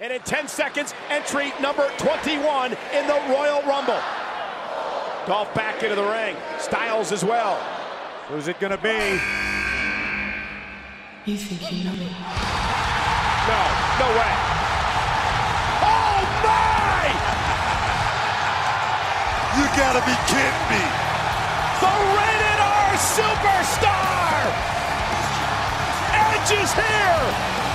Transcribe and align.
And 0.00 0.14
in 0.14 0.22
10 0.22 0.48
seconds, 0.48 0.94
entry 1.10 1.52
number 1.60 1.86
21 1.98 2.72
in 2.72 3.06
the 3.06 3.20
Royal 3.28 3.60
Rumble. 3.68 4.00
Dolph 5.26 5.52
back 5.54 5.82
into 5.82 5.94
the 5.94 6.08
ring. 6.08 6.36
Styles 6.58 7.12
as 7.12 7.22
well. 7.22 7.56
Who's 8.28 8.48
it 8.48 8.58
going 8.60 8.72
to 8.72 8.78
be? 8.78 9.20
You 11.30 11.36
think 11.36 11.70
you 11.70 11.84
know 11.84 11.92
me? 11.92 12.08
No, 13.44 13.60
no 14.00 14.08
way. 14.16 14.32
Oh 15.84 16.16
my! 16.48 17.04
You 19.52 19.64
gotta 19.76 20.00
be 20.08 20.16
kidding 20.32 20.64
me. 20.72 20.80
The 21.76 21.92
rated 22.16 22.60
R 22.64 22.96
superstar! 22.96 24.48
Edge 26.16 26.52
is 26.56 26.72
here! 26.72 27.69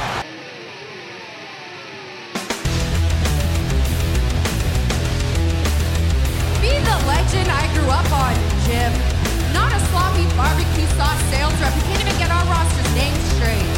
Barbecue 10.35 10.88
sauce 10.98 11.21
sales 11.31 11.53
rep 11.62 11.71
who 11.73 11.81
can't 11.81 12.02
even 12.02 12.17
get 12.17 12.30
our 12.30 12.45
roster's 12.45 12.95
name 12.95 13.16
straight. 13.35 13.75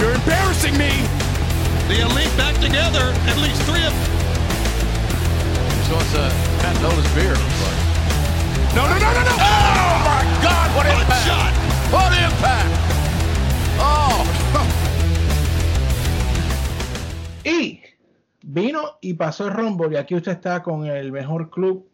You're 0.00 0.14
embarrassing 0.14 0.72
me! 0.78 0.88
The 1.86 2.00
elite 2.00 2.34
back 2.34 2.54
together, 2.58 3.12
at 3.28 3.36
least 3.36 3.60
three 3.68 3.84
of 3.84 3.92
So 5.84 5.94
it's 6.00 6.14
a 6.14 6.32
Pat 6.62 6.74
Dolan's 6.80 7.04
beer, 7.12 7.36
looks 7.36 7.60
like. 7.60 7.80
No, 8.74 8.88
no, 8.88 8.96
no, 8.96 9.12
no, 9.12 9.22
no! 9.28 9.32
Oh 9.36 10.00
my 10.08 10.24
God, 10.40 10.72
what 10.74 10.86
impact! 10.86 11.54
What 11.92 12.12
impact! 12.16 12.72
Oh, 13.78 14.24
Y 17.44 17.82
vino 18.42 18.96
y 19.02 19.12
pasó 19.12 19.48
el 19.48 19.52
Rumble 19.52 19.92
y 19.92 19.96
aquí 19.96 20.14
usted 20.14 20.32
está 20.32 20.62
con 20.62 20.86
el 20.86 21.12
mejor 21.12 21.50
club 21.50 21.86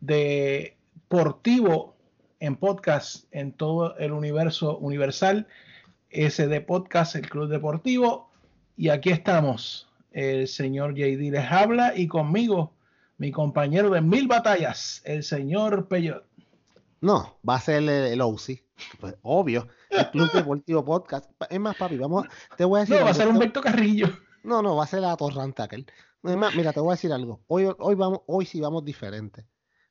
deportivo 0.00 1.94
en 2.40 2.56
podcast 2.56 3.26
en 3.30 3.52
todo 3.52 3.96
el 3.98 4.10
universo 4.10 4.78
universal, 4.78 5.46
SD 6.10 6.60
Podcast, 6.66 7.16
el 7.16 7.28
club 7.28 7.48
deportivo. 7.48 8.30
Y 8.76 8.90
aquí 8.90 9.10
estamos, 9.10 9.88
el 10.12 10.48
señor 10.48 10.94
JD 10.94 11.30
les 11.30 11.50
habla 11.50 11.96
y 11.96 12.08
conmigo 12.08 12.72
mi 13.18 13.32
compañero 13.32 13.90
de 13.90 14.02
mil 14.02 14.28
batallas, 14.28 15.00
el 15.04 15.22
señor 15.22 15.88
Peyot. 15.88 16.24
No, 17.00 17.38
va 17.48 17.56
a 17.56 17.60
ser 17.60 17.76
el, 17.76 17.88
el 17.88 18.20
OC. 18.20 18.62
Pues, 19.00 19.14
obvio. 19.22 19.68
El 19.90 20.10
Club 20.10 20.30
Deportivo 20.32 20.84
Podcast. 20.84 21.30
Es 21.48 21.60
más, 21.60 21.76
papi, 21.76 21.96
vamos. 21.96 22.26
Te 22.56 22.64
voy 22.64 22.78
a 22.78 22.80
decir. 22.80 22.96
No, 22.96 23.04
va 23.04 23.10
a 23.10 23.14
ser 23.14 23.28
Humberto 23.28 23.60
Carrillo. 23.60 24.08
No, 24.42 24.62
no, 24.62 24.76
va 24.76 24.84
a 24.84 24.86
ser 24.86 25.00
la 25.00 25.16
Torranta 25.16 25.64
aquel. 25.64 25.86
Es 26.22 26.36
más, 26.36 26.54
mira, 26.54 26.72
te 26.72 26.80
voy 26.80 26.90
a 26.90 26.94
decir 26.94 27.12
algo. 27.12 27.40
Hoy, 27.46 27.68
hoy, 27.78 27.94
vamos, 27.94 28.20
hoy 28.26 28.46
sí 28.46 28.60
vamos 28.60 28.84
diferente. 28.84 29.46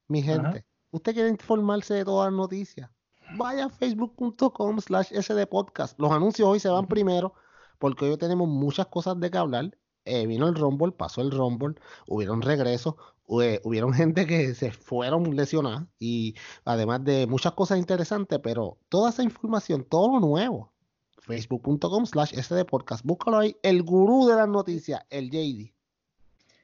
Mi 0.08 0.22
gente, 0.22 0.48
Ajá. 0.48 0.66
usted 0.92 1.14
quiere 1.14 1.30
informarse 1.30 1.94
de 1.94 2.06
todas 2.06 2.32
las 2.32 2.38
noticias. 2.38 2.90
Vaya 3.34 3.66
a 3.66 3.70
facebook.com 3.70 4.80
slash 4.80 5.12
sdpodcast. 5.12 6.00
Los 6.00 6.12
anuncios 6.12 6.48
hoy 6.48 6.60
se 6.60 6.70
van 6.70 6.88
primero 6.88 7.34
porque 7.80 8.06
hoy 8.06 8.18
tenemos 8.18 8.48
muchas 8.48 8.88
cosas 8.88 9.20
de 9.20 9.32
que 9.32 9.38
hablar. 9.38 9.78
Eh, 10.06 10.28
vino 10.28 10.48
el 10.48 10.56
Rumble, 10.56 10.92
pasó 10.92 11.22
el 11.22 11.32
Rumble, 11.32 11.76
hubieron 12.08 12.44
regresos, 12.44 12.96
hubieron 13.26 13.94
gente 13.94 14.28
que 14.28 14.54
se 14.54 14.72
fueron 14.72 15.36
lesionadas 15.36 15.88
y 15.98 16.36
además 16.64 17.04
de 17.04 17.26
muchas 17.26 17.54
cosas 17.54 17.80
interesantes, 17.80 18.40
pero 18.44 18.78
toda 18.90 19.10
esa 19.10 19.24
información, 19.24 19.84
todo 19.84 20.14
lo 20.14 20.20
nuevo, 20.20 20.72
facebook.com 21.18 22.06
slash 22.06 22.40
sdpodcast, 22.40 23.04
búscalo 23.04 23.40
ahí, 23.40 23.58
el 23.64 23.82
gurú 23.82 24.28
de 24.28 24.36
las 24.36 24.48
noticias, 24.48 25.02
el 25.10 25.32
JD. 25.32 25.74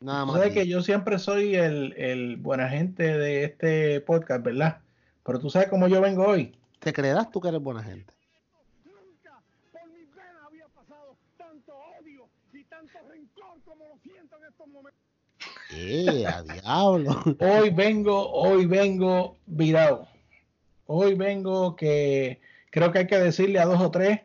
Nada 0.01 0.25
más. 0.25 0.35
Sabes 0.35 0.53
que 0.53 0.63
digo. 0.63 0.79
yo 0.79 0.83
siempre 0.83 1.17
soy 1.17 1.55
el, 1.55 1.93
el 1.93 2.37
buena 2.37 2.69
gente 2.69 3.03
de 3.03 3.43
este 3.43 4.01
podcast, 4.01 4.43
¿verdad? 4.43 4.81
Pero 5.23 5.39
tú 5.39 5.49
sabes 5.49 5.69
cómo 5.69 5.87
yo 5.87 6.01
vengo 6.01 6.25
hoy. 6.25 6.55
¿Te 6.79 6.93
creerás 6.93 7.29
tú 7.31 7.39
que 7.39 7.49
eres 7.49 7.61
buena 7.61 7.83
gente? 7.83 8.13
Nunca 8.83 9.41
por 9.71 9.87
mi 9.89 10.05
pena 10.05 10.45
había 10.47 10.67
pasado 10.69 11.15
tanto 11.37 11.73
odio 11.99 12.27
y 12.53 12.63
tanto 12.63 12.97
rencor 13.07 13.61
como 13.63 13.85
lo 13.87 13.97
siento 13.99 14.37
en 14.37 14.45
estos 14.45 14.67
momentos. 14.67 14.99
¡Eh, 15.71 16.25
a 16.25 16.41
diablo! 16.61 17.23
Hoy 17.39 17.69
vengo, 17.69 18.31
hoy 18.31 18.65
vengo 18.65 19.37
virado. 19.45 20.07
Hoy 20.87 21.13
vengo 21.13 21.75
que 21.75 22.41
creo 22.71 22.91
que 22.91 22.99
hay 22.99 23.07
que 23.07 23.17
decirle 23.17 23.59
a 23.59 23.65
dos 23.65 23.79
o 23.79 23.91
tres. 23.91 24.21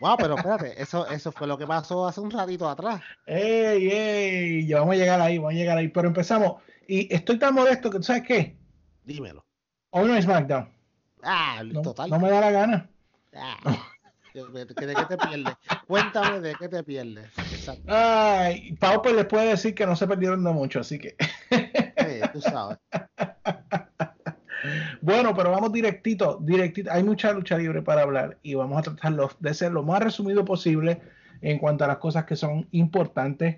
Wow, 0.00 0.16
pero 0.18 0.36
espérate, 0.36 0.82
eso, 0.82 1.06
eso 1.08 1.32
fue 1.32 1.46
lo 1.46 1.56
que 1.56 1.66
pasó 1.66 2.06
hace 2.06 2.20
un 2.20 2.30
ratito 2.30 2.68
atrás. 2.68 3.00
¡Ey, 3.26 3.88
ey! 3.90 4.66
Ya 4.66 4.80
vamos 4.80 4.96
a 4.96 4.98
llegar 4.98 5.18
ahí, 5.20 5.38
vamos 5.38 5.54
a 5.54 5.56
llegar 5.56 5.78
ahí. 5.78 5.88
Pero 5.88 6.08
empezamos. 6.08 6.62
Y 6.88 7.12
estoy 7.14 7.38
tan 7.38 7.54
modesto 7.54 7.90
que 7.90 7.98
tú 7.98 8.04
sabes 8.04 8.22
qué. 8.22 8.56
Dímelo. 9.04 9.44
Hoy 9.90 10.08
no 10.08 10.16
es 10.16 10.24
SmackDown. 10.24 10.68
Ah, 11.22 11.62
No, 11.64 11.82
total. 11.82 12.10
no 12.10 12.18
me 12.18 12.30
da 12.30 12.40
la 12.40 12.50
gana. 12.50 12.90
Ah, 13.34 13.56
¿de, 14.34 14.66
qué 14.66 14.74
te 15.08 15.16
pierdes? 15.16 15.54
Cuéntame 15.86 16.40
de 16.40 16.54
qué 16.54 16.68
te 16.68 16.82
pierdes. 16.82 17.26
Exacto. 17.52 17.84
Ay, 17.88 18.72
Pauper 18.74 19.14
les 19.14 19.26
puede 19.26 19.48
decir 19.48 19.74
que 19.74 19.86
no 19.86 19.96
se 19.96 20.06
perdieron 20.06 20.44
de 20.44 20.52
mucho, 20.52 20.80
así 20.80 20.98
que. 20.98 21.16
Eh, 21.50 22.20
tú 22.32 22.40
sabes. 22.40 22.78
Bueno, 25.00 25.34
pero 25.34 25.50
vamos 25.50 25.72
directito, 25.72 26.38
directito. 26.40 26.90
Hay 26.92 27.02
mucha 27.02 27.32
lucha 27.32 27.58
libre 27.58 27.82
para 27.82 28.02
hablar 28.02 28.38
y 28.42 28.54
vamos 28.54 28.78
a 28.78 28.82
tratarlo 28.82 29.30
de 29.38 29.54
ser 29.54 29.72
lo 29.72 29.82
más 29.82 30.02
resumido 30.02 30.44
posible 30.44 31.00
en 31.42 31.58
cuanto 31.58 31.84
a 31.84 31.88
las 31.88 31.98
cosas 31.98 32.24
que 32.24 32.36
son 32.36 32.66
importantes 32.72 33.56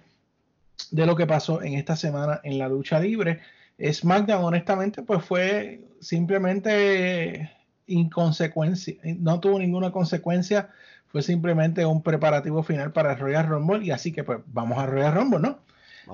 de 0.91 1.06
lo 1.06 1.16
que 1.16 1.26
pasó 1.26 1.62
en 1.62 1.75
esta 1.75 1.97
semana 1.97 2.41
en 2.44 2.59
la 2.59 2.69
lucha 2.69 3.00
libre. 3.00 3.41
SmackDown, 3.78 4.44
honestamente, 4.44 5.03
pues 5.03 5.25
fue 5.25 5.81
simplemente 6.00 7.50
inconsecuencia, 7.87 8.94
no 9.19 9.38
tuvo 9.41 9.59
ninguna 9.59 9.92
consecuencia, 9.92 10.70
fue 11.06 11.22
simplemente 11.22 11.84
un 11.87 12.03
preparativo 12.03 12.62
final 12.62 12.92
para 12.92 13.14
Royal 13.14 13.47
Rumble 13.47 13.84
y 13.84 13.91
así 13.91 14.12
que 14.12 14.25
pues 14.25 14.41
vamos 14.47 14.78
a 14.78 14.87
Royal 14.87 15.14
Rumble, 15.14 15.41
¿no? 15.41 15.59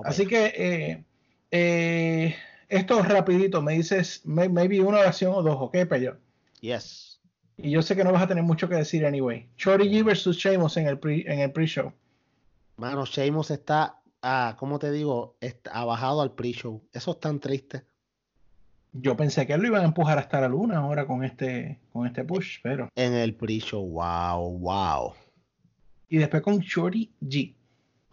Así 0.04 0.26
que 0.26 0.52
eh, 0.56 1.04
eh, 1.50 2.34
esto 2.68 3.02
rapidito, 3.02 3.62
me 3.62 3.74
dices 3.74 4.22
may- 4.24 4.48
maybe 4.48 4.80
una 4.80 4.98
oración 4.98 5.32
o 5.34 5.42
dos, 5.42 5.56
¿ok, 5.60 5.76
Pello? 5.88 6.16
Yes. 6.60 7.20
Y 7.56 7.70
yo 7.70 7.82
sé 7.82 7.94
que 7.94 8.04
no 8.04 8.12
vas 8.12 8.22
a 8.22 8.26
tener 8.28 8.42
mucho 8.42 8.68
que 8.68 8.74
decir 8.74 9.04
anyway. 9.06 9.46
Shorty 9.56 9.88
G 9.88 10.04
versus 10.04 10.36
Sheamus 10.36 10.76
en 10.78 10.86
el 10.86 10.98
pre, 10.98 11.24
en 11.26 11.40
el 11.40 11.52
pre-show. 11.52 11.92
Mano, 12.76 13.04
Sheamus 13.04 13.50
está, 13.50 13.96
ah, 14.22 14.56
¿cómo 14.58 14.78
te 14.78 14.90
digo? 14.90 15.36
Ha 15.70 15.84
bajado 15.84 16.22
al 16.22 16.32
pre-show. 16.32 16.82
Eso 16.92 17.12
es 17.12 17.20
tan 17.20 17.40
triste. 17.40 17.84
Yo 18.92 19.16
pensé 19.16 19.46
que 19.46 19.56
lo 19.56 19.66
iban 19.66 19.82
a 19.82 19.86
empujar 19.86 20.18
hasta 20.18 20.40
la 20.40 20.48
luna 20.48 20.78
ahora 20.78 21.06
con 21.06 21.24
este, 21.24 21.80
con 21.92 22.06
este 22.06 22.24
push, 22.24 22.58
pero. 22.62 22.88
En 22.94 23.14
el 23.14 23.34
pre-show. 23.34 23.84
Wow, 23.84 24.58
wow. 24.58 25.14
Y 26.08 26.18
después 26.18 26.42
con 26.42 26.58
Shorty 26.58 27.10
G. 27.20 27.54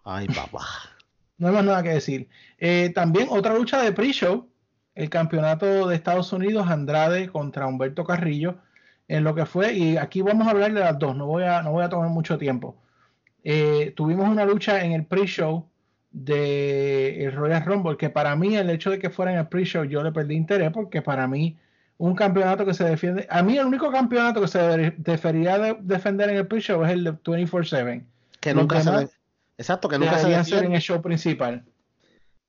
Ay, 0.04 0.28
papá. 0.28 0.66
No 1.38 1.48
hay 1.48 1.54
más 1.54 1.64
nada 1.64 1.82
que 1.82 1.92
decir. 1.92 2.28
Eh, 2.58 2.92
también 2.94 3.30
otra 3.32 3.54
lucha 3.54 3.82
de 3.82 3.94
pre-show. 3.94 4.50
El 4.94 5.10
campeonato 5.10 5.88
de 5.88 5.96
Estados 5.96 6.34
Unidos, 6.34 6.68
Andrade 6.68 7.30
contra 7.30 7.66
Humberto 7.66 8.04
Carrillo. 8.04 8.58
En 9.08 9.24
lo 9.24 9.34
que 9.34 9.46
fue, 9.46 9.74
y 9.74 9.96
aquí 9.96 10.22
vamos 10.22 10.46
a 10.46 10.52
hablar 10.52 10.74
de 10.74 10.82
las 10.82 11.00
dos, 11.00 11.16
no 11.16 11.26
voy 11.28 11.44
a, 11.44 11.62
no 11.62 11.72
voy 11.72 11.86
a 11.86 11.90
tomar 11.90 12.10
mucho 12.10 12.38
tiempo. 12.38 12.76
Eh, 13.44 13.94
tuvimos 13.96 14.28
una 14.28 14.44
lucha 14.44 14.84
en 14.84 14.92
el 14.92 15.06
pre-show 15.06 15.70
de 16.12 17.24
el 17.26 17.34
Royal 17.34 17.64
Rumble, 17.66 17.98
que 17.98 18.10
para 18.10 18.36
mí 18.36 18.56
el 18.56 18.70
hecho 18.70 18.90
de 18.92 19.00
que 19.00 19.10
fuera 19.10 19.32
en 19.34 19.40
el 19.40 19.48
pre-show 19.48 19.84
yo 19.84 20.02
le 20.04 20.12
perdí 20.12 20.36
interés 20.36 20.72
porque 20.72 21.02
para 21.02 21.28
mí 21.28 21.58
un 21.98 22.16
campeonato 22.16 22.66
que 22.66 22.74
se 22.74 22.84
defiende, 22.86 23.28
a 23.30 23.44
mí 23.44 23.58
el 23.58 23.66
único 23.66 23.92
campeonato 23.92 24.42
que 24.42 24.48
se 24.48 24.60
debe- 24.60 24.96
debería 24.98 25.60
de- 25.60 25.78
defender 25.82 26.30
en 26.30 26.38
el 26.38 26.48
pre-show 26.48 26.84
es 26.84 26.92
el 26.92 27.04
de 27.04 27.12
24/7. 27.12 28.06
Que 28.40 28.54
Los 28.54 28.64
nunca 28.64 28.82
se 28.82 28.92
de- 28.92 29.10
Exacto, 29.58 29.90
que 29.90 30.00
nunca 30.00 30.14
se 30.18 30.22
ser 30.22 30.32
en 30.32 30.38
defiende. 30.40 30.76
el 30.78 30.82
show 30.82 31.02
principal. 31.02 31.66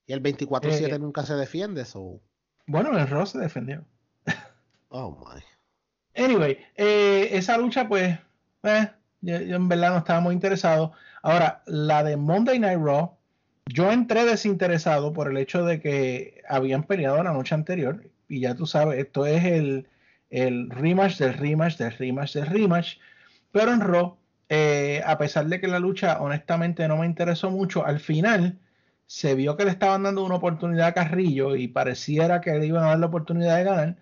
Y 0.06 0.13
el 0.13 0.21
24-7 0.21 0.95
Eh, 0.95 0.99
nunca 0.99 1.25
se 1.25 1.35
defiende. 1.35 1.85
So. 1.85 2.21
Bueno, 2.67 2.97
en 2.97 3.06
Raw 3.09 3.27
se 3.27 3.39
defendió. 3.39 3.85
Oh 4.93 5.11
my. 5.19 5.41
Anyway, 6.21 6.59
eh, 6.77 7.29
esa 7.33 7.56
lucha, 7.59 7.87
pues, 7.89 8.19
eh, 8.65 8.89
yo, 9.21 9.41
yo 9.41 9.56
en 9.56 9.69
verdad 9.69 9.91
no 9.93 9.99
estaba 9.99 10.19
muy 10.21 10.35
interesado. 10.35 10.93
Ahora, 11.23 11.63
la 11.67 12.03
de 12.03 12.17
Monday 12.17 12.59
Night 12.59 12.81
Raw, 12.81 13.17
yo 13.72 13.90
entré 13.93 14.25
desinteresado 14.25 15.12
por 15.12 15.31
el 15.31 15.37
hecho 15.37 15.64
de 15.64 15.81
que 15.81 16.43
habían 16.49 16.84
peleado 16.84 17.22
la 17.22 17.32
noche 17.32 17.55
anterior. 17.55 18.11
Y 18.28 18.40
ya 18.40 18.55
tú 18.55 18.67
sabes, 18.67 18.99
esto 18.99 19.26
es 19.26 19.44
el, 19.44 19.87
rematch 20.70 21.19
del 21.19 21.34
rematch 21.34 21.76
del 21.78 21.93
rematch 21.93 22.34
del 22.34 22.46
rematch. 22.46 22.99
Pero 23.52 23.72
en 23.72 23.81
Raw, 23.81 24.17
eh, 24.49 25.02
a 25.06 25.19
pesar 25.19 25.46
de 25.46 25.61
que 25.61 25.69
la 25.69 25.78
lucha 25.78 26.20
honestamente 26.20 26.87
no 26.88 26.99
me 26.99 27.06
interesó 27.06 27.50
mucho, 27.50 27.84
al 27.84 28.00
final 28.00 28.58
se 29.06 29.34
vio 29.34 29.56
que 29.56 29.64
le 29.64 29.70
estaban 29.72 30.05
dando 30.05 30.25
una 30.25 30.37
oportunidad 30.37 30.88
a 30.88 30.94
Carrillo 30.94 31.56
y 31.56 31.69
pareciera 31.69 32.40
que 32.40 32.52
le 32.58 32.67
iban 32.67 32.84
a 32.84 32.88
dar 32.88 33.00
la 33.00 33.06
oportunidad 33.06 33.56
de 33.58 33.64
ganar. 33.64 33.96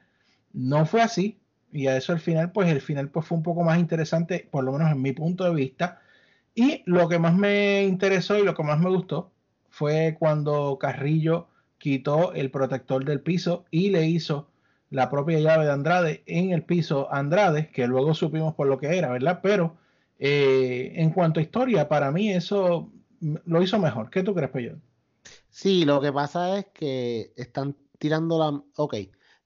No 0.52 0.86
fue 0.86 1.02
así. 1.02 1.40
Y 1.72 1.86
a 1.86 1.96
eso 1.96 2.12
al 2.12 2.20
final, 2.20 2.52
pues 2.52 2.70
el 2.70 2.80
final 2.80 3.10
pues 3.10 3.26
fue 3.26 3.36
un 3.36 3.42
poco 3.42 3.62
más 3.62 3.78
interesante, 3.78 4.48
por 4.50 4.64
lo 4.64 4.72
menos 4.72 4.90
en 4.92 5.02
mi 5.02 5.12
punto 5.12 5.44
de 5.44 5.54
vista. 5.54 6.00
Y 6.54 6.82
lo 6.86 7.08
que 7.08 7.18
más 7.18 7.34
me 7.34 7.84
interesó 7.84 8.38
y 8.38 8.44
lo 8.44 8.54
que 8.54 8.62
más 8.62 8.80
me 8.80 8.90
gustó 8.90 9.32
fue 9.78 10.16
cuando 10.19 10.76
Carrillo 10.80 11.46
quitó 11.78 12.32
el 12.32 12.50
protector 12.50 13.04
del 13.04 13.20
piso 13.20 13.64
y 13.70 13.90
le 13.90 14.06
hizo 14.06 14.48
la 14.90 15.08
propia 15.08 15.38
llave 15.38 15.66
de 15.66 15.70
Andrade 15.72 16.22
en 16.26 16.50
el 16.52 16.64
piso 16.64 17.12
Andrade, 17.12 17.70
que 17.70 17.86
luego 17.86 18.12
supimos 18.14 18.54
por 18.54 18.66
lo 18.66 18.78
que 18.78 18.98
era, 18.98 19.10
¿verdad? 19.10 19.38
Pero 19.40 19.76
eh, 20.19 20.92
en 20.96 21.10
cuanto 21.10 21.38
a 21.38 21.42
historia, 21.44 21.88
para 21.88 22.10
mí 22.10 22.30
eso 22.30 22.90
lo 23.20 23.62
hizo 23.62 23.78
mejor. 23.78 24.10
¿Qué 24.10 24.22
tú 24.25 24.34
crees, 24.34 24.50
Peyot? 24.50 24.78
Sí, 25.48 25.84
lo 25.84 26.00
que 26.00 26.12
pasa 26.12 26.58
es 26.58 26.66
que 26.75 27.32
están 27.36 27.76
tirando 27.98 28.38
la, 28.38 28.62
ok, 28.76 28.94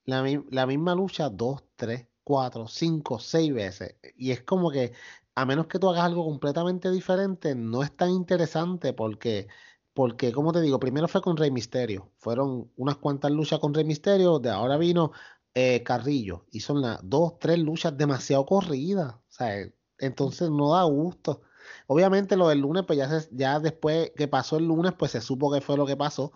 la, 0.05 0.25
la 0.50 0.67
misma 0.67 0.94
lucha 0.94 1.29
dos, 1.29 1.64
tres, 1.76 2.06
cuatro, 2.25 2.69
cinco, 2.69 3.19
seis 3.19 3.52
veces. 3.52 3.96
Y 4.17 4.31
es 4.31 4.43
como 4.43 4.70
que, 4.70 4.93
a 5.34 5.44
menos 5.44 5.67
que 5.67 5.79
tú 5.79 5.90
hagas 5.90 6.05
algo 6.05 6.25
completamente 6.25 6.90
diferente, 6.90 7.55
no 7.55 7.82
es 7.82 7.94
tan 7.96 8.11
interesante 8.11 8.93
porque, 8.93 9.49
porque, 9.94 10.33
como 10.33 10.53
te 10.53 10.61
digo, 10.61 10.81
primero 10.81 11.09
fue 11.09 11.23
con 11.23 11.37
Rey 11.37 11.50
Misterio. 11.50 12.12
Fueron 12.19 12.71
unas 12.77 12.97
cuantas 12.97 13.31
luchas 13.31 13.59
con 13.61 13.75
Rey 13.75 13.85
Misterio, 13.85 14.39
de 14.39 14.50
ahora 14.50 14.77
vino 14.79 15.12
eh, 15.55 15.83
Carrillo. 15.83 16.47
Y 16.50 16.61
son 16.61 16.81
las 16.83 16.99
dos, 17.03 17.39
tres 17.39 17.59
luchas 17.59 17.97
demasiado 17.97 18.47
corridas. 18.47 19.15
O 19.15 19.23
sea, 19.29 19.59
eh, 19.61 19.75
entonces 19.99 20.50
no 20.50 20.73
da 20.75 20.85
gusto. 20.85 21.43
Obviamente 21.87 22.37
lo 22.37 22.49
del 22.49 22.61
lunes, 22.61 22.85
pues 22.87 22.99
ya, 22.99 23.09
se- 23.21 23.29
ya 23.33 23.61
después 23.61 24.12
que 24.17 24.29
pasó 24.29 24.56
el 24.56 24.67
lunes, 24.67 24.93
pues 24.99 25.12
se 25.12 25.21
supo 25.21 25.53
qué 25.53 25.61
fue 25.61 25.77
lo 25.77 25.87
que 25.87 25.97
pasó 25.97 26.33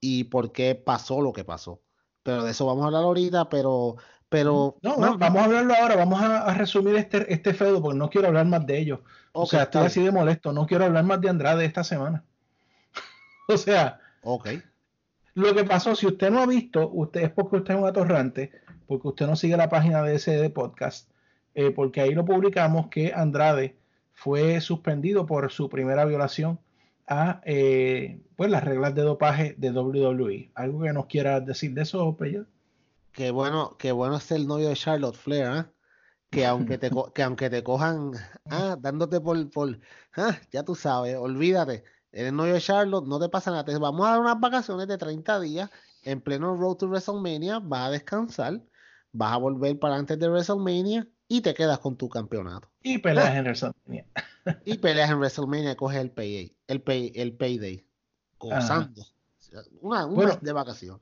y 0.00 0.24
por 0.24 0.52
qué 0.52 0.74
pasó 0.74 1.20
lo 1.22 1.32
que 1.32 1.44
pasó. 1.44 1.82
Pero 2.22 2.44
de 2.44 2.50
eso 2.52 2.66
vamos 2.66 2.84
a 2.84 2.86
hablar 2.88 3.04
ahorita, 3.04 3.48
pero, 3.48 3.96
pero, 4.28 4.76
No, 4.82 4.96
mano, 4.98 5.12
no, 5.12 5.18
vamos 5.18 5.42
a 5.42 5.44
hablarlo 5.46 5.74
ahora, 5.74 5.96
vamos 5.96 6.20
a, 6.22 6.42
a 6.44 6.54
resumir 6.54 6.96
este, 6.96 7.32
este 7.32 7.54
feudo 7.54 7.80
porque 7.82 7.98
no 7.98 8.10
quiero 8.10 8.28
hablar 8.28 8.46
más 8.46 8.66
de 8.66 8.78
ellos. 8.78 9.00
o 9.32 9.46
sea, 9.46 9.64
estoy 9.64 9.84
así 9.86 10.02
de 10.02 10.10
molesto, 10.12 10.52
no 10.52 10.66
quiero 10.66 10.84
hablar 10.84 11.04
más 11.04 11.20
de 11.20 11.28
Andrade 11.28 11.64
esta 11.64 11.84
semana. 11.84 12.24
o 13.54 13.56
sea, 13.56 14.00
ok. 14.22 14.48
lo 15.34 15.54
que 15.54 15.64
pasó, 15.64 15.94
si 15.94 16.06
usted 16.06 16.30
no 16.30 16.40
ha 16.40 16.46
visto, 16.46 16.90
usted 16.90 17.22
es 17.22 17.30
porque 17.30 17.56
usted 17.56 17.74
es 17.74 17.80
un 17.80 17.88
atorrante, 17.88 18.52
porque 18.86 19.08
usted 19.08 19.26
no 19.26 19.36
sigue 19.36 19.56
la 19.56 19.70
página 19.70 20.02
de 20.02 20.16
ese 20.16 20.32
de 20.32 20.50
podcast, 20.50 21.10
eh, 21.54 21.70
porque 21.70 22.02
ahí 22.02 22.14
lo 22.14 22.24
publicamos 22.24 22.88
que 22.88 23.12
Andrade 23.14 23.76
fue 24.12 24.60
suspendido 24.60 25.26
por 25.26 25.50
su 25.50 25.68
primera 25.68 26.04
violación 26.04 26.58
a 27.06 27.40
eh, 27.44 28.20
pues 28.36 28.50
las 28.50 28.64
reglas 28.64 28.94
de 28.94 29.02
dopaje 29.02 29.54
de 29.56 29.70
WWE. 29.70 30.50
¿Algo 30.54 30.82
que 30.82 30.92
nos 30.92 31.06
quiera 31.06 31.40
decir 31.40 31.72
de 31.72 31.82
eso, 31.82 32.16
Pello? 32.16 32.44
Qué 33.12 33.30
bueno, 33.30 33.76
qué 33.78 33.92
bueno 33.92 34.16
es 34.16 34.30
el 34.30 34.46
novio 34.46 34.68
de 34.68 34.76
Charlotte 34.76 35.16
Flair, 35.16 35.46
¿ah? 35.46 35.70
Que 36.30 36.44
aunque 36.44 36.76
te, 36.76 36.90
que 37.14 37.22
aunque 37.22 37.48
te 37.48 37.62
cojan, 37.62 38.12
ah, 38.50 38.76
dándote 38.78 39.20
por, 39.20 39.50
por, 39.50 39.78
ah, 40.16 40.38
ya 40.52 40.62
tú 40.62 40.74
sabes, 40.74 41.16
olvídate, 41.16 41.84
eres 42.12 42.32
novio 42.32 42.54
de 42.54 42.60
Charlotte, 42.60 43.06
no 43.06 43.18
te 43.20 43.28
pasa 43.28 43.50
nada, 43.50 43.64
te 43.64 43.76
vamos 43.78 44.06
a 44.06 44.10
dar 44.12 44.20
unas 44.20 44.40
vacaciones 44.40 44.86
de 44.88 44.98
30 44.98 45.40
días 45.40 45.70
en 46.02 46.20
pleno 46.20 46.56
Road 46.56 46.76
to 46.76 46.86
WrestleMania, 46.88 47.58
vas 47.60 47.88
a 47.88 47.90
descansar, 47.90 48.60
vas 49.12 49.32
a 49.32 49.36
volver 49.36 49.78
para 49.78 49.96
antes 49.96 50.18
de 50.18 50.28
WrestleMania 50.28 51.06
y 51.28 51.40
te 51.42 51.54
quedas 51.54 51.78
con 51.78 51.96
tu 51.96 52.08
campeonato. 52.08 52.70
Y 52.82 52.98
peleas 52.98 53.34
en 53.36 53.44
WrestleMania. 53.44 54.06
Y 54.64 54.78
peleas 54.78 55.10
en 55.10 55.18
WrestleMania, 55.18 55.76
coges 55.76 55.98
el 56.00 56.10
pay, 56.10 56.56
el 56.66 56.80
pay, 56.82 57.12
el 57.14 57.32
payday, 57.36 57.84
gozando. 58.38 59.02
Una, 59.80 60.06
un 60.06 60.14
Bueno. 60.14 60.30
mes 60.32 60.40
de 60.42 60.52
vacación. 60.52 61.00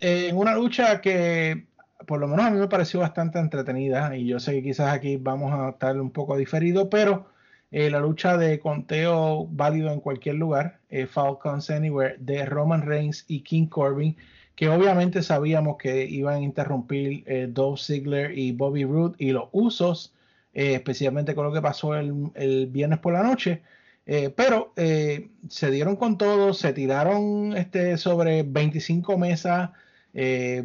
Eh, 0.00 0.28
en 0.28 0.36
una 0.36 0.54
lucha 0.54 1.00
que 1.00 1.68
por 2.06 2.20
lo 2.20 2.28
menos 2.28 2.44
a 2.46 2.50
mí 2.50 2.58
me 2.58 2.68
pareció 2.68 3.00
bastante 3.00 3.38
entretenida 3.38 4.14
y 4.16 4.26
yo 4.26 4.38
sé 4.38 4.52
que 4.52 4.62
quizás 4.62 4.92
aquí 4.92 5.16
vamos 5.16 5.52
a 5.52 5.70
estar 5.70 5.98
un 6.00 6.10
poco 6.10 6.36
diferido, 6.36 6.90
pero 6.90 7.28
eh, 7.70 7.90
la 7.90 8.00
lucha 8.00 8.36
de 8.36 8.58
conteo 8.60 9.46
válido 9.50 9.92
en 9.92 10.00
cualquier 10.00 10.36
lugar, 10.36 10.80
eh, 10.88 11.06
Falcons 11.06 11.70
Anywhere, 11.70 12.16
de 12.18 12.46
Roman 12.46 12.82
Reigns 12.82 13.24
y 13.28 13.40
King 13.40 13.66
Corbin, 13.66 14.16
que 14.54 14.68
obviamente 14.68 15.22
sabíamos 15.22 15.76
que 15.76 16.04
iban 16.06 16.36
a 16.36 16.40
interrumpir 16.40 17.24
eh, 17.26 17.48
Dolph 17.50 17.80
Ziggler 17.80 18.36
y 18.38 18.52
Bobby 18.52 18.84
Roode 18.84 19.16
y 19.18 19.32
los 19.32 19.48
usos, 19.52 20.14
eh, 20.54 20.74
especialmente 20.74 21.34
con 21.34 21.44
lo 21.46 21.52
que 21.52 21.60
pasó 21.60 21.94
el, 21.94 22.30
el 22.34 22.66
viernes 22.68 22.98
por 23.00 23.12
la 23.12 23.22
noche. 23.22 23.62
Pero 24.36 24.72
se 24.76 25.70
dieron 25.72 25.96
con 25.96 26.16
todo, 26.16 26.54
se 26.54 26.72
tiraron 26.72 27.56
este, 27.56 27.96
sobre 27.98 28.44
25 28.44 29.18
mesas. 29.18 29.70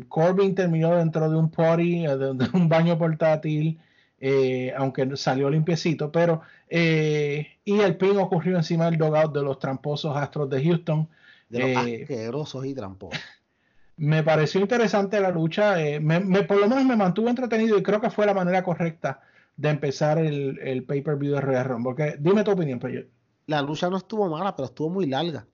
Corbin 0.07 0.55
terminó 0.55 0.95
dentro 0.95 1.29
de 1.29 1.37
un 1.37 1.51
eh, 1.51 2.17
de, 2.17 2.33
de 2.35 2.49
un 2.53 2.69
baño 2.69 2.97
portátil, 2.97 3.79
eh, 4.21 4.73
aunque 4.77 5.17
salió 5.17 5.49
limpiecito, 5.49 6.11
pero 6.11 6.41
eh, 6.69 7.57
y 7.65 7.79
el 7.81 7.97
pin 7.97 8.17
ocurrió 8.17 8.55
encima 8.55 8.85
del 8.85 8.97
dogout 8.97 9.33
de 9.33 9.41
los 9.43 9.59
tramposos 9.59 10.15
Astros 10.15 10.49
de 10.49 10.63
Houston. 10.63 11.09
De 11.49 11.59
los 11.59 11.69
Eh, 11.69 12.01
asquerosos 12.03 12.65
y 12.65 12.73
tramposos. 12.73 13.19
me 13.97 14.23
pareció 14.23 14.61
interesante 14.61 15.19
la 15.19 15.31
lucha, 15.31 15.81
eh, 15.81 15.99
me, 15.99 16.19
me- 16.19 16.43
por 16.43 16.57
lo 16.57 16.67
menos 16.69 16.85
me 16.85 16.95
mantuvo 16.95 17.29
entretenido 17.29 17.77
y 17.77 17.83
creo 17.83 17.99
que 17.99 18.09
fue 18.09 18.25
la 18.25 18.33
manera 18.33 18.63
correcta 18.63 19.21
de 19.57 19.69
empezar 19.69 20.17
el, 20.17 20.59
el 20.59 20.83
pay-per-view 20.85 21.33
de 21.35 21.41
Royal 21.41 21.65
Rumble. 21.65 21.83
Porque, 21.83 22.15
dime 22.19 22.43
tu 22.43 22.51
opinión, 22.51 22.79
pero 22.79 23.05
La 23.47 23.61
lucha 23.61 23.89
no 23.89 23.97
estuvo 23.97 24.29
mala, 24.29 24.55
pero 24.55 24.67
estuvo 24.67 24.89
muy 24.89 25.05
larga. 25.07 25.45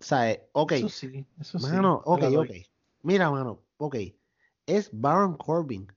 O 0.00 0.02
sea, 0.02 0.30
eh, 0.30 0.48
ok, 0.52 0.72
Eso 0.72 0.88
sí, 0.88 1.24
eso 1.40 1.58
sí. 1.58 1.66
mano, 1.66 2.02
ok, 2.04 2.22
ok. 2.36 2.50
Mira, 3.02 3.30
mano, 3.30 3.60
ok. 3.78 3.96
Es 4.66 4.90
Baron 4.92 5.36
Corbin. 5.36 5.88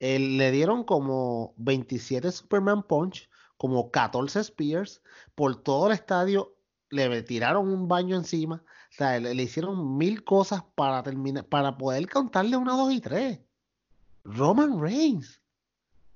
Eh, 0.00 0.18
le 0.18 0.50
dieron 0.52 0.84
como 0.84 1.54
27 1.56 2.30
Superman 2.30 2.82
Punch, 2.84 3.28
como 3.56 3.90
14 3.90 4.40
Spears, 4.40 5.02
por 5.34 5.62
todo 5.62 5.88
el 5.88 5.92
estadio. 5.94 6.54
Le 6.90 7.22
tiraron 7.22 7.68
un 7.68 7.88
baño 7.88 8.16
encima. 8.16 8.62
O 8.90 8.94
sea, 8.94 9.18
le, 9.20 9.34
le 9.34 9.42
hicieron 9.42 9.98
mil 9.98 10.24
cosas 10.24 10.62
para 10.74 11.02
terminar, 11.02 11.44
para 11.46 11.76
poder 11.76 12.08
contarle 12.08 12.56
una, 12.56 12.72
dos 12.76 12.92
y 12.92 13.00
tres. 13.00 13.40
Roman 14.24 14.80
Reigns. 14.80 15.40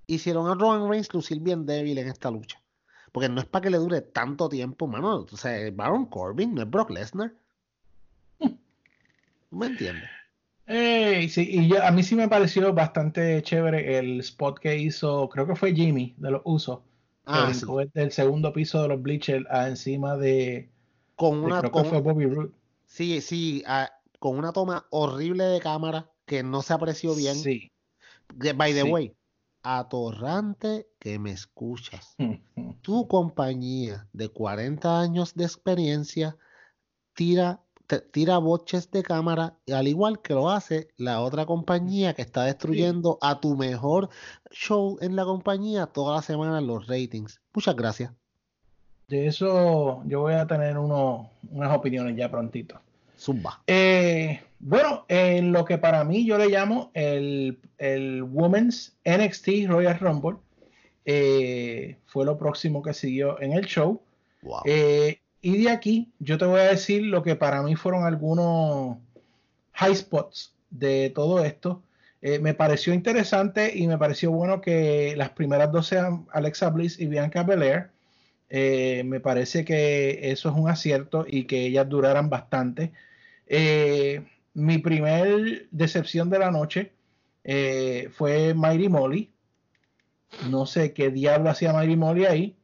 Hicieron 0.07 0.49
a 0.49 0.55
Roman 0.55 0.89
Reigns 0.89 1.13
lucir 1.13 1.41
bien 1.41 1.67
débil 1.67 1.99
en 1.99 2.09
esta 2.09 2.31
lucha. 2.31 2.63
Porque 3.13 3.29
no 3.29 3.41
es 3.41 3.47
para 3.47 3.65
que 3.65 3.71
le 3.71 3.79
dure 3.79 4.01
tanto 4.01 4.49
tiempo, 4.49 4.87
mano. 4.87 5.27
O 5.31 5.37
sea, 5.37 5.71
Baron 5.73 6.07
Corbin 6.07 6.55
no 6.55 6.63
es 6.63 6.71
Brock 6.71 6.91
Lesnar. 6.91 7.35
¿Me 9.51 9.67
entiendes? 9.67 10.09
Sí, 11.29 11.49
y 11.51 11.69
yo- 11.69 11.83
a 11.85 11.91
mí 11.91 12.03
sí 12.03 12.15
me 12.15 12.29
pareció 12.29 12.73
bastante 12.73 13.43
chévere 13.43 13.99
el 13.99 14.21
spot 14.21 14.59
que 14.59 14.77
hizo, 14.79 15.29
creo 15.29 15.47
que 15.47 15.55
fue 15.57 15.75
Jimmy 15.75 16.15
de 16.17 16.31
los 16.31 16.43
Usos, 16.45 16.81
Ah, 17.27 17.51
brincó 17.51 17.81
del 17.95 18.11
segundo 18.11 18.53
piso 18.53 18.83
de 18.83 18.89
los 18.89 19.03
bleachers 19.03 19.45
a 19.51 19.69
encima 19.69 20.17
de, 20.17 20.71
Con 21.17 21.41
de 21.41 21.47
una, 21.47 21.61
creo 21.61 21.71
con, 21.71 21.83
que 21.85 21.89
fue 21.91 22.01
Bobby 22.01 22.27
Roode. 22.27 22.53
sí, 22.87 23.21
sí, 23.21 23.63
con 24.19 24.39
una 24.39 24.53
toma 24.53 24.87
horrible 24.91 25.45
de 25.45 25.61
cámara 25.61 26.11
que 26.25 26.43
no 26.43 26.63
se 26.63 26.73
apreció 26.73 27.15
bien. 27.15 27.37
Sí. 27.37 27.71
By 28.57 28.73
the 28.73 28.83
Sí. 28.83 28.91
way, 28.91 29.13
atorrante 29.63 30.89
que 30.99 31.19
me 31.19 31.33
escuchas. 31.33 32.15
Tu 32.83 33.07
compañía 33.07 34.09
de 34.13 34.29
40 34.29 35.01
años 35.01 35.35
de 35.35 35.45
experiencia 35.45 36.37
tira, 37.15 37.61
tira 38.11 38.39
boches 38.39 38.91
de 38.91 39.03
cámara, 39.03 39.55
al 39.73 39.89
igual 39.89 40.21
que 40.21 40.35
lo 40.35 40.51
hace 40.51 40.89
la 40.97 41.21
otra 41.21 41.47
compañía 41.47 42.15
que 42.15 42.23
está 42.23 42.45
destruyendo 42.45 43.19
a 43.21 43.41
tu 43.41 43.57
mejor 43.57 44.09
show 44.51 44.99
en 45.01 45.17
la 45.17 45.25
compañía 45.25 45.87
toda 45.87 46.17
la 46.17 46.23
semana 46.23 46.61
los 46.61 46.87
ratings. 46.87 47.41
Muchas 47.55 47.77
gracias. 47.77 48.13
De 49.09 49.27
eso 49.27 50.03
yo 50.07 50.21
voy 50.21 50.35
a 50.35 50.47
tener 50.47 50.79
uno- 50.79 51.31
unas 51.51 51.77
opiniones 51.77 52.17
ya 52.17 52.31
prontito. 52.31 52.81
Zumba. 53.19 53.63
Eh, 53.67 54.41
bueno, 54.59 55.05
en 55.09 55.53
lo 55.53 55.65
que 55.65 55.77
para 55.79 56.03
mí 56.05 56.25
yo 56.25 56.39
le 56.39 56.49
llamo 56.49 56.91
el, 56.95 57.59
el 57.79 58.23
Women's 58.23 58.97
NXT 59.05 59.67
Royal 59.69 59.99
Rumble, 59.99 60.37
eh, 61.05 61.99
fue 62.07 62.25
lo 62.25 62.39
próximo 62.39 62.83
que 62.83 62.95
siguió 62.95 63.41
en 63.41 63.53
el 63.53 63.67
show. 63.67 64.01
Wow. 64.43 64.63
Eh, 64.65 65.21
y 65.43 65.65
de 65.65 65.71
aquí 65.71 66.13
yo 66.21 66.39
te 66.39 66.47
voy 66.47 66.61
a 66.61 66.69
decir 66.71 67.03
lo 67.03 67.23
que 67.23 67.37
para 67.37 67.63
mí 67.63 67.75
fueron 67.77 68.05
algunos 68.05 68.97
high 69.73 69.97
spots 69.97 70.55
de 70.71 71.11
todo 71.11 71.45
esto. 71.45 71.83
Eh, 72.23 72.39
me 72.39 72.55
pareció 72.55 72.95
interesante 72.95 73.77
y 73.77 73.89
me 73.89 73.99
pareció 73.99 74.31
bueno 74.31 74.61
que 74.61 75.15
las 75.17 75.31
primeras 75.31 75.73
dos 75.73 75.89
sean 75.89 76.27
Alexa 76.33 76.71
Bliss 76.71 77.01
y 77.01 77.07
Bianca 77.07 77.43
Belair. 77.43 77.91
Eh, 78.49 79.03
me 79.05 79.19
parece 79.21 79.65
que 79.65 80.31
eso 80.31 80.51
es 80.51 80.55
un 80.55 80.69
acierto 80.69 81.25
y 81.29 81.45
que 81.45 81.67
ellas 81.67 81.89
duraran 81.89 82.31
bastante. 82.31 82.93
Eh, 83.49 84.25
mi 84.55 84.79
primer 84.79 85.69
decepción 85.73 86.31
de 86.31 86.39
la 86.39 86.51
noche 86.53 86.93
fue 88.13 88.55
Mighty 88.55 88.89
Molly. 88.89 89.31
No 90.51 90.67
sé 90.67 90.93
qué 90.93 91.11
diablo 91.11 91.51
hacía 91.51 91.73
Mighty 91.73 91.97
Molly 91.97 92.27
ahí. 92.27 92.57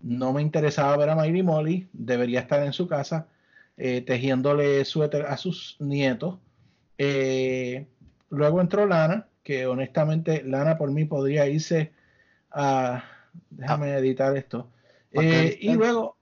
No 0.00 0.32
me 0.32 0.42
interesaba 0.42 0.96
ver 0.96 1.10
a 1.10 1.16
Mighty 1.16 1.42
Molly. 1.42 1.88
Debería 1.92 2.40
estar 2.40 2.62
en 2.62 2.72
su 2.72 2.86
casa 2.86 3.26
tejiéndole 3.76 4.84
suéter 4.86 5.26
a 5.26 5.36
sus 5.36 5.76
nietos. 5.80 6.38
Luego 8.30 8.60
entró 8.60 8.86
Lana, 8.86 9.28
que 9.42 9.66
honestamente 9.66 10.42
Lana 10.42 10.76
por 10.76 10.90
mí 10.90 11.04
podría 11.04 11.46
irse 11.46 11.92
a... 12.50 13.04
Déjame 13.50 13.92
ah. 13.92 13.98
editar 13.98 14.36
esto. 14.36 14.68
Eh, 15.12 15.58
y 15.60 15.72
luego 15.74 16.16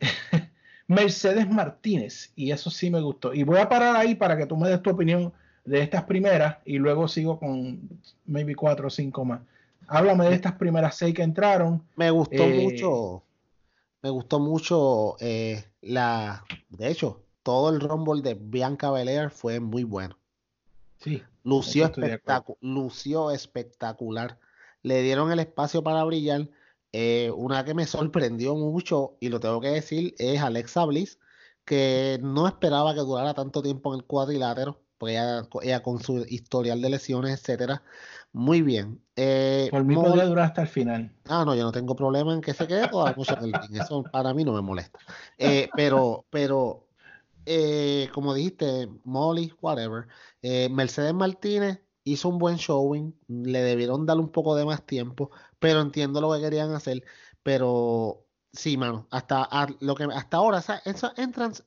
Mercedes 0.86 1.48
Martínez, 1.48 2.32
y 2.36 2.50
eso 2.50 2.70
sí 2.70 2.90
me 2.90 3.00
gustó. 3.00 3.32
Y 3.32 3.42
voy 3.44 3.58
a 3.58 3.68
parar 3.68 3.96
ahí 3.96 4.14
para 4.14 4.36
que 4.36 4.46
tú 4.46 4.56
me 4.56 4.68
des 4.68 4.82
tu 4.82 4.90
opinión 4.90 5.32
de 5.64 5.80
estas 5.80 6.04
primeras 6.04 6.58
y 6.64 6.78
luego 6.78 7.08
sigo 7.08 7.38
con 7.38 7.80
maybe 8.26 8.54
cuatro 8.54 8.88
o 8.88 8.90
cinco 8.90 9.24
más. 9.24 9.40
Háblame 9.88 10.28
de 10.28 10.34
estas 10.34 10.54
primeras 10.54 10.96
seis 10.96 11.14
que 11.14 11.22
entraron. 11.22 11.86
Me 11.96 12.10
gustó 12.10 12.42
eh, 12.42 12.60
mucho, 12.62 13.22
me 14.02 14.10
gustó 14.10 14.40
mucho 14.40 15.16
eh, 15.20 15.64
la, 15.80 16.44
de 16.68 16.88
hecho, 16.88 17.22
todo 17.42 17.70
el 17.70 17.80
rumble 17.80 18.22
de 18.22 18.34
Bianca 18.34 18.90
Belair 18.90 19.30
fue 19.30 19.60
muy 19.60 19.84
bueno. 19.84 20.18
Sí. 20.98 21.22
Lució, 21.44 21.92
lució 22.60 23.30
espectacular. 23.30 24.38
Le 24.82 25.02
dieron 25.02 25.30
el 25.30 25.38
espacio 25.38 25.82
para 25.82 26.02
brillar. 26.04 26.48
Eh, 26.92 27.30
una 27.36 27.64
que 27.64 27.74
me 27.74 27.86
sorprendió 27.86 28.54
mucho, 28.54 29.16
y 29.20 29.28
lo 29.28 29.38
tengo 29.38 29.60
que 29.60 29.68
decir, 29.68 30.14
es 30.18 30.40
Alexa 30.40 30.84
Bliss, 30.86 31.18
que 31.64 32.18
no 32.22 32.48
esperaba 32.48 32.94
que 32.94 33.00
durara 33.00 33.34
tanto 33.34 33.62
tiempo 33.62 33.92
en 33.92 34.00
el 34.00 34.06
cuadrilátero, 34.06 34.80
porque 34.98 35.20
ella, 35.62 35.82
con 35.82 36.00
su 36.00 36.24
historial 36.28 36.80
de 36.80 36.90
lesiones, 36.90 37.38
etcétera, 37.38 37.82
muy 38.36 38.60
bien. 38.60 39.00
Eh, 39.16 39.68
Por 39.70 39.82
mí 39.82 39.94
podría 39.94 40.26
durar 40.26 40.44
hasta 40.44 40.60
el 40.60 40.68
final. 40.68 41.10
Ah, 41.26 41.42
no, 41.46 41.54
yo 41.54 41.62
no 41.62 41.72
tengo 41.72 41.96
problema 41.96 42.34
en 42.34 42.42
que 42.42 42.52
se 42.52 42.66
quede 42.66 42.86
toda 42.86 43.10
la 43.10 43.16
noche 43.16 43.32
en 43.32 43.44
el 43.46 43.52
ring. 43.54 43.80
Eso 43.80 44.02
para 44.02 44.34
mí 44.34 44.44
no 44.44 44.52
me 44.52 44.60
molesta. 44.60 44.98
Eh, 45.38 45.70
pero, 45.74 46.26
pero 46.28 46.86
eh, 47.46 48.10
como 48.12 48.34
dijiste, 48.34 48.90
Molly, 49.04 49.54
whatever. 49.62 50.06
Eh, 50.42 50.68
Mercedes 50.68 51.14
Martínez 51.14 51.80
hizo 52.04 52.28
un 52.28 52.36
buen 52.36 52.56
showing, 52.56 53.18
le 53.26 53.62
debieron 53.62 54.04
dar 54.04 54.18
un 54.18 54.28
poco 54.28 54.54
de 54.54 54.66
más 54.66 54.84
tiempo, 54.84 55.30
pero 55.58 55.80
entiendo 55.80 56.20
lo 56.20 56.30
que 56.34 56.42
querían 56.42 56.72
hacer. 56.72 57.04
Pero 57.42 58.26
sí, 58.52 58.76
mano, 58.76 59.06
hasta 59.10 59.48
lo 59.80 59.94
que 59.94 60.04
hasta 60.04 60.36
ahora, 60.36 60.58
esa, 60.58 60.82
esa 60.84 61.14
entrance. 61.16 61.62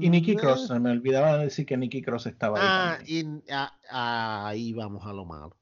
Y 0.00 0.08
Nicky 0.08 0.34
Cross, 0.34 0.70
me 0.80 0.92
olvidaba 0.92 1.36
decir 1.36 1.66
que 1.66 1.76
Nicky 1.76 2.00
Cross 2.00 2.24
estaba 2.24 2.94
ahí. 2.94 3.42
Ah, 3.50 3.76
ah, 3.90 4.46
ahí 4.48 4.72
vamos 4.72 5.04
a 5.04 5.12
lo 5.12 5.26
malo. 5.26 5.59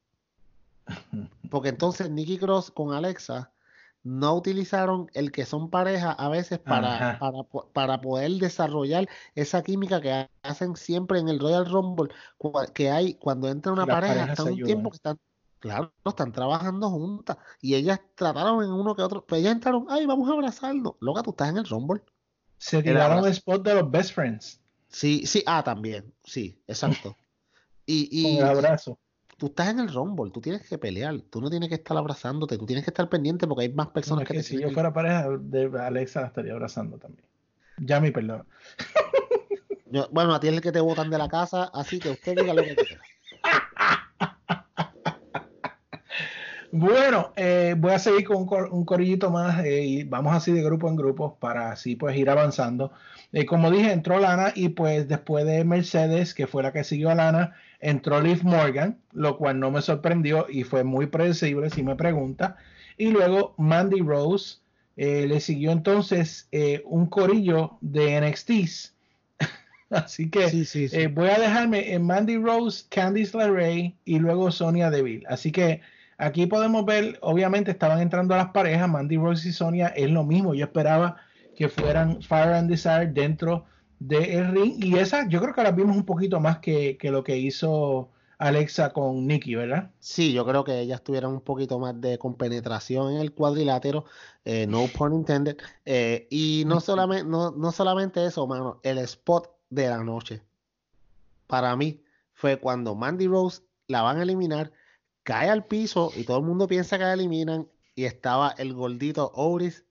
Porque 1.50 1.70
entonces 1.70 2.10
Nicky 2.10 2.38
Cross 2.38 2.70
con 2.70 2.92
Alexa 2.92 3.52
no 4.04 4.34
utilizaron 4.34 5.10
el 5.14 5.32
que 5.32 5.44
son 5.44 5.70
pareja 5.70 6.12
a 6.12 6.28
veces 6.28 6.58
para, 6.58 7.18
para, 7.72 8.00
poder 8.00 8.30
desarrollar 8.32 9.08
esa 9.34 9.62
química 9.62 10.00
que 10.00 10.28
hacen 10.42 10.76
siempre 10.76 11.18
en 11.18 11.28
el 11.28 11.38
Royal 11.38 11.66
Rumble, 11.66 12.12
que 12.74 12.90
hay 12.90 13.14
cuando 13.14 13.48
entra 13.48 13.72
una 13.72 13.86
pareja, 13.86 14.32
están 14.32 14.52
un 14.52 14.62
tiempo 14.62 14.90
que 14.90 14.96
están, 14.96 15.18
claro, 15.58 15.92
están 16.04 16.32
trabajando 16.32 16.90
juntas 16.90 17.38
y 17.60 17.74
ellas 17.74 18.00
trataron 18.14 18.64
en 18.64 18.70
uno 18.70 18.94
que 18.94 19.02
otro, 19.02 19.26
pues 19.26 19.40
ellas 19.40 19.52
entraron, 19.52 19.86
ay, 19.90 20.06
vamos 20.06 20.28
a 20.28 20.32
abrazarnos, 20.32 20.94
loca, 21.00 21.22
tú 21.22 21.30
estás 21.30 21.50
en 21.50 21.58
el 21.58 21.66
Rumble. 21.66 22.02
Se 22.56 22.82
tiraron 22.82 23.24
el 23.24 23.32
spot 23.32 23.62
de 23.62 23.74
los 23.74 23.90
best 23.90 24.14
friends. 24.14 24.60
Sí, 24.88 25.26
sí, 25.26 25.42
ah, 25.46 25.62
también, 25.62 26.14
sí, 26.24 26.62
exacto. 26.66 27.14
Y, 27.84 28.08
y, 28.10 28.38
un 28.38 28.44
abrazo 28.44 28.98
tú 29.38 29.46
estás 29.46 29.68
en 29.68 29.78
el 29.78 29.92
Rumble, 29.92 30.30
tú 30.32 30.40
tienes 30.40 30.68
que 30.68 30.76
pelear, 30.76 31.20
tú 31.30 31.40
no 31.40 31.48
tienes 31.48 31.68
que 31.68 31.76
estar 31.76 31.96
abrazándote, 31.96 32.58
tú 32.58 32.66
tienes 32.66 32.84
que 32.84 32.90
estar 32.90 33.08
pendiente 33.08 33.46
porque 33.46 33.64
hay 33.64 33.72
más 33.72 33.88
personas 33.88 34.26
que, 34.26 34.42
Si 34.42 34.60
yo 34.60 34.70
fuera 34.70 34.92
pareja 34.92 35.28
de 35.38 35.70
Alexa, 35.80 36.20
la 36.20 36.26
estaría 36.26 36.52
abrazando 36.52 36.98
también. 36.98 37.24
Ya 37.78 38.00
mi 38.00 38.10
perdón. 38.10 38.44
bueno, 40.10 40.34
a 40.34 40.40
ti 40.40 40.48
es 40.48 40.54
el 40.54 40.60
que 40.60 40.72
te 40.72 40.80
botan 40.80 41.08
de 41.08 41.18
la 41.18 41.28
casa, 41.28 41.70
así 41.72 42.00
que 42.00 42.10
usted 42.10 42.36
diga 42.36 42.52
lo 42.52 42.62
que 42.64 42.74
quiera. 42.74 43.00
Bueno, 46.70 47.32
eh, 47.36 47.74
voy 47.78 47.92
a 47.92 47.98
seguir 47.98 48.24
con 48.24 48.46
un, 48.70 48.84
corillito 48.84 49.30
más 49.30 49.64
eh, 49.64 49.84
y 49.84 50.04
vamos 50.04 50.34
así 50.34 50.52
de 50.52 50.62
grupo 50.62 50.86
en 50.88 50.96
grupo 50.96 51.38
para 51.40 51.72
así 51.72 51.96
pues 51.96 52.14
ir 52.16 52.28
avanzando. 52.28 52.92
Eh, 53.32 53.46
como 53.46 53.70
dije, 53.70 53.90
entró 53.90 54.18
Lana 54.18 54.52
y 54.54 54.68
pues 54.70 55.08
después 55.08 55.46
de 55.46 55.64
Mercedes, 55.64 56.34
que 56.34 56.46
fue 56.46 56.62
la 56.62 56.72
que 56.72 56.84
siguió 56.84 57.08
a 57.10 57.14
Lana, 57.14 57.54
entró 57.80 58.20
Liv 58.20 58.44
Morgan, 58.44 58.98
lo 59.12 59.38
cual 59.38 59.60
no 59.60 59.70
me 59.70 59.80
sorprendió 59.80 60.46
y 60.50 60.64
fue 60.64 60.84
muy 60.84 61.06
predecible 61.06 61.70
si 61.70 61.82
me 61.82 61.96
pregunta. 61.96 62.56
Y 62.98 63.10
luego 63.12 63.54
Mandy 63.56 64.00
Rose, 64.00 64.58
le 64.96 65.40
siguió 65.40 65.70
entonces 65.70 66.48
un 66.84 67.06
corillo 67.06 67.78
de 67.80 68.20
NXT. 68.20 68.50
Así 69.90 70.28
que 70.28 71.08
voy 71.14 71.28
a 71.28 71.38
dejarme 71.38 71.94
en 71.94 72.04
Mandy 72.04 72.36
Rose, 72.36 72.84
Candice 72.90 73.38
LeRae 73.38 73.94
y 74.04 74.18
luego 74.18 74.50
Sonia 74.50 74.90
Deville. 74.90 75.24
Así 75.28 75.52
que 75.52 75.80
Aquí 76.18 76.46
podemos 76.46 76.84
ver, 76.84 77.16
obviamente 77.22 77.70
estaban 77.70 78.00
entrando 78.00 78.34
las 78.36 78.48
parejas, 78.48 78.88
Mandy 78.88 79.16
Rose 79.16 79.48
y 79.48 79.52
Sonia, 79.52 79.86
es 79.88 80.10
lo 80.10 80.24
mismo. 80.24 80.52
Yo 80.52 80.64
esperaba 80.64 81.16
que 81.56 81.68
fueran 81.68 82.20
Fire 82.22 82.54
and 82.54 82.68
Desire 82.68 83.06
dentro 83.06 83.64
del 84.00 84.50
ring. 84.50 84.84
Y 84.84 84.98
esa, 84.98 85.28
yo 85.28 85.40
creo 85.40 85.54
que 85.54 85.62
las 85.62 85.76
vimos 85.76 85.96
un 85.96 86.04
poquito 86.04 86.40
más 86.40 86.58
que, 86.58 86.98
lo 87.04 87.22
que 87.22 87.38
hizo 87.38 88.10
Alexa 88.38 88.92
con 88.92 89.28
Nikki, 89.28 89.54
¿verdad? 89.54 89.92
Sí, 90.00 90.32
yo 90.32 90.44
creo 90.44 90.64
que 90.64 90.80
ellas 90.80 91.04
tuvieron 91.04 91.34
un 91.34 91.40
poquito 91.40 91.78
más 91.78 92.00
de 92.00 92.18
compenetración 92.18 93.12
en 93.12 93.20
el 93.20 93.32
cuadrilátero, 93.32 94.04
eh, 94.44 94.66
no 94.66 94.86
pun 94.86 95.14
intended. 95.14 95.56
Eh, 95.84 96.26
y 96.30 96.64
no 96.66 96.80
solamente, 96.80 97.30
no, 97.30 97.52
no 97.52 97.70
solamente 97.70 98.26
eso, 98.26 98.44
mano, 98.48 98.80
el 98.82 98.98
spot 98.98 99.50
de 99.70 99.88
la 99.88 100.02
noche. 100.02 100.42
Para 101.46 101.76
mí 101.76 102.02
fue 102.32 102.58
cuando 102.58 102.96
Mandy 102.96 103.28
Rose 103.28 103.62
la 103.86 104.02
van 104.02 104.18
a 104.18 104.22
eliminar 104.22 104.72
cae 105.28 105.50
al 105.50 105.66
piso 105.66 106.10
y 106.16 106.24
todo 106.24 106.38
el 106.38 106.44
mundo 106.44 106.66
piensa 106.66 106.96
que 106.96 107.04
la 107.04 107.12
eliminan 107.12 107.68
y 107.94 108.06
estaba 108.06 108.54
el 108.56 108.72
gordito 108.72 109.30
Ouris 109.34 109.84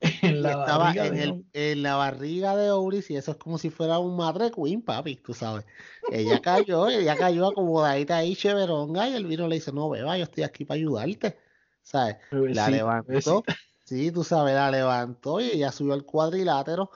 en 0.22 0.40
la 0.40 0.52
estaba 0.52 0.92
en, 0.94 1.46
en, 1.52 1.82
la 1.82 1.96
barriga 1.96 2.56
de 2.56 2.70
Ouris 2.70 3.10
y 3.10 3.16
eso 3.16 3.32
es 3.32 3.36
como 3.36 3.58
si 3.58 3.68
fuera 3.68 3.98
un 3.98 4.16
madre 4.16 4.50
queen, 4.50 4.80
papi, 4.80 5.16
tú 5.16 5.34
sabes. 5.34 5.66
Ella 6.10 6.40
cayó, 6.40 6.88
ella 6.88 7.16
cayó 7.16 7.48
acomodadita 7.48 8.16
ahí, 8.16 8.34
cheveronga, 8.34 9.10
y 9.10 9.14
el 9.14 9.26
vino 9.26 9.46
le 9.46 9.56
dice, 9.56 9.72
no, 9.72 9.90
beba, 9.90 10.16
yo 10.16 10.24
estoy 10.24 10.44
aquí 10.44 10.64
para 10.64 10.78
ayudarte, 10.78 11.36
¿sabes? 11.82 12.16
la 12.30 12.70
levantó, 12.70 13.44
sí, 13.84 14.10
tú 14.10 14.24
sabes, 14.24 14.54
la 14.54 14.70
levantó 14.70 15.38
y 15.38 15.50
ella 15.50 15.70
subió 15.70 15.92
al 15.92 16.04
cuadrilátero. 16.04 16.90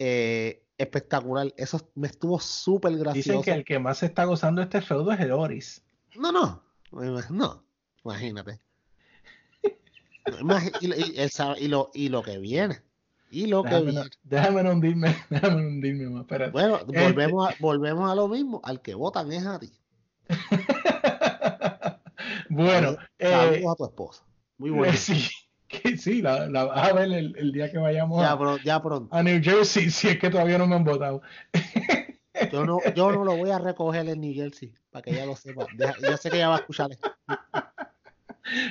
Eh, 0.00 0.64
espectacular, 0.76 1.54
eso 1.56 1.88
me 1.94 2.08
estuvo 2.08 2.40
súper 2.40 2.96
gracioso. 2.96 3.38
Dicen 3.38 3.42
que 3.42 3.52
el 3.52 3.64
que 3.64 3.78
más 3.78 3.98
se 3.98 4.06
está 4.06 4.24
gozando 4.24 4.60
este 4.60 4.80
feudo 4.80 5.12
es 5.12 5.20
el 5.20 5.30
Oris. 5.30 5.82
No, 6.16 6.32
no, 6.32 6.67
no, 7.30 7.64
imagínate. 8.04 8.60
y, 10.80 11.68
lo, 11.68 11.90
y 11.94 12.08
lo 12.08 12.22
que 12.22 12.38
viene. 12.38 12.80
Y 13.30 13.46
lo 13.46 13.62
déjame, 13.62 13.84
que 13.84 13.90
viene. 13.90 14.10
Déjame 14.22 14.62
no 14.62 14.72
hundirme, 14.72 15.16
déjame 15.30 15.62
no 15.62 15.68
hundirme 15.68 16.08
más. 16.08 16.26
Bueno, 16.52 16.78
este 16.78 17.04
volvemos, 17.04 17.48
a, 17.48 17.54
volvemos 17.60 18.10
a 18.10 18.14
lo 18.14 18.28
mismo. 18.28 18.60
Al 18.64 18.80
que 18.80 18.94
votan 18.94 19.30
es 19.32 19.46
a 19.46 19.58
ti. 19.58 19.70
bueno, 22.48 22.96
saludos 23.18 23.58
eh, 23.58 23.64
a 23.68 23.74
tu 23.74 23.84
esposa. 23.84 24.24
Muy 24.58 24.70
bueno. 24.70 24.96
Sí, 24.96 25.28
sí 25.98 26.22
la, 26.22 26.48
vas 26.48 26.88
a 26.88 26.92
ver 26.92 27.12
el, 27.12 27.52
día 27.52 27.70
que 27.70 27.78
vayamos 27.78 28.20
ya, 28.20 28.32
a, 28.32 28.64
ya 28.64 28.82
pronto. 28.82 29.14
a 29.14 29.22
New 29.22 29.40
Jersey, 29.42 29.90
si 29.90 30.08
es 30.08 30.18
que 30.18 30.30
todavía 30.30 30.58
no 30.58 30.66
me 30.66 30.76
han 30.76 30.84
votado. 30.84 31.22
Yo 32.52 32.64
no, 32.64 32.78
yo 32.94 33.12
no 33.12 33.24
lo 33.24 33.36
voy 33.36 33.50
a 33.50 33.58
recoger 33.58 34.08
en 34.08 34.20
New 34.20 34.34
Jersey, 34.34 34.72
para 34.90 35.02
que 35.02 35.10
ella 35.10 35.26
lo 35.26 35.36
sepa. 35.36 35.66
yo 36.02 36.16
sé 36.16 36.30
que 36.30 36.36
ella 36.36 36.48
va 36.48 36.56
a 36.56 36.58
escuchar 36.58 36.90
esto. 36.90 37.10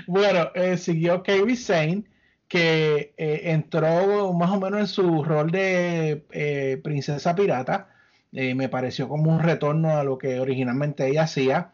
Bueno, 0.07 0.49
eh, 0.55 0.77
siguió 0.77 1.23
Kairi 1.23 1.55
Sane, 1.55 2.03
que 2.47 3.13
eh, 3.17 3.41
entró 3.45 4.33
más 4.33 4.51
o 4.51 4.59
menos 4.59 4.79
en 4.79 4.87
su 4.87 5.23
rol 5.23 5.51
de 5.51 6.25
eh, 6.31 6.79
princesa 6.83 7.35
pirata. 7.35 7.89
me 8.31 8.69
pareció 8.69 9.07
como 9.07 9.31
un 9.33 9.39
retorno 9.41 9.97
a 9.97 10.03
lo 10.03 10.17
que 10.17 10.39
originalmente 10.39 11.07
ella 11.07 11.23
hacía. 11.23 11.73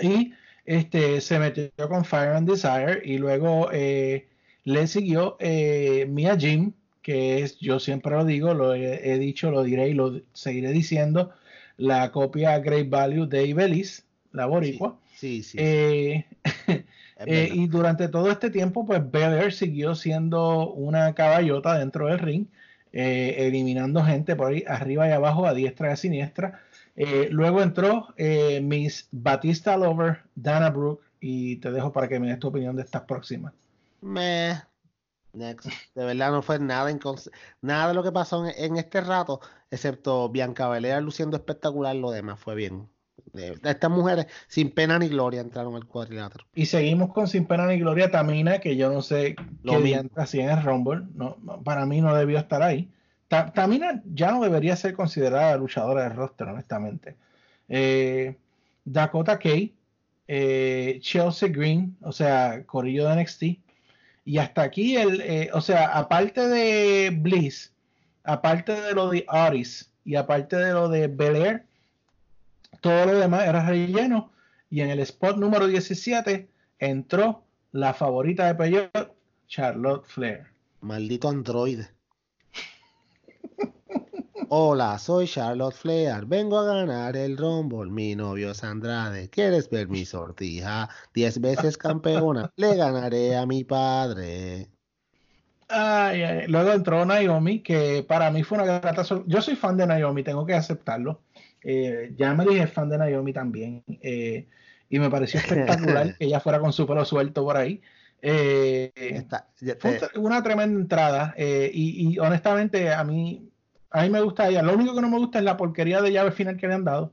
Y 0.00 0.34
este, 0.64 1.20
se 1.20 1.38
metió 1.38 1.70
con 1.88 2.04
Fire 2.04 2.30
and 2.36 2.48
Desire 2.48 3.00
y 3.04 3.18
luego 3.18 3.70
le 3.70 4.86
siguió 4.86 5.36
Mia 6.08 6.36
Jim, 6.36 6.72
que 7.02 7.42
es, 7.42 7.58
yo 7.58 7.80
siempre 7.80 8.12
lo 8.12 8.24
digo, 8.24 8.54
lo 8.54 8.74
he, 8.74 9.18
dicho, 9.18 9.50
lo 9.50 9.62
diré 9.62 9.88
y 9.88 9.94
lo 9.94 10.20
seguiré 10.32 10.72
diciendo, 10.72 11.32
la 11.76 12.10
copia 12.12 12.58
Great 12.58 12.88
Value 12.88 13.26
de 13.26 13.46
Ibelis, 13.46 14.04
la 14.32 14.46
boricua. 14.46 14.98
Sí, 15.16 15.42
sí. 15.42 15.58
Eh, 15.60 16.26
eh, 17.26 17.50
y 17.52 17.66
durante 17.66 18.08
todo 18.08 18.30
este 18.30 18.50
tiempo, 18.50 18.86
pues 18.86 19.00
Belair 19.10 19.52
siguió 19.52 19.94
siendo 19.94 20.72
una 20.72 21.14
caballota 21.14 21.78
dentro 21.78 22.06
del 22.06 22.18
ring, 22.18 22.46
eh, 22.92 23.34
eliminando 23.46 24.02
gente 24.04 24.36
por 24.36 24.52
ahí 24.52 24.64
arriba 24.66 25.08
y 25.08 25.12
abajo, 25.12 25.46
a 25.46 25.54
diestra 25.54 25.90
y 25.90 25.92
a 25.92 25.96
siniestra. 25.96 26.60
Eh, 27.00 27.28
luego 27.30 27.62
entró 27.62 28.08
eh, 28.16 28.60
Miss 28.60 29.06
Batista 29.12 29.76
Lover, 29.76 30.18
Dana 30.34 30.70
Brooke, 30.70 31.04
y 31.20 31.56
te 31.56 31.70
dejo 31.70 31.92
para 31.92 32.08
que 32.08 32.18
me 32.18 32.26
des 32.26 32.40
tu 32.40 32.48
opinión 32.48 32.74
de 32.74 32.82
estas 32.82 33.02
próximas. 33.02 33.52
Meh. 34.00 34.54
Next. 35.32 35.68
De 35.94 36.04
verdad 36.04 36.30
no 36.30 36.42
fue 36.42 36.58
nada 36.58 36.90
nada 37.60 37.88
de 37.88 37.94
lo 37.94 38.02
que 38.02 38.12
pasó 38.12 38.46
en, 38.46 38.52
en 38.56 38.76
este 38.76 39.00
rato, 39.00 39.40
excepto 39.70 40.28
Bianca 40.28 40.68
Belair 40.68 41.02
luciendo 41.02 41.36
espectacular, 41.36 41.94
lo 41.96 42.10
demás 42.10 42.40
fue 42.40 42.54
bien. 42.54 42.88
Estas 43.34 43.90
mujeres 43.90 44.26
sin 44.48 44.70
pena 44.70 44.98
ni 44.98 45.08
gloria 45.08 45.40
entraron 45.40 45.74
al 45.76 45.84
cuadrilátero. 45.86 46.44
Y 46.54 46.66
seguimos 46.66 47.12
con 47.12 47.28
Sin 47.28 47.46
Pena 47.46 47.66
ni 47.66 47.78
Gloria 47.78 48.10
Tamina, 48.10 48.58
que 48.58 48.76
yo 48.76 48.90
no 48.90 49.02
sé 49.02 49.36
Lo 49.62 49.74
qué 49.74 49.82
diantre 49.82 50.22
hacía 50.22 50.44
en 50.44 50.58
el 50.58 50.64
Rumble. 50.64 51.02
No, 51.14 51.36
no, 51.42 51.62
para 51.62 51.84
mí 51.86 52.00
no 52.00 52.14
debió 52.14 52.38
estar 52.38 52.62
ahí. 52.62 52.90
Ta- 53.28 53.52
Tamina 53.52 54.02
ya 54.06 54.30
no 54.32 54.40
debería 54.42 54.76
ser 54.76 54.94
considerada 54.94 55.56
luchadora 55.56 56.04
de 56.04 56.08
roster, 56.10 56.48
honestamente. 56.48 57.16
Eh, 57.68 58.36
Dakota 58.84 59.38
Kay, 59.38 59.74
eh, 60.26 60.98
Chelsea 61.02 61.48
Green, 61.50 61.96
o 62.02 62.12
sea, 62.12 62.64
Corillo 62.64 63.06
de 63.06 63.14
NXT. 63.14 63.42
Y 64.28 64.36
hasta 64.36 64.60
aquí, 64.60 64.94
el, 64.94 65.22
eh, 65.22 65.48
o 65.54 65.62
sea, 65.62 65.86
aparte 65.96 66.46
de 66.48 67.08
Bliss, 67.08 67.72
aparte 68.24 68.78
de 68.78 68.92
lo 68.92 69.08
de 69.08 69.24
Aris 69.26 69.90
y 70.04 70.16
aparte 70.16 70.56
de 70.56 70.74
lo 70.74 70.90
de 70.90 71.06
Belair, 71.06 71.64
todo 72.82 73.06
lo 73.06 73.18
demás 73.18 73.48
era 73.48 73.64
relleno. 73.64 74.30
Y 74.68 74.82
en 74.82 74.90
el 74.90 74.98
spot 74.98 75.38
número 75.38 75.66
17 75.66 76.46
entró 76.78 77.42
la 77.72 77.94
favorita 77.94 78.46
de 78.46 78.54
Peyot, 78.54 79.16
Charlotte 79.46 80.04
Flair. 80.04 80.48
Maldito 80.82 81.30
androide. 81.30 81.88
Hola, 84.50 84.98
soy 84.98 85.26
Charlotte 85.26 85.74
Flair. 85.74 86.24
Vengo 86.24 86.58
a 86.58 86.64
ganar 86.64 87.16
el 87.16 87.36
Rumble. 87.36 87.90
Mi 87.90 88.14
novio 88.16 88.52
es 88.52 88.64
Andrade. 88.64 89.28
¿Quieres 89.28 89.68
ver 89.68 89.88
mi 89.88 90.04
sortija? 90.06 90.88
Diez 91.12 91.38
veces 91.40 91.76
campeona. 91.76 92.50
Le 92.56 92.74
ganaré 92.76 93.36
a 93.36 93.44
mi 93.44 93.64
padre. 93.64 94.68
Ay, 95.68 96.22
ay, 96.22 96.46
Luego 96.48 96.72
entró 96.72 97.04
Naomi, 97.04 97.62
que 97.62 98.02
para 98.08 98.30
mí 98.30 98.42
fue 98.42 98.56
una 98.58 98.78
grata 98.80 99.04
sor- 99.04 99.24
Yo 99.26 99.42
soy 99.42 99.54
fan 99.54 99.76
de 99.76 99.86
Naomi, 99.86 100.22
tengo 100.22 100.46
que 100.46 100.54
aceptarlo. 100.54 101.20
Eh, 101.62 102.14
ya 102.16 102.32
me 102.32 102.46
dije 102.46 102.66
fan 102.68 102.88
de 102.88 102.96
Naomi 102.96 103.34
también. 103.34 103.84
eh, 104.00 104.48
y 104.88 104.98
me 104.98 105.10
pareció 105.10 105.40
espectacular 105.40 106.16
que 106.16 106.24
ella 106.24 106.40
fuera 106.40 106.58
con 106.58 106.72
su 106.72 106.86
pelo 106.86 107.04
suelto 107.04 107.44
por 107.44 107.58
ahí. 107.58 107.82
Eh, 108.22 108.90
Está- 108.96 109.48
Fue 109.78 110.00
una 110.16 110.42
tremenda 110.42 110.80
entrada 110.80 111.34
eh, 111.36 111.70
y, 111.72 112.14
y 112.14 112.18
honestamente 112.18 112.90
a 112.92 113.04
mí 113.04 113.50
a 113.90 114.02
mí 114.02 114.10
me 114.10 114.20
gusta 114.20 114.48
ella. 114.48 114.62
Lo 114.62 114.74
único 114.74 114.94
que 114.94 115.00
no 115.00 115.08
me 115.08 115.18
gusta 115.18 115.38
es 115.38 115.44
la 115.44 115.56
porquería 115.56 116.02
de 116.02 116.12
llave 116.12 116.32
final 116.32 116.56
que 116.56 116.68
le 116.68 116.74
han 116.74 116.84
dado, 116.84 117.12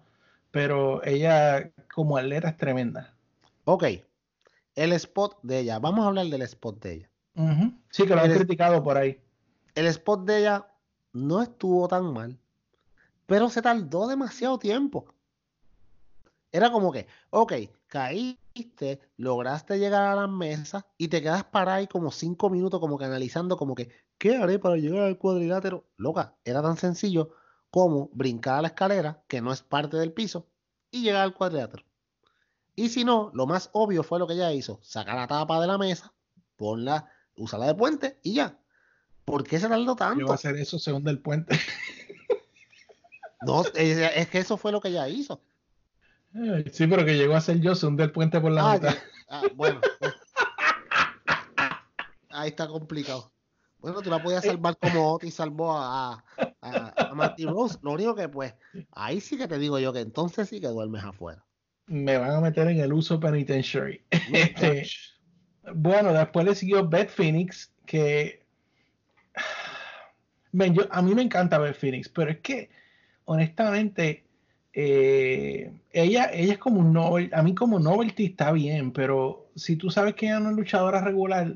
pero 0.52 1.04
ella 1.04 1.72
como 1.94 2.18
atleta 2.18 2.50
es 2.50 2.58
tremenda. 2.58 3.14
Ok. 3.64 3.86
El 4.76 4.92
spot 4.94 5.40
de 5.42 5.60
ella. 5.60 5.80
Vamos 5.80 6.04
a 6.04 6.10
hablar 6.10 6.28
del 6.28 6.42
spot 6.44 6.82
de 6.82 6.94
ella. 6.94 7.10
Sí, 7.90 8.04
que 8.06 8.16
lo 8.16 8.22
han 8.22 8.34
criticado 8.34 8.84
por 8.84 8.98
ahí. 8.98 9.20
El 9.74 9.88
spot 9.88 10.26
de 10.26 10.40
ella 10.40 10.68
no 11.12 11.42
estuvo 11.42 11.88
tan 11.88 12.14
mal, 12.14 12.38
pero 13.26 13.50
se 13.50 13.62
tardó 13.62 14.08
demasiado 14.08 14.58
tiempo. 14.58 15.06
Era 16.52 16.72
como 16.72 16.92
que, 16.94 17.08
ok, 17.32 17.54
caíste, 17.88 19.02
lograste 19.18 19.78
llegar 19.78 20.04
a 20.04 20.16
la 20.16 20.28
mesa 20.28 20.86
y 20.98 21.10
te 21.10 21.22
quedas 21.22 21.44
parado 21.44 21.80
ahí 21.80 21.88
como 21.88 22.12
cinco 22.12 22.50
minutos 22.50 22.80
como 22.80 22.98
que 22.98 23.04
analizando 23.04 23.58
como 23.58 23.76
que, 23.76 23.90
¿qué 24.18 24.36
haré 24.38 24.60
para 24.60 24.78
llegar 24.78 25.04
al 25.04 25.18
cuadrilátero? 25.18 25.86
Loca, 25.98 26.36
era 26.44 26.62
tan 26.62 26.78
sencillo 26.78 27.32
como 27.70 28.10
brincar 28.14 28.60
a 28.60 28.62
la 28.62 28.68
escalera, 28.70 29.22
que 29.28 29.42
no 29.42 29.52
es 29.52 29.62
parte 29.62 29.98
del 29.98 30.14
piso, 30.14 30.48
y 30.92 31.04
llegar 31.04 31.24
al 31.24 31.34
cuadrilátero. 31.34 31.84
Y 32.76 32.90
si 32.90 33.04
no, 33.06 33.32
lo 33.34 33.46
más 33.48 33.70
obvio 33.74 34.04
fue 34.04 34.20
lo 34.20 34.28
que 34.28 34.34
ella 34.34 34.52
hizo, 34.54 34.80
sacar 34.84 35.16
la 35.16 35.28
tapa 35.28 35.60
de 35.62 35.68
la 35.68 35.78
mesa, 35.78 36.14
ponla, 36.58 37.10
usarla 37.38 37.68
de 37.68 37.76
puente 37.76 38.20
y 38.24 38.36
ya. 38.36 38.58
¿Por 39.26 39.44
qué 39.44 39.60
se 39.60 39.68
tardó 39.68 39.84
Yo 39.84 39.96
voy 39.96 39.98
tanto? 39.98 40.32
a 40.32 40.36
hacer 40.36 40.56
eso 40.58 40.78
según 40.80 41.04
del 41.04 41.20
puente. 41.20 41.58
No, 43.42 43.64
es, 43.76 43.98
es 43.98 44.30
que 44.30 44.38
eso 44.40 44.58
fue 44.58 44.72
lo 44.72 44.80
que 44.82 44.90
ella 44.90 45.08
hizo. 45.10 45.42
Sí, 46.72 46.86
pero 46.88 47.06
que 47.06 47.16
llegó 47.16 47.36
a 47.36 47.42
ser 47.42 47.60
yo 47.62 47.76
según 47.76 47.96
del 47.96 48.12
puente 48.12 48.40
por 48.42 48.52
la 48.52 48.72
Ah, 48.72 48.74
mitad. 48.76 48.96
Ah, 49.30 49.42
bueno. 49.56 49.80
Ahí 52.30 52.50
está 52.50 52.68
complicado. 52.68 53.32
Bueno, 53.86 54.02
tú 54.02 54.10
la 54.10 54.18
podías 54.18 54.44
salvar 54.44 54.76
como 54.80 55.14
Otis 55.14 55.36
salvó 55.36 55.72
a, 55.72 56.24
a, 56.60 56.94
a, 56.98 57.14
Marty 57.14 57.46
Rose. 57.46 57.78
Lo 57.84 57.92
único 57.92 58.16
que, 58.16 58.28
pues, 58.28 58.56
ahí 58.94 59.22
sí 59.22 59.38
que 59.38 59.48
te 59.48 59.60
digo 59.60 59.78
yo 59.78 59.94
que 59.94 60.00
entonces 60.00 60.50
sí 60.50 60.60
que 60.60 60.66
duermes 60.66 61.04
afuera. 61.04 61.46
Me 61.86 62.18
van 62.18 62.32
a 62.32 62.42
meter 62.42 62.68
en 62.68 62.80
el 62.80 62.92
uso 62.92 63.20
penitentiary. 63.20 64.02
Este, 64.34 64.88
Bueno, 65.76 66.14
después 66.14 66.48
le 66.48 66.56
siguió 66.56 66.90
Beth 66.90 67.12
Phoenix, 67.12 67.72
que 67.86 68.44
Ven, 70.52 70.74
yo, 70.74 70.88
a 70.90 71.04
mí 71.04 71.14
me 71.14 71.22
encanta 71.22 71.60
Beth 71.60 71.78
Phoenix, 71.78 72.10
pero 72.10 72.32
es 72.32 72.40
que 72.40 72.72
honestamente 73.26 74.24
eh, 74.74 75.72
ella, 75.92 76.32
ella 76.34 76.54
es 76.54 76.58
como 76.58 76.80
un 76.80 76.92
novel, 76.92 77.30
a 77.36 77.44
mí 77.44 77.54
como 77.54 77.78
novelty 77.78 78.26
está 78.26 78.52
bien, 78.52 78.92
pero 78.92 79.46
si 79.56 79.76
tú 79.76 79.92
sabes 79.92 80.16
que 80.16 80.26
ella 80.26 80.40
no 80.40 80.50
es 80.50 80.56
luchadora 80.56 81.02
regular, 81.02 81.56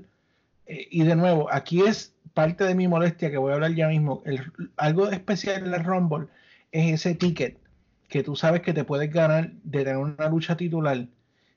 eh, 0.69 0.87
y 0.91 1.03
de 1.03 1.15
nuevo, 1.15 1.51
aquí 1.51 1.81
es 1.81 2.13
parte 2.33 2.63
de 2.63 2.75
mi 2.75 2.87
molestia 2.87 3.31
que 3.31 3.37
voy 3.37 3.51
a 3.51 3.55
hablar 3.55 3.73
ya 3.73 3.87
mismo, 3.87 4.21
el, 4.25 4.51
algo 4.77 5.09
especial 5.09 5.65
en 5.65 5.73
el 5.73 5.83
Rumble 5.83 6.27
es 6.71 6.93
ese 6.93 7.15
ticket 7.15 7.57
que 8.07 8.23
tú 8.23 8.35
sabes 8.35 8.61
que 8.61 8.73
te 8.73 8.83
puedes 8.83 9.11
ganar 9.11 9.51
de 9.63 9.83
tener 9.83 9.97
una 9.97 10.29
lucha 10.29 10.57
titular, 10.57 11.07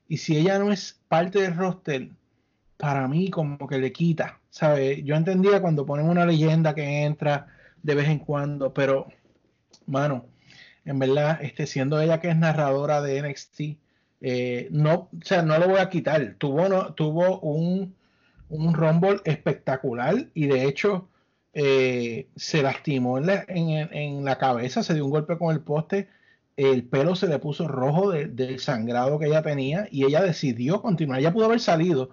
y 0.09 0.19
si 0.19 0.37
ella 0.37 0.59
no 0.59 0.71
es 0.71 1.01
parte 1.09 1.41
del 1.41 1.57
roster, 1.57 2.11
para 2.77 3.09
mí 3.09 3.31
como 3.31 3.67
que 3.67 3.79
le 3.79 3.93
quita, 3.93 4.41
¿sabes? 4.51 5.03
Yo 5.05 5.15
entendía 5.15 5.63
cuando 5.63 5.87
ponen 5.87 6.09
una 6.09 6.27
leyenda 6.27 6.75
que 6.75 7.05
entra 7.05 7.47
de 7.83 7.95
vez 7.95 8.09
en 8.09 8.19
cuando, 8.19 8.75
pero, 8.75 9.09
mano, 9.87 10.27
en 10.85 10.99
verdad, 10.99 11.39
este, 11.43 11.67
siendo 11.67 12.01
ella 12.01 12.21
que 12.21 12.29
es 12.29 12.37
narradora 12.37 13.01
de 13.01 13.23
NXT, 13.23 13.61
eh, 14.21 14.69
no, 14.71 14.95
o 14.95 15.25
sea, 15.25 15.43
no 15.43 15.59
lo 15.59 15.69
voy 15.69 15.79
a 15.79 15.89
quitar. 15.89 16.35
Tuvo, 16.39 16.69
no, 16.69 16.95
tuvo 16.95 17.41
un, 17.41 17.95
un 18.53 18.75
Rumble 18.75 19.21
espectacular 19.25 20.29
y 20.35 20.47
de 20.47 20.65
hecho 20.65 21.09
eh, 21.55 22.29
se 22.37 22.63
lastimó 22.63 23.19
en 23.19 23.27
la, 24.25 24.39
cabeza, 24.39 24.83
se 24.83 24.95
dio 24.95 25.05
un 25.05 25.11
golpe 25.11 25.39
con 25.39 25.55
el 25.55 25.61
poste, 25.63 26.09
el 26.57 26.85
pelo 26.85 27.15
se 27.17 27.29
le 27.29 27.39
puso 27.39 27.69
rojo 27.69 28.11
de- 28.11 28.27
del 28.29 28.59
sangrado 28.61 29.19
que 29.19 29.27
ella 29.27 29.43
tenía 29.43 29.89
y 29.91 30.05
ella 30.05 30.23
decidió 30.23 30.83
continuar. 30.83 31.21
Ella 31.21 31.33
pudo 31.33 31.47
haber 31.47 31.61
salido. 31.61 32.11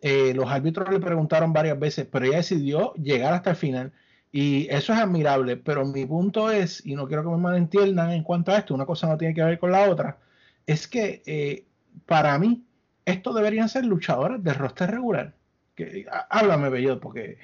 Eh, 0.00 0.32
los 0.34 0.50
árbitros 0.50 0.90
le 0.90 1.00
preguntaron 1.00 1.52
varias 1.52 1.78
veces, 1.78 2.06
pero 2.10 2.26
ella 2.26 2.38
decidió 2.38 2.94
llegar 2.94 3.32
hasta 3.34 3.50
el 3.50 3.56
final. 3.56 3.92
Y 4.30 4.68
eso 4.70 4.92
es 4.92 4.98
admirable, 4.98 5.56
pero 5.56 5.84
mi 5.86 6.04
punto 6.06 6.50
es, 6.50 6.84
y 6.86 6.94
no 6.94 7.06
quiero 7.08 7.22
que 7.24 7.30
me 7.30 7.38
malentiendan 7.38 8.10
en 8.12 8.22
cuanto 8.22 8.52
a 8.52 8.58
esto, 8.58 8.74
una 8.74 8.86
cosa 8.86 9.06
no 9.08 9.16
tiene 9.16 9.34
que 9.34 9.42
ver 9.42 9.58
con 9.58 9.72
la 9.72 9.88
otra, 9.90 10.18
es 10.66 10.86
que 10.86 11.22
eh, 11.26 11.66
para 12.06 12.38
mí 12.38 12.66
esto 13.06 13.32
deberían 13.32 13.68
ser 13.70 13.86
luchadoras 13.86 14.42
de 14.44 14.52
roster 14.54 14.90
regular. 14.90 15.34
Que, 15.78 16.06
há- 16.10 16.26
háblame, 16.30 16.68
Bellot, 16.70 17.00
porque 17.00 17.38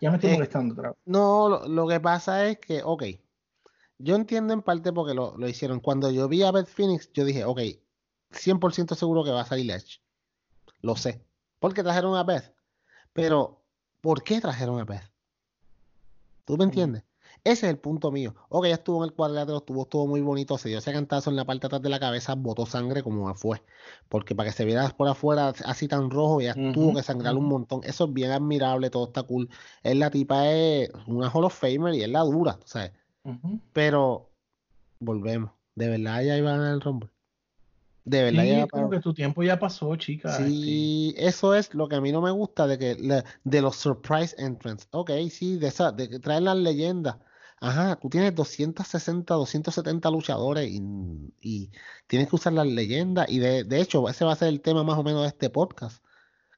ya 0.00 0.10
me 0.10 0.16
estoy 0.16 0.30
Eh, 0.30 0.34
molestando 0.34 0.74
otra 0.74 0.90
vez. 0.90 0.98
No, 1.06 1.48
lo, 1.48 1.66
lo 1.66 1.88
que 1.88 1.98
pasa 1.98 2.46
es 2.46 2.58
que, 2.58 2.82
ok, 2.84 3.04
yo 3.98 4.16
entiendo 4.16 4.52
en 4.52 4.60
parte 4.62 4.92
porque 4.92 5.14
lo, 5.14 5.36
lo 5.38 5.48
hicieron. 5.48 5.80
Cuando 5.80 6.10
yo 6.10 6.28
vi 6.28 6.42
a 6.42 6.50
Beth 6.52 6.68
Phoenix, 6.68 7.10
yo 7.14 7.24
dije, 7.24 7.44
ok, 7.44 7.60
100% 8.30 8.94
seguro 8.94 9.24
que 9.24 9.30
va 9.30 9.40
a 9.40 9.46
salir 9.46 9.70
Edge. 9.70 10.00
Lo 10.82 10.94
sé. 10.96 11.24
Porque 11.58 11.82
trajeron 11.82 12.16
a 12.16 12.22
Beth. 12.24 12.54
Pero, 13.14 13.62
¿por 14.02 14.22
qué 14.22 14.40
trajeron 14.40 14.78
a 14.80 14.84
Beth? 14.84 15.10
¿Tú 16.44 16.56
me 16.58 16.64
entiendes? 16.64 17.02
Ese 17.44 17.66
es 17.66 17.70
el 17.72 17.78
punto 17.78 18.10
mío. 18.10 18.34
Ok, 18.48 18.64
ella 18.66 18.74
estuvo 18.76 19.04
en 19.04 19.10
el 19.10 19.14
cuadrilátero, 19.14 19.58
estuvo, 19.58 19.82
estuvo 19.82 20.06
muy 20.06 20.22
bonito, 20.22 20.56
se 20.56 20.70
dio 20.70 20.78
ese 20.78 20.92
cantazo 20.92 21.28
en 21.30 21.36
la 21.36 21.44
parte 21.44 21.62
de 21.62 21.66
atrás 21.66 21.82
de 21.82 21.90
la 21.90 22.00
cabeza, 22.00 22.34
botó 22.34 22.64
sangre 22.64 23.02
como 23.02 23.34
fue. 23.34 23.62
Porque 24.08 24.34
para 24.34 24.48
que 24.48 24.56
se 24.56 24.64
viera 24.64 24.88
por 24.90 25.08
afuera 25.08 25.48
así 25.66 25.86
tan 25.86 26.10
rojo, 26.10 26.40
ella 26.40 26.54
Ujú, 26.56 26.72
tuvo 26.72 26.94
que 26.94 27.02
sangrar 27.02 27.36
un 27.36 27.46
montón. 27.46 27.80
Eso 27.84 28.04
es 28.06 28.12
bien 28.14 28.30
admirable, 28.30 28.88
todo 28.90 29.06
está 29.08 29.22
cool. 29.24 29.50
Es 29.82 29.94
la 29.96 30.10
tipa 30.10 30.48
es 30.50 30.90
una 31.06 31.28
Hall 31.30 31.44
of 31.44 31.54
Famer 31.58 31.94
y 31.94 32.02
es 32.02 32.08
la 32.08 32.20
dura, 32.20 32.58
¿sabes? 32.64 32.92
Pero 33.72 34.30
volvemos. 35.00 35.52
De 35.74 35.88
verdad 35.88 36.22
ella 36.22 36.38
iba 36.38 36.54
a 36.54 36.56
ganar 36.58 36.74
el 36.74 36.80
Rumble. 36.82 37.10
De 38.04 38.22
verdad 38.22 38.42
Sí, 38.44 38.68
como 38.70 38.90
que 38.90 39.00
tu 39.00 39.14
tiempo 39.14 39.42
ya 39.42 39.58
pasó, 39.58 39.94
chica. 39.96 40.46
este. 40.46 40.60
Sí, 40.64 41.14
eso 41.18 41.54
es 41.54 41.74
lo 41.74 41.86
que 41.88 41.96
a 41.96 42.00
mí 42.00 42.10
no 42.10 42.22
me 42.22 42.30
gusta 42.30 42.66
de 42.66 42.78
que 42.78 42.96
de 43.44 43.60
los 43.62 43.76
surprise 43.76 44.34
entrants. 44.38 44.88
Ok, 44.90 45.10
sí, 45.30 45.58
de 45.58 45.68
esa, 45.68 45.92
de 45.92 46.08
que 46.08 46.18
traen 46.18 46.44
las 46.44 46.56
leyendas. 46.56 47.16
Ajá, 47.66 47.96
tú 47.96 48.08
tienes 48.10 48.34
260, 48.34 49.34
270 49.34 50.10
luchadores 50.10 50.68
y, 50.70 50.80
y 51.40 51.70
tienes 52.06 52.28
que 52.28 52.36
usar 52.36 52.52
las 52.52 52.66
leyendas. 52.66 53.28
Y 53.30 53.38
de, 53.38 53.64
de 53.64 53.80
hecho, 53.80 54.08
ese 54.08 54.24
va 54.24 54.32
a 54.32 54.36
ser 54.36 54.48
el 54.48 54.60
tema 54.60 54.84
más 54.84 54.98
o 54.98 55.02
menos 55.02 55.22
de 55.22 55.28
este 55.28 55.50
podcast. 55.50 56.04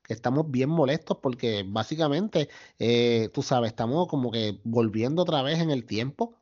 Que 0.03 0.13
estamos 0.13 0.51
bien 0.51 0.69
molestos 0.69 1.19
porque 1.23 1.65
básicamente, 1.67 2.49
eh, 2.79 3.29
tú 3.33 3.43
sabes, 3.43 3.71
estamos 3.71 4.07
como 4.09 4.31
que 4.31 4.61
volviendo 4.65 5.23
otra 5.23 5.43
vez 5.43 5.59
en 5.61 5.71
el 5.71 5.85
tiempo. 5.85 6.35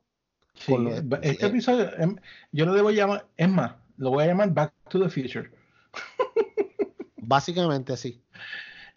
Sí, 0.53 0.71
lo- 0.77 0.95
este 1.21 1.45
eh, 1.45 1.49
episodio, 1.49 1.89
em, 1.97 2.15
yo 2.51 2.65
lo 2.65 2.73
debo 2.73 2.91
llamar, 2.91 3.27
es 3.35 3.49
más, 3.49 3.73
lo 3.97 4.11
voy 4.11 4.23
a 4.23 4.27
llamar 4.27 4.53
Back 4.53 4.73
to 4.89 4.99
the 5.01 5.09
Future. 5.09 5.49
Básicamente 7.17 7.97
sí. 7.97 8.21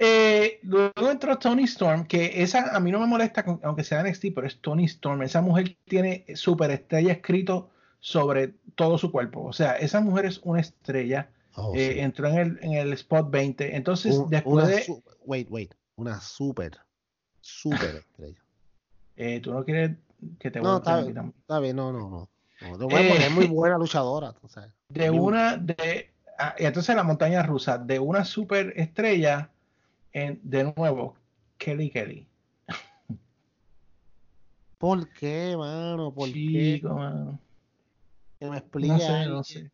Eh, 0.01 0.61
luego 0.63 1.11
entró 1.11 1.37
Tony 1.39 1.65
Storm, 1.65 2.07
que 2.07 2.43
esa 2.43 2.75
a 2.75 2.81
mí 2.81 2.93
no 2.93 3.01
me 3.01 3.07
molesta, 3.07 3.45
aunque 3.65 3.83
sea 3.85 4.03
NXT, 4.03 4.27
pero 4.35 4.47
es 4.47 4.61
Tony 4.61 4.85
Storm. 4.85 5.23
Esa 5.23 5.41
mujer 5.43 5.77
tiene 5.87 6.25
superestrella 6.35 7.13
escrito 7.13 7.71
sobre 8.01 8.55
todo 8.77 8.97
su 8.97 9.11
cuerpo. 9.11 9.45
O 9.45 9.53
sea, 9.53 9.73
esa 9.77 10.01
mujer 10.01 10.27
es 10.27 10.39
una 10.45 10.61
estrella. 10.61 11.31
Oh, 11.57 11.73
Eh, 11.75 11.95
sí. 11.95 11.99
entró 12.01 12.29
en 12.29 12.37
el, 12.39 12.59
en 12.63 12.73
el 12.75 12.93
spot 12.93 13.29
20. 13.31 13.75
Entonces, 13.75 14.17
Un- 14.17 14.31
después 14.31 14.69
de. 14.69 15.03
wait, 15.27 15.49
wait. 15.51 15.75
Una 15.97 16.21
súper, 16.21 16.79
súper 17.41 17.97
estrella. 17.97 18.39
eh, 19.17 19.41
tú 19.41 19.53
no 19.53 19.65
quieres 19.65 19.97
que 20.39 20.51
te 20.53 20.61
No, 20.61 20.75
vuelva 20.75 20.79
está 20.79 20.95
a 20.95 21.03
bien, 21.03 21.35
está 21.41 21.59
bien, 21.61 21.77
no, 21.77 21.93
no, 21.93 22.09
no. 22.09 22.29
Eh. 22.61 23.17
es 23.19 23.31
muy 23.33 23.47
buena 23.49 23.77
luchadora. 23.79 24.33
De 24.89 25.11
una. 25.11 25.57
de 25.57 26.11
ah, 26.39 26.55
y 26.57 26.65
entonces 26.67 26.95
la 26.95 27.03
montaña 27.03 27.43
rusa, 27.43 27.79
de 27.79 27.99
una 27.99 28.25
superestrella, 28.25 29.51
en, 30.13 30.41
de 30.43 30.73
nuevo, 30.77 31.17
Kelly 31.59 31.91
Kelly. 31.91 32.27
¿Por 34.79 35.09
qué, 35.13 35.55
mano? 35.57 36.13
¿Por 36.13 36.31
qué? 36.31 36.77
Chico, 36.77 36.95
mano. 36.95 37.39
Que 38.39 38.47
me 38.49 38.63
No 38.89 38.99
sé, 38.99 39.27
no 39.29 39.43
sé. 39.45 39.71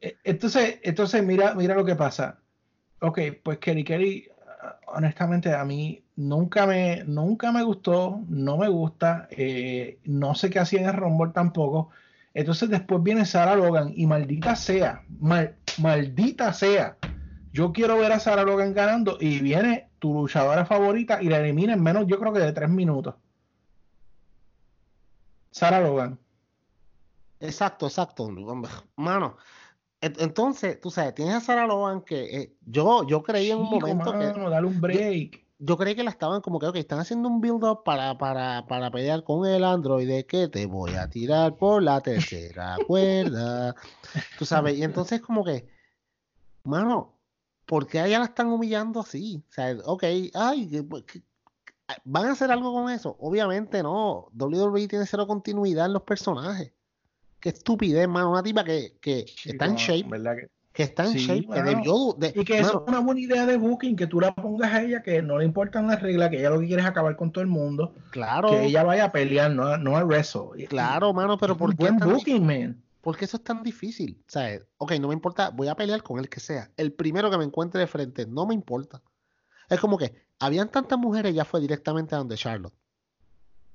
Eh, 0.00 0.16
Entonces, 0.24 0.78
entonces 0.82 1.22
mira, 1.24 1.54
mira 1.54 1.74
lo 1.74 1.84
que 1.84 1.94
pasa. 1.96 2.38
Ok, 3.00 3.20
pues 3.42 3.58
Kelly 3.58 3.84
Kelly, 3.84 4.28
ah, 4.62 4.78
honestamente, 4.86 5.52
a 5.52 5.64
mí 5.64 6.02
nunca 6.16 6.66
me, 6.66 7.04
nunca 7.04 7.52
me 7.52 7.62
gustó, 7.62 8.22
no 8.28 8.56
me 8.56 8.68
gusta, 8.68 9.28
eh, 9.30 9.98
no 10.04 10.34
sé 10.34 10.48
qué 10.48 10.58
hacía 10.58 10.80
en 10.80 10.86
el 10.86 10.94
Rumble 10.94 11.32
tampoco. 11.34 11.90
Entonces 12.32 12.68
después 12.70 13.02
viene 13.02 13.24
Sarah 13.26 13.56
Logan 13.56 13.92
y 13.94 14.06
maldita 14.06 14.56
sea, 14.56 15.02
mal- 15.20 15.56
maldita 15.78 16.52
sea. 16.54 16.96
Yo 17.56 17.72
quiero 17.72 17.96
ver 17.96 18.12
a 18.12 18.20
Sarah 18.20 18.42
Logan 18.42 18.74
ganando 18.74 19.16
y 19.18 19.38
viene 19.38 19.88
tu 19.98 20.12
luchadora 20.12 20.66
favorita 20.66 21.22
y 21.22 21.30
la 21.30 21.38
elimina 21.38 21.72
en 21.72 21.82
menos, 21.82 22.06
yo 22.06 22.18
creo 22.20 22.30
que 22.30 22.40
de 22.40 22.52
tres 22.52 22.68
minutos. 22.68 23.14
Sarah 25.52 25.80
Logan. 25.80 26.18
Exacto, 27.40 27.86
exacto. 27.86 28.28
Mano, 28.96 29.38
en- 30.02 30.12
entonces, 30.18 30.78
tú 30.82 30.90
sabes, 30.90 31.14
tienes 31.14 31.34
a 31.34 31.40
Sarah 31.40 31.66
Logan 31.66 32.02
que 32.02 32.24
eh, 32.42 32.56
yo, 32.66 33.06
yo 33.06 33.22
creí 33.22 33.50
en 33.50 33.60
un 33.60 33.70
momento 33.70 34.12
que 34.12 34.26
mano, 34.26 34.50
dale 34.50 34.66
un 34.66 34.78
break. 34.78 35.46
yo 35.58 35.78
creí 35.78 35.94
que 35.94 36.04
la 36.04 36.10
estaban 36.10 36.42
como 36.42 36.58
que, 36.58 36.66
ok, 36.66 36.76
están 36.76 36.98
haciendo 36.98 37.26
un 37.30 37.40
build-up 37.40 37.84
para, 37.84 38.18
para, 38.18 38.66
para 38.66 38.90
pelear 38.90 39.24
con 39.24 39.46
el 39.48 39.64
androide 39.64 40.26
que 40.26 40.48
te 40.48 40.66
voy 40.66 40.92
a 40.92 41.08
tirar 41.08 41.56
por 41.56 41.82
la 41.82 42.02
tercera 42.02 42.80
cuerda. 42.86 43.74
Tú 44.38 44.44
sabes, 44.44 44.76
y 44.76 44.82
entonces 44.82 45.22
como 45.22 45.42
que, 45.42 45.66
mano, 46.64 47.15
¿por 47.66 47.86
qué 47.86 48.00
a 48.00 48.06
ella 48.06 48.20
la 48.20 48.26
están 48.26 48.46
humillando 48.48 49.00
así? 49.00 49.42
O 49.48 49.52
sea, 49.52 49.76
ok, 49.84 50.04
ay, 50.34 50.68
que- 50.68 50.82
pues, 50.82 51.02
que- 51.04 51.22
¿van 52.04 52.26
a 52.26 52.32
hacer 52.32 52.50
algo 52.50 52.72
con 52.72 52.90
eso? 52.90 53.16
Obviamente 53.20 53.82
no. 53.82 54.28
WWE 54.32 54.88
tiene 54.88 55.04
cero 55.06 55.26
continuidad 55.26 55.86
en 55.86 55.92
los 55.92 56.02
personajes. 56.02 56.72
Qué 57.40 57.50
estupidez, 57.50 58.08
mano. 58.08 58.30
Una 58.30 58.42
tipa 58.42 58.64
que, 58.64 58.96
que 59.00 59.26
está 59.44 59.66
en 59.66 59.74
shape, 59.76 60.08
¿verdad 60.08 60.36
que- 60.36 60.48
que 60.72 60.82
está 60.82 61.04
en 61.04 61.12
Sí, 61.12 61.18
shape, 61.26 61.46
que 61.54 61.62
debió 61.62 62.14
de- 62.18 62.32
Y 62.34 62.44
que 62.44 62.58
eso 62.58 62.66
mano, 62.74 62.82
es 62.84 62.88
una 62.88 63.00
buena 63.00 63.20
idea 63.20 63.46
de 63.46 63.56
booking, 63.56 63.96
que 63.96 64.06
tú 64.06 64.20
la 64.20 64.34
pongas 64.34 64.72
a 64.74 64.82
ella, 64.82 65.02
que 65.02 65.22
no 65.22 65.38
le 65.38 65.44
importan 65.46 65.86
las 65.86 66.02
reglas, 66.02 66.28
que 66.30 66.38
ella 66.40 66.50
lo 66.50 66.60
que 66.60 66.66
quiere 66.66 66.82
es 66.82 66.88
acabar 66.88 67.16
con 67.16 67.32
todo 67.32 67.40
el 67.42 67.48
mundo, 67.48 67.94
claro, 68.10 68.50
que 68.50 68.66
ella 68.66 68.82
vaya 68.84 69.06
a 69.06 69.12
pelear, 69.12 69.50
no 69.50 69.64
a, 69.68 69.78
no 69.78 69.96
a 69.96 70.04
wrestle. 70.04 70.66
Claro, 70.68 71.12
mano, 71.14 71.38
pero 71.38 71.56
¿por 71.56 71.74
qué 71.76 71.90
buen 71.90 71.96
booking, 71.98 72.46
man. 72.46 72.82
¿Por 73.06 73.16
qué 73.16 73.24
eso 73.24 73.36
es 73.36 73.44
tan 73.44 73.62
difícil? 73.62 74.20
O 74.26 74.28
sea, 74.32 74.60
ok, 74.78 74.94
no 74.98 75.06
me 75.06 75.14
importa, 75.14 75.50
voy 75.50 75.68
a 75.68 75.76
pelear 75.76 76.02
con 76.02 76.18
el 76.18 76.28
que 76.28 76.40
sea. 76.40 76.72
El 76.76 76.92
primero 76.92 77.30
que 77.30 77.38
me 77.38 77.44
encuentre 77.44 77.78
de 77.80 77.86
frente, 77.86 78.26
no 78.26 78.46
me 78.46 78.52
importa. 78.52 79.00
Es 79.68 79.78
como 79.78 79.96
que 79.96 80.26
habían 80.40 80.72
tantas 80.72 80.98
mujeres, 80.98 81.32
ya 81.32 81.44
fue 81.44 81.60
directamente 81.60 82.16
a 82.16 82.18
donde 82.18 82.34
Charlotte. 82.34 82.74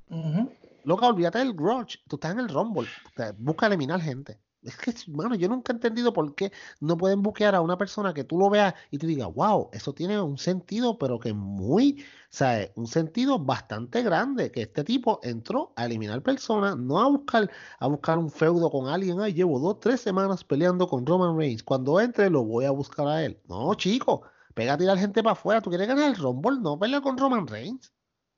Ujú. 0.09 0.51
Loca, 0.83 1.07
olvídate 1.07 1.37
del 1.37 1.53
grudge. 1.53 1.99
Tú 2.09 2.17
estás 2.17 2.33
en 2.33 2.39
el 2.39 2.49
Rumble. 2.49 2.89
O 3.05 3.09
sea, 3.15 3.33
busca 3.37 3.67
eliminar 3.67 4.01
gente. 4.01 4.37
Es 4.63 4.77
que, 4.77 4.93
mano, 5.11 5.33
yo 5.33 5.49
nunca 5.49 5.73
he 5.73 5.75
entendido 5.75 6.13
por 6.13 6.35
qué 6.35 6.51
no 6.79 6.95
pueden 6.95 7.23
buquear 7.23 7.55
a 7.55 7.61
una 7.61 7.77
persona 7.77 8.13
que 8.13 8.23
tú 8.23 8.37
lo 8.37 8.49
veas 8.49 8.75
y 8.91 8.99
te 8.99 9.07
digas, 9.07 9.29
wow, 9.33 9.69
eso 9.73 9.93
tiene 9.93 10.21
un 10.21 10.37
sentido, 10.37 10.99
pero 10.99 11.19
que 11.19 11.33
muy, 11.33 12.03
o 12.03 12.05
sea, 12.29 12.69
un 12.75 12.85
sentido 12.85 13.39
bastante 13.39 14.03
grande, 14.03 14.51
que 14.51 14.61
este 14.63 14.83
tipo 14.83 15.19
entró 15.23 15.73
a 15.75 15.85
eliminar 15.85 16.21
personas, 16.21 16.77
no 16.77 16.99
a 16.99 17.09
buscar, 17.09 17.49
a 17.79 17.87
buscar 17.87 18.19
un 18.19 18.29
feudo 18.29 18.69
con 18.69 18.87
alguien. 18.87 19.19
Ay, 19.19 19.33
llevo 19.33 19.59
dos, 19.59 19.79
tres 19.79 20.01
semanas 20.01 20.43
peleando 20.43 20.87
con 20.87 21.05
Roman 21.07 21.35
Reigns. 21.37 21.63
Cuando 21.63 21.99
entre, 21.99 22.29
lo 22.29 22.43
voy 22.43 22.65
a 22.65 22.71
buscar 22.71 23.07
a 23.07 23.25
él. 23.25 23.41
No, 23.47 23.73
chico, 23.73 24.21
pega 24.53 24.73
a 24.73 24.77
tirar 24.77 24.97
gente 24.99 25.23
para 25.23 25.33
afuera. 25.33 25.61
Tú 25.61 25.69
quieres 25.69 25.87
ganar 25.87 26.09
el 26.09 26.15
Rumble, 26.15 26.59
no 26.61 26.77
pelear 26.77 27.01
con 27.01 27.17
Roman 27.17 27.47
Reigns. 27.47 27.91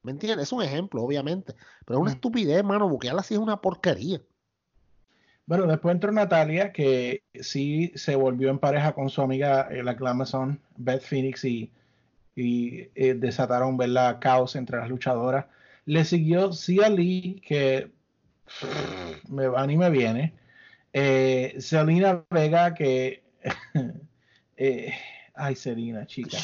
¿Me 0.03 0.11
entiendes? 0.11 0.47
Es 0.47 0.53
un 0.53 0.61
ejemplo, 0.61 1.03
obviamente. 1.03 1.55
Pero 1.85 1.99
es 1.99 2.01
una 2.01 2.11
estupidez, 2.11 2.63
mano. 2.63 2.89
Buquearla 2.89 3.21
así 3.21 3.33
es 3.33 3.39
una 3.39 3.61
porquería. 3.61 4.21
Bueno, 5.45 5.67
después 5.67 5.93
entró 5.93 6.11
Natalia, 6.11 6.71
que 6.71 7.23
sí 7.41 7.91
se 7.95 8.15
volvió 8.15 8.49
en 8.49 8.59
pareja 8.59 8.93
con 8.93 9.09
su 9.09 9.21
amiga, 9.21 9.67
eh, 9.69 9.83
la 9.83 9.93
Glamazon, 9.93 10.59
Beth 10.77 11.01
Phoenix, 11.01 11.43
y, 11.43 11.69
y 12.35 12.89
eh, 12.95 13.13
desataron 13.15 13.77
¿verdad? 13.77 14.19
caos 14.19 14.55
entre 14.55 14.77
las 14.77 14.89
luchadoras. 14.89 15.45
Le 15.85 16.05
siguió 16.05 16.53
Cia 16.53 16.89
Lee, 16.89 17.41
que 17.45 17.91
me 19.27 19.47
va 19.47 19.65
ni 19.67 19.77
me 19.77 19.89
viene. 19.89 20.33
Eh, 20.93 21.55
Selena 21.59 22.23
Vega, 22.29 22.73
que. 22.73 23.23
eh, 24.57 24.93
ay, 25.33 25.55
Selena, 25.55 26.05
chica. 26.05 26.37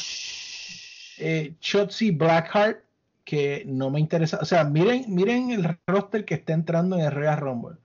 Eh, 1.18 1.54
Shotzi 1.60 2.10
Blackheart, 2.10 2.82
que 3.24 3.62
no 3.66 3.90
me 3.90 4.00
interesa. 4.00 4.38
O 4.40 4.44
sea, 4.44 4.64
miren, 4.64 5.04
miren 5.08 5.50
el 5.52 5.78
roster 5.86 6.24
que 6.24 6.34
está 6.34 6.52
entrando 6.52 6.96
en 6.96 7.02
el 7.04 7.12
Royal 7.12 7.38
Rumble. 7.38 7.76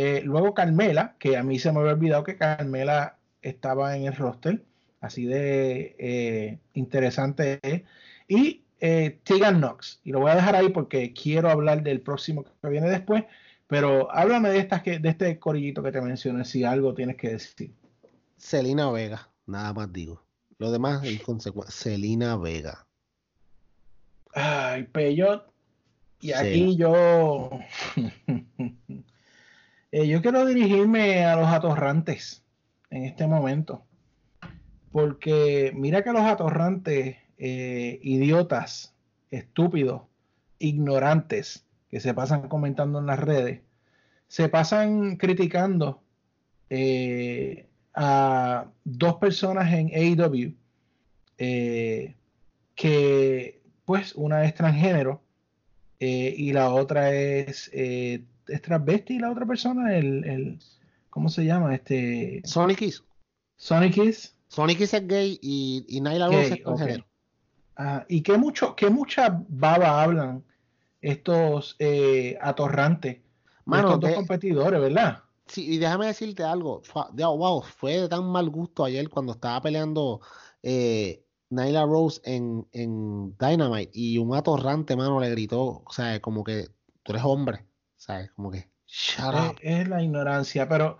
Eh, 0.00 0.22
luego 0.24 0.54
Carmela, 0.54 1.16
que 1.18 1.36
a 1.36 1.42
mí 1.42 1.58
se 1.58 1.72
me 1.72 1.80
había 1.80 1.94
olvidado 1.94 2.22
que 2.22 2.36
Carmela 2.36 3.16
estaba 3.42 3.96
en 3.96 4.04
el 4.04 4.14
roster. 4.14 4.62
Así 5.00 5.26
de 5.26 5.96
eh, 5.98 6.58
interesante 6.74 7.58
es. 7.62 7.82
Y 8.28 8.62
eh, 8.78 9.18
Tegan 9.24 9.58
Knox. 9.58 9.98
Y 10.04 10.12
lo 10.12 10.20
voy 10.20 10.30
a 10.30 10.36
dejar 10.36 10.54
ahí 10.54 10.68
porque 10.68 11.12
quiero 11.12 11.50
hablar 11.50 11.82
del 11.82 12.00
próximo 12.00 12.44
que 12.44 12.68
viene 12.68 12.88
después. 12.88 13.24
Pero 13.66 14.08
háblame 14.12 14.50
de 14.50 14.58
estas 14.58 14.82
que, 14.82 15.00
de 15.00 15.08
este 15.08 15.36
corillito 15.40 15.82
que 15.82 15.90
te 15.90 16.00
mencioné, 16.00 16.44
si 16.44 16.62
algo 16.62 16.94
tienes 16.94 17.16
que 17.16 17.30
decir. 17.30 17.72
Celina 18.36 18.92
Vega, 18.92 19.28
nada 19.46 19.72
más 19.74 19.92
digo. 19.92 20.22
Lo 20.58 20.70
demás 20.70 21.02
es 21.02 21.10
inconsecuente. 21.14 21.72
Celina 21.72 22.36
Vega. 22.36 22.86
Ay, 24.32 24.84
Peyot. 24.84 25.50
Y 26.20 26.28
Sí. 26.28 26.34
aquí 26.34 26.76
yo. 26.76 27.50
Eh, 29.90 30.06
yo 30.06 30.20
quiero 30.20 30.44
dirigirme 30.44 31.24
a 31.24 31.36
los 31.36 31.48
atorrantes 31.48 32.44
en 32.90 33.04
este 33.04 33.26
momento. 33.26 33.84
Porque 34.92 35.72
mira 35.74 36.02
que 36.02 36.12
los 36.12 36.22
atorrantes, 36.22 37.16
eh, 37.38 37.98
idiotas, 38.02 38.94
estúpidos, 39.30 40.02
ignorantes, 40.58 41.64
que 41.90 42.00
se 42.00 42.12
pasan 42.12 42.48
comentando 42.48 42.98
en 42.98 43.06
las 43.06 43.18
redes, 43.18 43.62
se 44.26 44.48
pasan 44.50 45.16
criticando 45.16 46.02
eh, 46.68 47.66
a 47.94 48.66
dos 48.84 49.14
personas 49.16 49.72
en 49.72 49.88
AEW 49.94 50.54
que, 52.74 53.60
pues, 53.84 54.14
una 54.14 54.44
es 54.44 54.54
transgénero 54.54 55.22
y 55.98 56.52
la 56.52 56.70
otra 56.70 57.12
es, 57.12 57.70
es 58.48 58.62
transvesti 58.62 59.14
y 59.14 59.18
la 59.18 59.30
otra 59.30 59.46
persona, 59.46 59.96
el, 59.96 60.24
el 60.24 60.58
¿cómo 61.10 61.28
se 61.28 61.44
llama? 61.44 61.74
Este, 61.74 62.40
Sonic 62.44 62.78
Kiss. 62.78 63.04
Sonic 63.56 63.96
is. 63.98 64.34
Sonic 64.48 64.78
Kiss 64.78 64.94
es 64.94 65.06
gay 65.06 65.38
y, 65.42 65.84
Gay, 66.02 66.18
Rose 66.18 66.54
es 66.54 66.62
transgénero. 66.62 67.02
ok. 67.04 67.08
Ah, 67.76 68.04
y 68.08 68.22
que 68.22 68.36
mucho, 68.36 68.74
que 68.74 68.90
mucha 68.90 69.40
baba 69.48 70.02
hablan 70.02 70.42
estos 71.00 71.76
eh, 71.78 72.36
atorrantes 72.40 73.18
Mano, 73.64 73.88
estos 73.88 74.00
dos 74.00 74.10
de- 74.10 74.16
competidores, 74.16 74.80
¿verdad? 74.80 75.22
Sí, 75.46 75.74
y 75.74 75.78
déjame 75.78 76.06
decirte 76.06 76.42
algo. 76.42 76.82
De- 77.12 77.24
Wow, 77.24 77.62
fue 77.62 78.00
de 78.00 78.08
tan 78.08 78.24
mal 78.24 78.50
gusto 78.50 78.84
ayer 78.84 79.08
cuando 79.08 79.32
estaba 79.32 79.60
peleando 79.62 80.20
eh, 80.62 81.22
Nyla 81.50 81.84
Rose 81.86 82.20
en, 82.24 82.66
en 82.72 83.36
Dynamite 83.38 83.90
y 83.94 84.18
un 84.18 84.34
atorrante, 84.34 84.96
mano, 84.96 85.20
le 85.20 85.30
gritó, 85.30 85.82
o 85.86 85.90
sea, 85.92 86.20
como 86.20 86.44
que 86.44 86.66
tú 87.02 87.12
eres 87.12 87.22
hombre, 87.24 87.64
¿sabes? 88.08 88.30
Como 88.30 88.50
que, 88.50 88.66
shut 88.86 89.34
Es, 89.34 89.50
up. 89.50 89.56
es 89.60 89.88
la 89.88 90.02
ignorancia, 90.02 90.66
pero 90.66 90.96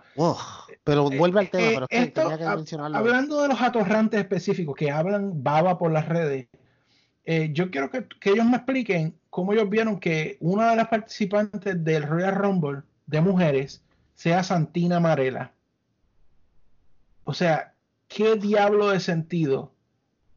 pero 0.83 1.09
vuelve 1.09 1.39
al 1.39 1.49
tema, 1.49 1.63
eh, 1.65 1.71
pero 1.73 1.85
es 1.85 1.89
que 1.89 2.03
esto, 2.03 2.21
tenía 2.21 2.37
que 2.37 2.55
mencionarlo. 2.55 2.97
hablando 2.97 3.41
de 3.41 3.47
los 3.47 3.61
atorrantes 3.61 4.19
específicos 4.19 4.75
que 4.75 4.91
hablan 4.91 5.43
baba 5.43 5.77
por 5.79 5.91
las 5.91 6.07
redes, 6.07 6.47
eh, 7.25 7.49
yo 7.51 7.71
quiero 7.71 7.89
que, 7.89 8.07
que 8.19 8.29
ellos 8.29 8.45
me 8.45 8.57
expliquen 8.57 9.15
cómo 9.31 9.53
ellos 9.53 9.69
vieron 9.69 9.99
que 9.99 10.37
una 10.39 10.69
de 10.69 10.75
las 10.75 10.87
participantes 10.87 11.83
del 11.83 12.03
Royal 12.03 12.35
Rumble 12.35 12.83
de 13.07 13.21
mujeres 13.21 13.83
sea 14.13 14.43
Santina 14.43 14.99
Marela. 14.99 15.51
O 17.23 17.33
sea, 17.33 17.73
¿qué 18.07 18.35
diablo 18.35 18.89
de 18.89 18.99
sentido 18.99 19.71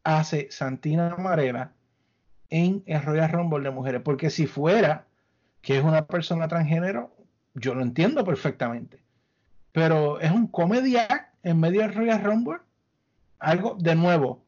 hace 0.05 0.51
Santina 0.51 1.17
Marela 1.19 1.73
en 2.49 2.83
el 2.87 3.03
Royal 3.03 3.31
Rumble 3.31 3.63
de 3.65 3.71
mujeres? 3.71 4.01
Porque 4.03 4.31
si 4.31 4.47
fuera 4.47 5.07
que 5.63 5.79
es 5.79 5.85
una 5.85 6.07
persona 6.07 6.49
transgénero, 6.49 7.15
yo 7.55 7.75
lo 7.75 7.83
entiendo 7.83 8.25
perfectamente 8.25 9.03
pero 9.73 10.21
es 10.21 10.31
un 10.31 10.47
comedia 10.47 11.31
en 11.43 11.59
medio 11.59 11.81
del 11.81 11.95
Royal 11.95 12.23
Rumble. 12.23 12.59
Algo 13.39 13.77
de 13.81 13.95
nuevo. 13.95 14.45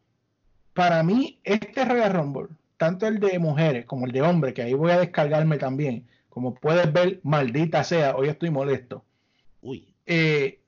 Para 0.74 1.02
mí, 1.02 1.40
este 1.42 1.84
Royal 1.84 2.12
Rumble, 2.12 2.48
tanto 2.76 3.06
el 3.06 3.18
de 3.18 3.38
mujeres 3.38 3.86
como 3.86 4.06
el 4.06 4.12
de 4.12 4.22
hombres, 4.22 4.54
que 4.54 4.62
ahí 4.62 4.74
voy 4.74 4.90
a 4.90 4.98
descargarme 4.98 5.56
también, 5.56 6.06
como 6.28 6.54
puedes 6.54 6.92
ver, 6.92 7.20
maldita 7.22 7.82
sea, 7.84 8.14
hoy 8.16 8.28
estoy 8.28 8.50
molesto. 8.50 9.04
Uy, 9.62 9.94
eh, 10.06 10.60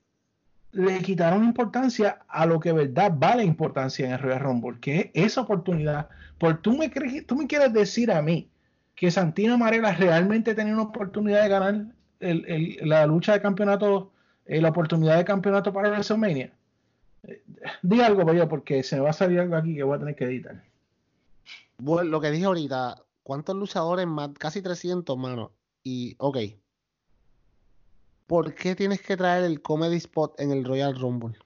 le 0.71 0.99
quitaron 0.99 1.43
importancia 1.43 2.19
a 2.27 2.45
lo 2.45 2.59
que 2.59 2.71
verdad 2.71 3.11
vale 3.15 3.43
importancia 3.43 4.05
en 4.05 4.13
el 4.13 4.19
Royal 4.19 4.39
Rumble, 4.39 4.79
que 4.79 5.11
es 5.13 5.25
esa 5.31 5.41
oportunidad. 5.41 6.09
Por 6.37 6.61
tú 6.61 6.75
me, 6.75 6.89
tú 6.89 7.35
me 7.35 7.47
quieres 7.47 7.73
decir 7.73 8.11
a 8.11 8.21
mí 8.21 8.49
que 8.97 9.11
Santina 9.11 9.55
Marela 9.57 9.93
realmente 9.93 10.53
tenía 10.55 10.73
una 10.73 10.83
oportunidad 10.83 11.43
de 11.43 11.49
ganar 11.49 11.85
el- 12.19 12.45
el- 12.47 12.89
la 12.89 13.05
lucha 13.05 13.31
de 13.33 13.41
campeonato, 13.41 14.11
eh, 14.45 14.59
la 14.59 14.69
oportunidad 14.69 15.17
de 15.17 15.23
campeonato 15.23 15.71
para 15.71 15.89
WrestleMania. 15.89 16.51
Eh, 17.23 17.43
Di 17.83 18.01
algo, 18.01 18.33
yo, 18.33 18.49
porque 18.49 18.81
se 18.83 18.95
me 18.95 19.03
va 19.03 19.11
a 19.11 19.13
salir 19.13 19.39
algo 19.39 19.55
aquí 19.55 19.75
que 19.75 19.83
voy 19.83 19.95
a 19.95 19.99
tener 19.99 20.15
que 20.15 20.25
editar. 20.25 20.61
bueno, 21.77 22.09
lo 22.09 22.19
que 22.19 22.31
dije 22.31 22.45
ahorita, 22.45 23.03
¿cuántos 23.21 23.55
luchadores 23.55 24.07
más? 24.07 24.29
Casi 24.39 24.61
300, 24.63 25.15
mano. 25.15 25.51
Y, 25.83 26.15
ok. 26.17 26.37
¿Por 28.25 28.53
qué 28.55 28.75
tienes 28.75 29.01
que 29.01 29.15
traer 29.15 29.43
el 29.45 29.61
comedy 29.61 29.97
spot 29.97 30.39
en 30.39 30.51
el 30.51 30.65
Royal 30.65 30.99
Rumble? 30.99 31.37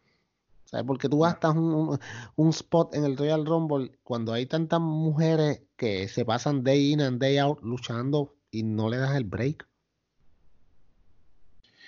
Sea, 0.66 0.84
porque 0.86 1.10
tú 1.10 1.20
gastas 1.20 1.54
un, 1.56 1.74
un- 1.76 2.00
un 2.38 2.50
spot 2.50 2.96
en 2.96 3.04
el 3.04 3.18
Royal 3.18 3.46
Rumble 3.46 3.92
cuando 4.04 4.32
hay 4.34 4.46
tantas 4.46 4.80
mujeres 4.80 5.62
que 5.82 6.08
se 6.08 6.24
pasan 6.26 6.64
day 6.64 6.92
in 6.94 7.02
and 7.02 7.20
day 7.20 7.40
out 7.40 7.60
luchando 7.64 8.36
y 8.52 8.62
no 8.62 8.88
le 8.88 8.98
das 8.98 9.16
el 9.16 9.24
break. 9.24 9.68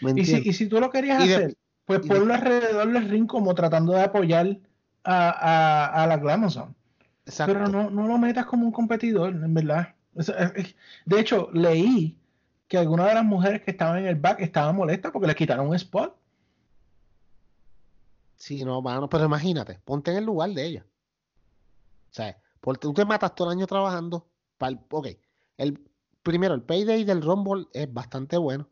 ¿Me 0.01 0.19
Y 0.19 0.25
si, 0.25 0.41
y 0.49 0.53
si 0.53 0.67
tú 0.67 0.79
lo 0.79 0.89
querías 0.89 1.19
de- 1.23 1.35
hacer, 1.35 1.57
pues 1.85 1.99
y 2.03 2.09
de- 2.09 2.15
ponlo 2.15 2.33
alrededor 2.33 2.91
del 2.91 3.07
ring 3.07 3.27
como 3.27 3.53
tratando 3.53 3.93
de 3.93 4.01
apoyar 4.01 4.57
a, 5.03 5.29
a, 5.29 6.03
a 6.03 6.07
la 6.07 6.17
Glamazon. 6.17 6.75
Exacto. 7.27 7.53
Pero 7.53 7.67
no, 7.67 7.91
no 7.91 8.07
lo 8.07 8.17
metas 8.17 8.47
como 8.47 8.65
un 8.65 8.71
competidor, 8.71 9.29
en 9.29 9.53
verdad. 9.53 9.93
De 11.05 11.19
hecho, 11.19 11.49
leí 11.53 12.17
que 12.67 12.79
algunas 12.79 13.09
de 13.09 13.13
las 13.13 13.25
mujeres 13.25 13.61
que 13.61 13.69
estaban 13.69 13.99
en 13.99 14.07
el 14.07 14.15
back 14.15 14.39
estaban 14.39 14.75
molestas 14.75 15.11
porque 15.11 15.27
les 15.27 15.35
quitaron 15.35 15.67
un 15.67 15.75
spot. 15.75 16.17
Sí, 18.37 18.65
no, 18.65 18.81
mano, 18.81 19.07
pero 19.07 19.25
imagínate, 19.25 19.79
ponte 19.85 20.09
en 20.09 20.17
el 20.17 20.25
lugar 20.25 20.49
de 20.49 20.65
ella. 20.65 20.85
O 22.09 22.13
sea, 22.15 22.35
porque 22.63 22.79
tú 22.79 22.93
te 22.93 23.03
matas 23.03 23.35
todo 23.35 23.51
el 23.51 23.57
año 23.57 23.67
trabajando. 23.67 24.25
Para 24.57 24.71
el, 24.71 24.79
ok, 24.89 25.07
el, 25.57 25.83
primero, 26.23 26.53
el 26.53 26.61
payday 26.61 27.03
del 27.03 27.21
Rumble 27.21 27.67
es 27.73 27.93
bastante 27.93 28.37
bueno. 28.37 28.69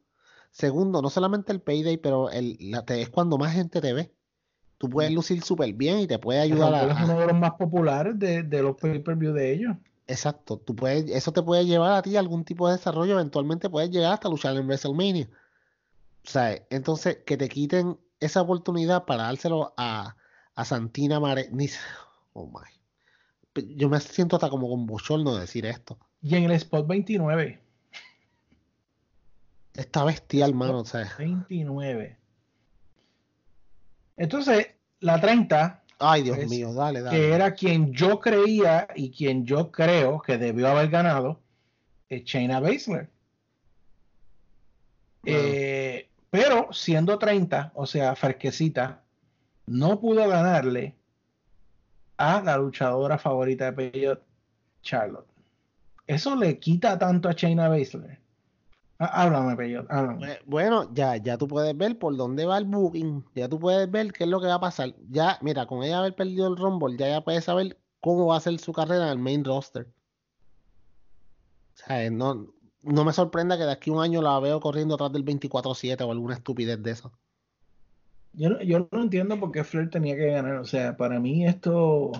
Segundo, 0.49 1.01
no 1.01 1.09
solamente 1.09 1.51
el 1.51 1.59
payday, 1.61 1.97
pero 1.97 2.29
el, 2.29 2.55
la- 2.59 2.85
te- 2.85 3.01
es 3.01 3.09
cuando 3.09 3.37
más 3.37 3.53
gente 3.53 3.81
te 3.81 3.91
ve. 3.91 4.13
Tú 4.77 4.89
puedes 4.89 5.11
lucir 5.11 5.43
súper 5.43 5.73
bien 5.73 5.99
y 5.99 6.07
te 6.07 6.17
puede 6.19 6.39
ayudar 6.39 6.73
a, 6.73 6.83
es 6.85 7.03
uno 7.03 7.19
de 7.19 7.27
los 7.27 7.35
más 7.37 7.51
populares 7.51 8.17
de, 8.17 8.43
de 8.43 8.63
los 8.63 8.77
pay-per-view 8.77 9.33
de 9.33 9.51
ellos. 9.53 9.75
Exacto, 10.07 10.57
tú 10.57 10.75
puedes, 10.75 11.09
eso 11.11 11.31
te 11.33 11.43
puede 11.43 11.65
llevar 11.65 11.91
a 11.91 12.01
ti 12.01 12.15
a 12.15 12.19
algún 12.19 12.45
tipo 12.45 12.67
de 12.67 12.77
desarrollo. 12.77 13.13
Eventualmente 13.13 13.69
puedes 13.69 13.91
llegar 13.91 14.13
hasta 14.13 14.29
luchar 14.29 14.55
en 14.55 14.65
WrestleMania. 14.67 15.29
O 16.25 16.29
sea, 16.29 16.65
entonces 16.69 17.19
que 17.25 17.37
te 17.37 17.49
quiten 17.49 17.99
esa 18.19 18.41
oportunidad 18.41 19.05
para 19.05 19.23
dárselo 19.23 19.73
a, 19.77 20.15
a 20.55 20.65
Santina 20.65 21.19
Mare. 21.19 21.49
Oh 22.33 22.47
my. 22.47 22.80
Yo 23.55 23.89
me 23.89 23.99
siento 23.99 24.35
hasta 24.35 24.49
como 24.49 24.69
con 24.69 24.85
bochorno 24.85 25.35
de 25.35 25.41
decir 25.41 25.65
esto. 25.65 25.97
Y 26.21 26.35
en 26.35 26.45
el 26.45 26.51
spot 26.51 26.87
29. 26.87 27.59
Está 29.73 30.03
bestial, 30.03 30.53
mano. 30.53 30.79
O 30.79 30.85
sea, 30.85 31.11
29. 31.17 32.17
Entonces, 34.17 34.67
la 34.99 35.19
30, 35.19 35.83
ay, 35.99 36.23
Dios 36.23 36.37
Es 36.37 36.49
mío, 36.49 36.73
dale, 36.73 37.01
dale. 37.01 37.17
que 37.17 37.31
era 37.31 37.53
quien 37.53 37.91
yo 37.93 38.19
creía 38.19 38.87
y 38.95 39.11
quien 39.11 39.45
yo 39.45 39.71
creo 39.71 40.21
que 40.21 40.37
debió 40.37 40.67
haber 40.67 40.89
ganado, 40.89 41.41
es 42.07 42.23
Shayna 42.23 42.59
Baszler. 42.59 43.09
Eh, 45.25 46.09
pero 46.29 46.71
siendo 46.71 47.17
30, 47.17 47.71
o 47.75 47.85
sea, 47.85 48.15
fresquecita, 48.15 49.03
no 49.65 49.99
pudo 49.99 50.27
ganarle 50.27 50.95
a 52.21 52.41
la 52.41 52.57
luchadora 52.57 53.17
favorita 53.17 53.65
de 53.71 53.73
Peyot, 53.73 54.21
Charlotte. 54.81 55.27
Eso 56.07 56.35
le 56.35 56.59
quita 56.59 56.97
tanto 56.99 57.29
a 57.29 57.33
Shayna 57.33 57.67
Baszler. 57.69 58.19
Há- 58.99 59.23
Háblame, 59.23 59.55
Peyot, 59.55 59.87
háblame. 59.89 60.19
Bue- 60.27 60.39
Bueno, 60.45 60.93
ya, 60.93 61.17
ya 61.17 61.37
tú 61.37 61.47
puedes 61.47 61.75
ver 61.75 61.97
por 61.97 62.15
dónde 62.15 62.45
va 62.45 62.57
el 62.57 62.65
booking, 62.65 63.25
ya 63.35 63.49
tú 63.49 63.59
puedes 63.59 63.89
ver 63.89 64.11
qué 64.13 64.25
es 64.25 64.29
lo 64.29 64.39
que 64.39 64.47
va 64.47 64.55
a 64.55 64.59
pasar. 64.59 64.93
Ya, 65.09 65.37
mira, 65.41 65.65
con 65.65 65.83
ella 65.83 65.99
haber 65.99 66.15
perdido 66.15 66.47
el 66.47 66.57
Rumble, 66.57 66.97
ya 66.97 67.07
ya 67.09 67.23
puedes 67.23 67.43
saber 67.45 67.79
cómo 67.99 68.27
va 68.27 68.37
a 68.37 68.39
ser 68.41 68.59
su 68.59 68.71
carrera 68.73 69.05
en 69.05 69.11
el 69.11 69.19
main 69.19 69.43
roster. 69.43 69.87
O 71.75 71.83
sea, 71.87 72.09
no, 72.11 72.53
no 72.83 73.03
me 73.05 73.13
sorprenda 73.13 73.57
que 73.57 73.63
de 73.63 73.71
aquí 73.71 73.89
a 73.89 73.93
un 73.93 74.01
año 74.03 74.21
la 74.21 74.39
veo 74.39 74.59
corriendo 74.59 74.95
atrás 74.95 75.11
del 75.11 75.23
24-7 75.25 76.03
o 76.03 76.11
alguna 76.11 76.35
estupidez 76.35 76.81
de 76.83 76.91
eso. 76.91 77.11
Yo 78.33 78.61
yo 78.61 78.87
no 78.91 79.01
entiendo 79.01 79.39
por 79.39 79.51
qué 79.51 79.63
Flair 79.63 79.89
tenía 79.89 80.15
que 80.15 80.27
ganar. 80.27 80.55
O 80.55 80.65
sea, 80.65 80.95
para 80.97 81.19
mí 81.19 81.45
esto 81.45 82.11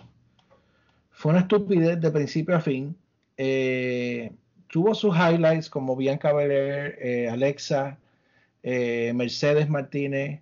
fue 1.12 1.32
una 1.32 1.42
estupidez 1.42 2.00
de 2.02 2.12
principio 2.12 2.56
a 2.56 2.62
fin. 2.62 2.96
Eh, 3.38 4.32
tuvo 4.68 4.94
sus 4.96 5.16
highlights 5.16 5.70
como 5.70 5.96
Bianca 5.96 6.34
Belair, 6.34 6.98
eh, 7.02 7.30
Alexa, 7.30 7.98
eh, 8.64 9.12
Mercedes 9.16 9.70
Martínez, 9.70 10.42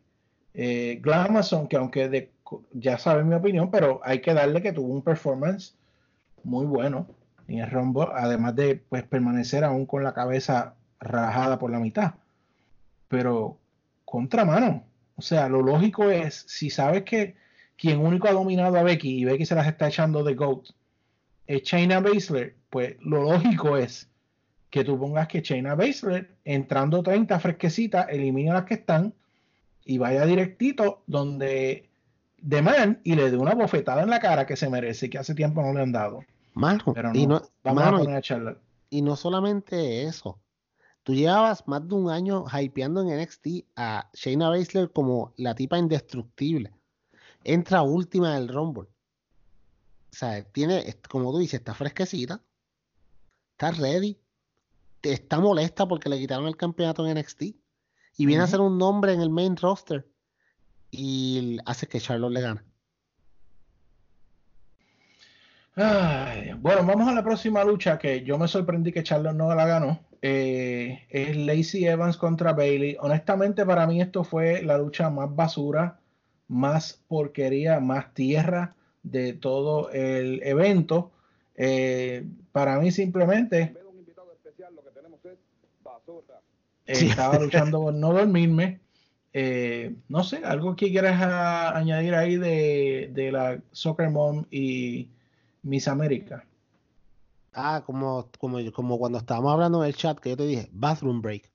Glamazon, 0.53 1.67
que 1.67 1.77
aunque 1.77 2.29
ya 2.73 2.97
saben 2.97 3.29
mi 3.29 3.36
opinión, 3.36 3.71
pero 3.71 4.01
hay 4.03 4.21
que 4.21 4.34
darle 4.34 4.62
que 4.62 4.73
tuvo 4.73 4.93
un 4.93 5.01
performance 5.01 5.75
muy 6.43 6.65
bueno 6.65 7.08
en 7.47 7.60
el 7.60 7.71
Rumble, 7.71 8.08
además 8.13 8.55
de 8.55 8.75
pues 8.75 9.03
permanecer 9.03 9.63
aún 9.63 9.86
con 9.86 10.03
la 10.03 10.13
cabeza 10.13 10.75
rajada 10.99 11.60
por 11.60 11.71
la 11.71 11.79
mitad. 11.79 12.13
Pero 13.08 13.58
contramano. 14.05 14.88
O 15.19 15.21
sea, 15.21 15.49
lo 15.49 15.62
lógico 15.62 16.10
es, 16.10 16.45
si 16.47 16.69
sabes 16.69 17.03
que 17.03 17.36
quien 17.75 17.99
único 17.99 18.29
ha 18.29 18.32
dominado 18.32 18.77
a 18.77 18.84
Becky 18.84 19.19
y 19.19 19.25
Becky 19.25 19.45
se 19.45 19.53
las 19.53 19.67
está 19.67 19.89
echando 19.89 20.23
de 20.23 20.34
GOAT 20.34 20.69
es 21.45 21.63
Shayna 21.63 21.99
Baszler, 21.99 22.55
pues 22.69 22.95
lo 23.01 23.23
lógico 23.23 23.75
es 23.75 24.08
que 24.69 24.86
tú 24.86 24.97
pongas 24.97 25.27
que 25.27 25.41
Shayna 25.41 25.75
Baszler, 25.75 26.38
entrando 26.45 27.03
30 27.03 27.38
fresquecita, 27.38 28.03
elimina 28.03 28.53
las 28.53 28.63
que 28.63 28.75
están 28.75 29.13
y 29.84 29.97
vaya 29.97 30.25
directito 30.25 31.03
donde 31.05 31.89
The 32.47 32.62
Man 32.62 33.01
y 33.03 33.15
le 33.15 33.29
dé 33.29 33.36
una 33.36 33.55
bofetada 33.55 34.03
en 34.03 34.10
la 34.10 34.21
cara 34.21 34.45
que 34.45 34.55
se 34.55 34.69
merece, 34.69 35.10
que 35.10 35.17
hace 35.17 35.36
tiempo 35.36 35.62
no 35.62 35.73
le 35.73 35.82
han 35.82 35.91
dado. 35.91 36.23
Mano, 36.53 36.93
Pero 36.93 37.12
y 37.13 37.27
no, 37.27 37.41
vamos 37.62 37.84
mano, 37.84 37.97
a 37.97 37.99
poner 37.99 38.23
a 38.32 38.55
y 38.89 39.01
no 39.01 39.17
solamente 39.17 40.03
eso. 40.03 40.39
Tú 41.09 41.15
llevabas 41.15 41.67
más 41.67 41.87
de 41.87 41.95
un 41.95 42.11
año 42.11 42.45
hypeando 42.45 43.01
en 43.01 43.19
NXT 43.19 43.65
a 43.75 44.11
Shayna 44.13 44.49
Baszler 44.49 44.91
como 44.91 45.33
la 45.37 45.55
tipa 45.55 45.79
indestructible. 45.79 46.71
Entra 47.43 47.81
última 47.81 48.35
del 48.35 48.47
Rumble. 48.47 48.83
O 48.83 50.15
sea, 50.15 50.43
tiene, 50.43 50.85
como 51.09 51.31
tú 51.31 51.39
dices, 51.39 51.61
está 51.61 51.73
fresquecita. 51.73 52.43
Está 53.53 53.71
ready. 53.71 54.19
Está 55.01 55.39
molesta 55.39 55.87
porque 55.87 56.09
le 56.09 56.19
quitaron 56.19 56.45
el 56.45 56.55
campeonato 56.55 57.07
en 57.07 57.17
NXT. 57.17 57.41
Y 58.17 58.25
viene 58.27 58.43
a 58.43 58.47
ser 58.47 58.59
un 58.59 58.77
nombre 58.77 59.11
en 59.11 59.21
el 59.21 59.31
main 59.31 59.57
roster. 59.57 60.07
Y 60.91 61.57
hace 61.65 61.87
que 61.87 61.99
Charlotte 61.99 62.33
le 62.33 62.41
gane. 62.41 62.61
Ay, 65.75 66.53
bueno, 66.53 66.85
vamos 66.85 67.07
a 67.07 67.13
la 67.13 67.23
próxima 67.23 67.63
lucha 67.63 67.97
que 67.97 68.23
yo 68.23 68.37
me 68.37 68.47
sorprendí 68.47 68.91
que 68.91 69.01
Charlotte 69.01 69.33
no 69.33 69.55
la 69.55 69.65
ganó. 69.65 70.08
Eh, 70.21 71.05
es 71.10 71.38
Lacey 71.38 71.86
Evans 71.86 72.17
contra 72.17 72.53
Bailey. 72.53 72.97
Honestamente, 72.99 73.65
para 73.65 73.88
mí 73.88 74.01
esto 74.01 74.23
fue 74.23 74.62
la 74.63 74.77
lucha 74.77 75.10
más 75.10 75.34
basura, 75.34 75.99
más 76.47 77.01
porquería, 77.08 77.79
más 77.79 78.13
tierra 78.13 78.75
de 79.03 79.34
todo 79.34 79.89
el 79.91 80.41
evento. 80.43 81.12
Eh, 81.55 82.25
para 82.51 82.79
mí 82.79 82.91
simplemente. 82.91 83.73
Estaba 86.86 87.39
luchando 87.39 87.82
por 87.82 87.93
no 87.93 88.13
dormirme. 88.13 88.79
Eh, 89.32 89.95
no 90.08 90.23
sé, 90.23 90.41
algo 90.43 90.75
que 90.75 90.89
quieras 90.89 91.21
añadir 91.75 92.15
ahí 92.15 92.36
de, 92.38 93.12
de 93.13 93.32
la 93.32 93.62
Soccer 93.71 94.10
Mom 94.10 94.45
y 94.49 95.08
Miss 95.62 95.88
América. 95.88 96.45
Ah, 97.53 97.83
como, 97.85 98.29
como, 98.39 98.59
como 98.71 98.97
cuando 98.99 99.17
estábamos 99.17 99.53
hablando 99.53 99.83
en 99.83 99.89
el 99.89 99.95
chat 99.95 100.19
que 100.19 100.29
yo 100.29 100.38
te 100.38 100.45
dije, 100.45 100.69
bathroom 100.71 101.21
break. 101.21 101.51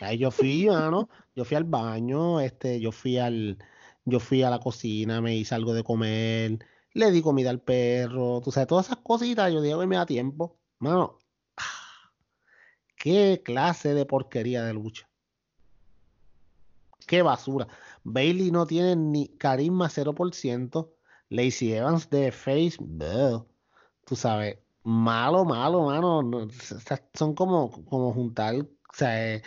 Ahí 0.00 0.18
yo 0.18 0.30
fui, 0.30 0.66
mano, 0.68 1.08
yo 1.34 1.44
fui 1.44 1.56
al 1.56 1.64
baño, 1.64 2.40
este, 2.40 2.80
yo 2.80 2.92
fui 2.92 3.18
al, 3.18 3.58
yo 4.04 4.20
fui 4.20 4.42
a 4.42 4.50
la 4.50 4.60
cocina, 4.60 5.20
me 5.20 5.36
hice 5.36 5.54
algo 5.54 5.74
de 5.74 5.84
comer, 5.84 6.58
le 6.92 7.10
di 7.10 7.22
comida 7.22 7.50
al 7.50 7.60
perro, 7.60 8.40
tú 8.42 8.50
sabes, 8.50 8.68
todas 8.68 8.86
esas 8.86 8.98
cositas, 8.98 9.52
yo 9.52 9.62
dije, 9.62 9.74
"Hoy 9.74 9.86
me 9.86 9.96
da 9.96 10.06
tiempo. 10.06 10.58
Mano, 10.78 11.18
ah, 11.56 12.12
qué 12.96 13.42
clase 13.44 13.94
de 13.94 14.06
porquería 14.06 14.64
de 14.64 14.74
lucha. 14.74 15.08
Qué 17.06 17.22
basura. 17.22 17.66
Bailey 18.04 18.50
no 18.50 18.66
tiene 18.66 18.94
ni 18.96 19.28
carisma 19.36 19.88
0%. 19.88 20.94
Lacey 21.28 21.72
Evans 21.72 22.08
de 22.10 22.32
Face, 22.32 22.76
bleh. 22.80 23.40
tú 24.04 24.16
sabes, 24.16 24.58
malo, 24.82 25.44
malo, 25.44 25.86
mano. 25.86 26.22
no, 26.22 26.48
son 27.14 27.34
como, 27.34 27.70
como 27.84 28.12
juntar, 28.12 28.54
o 28.56 28.94
sea, 28.94 29.34
eh, 29.34 29.42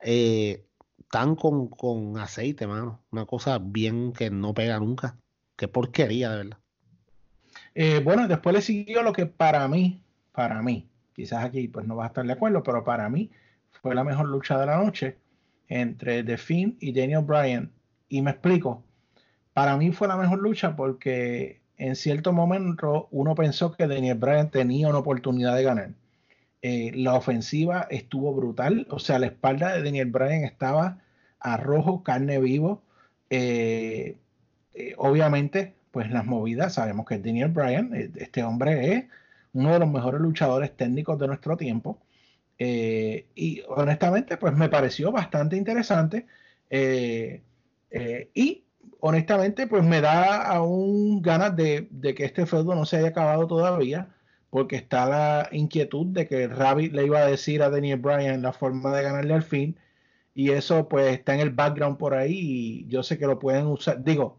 eh, 0.00 0.66
tan 1.10 1.36
con, 1.36 1.68
con 1.68 2.18
aceite, 2.18 2.66
mano. 2.66 3.04
Una 3.10 3.26
cosa 3.26 3.58
bien 3.58 4.12
que 4.12 4.30
no 4.30 4.54
pega 4.54 4.78
nunca. 4.78 5.18
Qué 5.56 5.68
porquería, 5.68 6.30
de 6.30 6.36
verdad. 6.36 6.58
Eh, 7.74 8.00
bueno, 8.04 8.28
después 8.28 8.54
le 8.54 8.62
siguió 8.62 9.02
lo 9.02 9.12
que 9.12 9.26
para 9.26 9.66
mí, 9.68 10.02
para 10.32 10.62
mí, 10.62 10.88
quizás 11.14 11.44
aquí 11.44 11.68
pues 11.68 11.86
no 11.86 11.96
vas 11.96 12.04
a 12.04 12.08
estar 12.08 12.26
de 12.26 12.32
acuerdo, 12.32 12.62
pero 12.62 12.84
para 12.84 13.08
mí 13.08 13.30
fue 13.82 13.94
la 13.94 14.04
mejor 14.04 14.26
lucha 14.26 14.58
de 14.58 14.66
la 14.66 14.76
noche 14.76 15.18
entre 15.68 16.22
The 16.22 16.36
Fiend 16.36 16.76
y 16.80 16.92
Daniel 16.92 17.24
Bryan. 17.24 17.72
Y 18.08 18.22
me 18.22 18.30
explico, 18.32 18.84
para 19.52 19.76
mí 19.76 19.92
fue 19.92 20.08
la 20.08 20.16
mejor 20.16 20.38
lucha 20.38 20.76
porque 20.76 21.60
en 21.78 21.96
cierto 21.96 22.32
momento 22.32 23.08
uno 23.10 23.34
pensó 23.34 23.72
que 23.72 23.86
Daniel 23.86 24.18
Bryan 24.18 24.50
tenía 24.50 24.88
una 24.88 24.98
oportunidad 24.98 25.56
de 25.56 25.62
ganar. 25.64 25.90
Eh, 26.66 26.92
la 26.94 27.14
ofensiva 27.14 27.86
estuvo 27.90 28.32
brutal, 28.34 28.86
o 28.88 28.98
sea, 28.98 29.18
la 29.18 29.26
espalda 29.26 29.74
de 29.74 29.82
Daniel 29.82 30.06
Bryan 30.10 30.44
estaba 30.44 30.98
a 31.38 31.56
rojo, 31.58 32.02
carne 32.02 32.40
vivo. 32.40 32.82
Eh, 33.28 34.16
eh, 34.72 34.94
obviamente, 34.96 35.74
pues 35.90 36.10
las 36.10 36.24
movidas, 36.24 36.74
sabemos 36.74 37.06
que 37.06 37.18
Daniel 37.18 37.50
Bryan, 37.50 37.90
este 38.16 38.42
hombre 38.42 38.94
es 38.94 39.04
uno 39.52 39.74
de 39.74 39.78
los 39.80 39.90
mejores 39.90 40.22
luchadores 40.22 40.74
técnicos 40.74 41.18
de 41.18 41.26
nuestro 41.26 41.56
tiempo. 41.56 41.98
Y 42.58 43.62
honestamente, 43.68 44.36
pues 44.38 44.54
me 44.56 44.70
pareció 44.70 45.12
bastante 45.12 45.56
interesante. 45.56 46.26
y 48.34 48.64
honestamente, 49.06 49.66
pues 49.66 49.84
me 49.84 50.00
da 50.00 50.46
aún 50.46 51.20
ganas 51.20 51.54
de, 51.54 51.88
que 52.16 52.24
este 52.24 52.46
feudo 52.46 52.74
no 52.74 52.86
se 52.86 52.96
haya 52.96 53.08
acabado 53.08 53.46
todavía, 53.46 54.08
porque 54.48 54.76
está 54.76 55.06
la 55.06 55.48
inquietud 55.52 56.06
de 56.06 56.26
que 56.26 56.48
Rabbit 56.48 56.94
le 56.94 57.04
iba 57.04 57.18
a 57.18 57.26
decir 57.26 57.62
a 57.62 57.68
Daniel 57.68 57.98
Bryan 57.98 58.40
la 58.40 58.54
forma 58.54 58.96
de 58.96 59.02
ganarle 59.02 59.34
al 59.34 59.42
fin. 59.42 59.76
Y 60.34 60.52
eso 60.52 60.88
pues 60.88 61.12
está 61.12 61.34
en 61.34 61.40
el 61.40 61.50
background 61.50 61.98
por 61.98 62.14
ahí 62.14 62.32
y 62.34 62.86
yo 62.88 63.02
sé 63.02 63.18
que 63.18 63.26
lo 63.26 63.38
pueden 63.38 63.66
usar. 63.66 64.02
Digo, 64.02 64.38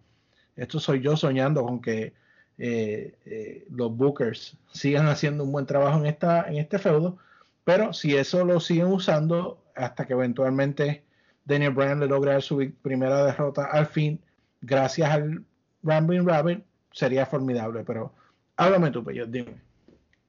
esto 0.55 0.79
soy 0.79 0.99
yo 1.01 1.15
soñando 1.15 1.63
con 1.63 1.79
que 1.79 2.13
eh, 2.57 3.19
eh, 3.25 3.67
los 3.69 3.95
Bookers 3.95 4.57
sigan 4.73 5.07
haciendo 5.07 5.43
un 5.43 5.51
buen 5.51 5.67
trabajo 5.67 5.99
en, 5.99 6.07
esta, 6.07 6.49
en 6.49 6.57
este 6.57 6.79
feudo, 6.79 7.19
pero 7.63 7.93
si 7.93 8.15
eso 8.15 8.43
lo 8.45 8.59
siguen 8.59 8.87
usando 8.87 9.63
hasta 9.75 10.07
que 10.07 10.13
eventualmente 10.13 11.03
Daniel 11.45 11.73
Bryan 11.73 11.99
le 11.99 12.07
logre 12.07 12.31
dar 12.31 12.41
su 12.41 12.71
primera 12.81 13.25
derrota 13.25 13.65
al 13.65 13.85
fin, 13.85 14.19
gracias 14.65 15.09
al 15.09 15.45
Rambling 15.83 16.25
Rabbit, 16.25 16.63
sería 16.91 17.25
formidable. 17.25 17.83
Pero 17.83 18.13
háblame 18.55 18.91
tú, 18.91 19.03
Peyo, 19.03 19.25
dime. 19.25 19.61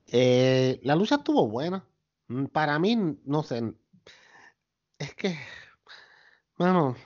Eh, 0.08 0.80
la 0.82 0.94
lucha 0.94 1.16
estuvo 1.16 1.48
buena. 1.48 1.84
Para 2.52 2.78
mí, 2.78 3.18
no 3.24 3.42
sé. 3.42 3.72
Es 4.98 5.14
que, 5.14 5.36
mano, 6.56 6.96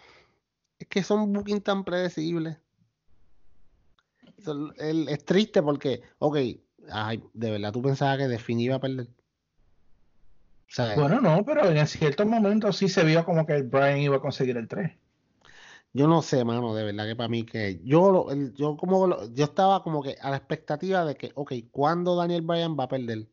es 0.79 0.89
que 0.89 1.03
son 1.03 1.33
bookings 1.33 1.63
tan 1.63 1.85
predecibles. 1.85 2.57
Es 4.79 5.25
triste 5.25 5.63
porque, 5.63 6.03
ok, 6.19 6.37
ay, 6.91 7.23
de 7.35 7.51
verdad 7.51 7.73
tú 7.73 7.83
pensabas 7.83 8.19
que 8.19 8.29
Defin 8.29 8.61
iba 8.61 8.77
a 8.77 8.81
perder. 8.81 9.07
O 9.07 10.73
sea, 10.73 10.95
Bueno, 10.95 11.21
no, 11.21 11.45
pero 11.45 11.69
en 11.69 11.87
ciertos 11.87 12.27
momentos 12.27 12.77
sí 12.77 12.89
se 12.89 13.05
vio 13.05 13.25
como 13.25 13.45
que 13.45 13.57
el 13.57 13.65
Bryan 13.65 13.99
iba 13.99 14.17
a 14.17 14.21
conseguir 14.21 14.57
el 14.57 14.69
3. 14.69 14.93
Yo 15.93 16.07
no 16.07 16.23
sé, 16.23 16.45
mano, 16.45 16.75
de 16.75 16.85
verdad 16.85 17.07
que 17.07 17.17
para 17.17 17.29
mí 17.29 17.45
que 17.45 17.81
yo, 17.85 18.29
yo 18.55 18.77
como 18.77 19.27
yo 19.33 19.45
estaba 19.45 19.83
como 19.83 20.03
que 20.03 20.17
a 20.21 20.31
la 20.31 20.37
expectativa 20.37 21.05
de 21.05 21.17
que, 21.17 21.33
ok, 21.35 21.53
¿cuándo 21.71 22.15
Daniel 22.17 22.43
Bryan 22.43 22.77
va 22.79 22.85
a 22.85 22.89
perder? 22.89 23.29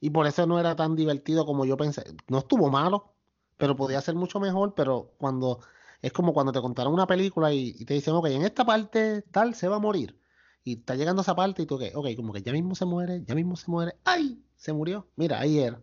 Y 0.00 0.10
por 0.10 0.26
eso 0.26 0.46
no 0.46 0.60
era 0.60 0.76
tan 0.76 0.94
divertido 0.94 1.46
como 1.46 1.64
yo 1.64 1.76
pensé. 1.76 2.04
No 2.28 2.38
estuvo 2.38 2.70
malo, 2.70 3.14
pero 3.56 3.74
podía 3.74 4.00
ser 4.00 4.14
mucho 4.14 4.38
mejor, 4.38 4.74
pero 4.74 5.14
cuando 5.18 5.60
es 6.02 6.12
como 6.12 6.34
cuando 6.34 6.52
te 6.52 6.60
contaron 6.60 6.92
una 6.92 7.06
película 7.06 7.52
y, 7.52 7.72
te 7.84 7.94
dicen, 7.94 8.14
ok, 8.14 8.26
en 8.26 8.42
esta 8.42 8.64
parte 8.64 9.22
tal 9.22 9.54
se 9.54 9.68
va 9.68 9.76
a 9.76 9.80
morir. 9.80 10.20
Y 10.62 10.78
está 10.78 10.94
llegando 10.94 11.22
esa 11.22 11.34
parte 11.34 11.62
y 11.62 11.66
tú, 11.66 11.76
ok, 11.76 11.84
ok, 11.94 12.08
como 12.16 12.32
que 12.32 12.42
ya 12.42 12.52
mismo 12.52 12.74
se 12.74 12.84
muere, 12.84 13.24
ya 13.24 13.34
mismo 13.34 13.56
se 13.56 13.70
muere. 13.70 13.96
¡Ay! 14.04 14.42
Se 14.56 14.72
murió. 14.72 15.08
Mira, 15.16 15.40
ahí 15.40 15.58
era. 15.58 15.80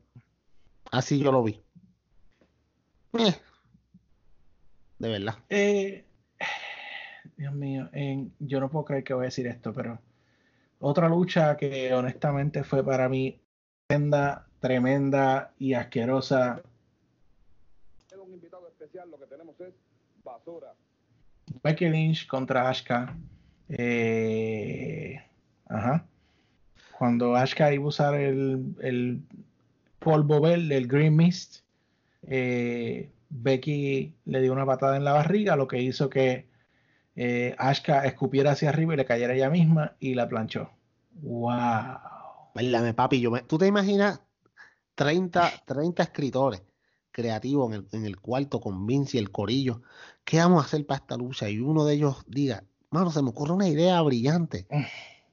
Así 0.92 1.20
yo 1.20 1.32
lo 1.32 1.44
vi. 1.44 1.62
Eh. 3.14 3.36
De 5.02 5.10
verdad. 5.10 5.34
Eh, 5.50 6.04
Dios 7.36 7.54
mío, 7.54 7.90
en- 7.92 8.32
yo 8.38 8.60
no 8.60 8.70
puedo 8.70 8.86
creer 8.86 9.04
que 9.04 9.16
voy 9.16 9.24
a 9.24 9.26
decir 9.26 9.48
esto, 9.48 9.74
pero 9.74 9.98
otra 10.80 11.10
lucha 11.10 11.58
que 11.58 11.92
honestamente 11.92 12.64
fue 12.64 12.86
para 12.86 13.10
mí 13.10 13.42
tremenda, 13.88 14.46
tremenda 14.60 15.54
y 15.58 15.74
asquerosa. 15.74 16.62
un 18.24 18.34
invitado 18.36 18.68
especial, 18.68 19.10
lo 19.10 19.18
que 19.18 19.26
tenemos 19.26 19.60
es 19.60 19.74
basura. 20.24 20.76
Becky 21.64 21.90
Lynch 21.90 22.28
contra 22.28 22.70
Asuka. 22.70 23.18
Eh, 23.70 25.20
ajá. 25.68 26.06
Cuando 27.00 27.36
Asuka 27.36 27.74
iba 27.74 27.86
a 27.86 27.88
usar 27.88 28.14
el, 28.14 28.76
el 28.82 29.24
polvo 29.98 30.42
verde, 30.42 30.78
el 30.78 30.88
Green 30.88 31.16
Mist, 31.16 31.62
eh, 32.28 33.10
Becky 33.32 34.14
le 34.26 34.42
dio 34.42 34.54
una 34.54 34.66
patada 34.66 34.98
en 34.98 35.04
la 35.04 35.14
barriga, 35.14 35.56
lo 35.56 35.68
que 35.68 35.82
hizo 35.82 36.10
que 36.10 36.50
eh, 37.16 37.56
Asuka 37.58 38.06
escupiera 38.06 38.52
hacia 38.52 38.70
arriba 38.70 38.94
y 38.94 38.98
le 38.98 39.06
cayera 39.06 39.34
ella 39.34 39.50
misma 39.50 39.96
y 40.00 40.14
la 40.14 40.28
planchó. 40.28 40.70
¡Wow! 41.22 41.98
Válgame, 42.54 42.94
papi, 42.94 43.26
¿tú 43.48 43.58
te 43.58 43.68
imaginas 43.68 44.22
30, 44.96 45.64
30 45.66 46.04
escritores 46.04 46.64
creativos 47.12 47.74
en 47.74 47.80
el, 47.80 47.88
en 47.92 48.06
el 48.06 48.20
cuarto 48.20 48.60
con 48.60 48.86
Vince 48.86 49.18
y 49.18 49.20
el 49.20 49.32
corillo? 49.32 49.82
¿Qué 50.26 50.38
vamos 50.38 50.62
a 50.62 50.68
hacer 50.68 50.86
para 50.86 51.00
esta 51.00 51.16
lucha? 51.16 51.50
Y 51.50 51.60
uno 51.60 51.86
de 51.86 51.96
ellos 51.96 52.24
diga, 52.28 52.66
mano, 52.90 53.12
se 53.12 53.22
me 53.22 53.30
ocurre 53.30 53.54
una 53.54 53.70
idea 53.70 54.02
brillante. 54.02 54.68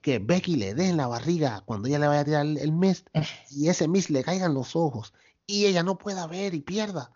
Que 0.00 0.20
Becky 0.20 0.54
le 0.54 0.74
dé 0.74 0.88
en 0.88 0.96
la 0.96 1.08
barriga 1.08 1.62
cuando 1.66 1.88
ella 1.88 1.98
le 1.98 2.06
vaya 2.06 2.20
a 2.20 2.24
tirar 2.24 2.46
el, 2.46 2.58
el 2.58 2.72
mist 2.72 3.08
y 3.50 3.68
ese 3.68 3.88
mist 3.88 4.10
le 4.10 4.22
caiga 4.22 4.46
en 4.46 4.54
los 4.54 4.76
ojos 4.76 5.12
y 5.46 5.66
ella 5.66 5.82
no 5.82 5.98
pueda 5.98 6.26
ver 6.28 6.54
y 6.54 6.60
pierda. 6.60 7.12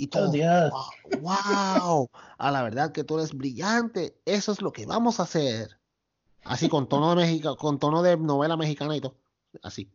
Y 0.00 0.06
¡Oh, 0.06 0.08
todo, 0.08 0.32
Dios! 0.32 0.72
wow, 1.20 2.08
a 2.38 2.50
la 2.50 2.62
verdad 2.62 2.90
que 2.90 3.04
tú 3.04 3.18
eres 3.18 3.34
brillante. 3.34 4.16
Eso 4.24 4.50
es 4.50 4.62
lo 4.62 4.72
que 4.72 4.86
vamos 4.86 5.20
a 5.20 5.24
hacer. 5.24 5.78
Así 6.42 6.70
con 6.70 6.88
tono 6.88 7.10
de 7.10 7.16
Mexica, 7.16 7.54
con 7.54 7.78
tono 7.78 8.02
de 8.02 8.16
novela 8.16 8.56
mexicana 8.56 8.96
y 8.96 9.02
todo. 9.02 9.14
Así. 9.62 9.90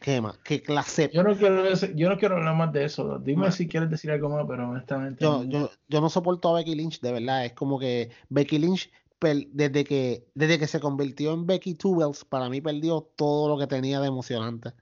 ¿Qué 0.00 0.20
más? 0.20 0.38
¿Qué 0.38 0.62
clase? 0.62 1.10
Yo 1.12 1.24
no 1.24 1.36
quiero, 1.36 1.74
yo 1.74 2.08
no 2.10 2.16
quiero 2.16 2.36
hablar 2.36 2.54
más 2.54 2.72
de 2.72 2.84
eso. 2.84 3.18
Dime 3.18 3.50
si 3.50 3.66
quieres 3.66 3.90
decir 3.90 4.12
algo 4.12 4.28
más, 4.28 4.46
pero 4.46 4.70
honestamente. 4.70 5.24
Yo, 5.24 5.42
no. 5.42 5.50
yo, 5.50 5.70
yo 5.88 6.00
no 6.00 6.08
soporto 6.08 6.50
a 6.50 6.54
Becky 6.54 6.76
Lynch, 6.76 7.00
de 7.00 7.10
verdad. 7.10 7.44
Es 7.44 7.54
como 7.54 7.76
que 7.76 8.10
Becky 8.28 8.60
Lynch, 8.60 8.88
desde 9.20 9.82
que, 9.82 10.28
desde 10.34 10.60
que 10.60 10.68
se 10.68 10.78
convirtió 10.78 11.34
en 11.34 11.44
Becky 11.44 11.74
Two 11.74 11.98
para 12.28 12.48
mí 12.48 12.60
perdió 12.60 13.00
todo 13.16 13.48
lo 13.48 13.58
que 13.58 13.66
tenía 13.66 13.98
de 13.98 14.06
emocionante. 14.06 14.74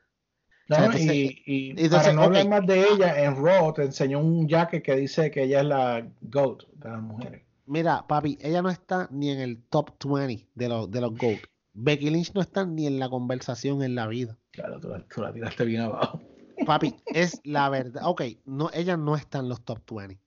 No, 0.71 0.77
entonces, 0.77 1.03
y, 1.03 1.43
y 1.47 1.71
entonces, 1.71 1.99
para 1.99 2.13
no 2.13 2.23
hablar 2.23 2.49
más 2.49 2.65
de 2.65 2.85
ella, 2.93 3.25
en 3.25 3.45
Raw 3.45 3.73
te 3.73 3.83
enseñó 3.83 4.21
un 4.21 4.47
jacket 4.47 4.85
que 4.85 4.95
dice 4.95 5.29
que 5.29 5.43
ella 5.43 5.63
es 5.63 5.67
la 5.67 6.09
GOAT 6.21 6.63
de 6.75 6.89
las 6.89 7.03
mujeres. 7.03 7.43
Mira, 7.67 8.07
papi, 8.07 8.39
ella 8.41 8.63
no 8.63 8.71
está 8.71 9.09
ni 9.11 9.31
en 9.31 9.41
el 9.41 9.61
top 9.65 9.91
20 10.05 10.47
de 10.55 10.69
los, 10.69 10.89
de 10.89 11.01
los 11.01 11.17
GOAT. 11.17 11.41
Becky 11.73 12.11
Lynch 12.11 12.33
no 12.35 12.41
está 12.41 12.65
ni 12.65 12.87
en 12.87 13.01
la 13.01 13.09
conversación 13.09 13.83
en 13.83 13.97
la 13.97 14.07
vida. 14.07 14.39
Claro, 14.53 14.79
tú 14.79 14.91
la, 14.91 15.05
tú 15.13 15.23
la 15.23 15.33
tiraste 15.33 15.65
bien 15.65 15.83
abajo. 15.83 16.21
Papi, 16.65 16.95
es 17.07 17.41
la 17.43 17.69
verdad. 17.69 18.03
Ok, 18.05 18.23
no, 18.45 18.71
ella 18.73 18.97
no 18.97 19.17
está 19.17 19.41
en 19.41 19.49
los 19.49 19.65
top 19.65 19.81
20. 19.91 20.21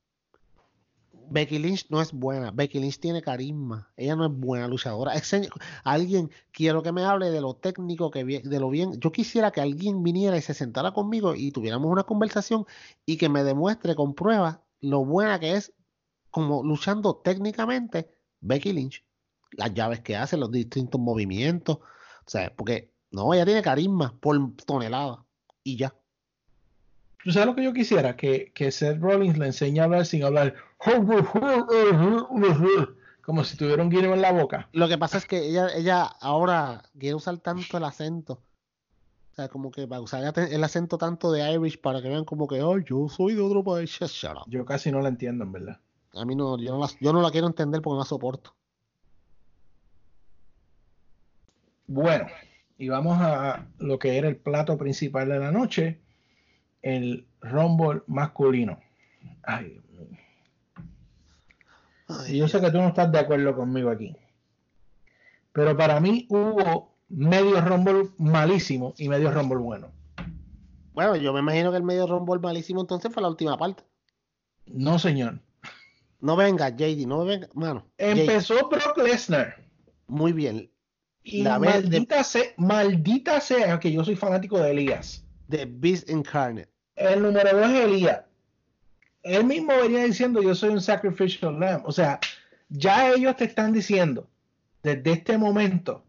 Becky 1.30 1.60
Lynch 1.60 1.88
no 1.90 2.02
es 2.02 2.12
buena. 2.12 2.52
Becky 2.52 2.80
Lynch 2.80 3.00
tiene 3.00 3.22
carisma. 3.22 3.92
Ella 3.98 4.16
no 4.16 4.26
es 4.26 4.32
buena 4.32 4.68
luchadora. 4.68 5.14
Alguien, 5.84 6.32
quiero 6.52 6.84
que 6.84 6.92
me 6.92 7.04
hable 7.04 7.30
de 7.30 7.42
lo 7.42 7.56
técnico, 7.56 8.12
que 8.12 8.24
de 8.24 8.60
lo 8.60 8.70
bien. 8.70 9.00
Yo 9.00 9.12
quisiera 9.12 9.52
que 9.52 9.62
alguien 9.62 10.04
viniera 10.04 10.38
y 10.38 10.42
se 10.42 10.54
sentara 10.54 10.92
conmigo 10.92 11.36
y 11.36 11.52
tuviéramos 11.52 11.92
una 11.92 12.04
conversación 12.04 12.66
y 13.06 13.18
que 13.18 13.30
me 13.30 13.44
demuestre 13.44 13.96
con 13.96 14.14
pruebas 14.14 14.60
lo 14.82 15.06
buena 15.06 15.40
que 15.40 15.54
es 15.54 15.74
como 16.30 16.64
luchando 16.64 17.16
técnicamente 17.18 18.10
Becky 18.42 18.74
Lynch. 18.74 19.04
Las 19.52 19.74
llaves 19.74 20.02
que 20.02 20.16
hace, 20.16 20.36
los 20.36 20.52
distintos 20.52 21.00
movimientos. 21.00 21.78
O 21.78 22.30
sea, 22.30 22.54
porque 22.56 22.92
no, 23.12 23.34
ella 23.34 23.46
tiene 23.46 23.62
carisma 23.62 24.18
por 24.20 24.56
tonelada. 24.66 25.24
Y 25.64 25.78
ya. 25.78 25.94
¿Tú 27.24 27.32
sabes 27.32 27.48
lo 27.48 27.56
que 27.56 27.64
yo 27.64 27.72
quisiera? 27.72 28.18
Que, 28.18 28.52
que 28.54 28.72
Seth 28.72 29.00
Rollins 29.00 29.38
le 29.38 29.46
enseñe 29.46 29.80
a 29.80 29.86
hablar 29.86 30.06
sin 30.06 30.24
hablar. 30.24 30.56
Como 33.22 33.44
si 33.44 33.56
tuviera 33.56 33.82
un 33.84 33.90
guineo 33.90 34.14
en 34.14 34.22
la 34.22 34.32
boca. 34.32 34.68
Lo 34.74 34.88
que 34.88 34.98
pasa 34.98 35.18
es 35.18 35.26
que 35.26 35.48
ella, 35.48 35.70
ella 35.76 36.04
ahora 36.04 36.84
quiere 37.00 37.16
usar 37.16 37.38
tanto 37.38 37.78
el 37.78 37.86
acento. 37.86 38.42
O 39.32 39.36
sea, 39.36 39.48
como 39.48 39.72
que 39.72 39.88
para 39.88 40.02
usar 40.02 40.34
el 40.38 40.64
acento 40.64 40.98
tanto 40.98 41.32
de 41.32 41.52
Irish 41.54 41.80
para 41.80 42.02
que 42.02 42.10
vean 42.10 42.26
como 42.26 42.48
que, 42.48 42.62
oh, 42.62 42.78
yo 42.78 43.08
soy 43.10 43.34
de 43.34 43.42
otro 43.42 43.64
país. 43.64 43.98
Yo 44.48 44.66
casi 44.66 44.92
no 44.92 45.02
la 45.02 45.10
entiendo, 45.10 45.44
en 45.44 45.52
verdad. 45.52 45.80
A 46.14 46.26
mí 46.26 46.36
no, 46.36 46.60
yo 46.60 46.74
no 46.74 46.80
la, 46.80 46.90
yo 47.00 47.14
no 47.14 47.22
la 47.22 47.32
quiero 47.32 47.48
entender 47.48 47.82
porque 47.82 47.96
no 47.96 48.00
la 48.00 48.06
soporto. 48.06 48.54
Bueno, 51.88 52.28
y 52.78 52.90
vamos 52.90 53.18
a 53.20 53.66
lo 53.80 53.98
que 53.98 54.18
era 54.18 54.28
el 54.28 54.36
plato 54.36 54.78
principal 54.78 55.30
de 55.30 55.40
la 55.40 55.52
noche, 55.52 56.00
el 56.82 57.26
Rumble 57.42 58.04
masculino. 58.08 58.80
Ay, 59.42 59.82
Yo 62.32 62.48
sé 62.48 62.60
que 62.62 62.72
tú 62.72 62.78
no 62.78 62.88
estás 62.88 63.12
de 63.12 63.20
acuerdo 63.20 63.56
conmigo 63.56 63.90
aquí. 63.90 64.16
Pero 65.52 65.76
para 65.78 66.00
mí 66.00 66.26
hubo 66.30 66.96
medio 67.10 67.62
Rumble 67.62 68.10
malísimo 68.18 68.94
y 68.98 69.08
medio 69.10 69.32
Rumble 69.32 69.58
bueno. 69.60 69.92
Bueno, 70.94 71.16
yo 71.16 71.34
me 71.34 71.40
imagino 71.40 71.72
que 71.72 71.78
el 71.78 71.84
medio 71.84 72.06
rumble 72.06 72.40
malísimo 72.40 72.82
entonces 72.82 73.12
fue 73.12 73.24
la 73.24 73.30
última 73.30 73.58
parte. 73.58 73.84
No, 74.68 75.00
señor. 75.00 75.40
No 76.20 76.36
venga, 76.36 76.70
JD, 76.70 77.08
no 77.08 77.26
venga, 77.26 77.50
mano. 77.56 77.88
JD, 77.98 78.20
Empezó 78.22 78.70
Brock 78.70 78.98
Lesnar. 79.00 79.56
muy 80.08 80.34
bien. 80.34 80.70
Y 81.24 81.42
La 81.42 81.58
de- 81.58 81.68
maldita, 81.68 82.24
sea, 82.24 82.44
maldita 82.58 83.40
sea 83.42 83.80
que 83.80 83.92
yo 83.92 84.04
soy 84.06 84.16
fanático 84.16 84.60
de 84.60 84.70
Elías. 84.72 85.26
The 85.50 85.66
Beast 85.66 86.10
Incarnate. 86.10 86.70
El 86.96 87.24
número 87.24 87.58
dos 87.58 87.70
es 87.72 87.86
Elías. 87.86 88.22
Él 89.24 89.46
mismo 89.46 89.74
venía 89.82 90.04
diciendo 90.04 90.42
yo 90.42 90.54
soy 90.54 90.70
un 90.70 90.82
sacrificial 90.82 91.60
lamb. 91.60 91.84
O 91.86 91.92
sea, 91.92 92.20
ya 92.70 93.10
ellos 93.12 93.36
te 93.36 93.46
están 93.46 93.74
diciendo 93.74 94.28
desde 94.84 95.12
este 95.12 95.38
momento 95.38 96.04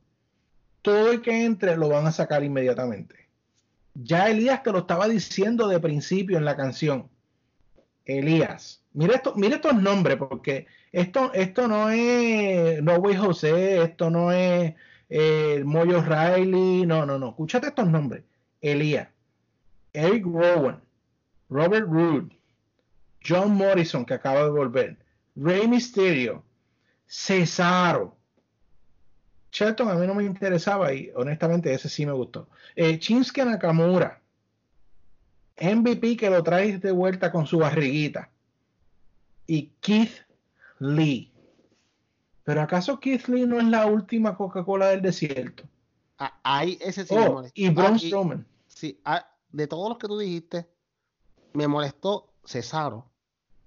todo 0.83 1.13
el 1.13 1.23
que 1.23 1.45
entre 1.45 1.77
lo 1.77 1.89
van 1.89 2.07
a 2.07 2.13
sacar 2.13 2.45
inmediatamente. 2.45 3.29
Ya 3.95 4.29
Elías 4.29 4.63
te 4.63 4.73
lo 4.73 4.81
estaba 4.81 5.09
diciendo 5.09 5.69
de 5.69 5.81
principio 5.81 6.37
en 6.37 6.45
la 6.45 6.57
canción. 6.57 7.09
Elías. 8.05 8.83
Mira, 8.93 9.15
esto, 9.15 9.35
mira 9.37 9.57
estos 9.57 9.75
nombres, 9.81 10.17
porque 10.17 10.67
esto, 10.93 11.33
esto 11.33 11.69
no 11.69 11.91
es 11.91 12.83
No 12.83 12.97
Way 12.97 13.17
José, 13.17 13.83
esto 13.83 14.11
no 14.11 14.31
es 14.31 14.75
eh, 15.09 15.63
Moyo 15.65 16.03
Riley, 16.03 16.87
no, 16.87 17.07
no, 17.07 17.19
no. 17.19 17.31
Escúchate 17.31 17.69
estos 17.69 17.89
nombres. 17.89 18.25
Elías, 18.61 19.09
Eric 19.93 20.25
Rowan, 20.25 20.81
Robert 21.49 21.87
Roode, 21.89 22.37
John 23.27 23.55
Morrison, 23.55 24.05
que 24.05 24.15
acaba 24.15 24.45
de 24.45 24.51
volver, 24.51 24.99
Rey 25.37 25.67
Mysterio, 25.69 26.45
Cesaro. 27.07 28.17
Shelton 29.53 29.89
a 29.89 29.95
mí 29.95 30.07
no 30.07 30.15
me 30.15 30.25
interesaba 30.25 30.93
y 30.93 31.11
honestamente 31.15 31.73
ese 31.73 31.89
sí 31.89 32.05
me 32.05 32.13
gustó. 32.13 32.49
Eh, 32.75 32.99
Shinsuke 32.99 33.45
Nakamura, 33.45 34.21
MVP 35.61 36.17
que 36.17 36.29
lo 36.31 36.43
trae 36.43 36.79
de 36.79 36.91
vuelta 36.93 37.31
con 37.31 37.47
su 37.47 37.59
barriguita. 37.59 38.31
Y 39.47 39.73
Keith 39.81 40.13
Lee. 40.81 41.31
Pero 42.43 42.63
¿acaso 42.63 42.99
Keith 42.99 43.29
Lee 43.29 43.47
no 43.47 43.59
es 43.59 43.65
la 43.67 43.87
última 43.87 44.37
Coca-Cola 44.37 44.89
del 44.89 45.03
desierto? 45.03 45.65
Ah, 46.19 46.39
ahí 46.43 46.79
ese 46.81 47.05
sí 47.07 47.15
me 47.15 47.27
Oh, 47.29 47.33
molesta. 47.35 47.61
y 47.61 47.69
Braun 47.71 47.95
Ah, 47.95 47.99
Strowman. 47.99 48.47
Sí, 48.67 49.01
ah, 49.05 49.27
de 49.53 49.67
todos 49.69 49.89
los 49.89 49.99
que 49.99 50.09
tú 50.09 50.19
dijiste, 50.19 50.67
me 51.53 51.69
molestó 51.69 52.33
Cesaro 52.45 53.09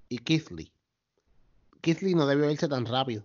y. 0.10 0.20
Keith 0.20 2.02
Lee 2.02 2.16
no 2.16 2.26
debió 2.28 2.50
irse 2.50 2.68
tan 2.68 2.86
rápido. 2.86 3.24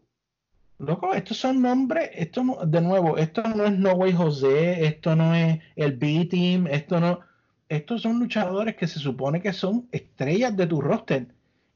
Loco, 0.78 1.14
estos 1.14 1.36
son 1.36 1.62
nombres, 1.62 2.10
esto 2.14 2.42
no- 2.42 2.64
de 2.66 2.80
nuevo, 2.80 3.16
esto 3.16 3.42
no 3.42 3.64
es 3.64 3.78
No 3.78 3.92
Way 3.92 4.12
José, 4.14 4.84
esto 4.86 5.14
no 5.14 5.34
es 5.34 5.60
el 5.76 5.96
B-Team, 5.96 6.66
esto 6.66 6.98
no, 7.00 7.20
estos 7.68 8.02
son 8.02 8.18
luchadores 8.18 8.74
que 8.76 8.88
se 8.88 8.98
supone 8.98 9.40
que 9.40 9.52
son 9.52 9.86
estrellas 9.92 10.56
de 10.56 10.66
tu 10.66 10.80
roster 10.80 11.28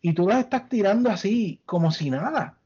y 0.02 0.12
tú 0.12 0.26
las 0.28 0.40
estás 0.40 0.68
tirando 0.68 1.08
así 1.10 1.60
como 1.66 1.92
si 1.92 2.10
nada. 2.10 2.58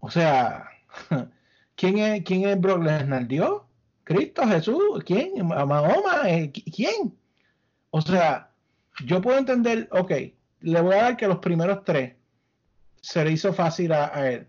O 0.00 0.10
sea, 0.10 0.68
¿quién 1.74 1.98
es, 1.98 2.22
quién 2.24 2.46
es 2.46 2.60
Brock 2.60 2.82
Lesnar? 2.82 3.26
¿Dios? 3.26 3.62
¿Cristo? 4.04 4.46
¿Jesús? 4.46 5.02
¿Quién? 5.06 5.46
¿Mahoma? 5.46 6.28
Eh, 6.28 6.52
qui- 6.52 6.70
¿Quién? 6.74 7.14
O 7.90 8.00
sea, 8.02 8.50
yo 9.06 9.20
puedo 9.22 9.38
entender, 9.38 9.88
ok, 9.92 10.12
le 10.60 10.80
voy 10.80 10.94
a 10.94 11.02
dar 11.02 11.16
que 11.16 11.28
los 11.28 11.38
primeros 11.38 11.84
tres 11.84 12.14
se 13.00 13.24
le 13.24 13.32
hizo 13.32 13.52
fácil 13.52 13.92
a, 13.92 14.30
él. 14.30 14.46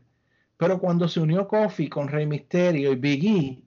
Pero 0.57 0.80
cuando 0.80 1.07
se 1.07 1.20
unió 1.20 1.47
Kofi 1.47 1.88
con 1.89 2.07
Rey 2.07 2.26
Misterio 2.26 2.91
y 2.91 2.95
Big 2.95 3.26
E, 3.26 3.64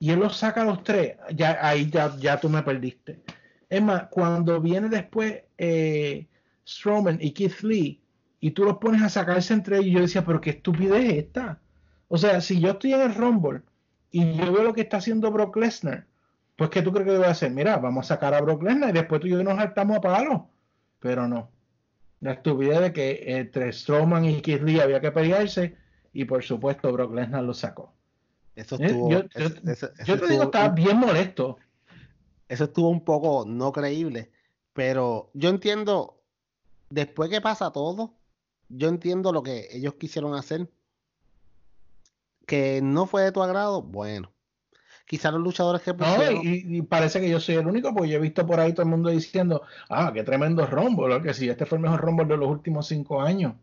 y 0.00 0.10
él 0.10 0.20
los 0.20 0.36
saca 0.36 0.62
a 0.62 0.64
los 0.64 0.82
tres, 0.84 1.16
ya 1.34 1.58
ahí 1.60 1.90
ya, 1.90 2.16
ya 2.18 2.38
tú 2.38 2.48
me 2.48 2.62
perdiste. 2.62 3.20
Es 3.68 3.82
más, 3.82 4.04
cuando 4.10 4.60
viene 4.60 4.88
después 4.88 5.42
eh, 5.58 6.26
Strowman 6.66 7.18
y 7.20 7.32
Keith 7.32 7.60
Lee, 7.62 8.00
y 8.40 8.52
tú 8.52 8.64
los 8.64 8.78
pones 8.78 9.02
a 9.02 9.08
sacarse 9.08 9.52
entre 9.52 9.78
ellos, 9.78 9.92
yo 9.92 10.00
decía, 10.00 10.24
pero 10.24 10.40
qué 10.40 10.50
estupidez 10.50 11.04
es 11.04 11.24
esta. 11.24 11.60
O 12.06 12.16
sea, 12.16 12.40
si 12.40 12.60
yo 12.60 12.70
estoy 12.70 12.94
en 12.94 13.00
el 13.00 13.14
Rumble 13.14 13.62
y 14.10 14.36
yo 14.36 14.52
veo 14.52 14.62
lo 14.62 14.72
que 14.72 14.82
está 14.82 14.98
haciendo 14.98 15.30
Brock 15.30 15.56
Lesnar, 15.56 16.06
pues 16.56 16.70
¿qué 16.70 16.82
tú 16.82 16.92
crees 16.92 17.08
que 17.08 17.16
voy 17.16 17.26
a 17.26 17.30
hacer? 17.30 17.50
Mira, 17.50 17.76
vamos 17.76 18.06
a 18.06 18.14
sacar 18.14 18.34
a 18.34 18.40
Brock 18.40 18.62
Lesnar 18.62 18.90
y 18.90 18.92
después 18.92 19.20
tú 19.20 19.26
y 19.26 19.30
yo 19.30 19.42
nos 19.42 19.56
saltamos 19.56 19.98
a 19.98 20.00
palo. 20.00 20.48
Pero 21.00 21.28
no. 21.28 21.50
La 22.20 22.32
estupidez 22.32 22.80
de 22.80 22.92
que 22.92 23.22
entre 23.38 23.72
Strowman 23.72 24.24
y 24.24 24.40
Keith 24.42 24.62
Lee 24.62 24.80
había 24.80 25.00
que 25.00 25.12
pelearse 25.12 25.76
y 26.12 26.24
por 26.24 26.42
supuesto 26.42 26.92
Brock 26.92 27.14
Lesnar 27.14 27.44
lo 27.44 27.54
sacó. 27.54 27.92
Eso 28.56 28.74
Eh, 28.76 28.86
estuvo, 28.86 29.10
yo, 29.10 29.18
eso- 29.34 29.54
yo- 29.64 29.70
eso- 29.72 29.86
eso 29.98 30.04
yo 30.04 30.14
te 30.18 30.26
digo, 30.26 30.26
estuvo 30.26 30.42
estaba 30.44 30.68
un- 30.70 30.74
bien 30.74 30.96
molesto. 30.98 31.58
eso 32.48 32.64
estuvo 32.64 32.88
un 32.88 33.04
poco 33.04 33.44
no 33.46 33.70
creíble, 33.72 34.32
pero 34.72 35.30
yo 35.34 35.50
entiendo, 35.50 36.20
después 36.90 37.30
que 37.30 37.40
pasa 37.40 37.70
todo, 37.70 38.14
yo 38.68 38.88
entiendo 38.88 39.32
lo 39.32 39.42
que 39.42 39.68
ellos 39.70 39.94
quisieron 39.94 40.34
hacer, 40.34 40.68
que 42.46 42.80
no 42.82 43.06
fue 43.06 43.22
de 43.22 43.32
tu 43.32 43.42
agrado, 43.42 43.82
bueno, 43.82 44.32
quizás 45.08 45.32
los 45.34 45.42
luchadores 45.42 45.82
que 45.82 45.94
No, 45.96 46.06
pusieron, 46.16 46.42
y, 46.42 46.78
y 46.78 46.82
parece 46.82 47.20
que 47.20 47.28
yo 47.30 47.40
soy 47.40 47.56
el 47.56 47.66
único, 47.66 47.92
porque 47.94 48.10
yo 48.10 48.16
he 48.18 48.20
visto 48.20 48.46
por 48.46 48.60
ahí 48.60 48.72
todo 48.72 48.82
el 48.84 48.90
mundo 48.90 49.10
diciendo, 49.10 49.62
ah, 49.88 50.12
qué 50.14 50.22
tremendo 50.24 50.66
Rumble, 50.66 51.08
lo 51.08 51.22
que 51.22 51.34
sí, 51.34 51.48
este 51.48 51.66
fue 51.66 51.78
el 51.78 51.82
mejor 51.82 52.00
Rumble 52.00 52.26
de 52.26 52.36
los 52.36 52.48
últimos 52.50 52.86
cinco 52.88 53.20
años. 53.20 53.54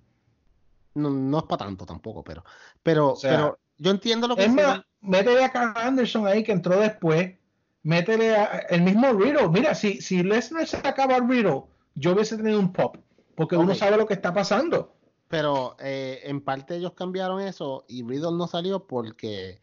no, 0.94 1.10
no 1.10 1.38
es 1.40 1.44
para 1.46 1.66
tanto 1.66 1.86
tampoco, 1.86 2.24
pero, 2.24 2.44
pero, 2.84 3.14
O 3.14 3.16
sea, 3.16 3.30
pero 3.30 3.60
yo 3.78 3.92
entiendo 3.92 4.28
lo 4.28 4.38
que 4.38 4.46
Es 4.46 4.54
más, 4.54 4.82
métele 5.02 5.44
a 5.44 5.52
Carl 5.52 5.74
Anderson 5.76 6.28
ahí 6.28 6.44
que 6.44 6.52
entró 6.52 6.80
después, 6.80 7.38
métele 7.84 8.36
a 8.36 8.46
el 8.70 8.82
mismo 8.82 9.12
Riddle. 9.14 9.50
Mira, 9.50 9.76
si, 9.76 10.02
si 10.02 10.24
Lesnar 10.24 10.68
se 10.68 10.78
acaba 10.78 11.16
a 11.18 11.20
Riddle, 11.20 11.64
yo 11.96 12.14
hubiese 12.14 12.38
tenido 12.38 12.60
un 12.60 12.72
pop, 12.74 12.98
porque 13.36 13.58
uno 13.58 13.76
sabe 13.76 13.98
lo 13.98 14.08
que 14.08 14.14
está 14.16 14.34
pasando. 14.34 14.96
Pero 15.28 15.76
eh, 15.80 16.22
en 16.26 16.42
parte 16.42 16.76
ellos 16.76 16.94
cambiaron 16.94 17.42
eso 17.42 17.86
y 17.88 18.04
Riddle 18.04 18.38
no 18.38 18.48
salió 18.48 18.86
porque, 18.88 19.62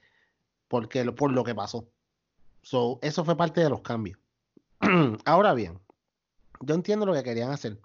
porque 0.72 1.04
por 1.12 1.30
lo 1.30 1.44
que 1.44 1.54
pasó. 1.54 1.86
So, 2.62 2.98
eso 3.02 3.26
fue 3.26 3.36
parte 3.36 3.60
de 3.60 3.68
los 3.68 3.82
cambios. 3.82 4.18
Ahora 5.26 5.52
bien, 5.52 5.78
yo 6.62 6.74
entiendo 6.74 7.04
lo 7.04 7.12
que 7.12 7.22
querían 7.22 7.50
hacer 7.50 7.78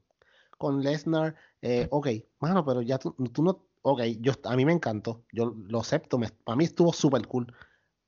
con 0.57 0.81
Lesnar. 0.81 1.35
eh, 1.61 1.89
ok, 1.91 2.07
mano, 2.39 2.63
pero 2.63 2.81
ya 2.81 2.97
tú, 2.97 3.11
tú 3.33 3.43
no. 3.43 3.65
Ok, 3.81 4.03
yo, 4.21 4.31
a 4.45 4.55
mí 4.55 4.63
me 4.63 4.71
encantó. 4.71 5.25
Yo 5.33 5.53
lo 5.67 5.81
acepto. 5.81 6.17
me- 6.17 6.29
para 6.29 6.55
mí 6.55 6.63
estuvo 6.63 6.93
súper 6.93 7.27
cool. 7.27 7.53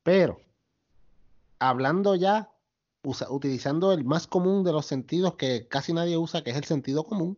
Pero, 0.02 0.40
hablando 1.60 2.16
ya, 2.16 2.50
usa- 3.04 3.30
utilizando 3.30 3.92
el 3.92 4.06
más 4.06 4.28
común 4.28 4.64
de 4.64 4.72
los 4.72 4.86
sentidos 4.86 5.36
que 5.36 5.68
casi 5.68 5.92
nadie 5.92 6.16
usa, 6.16 6.42
que 6.42 6.52
es 6.52 6.56
el 6.58 6.64
sentido 6.64 7.04
común 7.04 7.38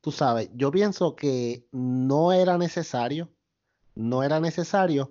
tú 0.00 0.10
sabes, 0.12 0.48
yo 0.54 0.70
pienso 0.70 1.16
que 1.16 1.66
no 1.72 2.32
era 2.32 2.56
necesario, 2.56 3.28
no 3.94 4.22
era 4.22 4.38
necesario 4.40 5.10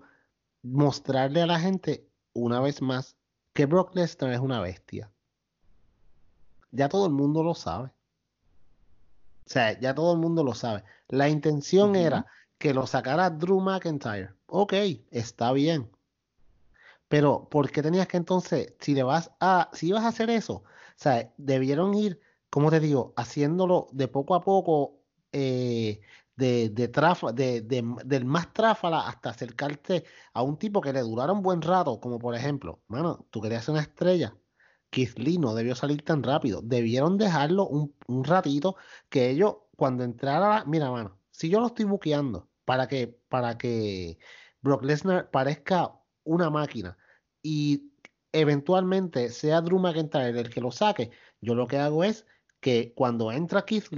mostrarle 0.63 1.41
a 1.41 1.47
la 1.47 1.59
gente 1.59 2.07
una 2.33 2.59
vez 2.59 2.81
más 2.81 3.15
que 3.53 3.65
Brock 3.65 3.95
Lesnar 3.95 4.33
es 4.33 4.39
una 4.39 4.61
bestia. 4.61 5.11
Ya 6.71 6.89
todo 6.89 7.07
el 7.07 7.13
mundo 7.13 7.43
lo 7.43 7.55
sabe. 7.55 7.87
O 9.45 9.49
sea, 9.49 9.79
ya 9.79 9.95
todo 9.95 10.13
el 10.13 10.19
mundo 10.19 10.43
lo 10.43 10.53
sabe. 10.53 10.83
La 11.07 11.29
intención 11.29 11.95
era 11.95 12.25
que 12.57 12.73
lo 12.73 12.85
sacara 12.85 13.29
Drew 13.29 13.61
McIntyre. 13.61 14.33
Ok, 14.47 14.73
está 15.09 15.51
bien. 15.53 15.89
Pero, 17.07 17.47
¿por 17.49 17.71
qué 17.71 17.81
tenías 17.81 18.07
que 18.07 18.17
entonces, 18.17 18.73
si 18.79 18.93
le 18.93 19.03
vas 19.03 19.31
a, 19.39 19.69
si 19.73 19.87
ibas 19.87 20.03
a 20.03 20.09
hacer 20.09 20.29
eso, 20.29 20.55
o 20.55 20.63
sea, 20.95 21.31
debieron 21.37 21.93
ir, 21.93 22.19
como 22.49 22.69
te 22.69 22.79
digo, 22.79 23.13
haciéndolo 23.15 23.87
de 23.91 24.07
poco 24.07 24.35
a 24.35 24.41
poco, 24.41 24.99
eh, 25.31 26.01
de, 26.37 26.69
de, 26.69 26.87
trafa, 26.87 27.33
de, 27.33 27.61
de, 27.61 27.83
del 28.05 28.25
más 28.25 28.53
tráfala 28.53 29.07
hasta 29.07 29.31
acercarte 29.31 30.05
a 30.33 30.43
un 30.43 30.57
tipo 30.57 30.81
que 30.81 30.93
le 30.93 31.01
durara 31.01 31.33
un 31.33 31.41
buen 31.41 31.61
rato, 31.61 31.99
como 31.99 32.19
por 32.19 32.35
ejemplo, 32.35 32.81
mano, 32.87 33.27
tú 33.31 33.41
querías 33.41 33.65
ser 33.65 33.73
una 33.73 33.81
estrella, 33.81 34.37
Keith 34.89 35.17
Lee 35.17 35.39
no 35.39 35.53
debió 35.55 35.75
salir 35.75 36.03
tan 36.03 36.23
rápido, 36.23 36.61
debieron 36.63 37.17
dejarlo 37.17 37.67
un, 37.67 37.93
un 38.07 38.23
ratito, 38.23 38.77
que 39.09 39.29
ellos, 39.31 39.57
cuando 39.75 40.03
entrara, 40.03 40.63
mira, 40.65 40.91
mano, 40.91 41.19
si 41.31 41.49
yo 41.49 41.59
lo 41.59 41.67
estoy 41.67 41.85
buqueando 41.85 42.49
para 42.65 42.87
que, 42.87 43.07
para 43.29 43.57
que 43.57 44.19
Brock 44.61 44.83
Lesnar 44.83 45.29
parezca 45.31 45.91
una 46.23 46.49
máquina 46.49 46.97
y 47.41 47.91
eventualmente 48.31 49.29
sea 49.29 49.61
Drew 49.61 49.79
McIntyre 49.79 50.39
el 50.39 50.49
que 50.49 50.61
lo 50.61 50.71
saque, 50.71 51.11
yo 51.41 51.55
lo 51.55 51.67
que 51.67 51.77
hago 51.77 52.03
es 52.03 52.25
que 52.59 52.93
cuando 52.95 53.31
entra 53.31 53.65
Keith 53.65 53.89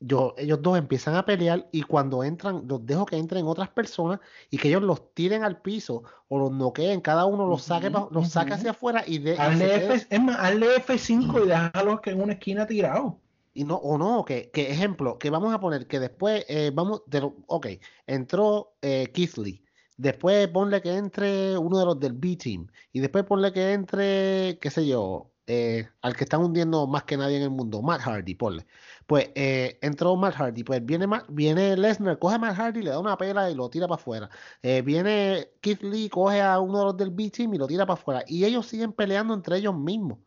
yo, 0.00 0.34
ellos 0.38 0.62
dos 0.62 0.78
empiezan 0.78 1.14
a 1.16 1.24
pelear 1.26 1.68
y 1.72 1.82
cuando 1.82 2.22
entran, 2.24 2.66
los 2.68 2.84
dejo 2.86 3.06
que 3.06 3.16
entren 3.16 3.46
otras 3.46 3.70
personas 3.70 4.20
y 4.50 4.58
que 4.58 4.68
ellos 4.68 4.82
los 4.82 5.12
tiren 5.14 5.42
al 5.44 5.60
piso 5.62 6.02
o 6.28 6.38
los 6.38 6.52
noqueen, 6.52 7.00
cada 7.00 7.26
uno 7.26 7.46
los 7.46 7.62
saque, 7.62 7.90
Ujú, 7.90 8.08
los 8.10 8.28
saque 8.28 8.54
hacia 8.54 8.70
afuera 8.72 9.04
y 9.06 9.18
de 9.18 9.38
Hazle 9.38 9.76
F, 9.76 10.06
es 10.10 10.20
más, 10.20 10.38
hazle 10.38 10.76
F5 10.76 11.42
y 11.44 11.48
déjalo 11.48 12.00
que 12.00 12.10
en 12.10 12.20
una 12.22 12.34
esquina 12.34 12.66
tirado. 12.66 13.22
Y 13.52 13.64
no, 13.64 13.76
o 13.76 13.98
no, 13.98 14.24
que, 14.24 14.50
que 14.52 14.70
ejemplo, 14.70 15.18
que 15.18 15.30
vamos 15.30 15.52
a 15.52 15.58
poner 15.60 15.86
que 15.88 15.98
después, 15.98 16.44
eh, 16.48 16.70
vamos, 16.72 17.02
de 17.06 17.20
lo- 17.22 17.36
ok, 17.48 17.66
entró 18.06 18.76
eh, 18.82 19.12
después 19.96 20.48
ponle 20.48 20.80
que 20.82 20.96
entre 20.96 21.58
uno 21.58 21.78
de 21.78 21.84
los 21.86 21.98
del 22.00 22.12
B-Team, 22.14 22.68
y 22.92 23.00
después 23.00 23.24
ponle 23.24 23.52
que 23.52 23.72
entre, 23.72 24.58
qué 24.60 24.70
sé 24.70 24.86
yo, 24.86 25.32
eh, 25.50 25.88
al 26.02 26.14
que 26.14 26.24
están 26.24 26.42
hundiendo 26.42 26.86
más 26.86 27.04
que 27.04 27.16
nadie 27.16 27.38
en 27.38 27.44
el 27.44 27.50
mundo, 27.50 27.80
Matt 27.80 28.02
Hardy, 28.02 28.34
ponle. 28.34 28.66
Pues 29.06 29.30
eh, 29.34 29.78
entró 29.80 30.14
Matt 30.14 30.34
Hardy, 30.34 30.62
pues 30.62 30.84
viene, 30.84 31.06
viene 31.30 31.74
Lesnar, 31.74 32.18
coge 32.18 32.34
a 32.34 32.38
Matt 32.38 32.58
Hardy, 32.58 32.82
le 32.82 32.90
da 32.90 32.98
una 32.98 33.16
pela 33.16 33.50
y 33.50 33.54
lo 33.54 33.70
tira 33.70 33.88
para 33.88 33.98
afuera. 33.98 34.30
Eh, 34.62 34.82
viene 34.82 35.48
Keith 35.62 35.80
Lee, 35.82 36.10
coge 36.10 36.42
a 36.42 36.60
uno 36.60 36.80
de 36.80 36.84
los 36.84 36.96
del 36.98 37.10
B-Team 37.12 37.54
y 37.54 37.58
lo 37.58 37.66
tira 37.66 37.86
para 37.86 37.98
afuera. 37.98 38.24
Y 38.26 38.44
ellos 38.44 38.66
siguen 38.66 38.92
peleando 38.92 39.32
entre 39.32 39.56
ellos 39.56 39.74
mismos. 39.74 40.18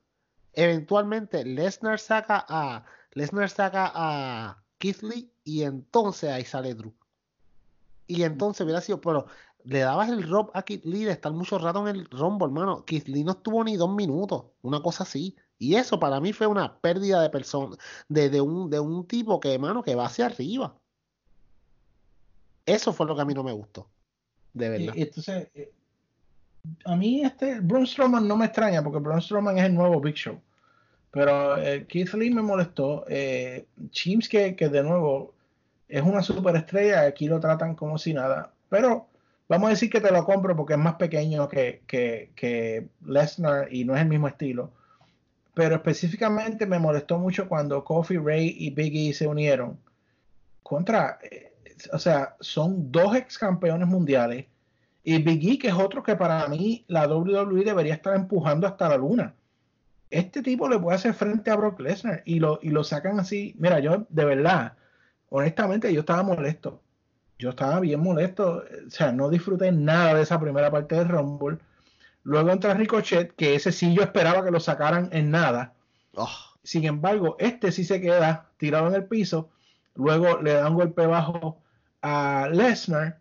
Eventualmente 0.53 1.45
Lesnar 1.45 1.99
saca 1.99 2.43
a 2.49 2.83
Lesnar 3.11 3.49
saca 3.49 3.91
a 3.93 4.63
Keith 4.79 5.03
Lee 5.03 5.31
y 5.43 5.61
entonces 5.61 6.31
ahí 6.31 6.45
sale 6.45 6.73
Drew. 6.73 6.95
Y 8.07 8.23
entonces 8.23 8.61
hubiera 8.61 8.81
sido, 8.81 8.99
pero 8.99 9.27
le 9.65 9.79
dabas 9.79 10.09
el 10.09 10.27
rob 10.27 10.51
a 10.53 10.63
Keith 10.63 10.85
Lee 10.85 11.05
de 11.05 11.11
estar 11.11 11.31
mucho 11.31 11.57
rato 11.57 11.87
en 11.87 11.95
el 11.95 12.09
rombo, 12.09 12.45
hermano. 12.45 12.83
Keith 12.85 13.07
Lee 13.07 13.23
no 13.23 13.31
estuvo 13.31 13.63
ni 13.63 13.75
dos 13.75 13.93
minutos, 13.93 14.45
una 14.61 14.81
cosa 14.81 15.03
así. 15.03 15.35
Y 15.57 15.75
eso 15.75 15.99
para 15.99 16.19
mí 16.19 16.33
fue 16.33 16.47
una 16.47 16.79
pérdida 16.79 17.21
de 17.21 17.29
persona, 17.29 17.75
de, 18.09 18.29
de 18.29 18.41
un, 18.41 18.69
de 18.69 18.79
un 18.79 19.05
tipo 19.05 19.39
que, 19.39 19.53
hermano, 19.53 19.83
que 19.83 19.95
va 19.95 20.05
hacia 20.05 20.25
arriba. 20.25 20.75
Eso 22.65 22.93
fue 22.93 23.05
lo 23.05 23.15
que 23.15 23.21
a 23.21 23.25
mí 23.25 23.33
no 23.33 23.43
me 23.43 23.51
gustó. 23.51 23.87
De 24.53 24.69
verdad. 24.69 24.93
Y- 24.95 25.01
entonces, 25.03 25.49
eh, 25.53 25.71
a 26.85 26.95
mí 26.95 27.23
este 27.23 27.59
Braun 27.59 27.87
Strowman 27.87 28.27
no 28.27 28.37
me 28.37 28.45
extraña 28.45 28.83
porque 28.83 28.99
Braun 28.99 29.21
Strowman 29.21 29.57
es 29.57 29.65
el 29.65 29.75
nuevo 29.75 29.99
Big 29.99 30.15
Show. 30.15 30.39
Pero 31.11 31.57
eh, 31.57 31.85
Keith 31.87 32.13
Lee 32.13 32.31
me 32.31 32.41
molestó. 32.41 33.05
Eh, 33.07 33.65
Chims 33.89 34.29
que, 34.29 34.55
que 34.55 34.69
de 34.69 34.81
nuevo 34.83 35.33
es 35.89 36.01
una 36.01 36.23
superestrella, 36.23 37.01
aquí 37.01 37.27
lo 37.27 37.39
tratan 37.39 37.75
como 37.75 37.97
si 37.97 38.13
nada. 38.13 38.53
Pero 38.69 39.07
vamos 39.51 39.67
a 39.67 39.71
decir 39.71 39.89
que 39.89 39.99
te 39.99 40.11
lo 40.13 40.23
compro 40.23 40.55
porque 40.55 40.73
es 40.73 40.79
más 40.79 40.95
pequeño 40.95 41.49
que, 41.49 41.83
que, 41.85 42.31
que 42.35 42.87
Lesnar 43.05 43.67
y 43.73 43.83
no 43.83 43.95
es 43.95 44.01
el 44.01 44.07
mismo 44.07 44.29
estilo. 44.29 44.71
Pero 45.53 45.75
específicamente 45.75 46.65
me 46.65 46.79
molestó 46.79 47.19
mucho 47.19 47.49
cuando 47.49 47.83
Kofi, 47.83 48.17
Ray 48.17 48.55
y 48.57 48.69
Big 48.69 49.09
E 49.09 49.13
se 49.13 49.27
unieron. 49.27 49.77
Contra, 50.63 51.19
eh, 51.21 51.51
o 51.91 51.99
sea, 51.99 52.37
son 52.39 52.93
dos 52.93 53.13
ex 53.13 53.37
campeones 53.37 53.89
mundiales. 53.89 54.45
Y 55.03 55.21
Big 55.21 55.45
E, 55.49 55.59
que 55.59 55.67
es 55.67 55.73
otro 55.73 56.01
que 56.01 56.15
para 56.15 56.47
mí 56.47 56.85
la 56.87 57.05
WWE 57.05 57.65
debería 57.65 57.95
estar 57.95 58.15
empujando 58.15 58.67
hasta 58.67 58.87
la 58.87 58.95
luna. 58.95 59.35
Este 60.09 60.41
tipo 60.41 60.69
le 60.69 60.79
puede 60.79 60.95
hacer 60.95 61.13
frente 61.13 61.51
a 61.51 61.57
Brock 61.57 61.81
Lesnar 61.81 62.21
y 62.23 62.39
lo, 62.39 62.59
y 62.61 62.69
lo 62.69 62.85
sacan 62.85 63.19
así. 63.19 63.53
Mira, 63.57 63.79
yo 63.79 64.05
de 64.07 64.23
verdad, 64.23 64.77
honestamente, 65.27 65.93
yo 65.93 66.01
estaba 66.01 66.23
molesto. 66.23 66.81
Yo 67.41 67.49
estaba 67.49 67.79
bien 67.79 67.99
molesto. 68.01 68.63
O 68.85 68.89
sea, 68.91 69.11
no 69.11 69.27
disfruté 69.27 69.71
nada 69.71 70.13
de 70.13 70.21
esa 70.21 70.39
primera 70.39 70.69
parte 70.69 70.93
del 70.93 71.09
Rumble. 71.09 71.57
Luego 72.21 72.51
entra 72.51 72.75
Ricochet, 72.75 73.33
que 73.35 73.55
ese 73.55 73.71
sí 73.71 73.95
yo 73.95 74.03
esperaba 74.03 74.45
que 74.45 74.51
lo 74.51 74.59
sacaran 74.59 75.09
en 75.11 75.31
nada. 75.31 75.73
Oh, 76.13 76.29
Sin 76.61 76.85
embargo, 76.85 77.37
este 77.39 77.71
sí 77.71 77.83
se 77.83 77.99
queda 77.99 78.51
tirado 78.57 78.87
en 78.89 78.93
el 78.93 79.05
piso. 79.05 79.49
Luego 79.95 80.39
le 80.39 80.53
da 80.53 80.69
un 80.69 80.75
golpe 80.75 81.07
bajo 81.07 81.63
a 82.03 82.47
Lesnar. 82.51 83.19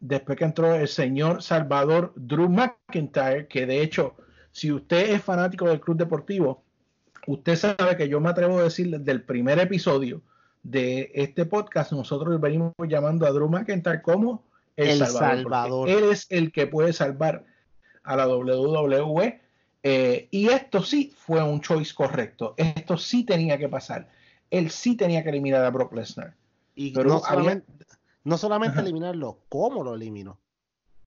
Después 0.00 0.36
que 0.36 0.44
entró 0.44 0.74
el 0.74 0.88
señor 0.88 1.42
Salvador 1.42 2.12
Drew 2.14 2.50
McIntyre, 2.50 3.46
que 3.48 3.64
de 3.64 3.80
hecho, 3.80 4.16
si 4.50 4.70
usted 4.70 5.14
es 5.14 5.22
fanático 5.22 5.66
del 5.66 5.80
Club 5.80 5.96
Deportivo, 5.96 6.62
usted 7.26 7.56
sabe 7.56 7.96
que 7.96 8.08
yo 8.08 8.20
me 8.20 8.28
atrevo 8.28 8.58
a 8.58 8.64
decir 8.64 8.90
desde 8.90 9.12
el 9.12 9.22
primer 9.22 9.58
episodio 9.60 10.20
de 10.62 11.10
este 11.14 11.44
podcast, 11.46 11.92
nosotros 11.92 12.40
venimos 12.40 12.72
llamando 12.88 13.26
a 13.26 13.30
Drew 13.30 13.48
McIntyre 13.48 14.00
como 14.02 14.44
el, 14.76 15.00
El 15.02 15.06
Salvador. 15.06 15.88
Él 15.88 16.04
es 16.04 16.26
el 16.30 16.52
que 16.52 16.66
puede 16.66 16.92
salvar 16.92 17.44
a 18.04 18.16
la 18.16 18.26
WWE. 18.28 19.40
eh, 19.82 20.28
y 20.30 20.48
esto 20.48 20.82
sí 20.82 21.12
fue 21.16 21.42
un 21.42 21.60
choice 21.60 21.92
correcto. 21.94 22.54
Esto 22.56 22.96
sí 22.96 23.24
tenía 23.24 23.58
que 23.58 23.68
pasar. 23.68 24.08
Él 24.50 24.70
sí 24.70 24.96
tenía 24.96 25.22
que 25.22 25.30
eliminar 25.30 25.64
a 25.64 25.70
Brock 25.70 25.92
Lesnar. 25.94 26.34
y 26.74 26.92
Pero 26.92 27.08
no 27.10 27.16
había- 27.16 27.28
solamente, 27.28 27.72
no 28.24 28.38
solamente 28.38 28.80
eliminarlo, 28.80 29.40
¿cómo 29.48 29.82
lo 29.82 29.94
eliminó? 29.94 30.38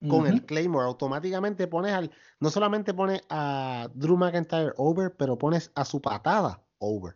con 0.10 0.28
el 0.28 0.46
Claymore 0.46 0.86
automáticamente 0.86 1.66
pones 1.68 1.92
al 1.94 2.12
no 2.40 2.52
solamente 2.52 2.94
pones 2.94 3.22
a 3.30 3.90
Drew 3.96 4.18
McIntyre 4.18 4.72
over, 4.78 5.16
pero 5.16 5.36
pones 5.36 5.72
a 5.74 5.84
su 5.84 6.00
patada 6.00 6.62
over. 6.78 7.16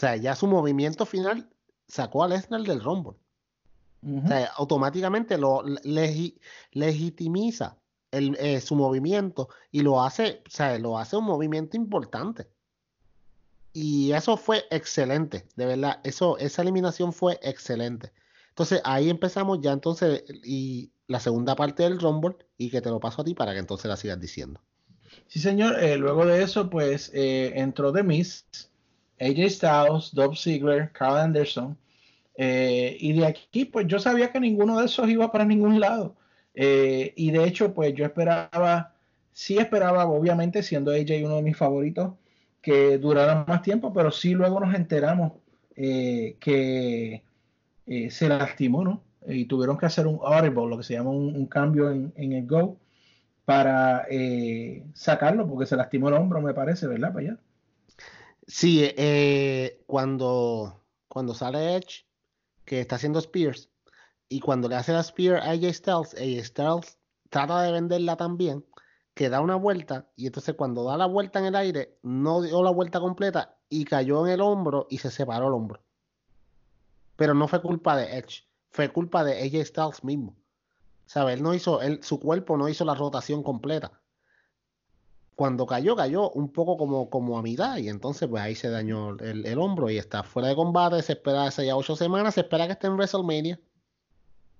O 0.00 0.06
sea, 0.08 0.16
ya 0.16 0.34
su 0.34 0.46
movimiento 0.46 1.04
final 1.04 1.46
sacó 1.86 2.24
a 2.24 2.28
Lesnar 2.28 2.62
del 2.62 2.82
Rumble. 2.82 3.18
O 4.02 4.26
sea, 4.26 4.46
automáticamente 4.56 5.36
lo 5.36 5.62
legi- 5.62 6.38
legitimiza 6.72 7.76
el, 8.10 8.34
eh, 8.40 8.62
su 8.62 8.76
movimiento 8.76 9.50
y 9.70 9.82
lo 9.82 10.02
hace, 10.02 10.42
o 10.46 10.50
sea, 10.50 10.78
lo 10.78 10.96
hace 10.96 11.18
un 11.18 11.24
movimiento 11.24 11.76
importante. 11.76 12.48
Y 13.74 14.12
eso 14.12 14.38
fue 14.38 14.64
excelente, 14.70 15.46
de 15.54 15.66
verdad. 15.66 16.00
Eso, 16.02 16.38
esa 16.38 16.62
eliminación 16.62 17.12
fue 17.12 17.38
excelente. 17.42 18.10
Entonces 18.48 18.80
ahí 18.84 19.10
empezamos 19.10 19.60
ya 19.60 19.72
entonces 19.72 20.24
y 20.44 20.92
la 21.08 21.20
segunda 21.20 21.54
parte 21.56 21.82
del 21.82 22.00
Rumble 22.00 22.36
y 22.56 22.70
que 22.70 22.80
te 22.80 22.88
lo 22.88 23.00
paso 23.00 23.20
a 23.20 23.24
ti 23.26 23.34
para 23.34 23.52
que 23.52 23.58
entonces 23.58 23.86
la 23.86 23.98
sigas 23.98 24.18
diciendo. 24.18 24.62
Sí, 25.26 25.40
señor. 25.40 25.78
Eh, 25.84 25.98
luego 25.98 26.24
de 26.24 26.42
eso, 26.42 26.70
pues 26.70 27.10
eh, 27.12 27.52
entró 27.56 27.92
The 27.92 28.02
Miz, 28.02 28.46
AJ 29.20 29.50
Styles, 29.50 30.10
Dolph 30.14 30.38
Ziggler, 30.38 30.90
Carl 30.92 31.18
Anderson. 31.18 31.76
eh, 32.36 32.96
y 33.00 33.12
de 33.12 33.26
aquí, 33.26 33.66
pues 33.66 33.86
yo 33.86 33.98
sabía 33.98 34.32
que 34.32 34.40
ninguno 34.40 34.78
de 34.78 34.86
esos 34.86 35.08
iba 35.08 35.30
para 35.30 35.44
ningún 35.44 35.78
lado. 35.80 36.16
Eh, 36.54 37.12
y 37.16 37.30
de 37.32 37.44
hecho, 37.44 37.74
pues 37.74 37.94
yo 37.94 38.04
esperaba, 38.06 38.94
sí 39.32 39.58
esperaba, 39.58 40.06
obviamente, 40.06 40.62
siendo 40.62 40.92
AJ 40.92 41.24
uno 41.24 41.36
de 41.36 41.42
mis 41.42 41.56
favoritos, 41.56 42.14
que 42.62 42.98
durara 42.98 43.44
más 43.46 43.62
tiempo, 43.62 43.92
pero 43.92 44.10
sí 44.10 44.32
luego 44.34 44.60
nos 44.60 44.74
enteramos 44.74 45.32
eh, 45.76 46.36
que 46.40 47.22
se 48.10 48.28
lastimó, 48.28 48.84
¿no? 48.84 49.02
Y 49.26 49.46
tuvieron 49.46 49.76
que 49.78 49.86
hacer 49.86 50.06
un 50.06 50.20
audible, 50.22 50.68
lo 50.68 50.78
que 50.78 50.84
se 50.84 50.94
llama 50.94 51.10
un, 51.10 51.46
cambio 51.46 51.90
en, 51.90 52.12
en 52.16 52.32
el 52.32 52.46
Go 52.46 52.78
para 53.44 54.06
sacarlo 54.94 55.48
porque 55.48 55.66
se 55.66 55.76
lastimó 55.76 56.08
el 56.08 56.14
hombro, 56.14 56.40
me 56.40 56.54
parece, 56.54 56.86
¿verdad? 56.86 57.12
Para 57.12 57.20
allá. 57.20 57.38
Sí, 58.50 58.80
eh, 58.82 59.84
cuando, 59.86 60.82
cuando 61.06 61.34
sale 61.34 61.76
Edge, 61.76 62.04
que 62.64 62.80
está 62.80 62.96
haciendo 62.96 63.20
Spears, 63.20 63.70
y 64.28 64.40
cuando 64.40 64.68
le 64.68 64.74
hace 64.74 64.92
la 64.92 65.04
Spear 65.04 65.36
a 65.36 65.50
AJ 65.50 65.72
Styles, 65.72 66.14
AJ 66.14 66.44
Styles 66.46 66.98
trata 67.28 67.62
de 67.62 67.70
venderla 67.70 68.16
también, 68.16 68.66
que 69.14 69.28
da 69.28 69.40
una 69.40 69.54
vuelta, 69.54 70.10
y 70.16 70.26
entonces 70.26 70.56
cuando 70.56 70.82
da 70.82 70.96
la 70.96 71.06
vuelta 71.06 71.38
en 71.38 71.46
el 71.46 71.54
aire, 71.54 71.96
no 72.02 72.42
dio 72.42 72.60
la 72.64 72.72
vuelta 72.72 72.98
completa 72.98 73.56
y 73.68 73.84
cayó 73.84 74.26
en 74.26 74.32
el 74.32 74.40
hombro 74.40 74.88
y 74.90 74.98
se 74.98 75.12
separó 75.12 75.46
el 75.46 75.54
hombro. 75.54 75.80
Pero 77.14 77.34
no 77.34 77.46
fue 77.46 77.62
culpa 77.62 77.96
de 77.96 78.18
Edge, 78.18 78.48
fue 78.70 78.92
culpa 78.92 79.22
de 79.22 79.42
AJ 79.44 79.66
Styles 79.66 80.02
mismo. 80.02 80.36
Él 81.14 81.42
no 81.42 81.54
hizo, 81.54 81.82
él, 81.82 82.02
su 82.02 82.18
cuerpo 82.18 82.56
no 82.56 82.68
hizo 82.68 82.84
la 82.84 82.96
rotación 82.96 83.44
completa. 83.44 83.99
Cuando 85.40 85.64
cayó, 85.64 85.96
cayó 85.96 86.30
un 86.32 86.52
poco 86.52 86.76
como, 86.76 87.08
como 87.08 87.38
a 87.38 87.42
mitad 87.42 87.78
y 87.78 87.88
entonces 87.88 88.28
pues 88.28 88.42
ahí 88.42 88.54
se 88.54 88.68
dañó 88.68 89.16
el, 89.20 89.46
el 89.46 89.58
hombro 89.58 89.88
y 89.88 89.96
está 89.96 90.22
fuera 90.22 90.48
de 90.48 90.54
combate, 90.54 91.00
se 91.00 91.14
espera 91.14 91.46
hace 91.46 91.64
ya 91.64 91.76
ocho 91.76 91.96
semanas, 91.96 92.34
se 92.34 92.42
espera 92.42 92.66
que 92.66 92.74
esté 92.74 92.88
en 92.88 92.92
WrestleMania. 92.92 93.58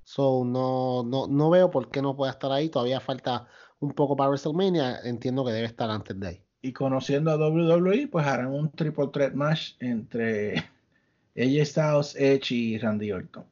So, 0.04 0.42
no, 0.42 1.02
no, 1.02 1.26
no 1.26 1.50
veo 1.50 1.70
por 1.70 1.90
qué 1.90 2.00
no 2.00 2.16
pueda 2.16 2.32
estar 2.32 2.50
ahí, 2.50 2.70
todavía 2.70 2.98
falta 2.98 3.46
un 3.80 3.92
poco 3.92 4.16
para 4.16 4.30
WrestleMania, 4.30 5.00
entiendo 5.04 5.44
que 5.44 5.52
debe 5.52 5.66
estar 5.66 5.90
antes 5.90 6.18
de 6.18 6.26
ahí. 6.26 6.42
Y 6.62 6.72
conociendo 6.72 7.30
a 7.30 7.36
WWE, 7.36 8.08
pues 8.08 8.26
harán 8.26 8.46
un 8.46 8.70
triple 8.72 9.08
threat 9.12 9.34
match 9.34 9.72
entre 9.80 10.54
AJ 11.36 11.66
Styles, 11.66 12.16
Edge 12.16 12.52
y 12.52 12.78
Randy 12.78 13.12
Orton. 13.12 13.44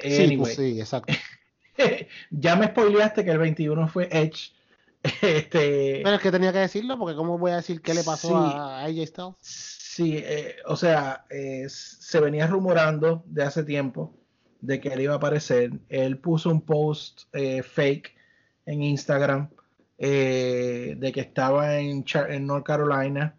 Sí, 0.00 0.16
Anyway, 0.16 0.36
pues 0.36 0.56
sí, 0.56 0.78
exacto. 0.78 1.14
ya 2.30 2.56
me 2.56 2.66
spoileaste 2.66 3.24
que 3.24 3.30
el 3.30 3.38
21 3.38 3.88
fue 3.88 4.06
Edge. 4.12 4.52
Este, 5.22 6.00
Pero 6.02 6.16
es 6.16 6.22
que 6.22 6.30
tenía 6.30 6.52
que 6.52 6.60
decirlo 6.60 6.98
porque 6.98 7.14
cómo 7.14 7.38
voy 7.38 7.52
a 7.52 7.56
decir 7.56 7.82
qué 7.82 7.92
le 7.94 8.02
pasó 8.02 8.28
Sí. 8.28 8.52
a 8.56 8.84
AJ 8.84 9.06
Styles. 9.06 9.36
Sí, 9.40 10.16
eh, 10.16 10.56
o 10.66 10.76
sea, 10.76 11.26
eh, 11.30 11.66
se 11.68 12.20
venía 12.20 12.46
rumorando 12.46 13.22
de 13.26 13.44
hace 13.44 13.62
tiempo 13.62 14.14
de 14.60 14.80
que 14.80 14.88
él 14.88 15.02
iba 15.02 15.12
a 15.12 15.18
aparecer. 15.18 15.72
Él 15.88 16.18
puso 16.18 16.50
un 16.50 16.62
post 16.62 17.22
eh, 17.32 17.62
fake 17.62 18.14
en 18.66 18.82
Instagram 18.82 19.50
eh, 19.98 20.96
de 20.98 21.12
que 21.12 21.20
estaba 21.20 21.76
en, 21.78 22.04
North 22.40 22.64
Carolina 22.64 23.36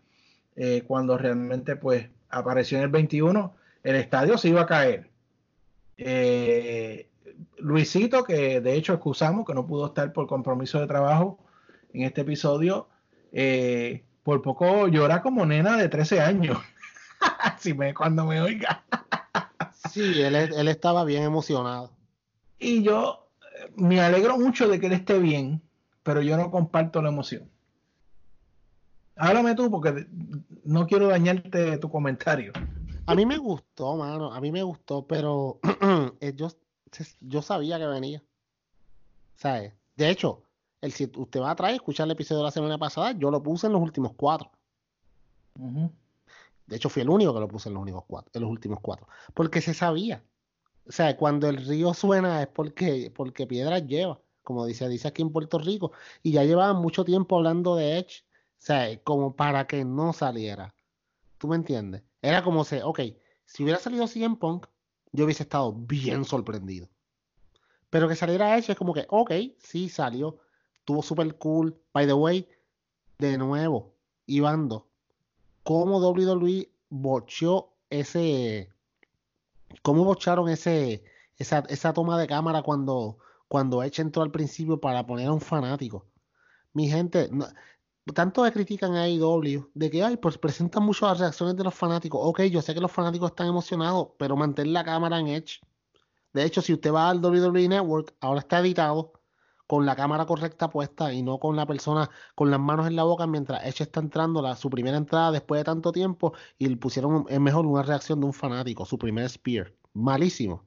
cuando 0.88 1.18
realmente 1.18 1.76
pues 1.76 2.08
apareció 2.30 2.78
en 2.78 2.86
el 2.86 2.90
21. 2.90 3.54
El 3.84 3.96
estadio 3.96 4.38
se 4.38 4.50
iba 4.50 4.62
a 4.62 4.66
caer. 4.66 5.10
Eh, 5.98 7.10
Luisito, 7.58 8.24
que 8.24 8.62
de 8.62 8.76
hecho 8.76 8.94
excusamos 8.94 9.46
que 9.46 9.54
no 9.54 9.66
pudo 9.66 9.88
estar 9.88 10.14
por 10.14 10.28
compromiso 10.28 10.80
de 10.80 10.88
trabajo 10.88 11.40
en 11.96 12.04
este 12.04 12.22
episodio, 12.22 12.90
eh, 13.32 14.04
por 14.24 14.42
poco 14.42 14.88
llora 14.88 15.22
como 15.22 15.46
nena 15.46 15.78
de 15.78 15.88
13 15.88 16.22
años. 16.22 16.58
si 17.58 17.74
me, 17.74 17.94
cuando 17.94 18.26
me 18.26 18.42
oiga. 18.42 18.84
Sí, 19.92 20.22
él, 20.22 20.36
él 20.36 20.68
estaba 20.68 21.06
bien 21.06 21.24
emocionado. 21.24 21.92
Y 22.60 22.84
yo 22.84 23.30
eh, 23.42 23.72
me 23.78 24.02
alegro 24.02 24.38
mucho 24.38 24.68
de 24.68 24.80
que 24.80 24.88
él 24.88 24.94
esté 24.94 25.20
bien, 25.20 25.62
pero 26.04 26.22
yo 26.22 26.36
no 26.38 26.52
comparto 26.52 27.02
la 27.02 27.10
emoción. 27.10 27.50
Háblame 29.16 29.56
tú 29.56 29.72
porque 29.72 30.08
no 30.66 30.88
quiero 30.88 31.08
dañarte 31.08 31.78
tu 31.78 31.90
comentario. 31.90 32.52
A 33.06 33.16
mí 33.16 33.26
me 33.26 33.38
gustó, 33.38 33.96
mano, 33.96 34.34
a 34.34 34.42
mí 34.42 34.52
me 34.52 34.64
gustó, 34.64 35.08
pero 35.08 35.60
eh, 36.20 36.34
yo, 36.36 36.50
yo 37.22 37.42
sabía 37.42 37.78
que 37.78 37.86
venía. 37.86 38.22
¿Sabes? 39.36 39.74
De 39.96 40.10
hecho, 40.10 40.45
el, 40.86 40.92
si 40.92 41.12
usted 41.16 41.42
va 41.42 41.52
a 41.52 41.56
traer, 41.56 41.76
escuchar 41.76 42.06
el 42.06 42.12
episodio 42.12 42.40
de 42.40 42.46
la 42.46 42.52
semana 42.52 42.78
pasada, 42.78 43.12
yo 43.12 43.32
lo 43.32 43.42
puse 43.42 43.68
en 43.68 43.74
los 43.74 43.82
últimos 43.82 44.14
cuatro. 44.16 44.52
De 46.68 46.76
hecho, 46.76 46.90
fui 46.90 47.02
el 47.02 47.10
único 47.10 47.34
que 47.34 47.40
lo 47.40 47.48
puse 47.48 47.70
en 47.70 47.76
los 47.76 47.84
únicos 47.84 48.04
cuatro, 48.08 48.32
en 48.34 48.42
los 48.42 48.52
últimos 48.52 48.80
cuatro. 48.82 49.08
Porque 49.34 49.62
se 49.62 49.74
sabía. 49.74 50.24
O 50.88 50.92
sea, 50.92 51.16
cuando 51.18 51.50
el 51.50 51.58
río 51.66 51.94
suena 51.94 52.42
es 52.42 52.48
porque, 52.48 53.12
porque 53.16 53.48
piedras 53.48 53.86
lleva, 53.88 54.20
como 54.44 54.66
dice, 54.66 54.88
dice 54.88 55.08
aquí 55.08 55.22
en 55.22 55.32
Puerto 55.32 55.58
Rico. 55.58 55.92
Y 56.24 56.32
ya 56.32 56.44
llevaban 56.44 56.78
mucho 56.78 57.04
tiempo 57.06 57.38
hablando 57.38 57.76
de 57.76 58.00
Edge. 58.00 58.24
O 58.60 58.66
sea, 58.66 59.00
como 59.04 59.36
para 59.36 59.68
que 59.68 59.86
no 59.86 60.14
saliera. 60.14 60.74
¿Tú 61.38 61.48
me 61.48 61.56
entiendes? 61.56 62.04
Era 62.22 62.44
como 62.44 62.64
se, 62.64 62.84
ok, 62.84 63.00
si 63.46 63.64
hubiera 63.64 63.80
salido 63.80 64.08
CM 64.08 64.38
Punk, 64.38 64.68
yo 65.12 65.26
hubiese 65.26 65.44
estado 65.44 65.74
bien 65.74 66.26
sorprendido. 66.26 66.90
Pero 67.90 68.08
que 68.08 68.16
saliera 68.16 68.58
Edge 68.58 68.72
es 68.72 68.78
como 68.78 68.94
que, 68.94 69.06
ok, 69.10 69.32
sí 69.60 69.90
salió. 69.90 70.40
Estuvo 70.86 71.02
súper 71.02 71.36
cool. 71.40 71.76
By 71.94 72.06
the 72.06 72.14
way, 72.14 72.48
de 73.18 73.40
nuevo, 73.40 73.96
Ivando, 74.28 74.88
cómo 75.64 75.98
WWE 75.98 76.70
bocheó 76.90 77.74
ese. 77.90 78.70
¿Cómo 79.82 80.04
bocharon 80.06 80.48
ese, 80.48 81.04
esa, 81.38 81.64
esa 81.70 81.92
toma 81.92 82.20
de 82.20 82.28
cámara 82.28 82.62
cuando, 82.62 83.18
cuando 83.48 83.82
Edge 83.82 84.00
entró 84.04 84.22
al 84.22 84.30
principio 84.30 84.80
para 84.80 85.08
poner 85.08 85.28
a 85.28 85.34
un 85.34 85.42
fanático? 85.42 86.06
Mi 86.74 86.88
gente, 86.88 87.30
no- 87.32 87.48
tanto 88.14 88.44
critican 88.54 88.94
a 88.96 89.06
AEW 89.06 89.72
de 89.74 89.90
que, 89.90 90.04
ay, 90.04 90.18
pues 90.18 90.38
presentan 90.38 90.84
mucho 90.84 91.08
las 91.08 91.18
reacciones 91.20 91.56
de 91.56 91.64
los 91.64 91.74
fanáticos. 91.74 92.22
Ok, 92.24 92.44
yo 92.44 92.62
sé 92.62 92.76
que 92.76 92.80
los 92.80 92.92
fanáticos 92.92 93.32
están 93.32 93.48
emocionados, 93.48 94.10
pero 94.20 94.36
mantén 94.36 94.72
la 94.72 94.84
cámara 94.84 95.20
en 95.20 95.30
Edge. 95.30 95.62
De 96.32 96.44
hecho, 96.44 96.62
si 96.62 96.74
usted 96.74 96.94
va 96.94 97.10
al 97.10 97.26
WWE 97.26 97.68
Network, 97.70 98.14
ahora 98.20 98.42
está 98.42 98.60
editado 98.60 99.14
con 99.68 99.86
la 99.86 99.96
cámara 99.96 100.26
correcta 100.26 100.70
puesta 100.70 101.12
y 101.14 101.22
no 101.22 101.40
con 101.40 101.56
la 101.56 101.66
persona 101.66 102.10
con 102.36 102.52
las 102.52 102.60
manos 102.60 102.88
en 102.88 102.96
la 102.96 103.04
boca 103.04 103.26
mientras 103.26 103.66
Edge 103.66 103.82
está 103.82 104.00
entrando 104.00 104.42
la, 104.42 104.56
su 104.56 104.70
primera 104.70 104.98
entrada 104.98 105.32
después 105.32 105.60
de 105.60 105.66
tanto 105.66 105.92
tiempo 105.92 106.34
y 106.58 106.68
le 106.68 106.78
pusieron 106.78 107.26
es 107.30 107.40
mejor 107.40 107.66
una 107.66 107.84
reacción 107.84 108.20
de 108.20 108.28
un 108.28 108.34
fanático, 108.34 108.86
su 108.86 108.98
primer 108.98 109.30
spear. 109.30 109.74
Malísimo. 109.94 110.64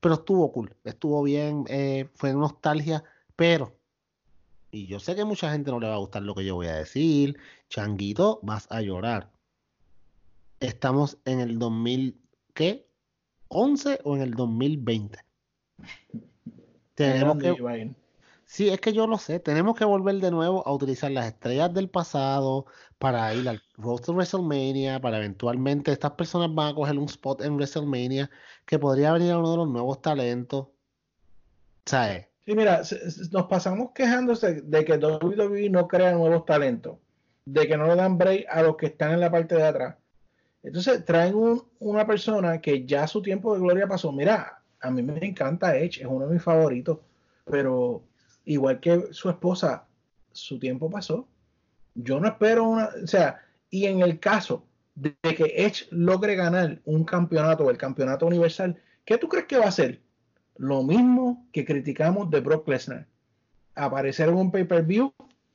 Pero 0.00 0.14
estuvo 0.14 0.52
cool, 0.52 0.74
estuvo 0.84 1.22
bien, 1.22 1.64
eh, 1.68 2.08
fue 2.14 2.32
nostalgia, 2.32 3.02
pero, 3.34 3.76
y 4.70 4.86
yo 4.86 5.00
sé 5.00 5.16
que 5.16 5.24
mucha 5.24 5.50
gente 5.50 5.70
no 5.70 5.80
le 5.80 5.88
va 5.88 5.94
a 5.94 5.98
gustar 5.98 6.22
lo 6.22 6.34
que 6.34 6.44
yo 6.44 6.54
voy 6.54 6.68
a 6.68 6.76
decir, 6.76 7.38
Changuito, 7.68 8.38
vas 8.42 8.68
a 8.70 8.80
llorar. 8.80 9.30
Estamos 10.60 11.18
en 11.24 11.40
el 11.40 11.58
2000, 11.58 12.20
¿qué? 12.54 12.86
¿11 13.48 14.00
o 14.04 14.16
en 14.16 14.22
el 14.22 14.34
2020? 14.34 15.18
Tenemos 16.94 17.38
que. 17.38 17.94
Sí, 18.50 18.70
es 18.70 18.80
que 18.80 18.94
yo 18.94 19.06
lo 19.06 19.18
sé. 19.18 19.40
Tenemos 19.40 19.76
que 19.76 19.84
volver 19.84 20.14
de 20.16 20.30
nuevo 20.30 20.66
a 20.66 20.72
utilizar 20.72 21.10
las 21.10 21.26
estrellas 21.26 21.72
del 21.74 21.90
pasado 21.90 22.64
para 22.98 23.32
ir 23.34 23.46
al 23.46 23.60
Road 23.76 24.00
to 24.00 24.12
WrestleMania, 24.14 25.00
para 25.00 25.18
eventualmente 25.18 25.92
estas 25.92 26.12
personas 26.12 26.54
van 26.54 26.72
a 26.72 26.74
coger 26.74 26.98
un 26.98 27.04
spot 27.04 27.42
en 27.42 27.56
WrestleMania 27.56 28.30
que 28.64 28.78
podría 28.78 29.12
venir 29.12 29.32
a 29.32 29.38
uno 29.38 29.50
de 29.50 29.56
los 29.58 29.68
nuevos 29.68 30.00
talentos. 30.00 30.68
¿Sabes? 31.84 32.26
Sí, 32.46 32.54
mira, 32.54 32.80
nos 33.32 33.46
pasamos 33.48 33.90
quejándose 33.94 34.62
de 34.62 34.84
que 34.84 34.96
WWE 34.96 35.68
no 35.68 35.86
crea 35.86 36.12
nuevos 36.12 36.46
talentos, 36.46 36.96
de 37.44 37.68
que 37.68 37.76
no 37.76 37.86
le 37.86 37.96
dan 37.96 38.16
break 38.16 38.46
a 38.48 38.62
los 38.62 38.76
que 38.78 38.86
están 38.86 39.12
en 39.12 39.20
la 39.20 39.30
parte 39.30 39.56
de 39.56 39.64
atrás. 39.64 39.96
Entonces 40.62 41.04
traen 41.04 41.34
un- 41.34 41.62
una 41.80 42.06
persona 42.06 42.62
que 42.62 42.86
ya 42.86 43.06
su 43.06 43.20
tiempo 43.20 43.52
de 43.54 43.60
gloria 43.60 43.86
pasó. 43.86 44.10
Mira, 44.10 44.62
a 44.80 44.90
mí 44.90 45.02
me 45.02 45.22
encanta 45.24 45.76
Edge, 45.76 46.00
es 46.00 46.06
uno 46.06 46.26
de 46.26 46.32
mis 46.32 46.42
favoritos, 46.42 46.98
pero 47.44 48.02
igual 48.48 48.80
que 48.80 49.12
su 49.12 49.28
esposa, 49.28 49.86
su 50.32 50.58
tiempo 50.58 50.90
pasó. 50.90 51.28
Yo 51.94 52.18
no 52.18 52.28
espero 52.28 52.64
una, 52.64 52.90
o 53.02 53.06
sea, 53.06 53.42
y 53.70 53.86
en 53.86 54.00
el 54.00 54.18
caso 54.18 54.64
de, 54.94 55.14
que 55.22 55.52
Edge 55.56 55.86
logre 55.90 56.34
ganar 56.34 56.80
un 56.84 57.04
campeonato, 57.04 57.68
el 57.70 57.76
campeonato 57.76 58.26
universal, 58.26 58.76
¿qué 59.04 59.18
tú 59.18 59.28
crees 59.28 59.46
que 59.46 59.58
va 59.58 59.66
a 59.66 59.68
hacer? 59.68 60.00
Lo 60.56 60.82
mismo 60.82 61.46
que 61.52 61.64
criticamos 61.64 62.30
de 62.30 62.40
Brock 62.40 62.66
Lesnar. 62.68 63.06
Aparecer 63.74 64.28
en 64.28 64.36
un 64.36 64.50
pay-per-view, 64.50 65.12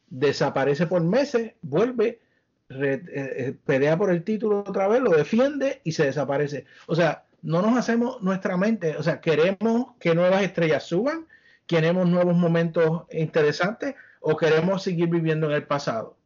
desaparece 0.08 0.86
por 0.86 1.02
meses, 1.02 1.54
vuelve, 1.62 2.22
eh, 2.70 3.04
eh, 3.10 3.56
pelea 3.66 3.98
por 3.98 4.12
el 4.12 4.24
título 4.24 4.60
otra 4.60 4.88
vez, 4.88 5.02
lo 5.02 5.12
defiende 5.12 5.82
y 5.84 5.94
se 5.94 6.06
desaparece. 6.06 6.66
O 6.86 6.96
sea, 6.96 7.26
no 7.42 7.62
nos 7.62 7.76
hacemos 7.76 8.22
nuestra 8.22 8.56
mente, 8.56 8.96
o 8.98 9.04
sea, 9.04 9.20
queremos 9.20 9.94
que 10.00 10.14
nuevas 10.14 10.44
estrellas 10.44 10.84
suban, 10.84 11.26
queremos 11.68 12.08
nuevos 12.08 12.36
momentos 12.36 13.04
interesantes 13.12 13.96
o 14.22 14.38
queremos 14.38 14.84
seguir 14.84 15.10
viviendo 15.10 15.48
en 15.48 15.54
el 15.54 15.68
pasado. 15.68 16.18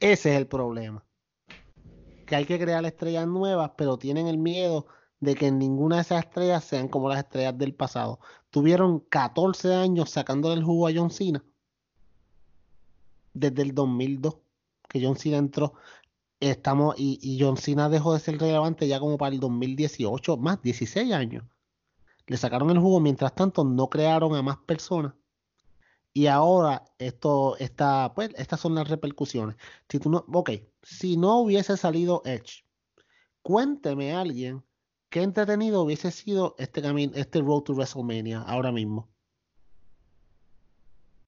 Ese 0.00 0.32
es 0.32 0.36
el 0.36 0.46
problema. 0.46 1.04
Que 2.26 2.36
hay 2.36 2.44
que 2.44 2.58
crear 2.58 2.84
estrellas 2.84 3.26
nuevas, 3.26 3.72
pero 3.76 3.98
tienen 3.98 4.26
el 4.26 4.38
miedo 4.38 4.86
de 5.20 5.34
que 5.34 5.50
ninguna 5.50 5.96
de 5.96 6.02
esas 6.02 6.24
estrellas 6.24 6.64
sean 6.64 6.88
como 6.88 7.08
las 7.08 7.18
estrellas 7.18 7.56
del 7.56 7.74
pasado. 7.74 8.20
Tuvieron 8.50 9.00
14 9.00 9.74
años 9.74 10.10
sacándole 10.10 10.54
el 10.54 10.64
jugo 10.64 10.88
a 10.88 10.92
John 10.94 11.10
Cena. 11.10 11.44
Desde 13.32 13.62
el 13.62 13.74
2002, 13.74 14.36
que 14.88 15.04
John 15.04 15.16
Cena 15.16 15.38
entró. 15.38 15.74
Estamos, 16.40 16.94
y, 16.98 17.18
y 17.22 17.40
John 17.40 17.56
Cena 17.56 17.88
dejó 17.88 18.12
de 18.12 18.20
ser 18.20 18.38
relevante 18.38 18.86
ya 18.86 19.00
como 19.00 19.16
para 19.16 19.34
el 19.34 19.40
2018, 19.40 20.36
más 20.36 20.60
16 20.62 21.12
años. 21.12 21.44
Le 22.26 22.36
sacaron 22.36 22.70
el 22.70 22.78
jugo, 22.78 23.00
mientras 23.00 23.34
tanto 23.34 23.64
no 23.64 23.88
crearon 23.88 24.34
a 24.34 24.42
más 24.42 24.58
personas. 24.58 25.14
Y 26.12 26.28
ahora 26.28 26.84
esto 26.98 27.56
está, 27.58 28.12
pues, 28.14 28.30
estas 28.36 28.60
son 28.60 28.76
las 28.76 28.88
repercusiones. 28.88 29.56
Si 29.88 29.98
tú 29.98 30.10
no, 30.10 30.24
ok, 30.32 30.50
si 30.82 31.16
no 31.16 31.40
hubiese 31.40 31.76
salido 31.76 32.22
Edge, 32.24 32.64
cuénteme 33.42 34.12
a 34.14 34.20
alguien 34.20 34.64
qué 35.10 35.22
entretenido 35.22 35.82
hubiese 35.82 36.10
sido 36.12 36.54
este 36.58 36.82
camino, 36.82 37.12
este 37.16 37.40
Road 37.40 37.62
to 37.62 37.74
WrestleMania 37.74 38.42
ahora 38.42 38.72
mismo. 38.72 39.08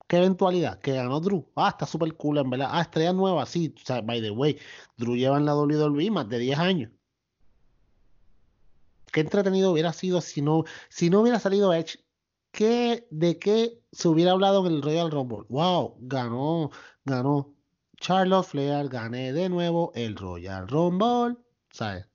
¿Qué 0.08 0.18
eventualidad? 0.18 0.78
Que 0.80 0.92
ganó 0.92 1.20
Drew. 1.20 1.50
Ah, 1.56 1.70
está 1.70 1.84
súper 1.86 2.14
cool, 2.16 2.38
en 2.38 2.50
verdad. 2.50 2.68
Ah, 2.70 2.82
estrella 2.82 3.12
nueva, 3.12 3.44
sí. 3.44 3.74
O 3.76 3.84
sea, 3.84 4.00
by 4.02 4.20
the 4.20 4.30
way, 4.30 4.56
Drew 4.96 5.16
lleva 5.16 5.36
en 5.36 5.44
la 5.46 5.56
WWE 5.56 6.10
más 6.10 6.28
de 6.28 6.38
10 6.38 6.58
años. 6.58 6.92
Qué 9.12 9.20
entretenido 9.20 9.72
hubiera 9.72 9.92
sido 9.92 10.20
si 10.20 10.42
no, 10.42 10.64
si 10.88 11.10
no 11.10 11.20
hubiera 11.20 11.38
salido 11.38 11.72
Edge. 11.72 11.98
¿qué, 12.56 13.06
¿de 13.10 13.38
qué 13.38 13.82
se 13.92 14.08
hubiera 14.08 14.32
hablado 14.32 14.66
en 14.66 14.72
el 14.72 14.82
Royal 14.82 15.10
Rumble? 15.10 15.44
Wow, 15.50 15.96
ganó, 16.00 16.70
ganó 17.04 17.54
Charlotte 17.98 18.46
Flair, 18.46 18.88
gané 18.88 19.34
de 19.34 19.50
nuevo 19.50 19.92
el 19.94 20.16
Royal 20.16 20.66
Rumble, 20.66 21.36
¿sabes? 21.70 22.08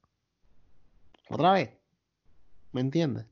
Otra 1.29 1.53
vez, 1.53 1.69
¿me 2.71 2.81
entiendes? 2.81 3.27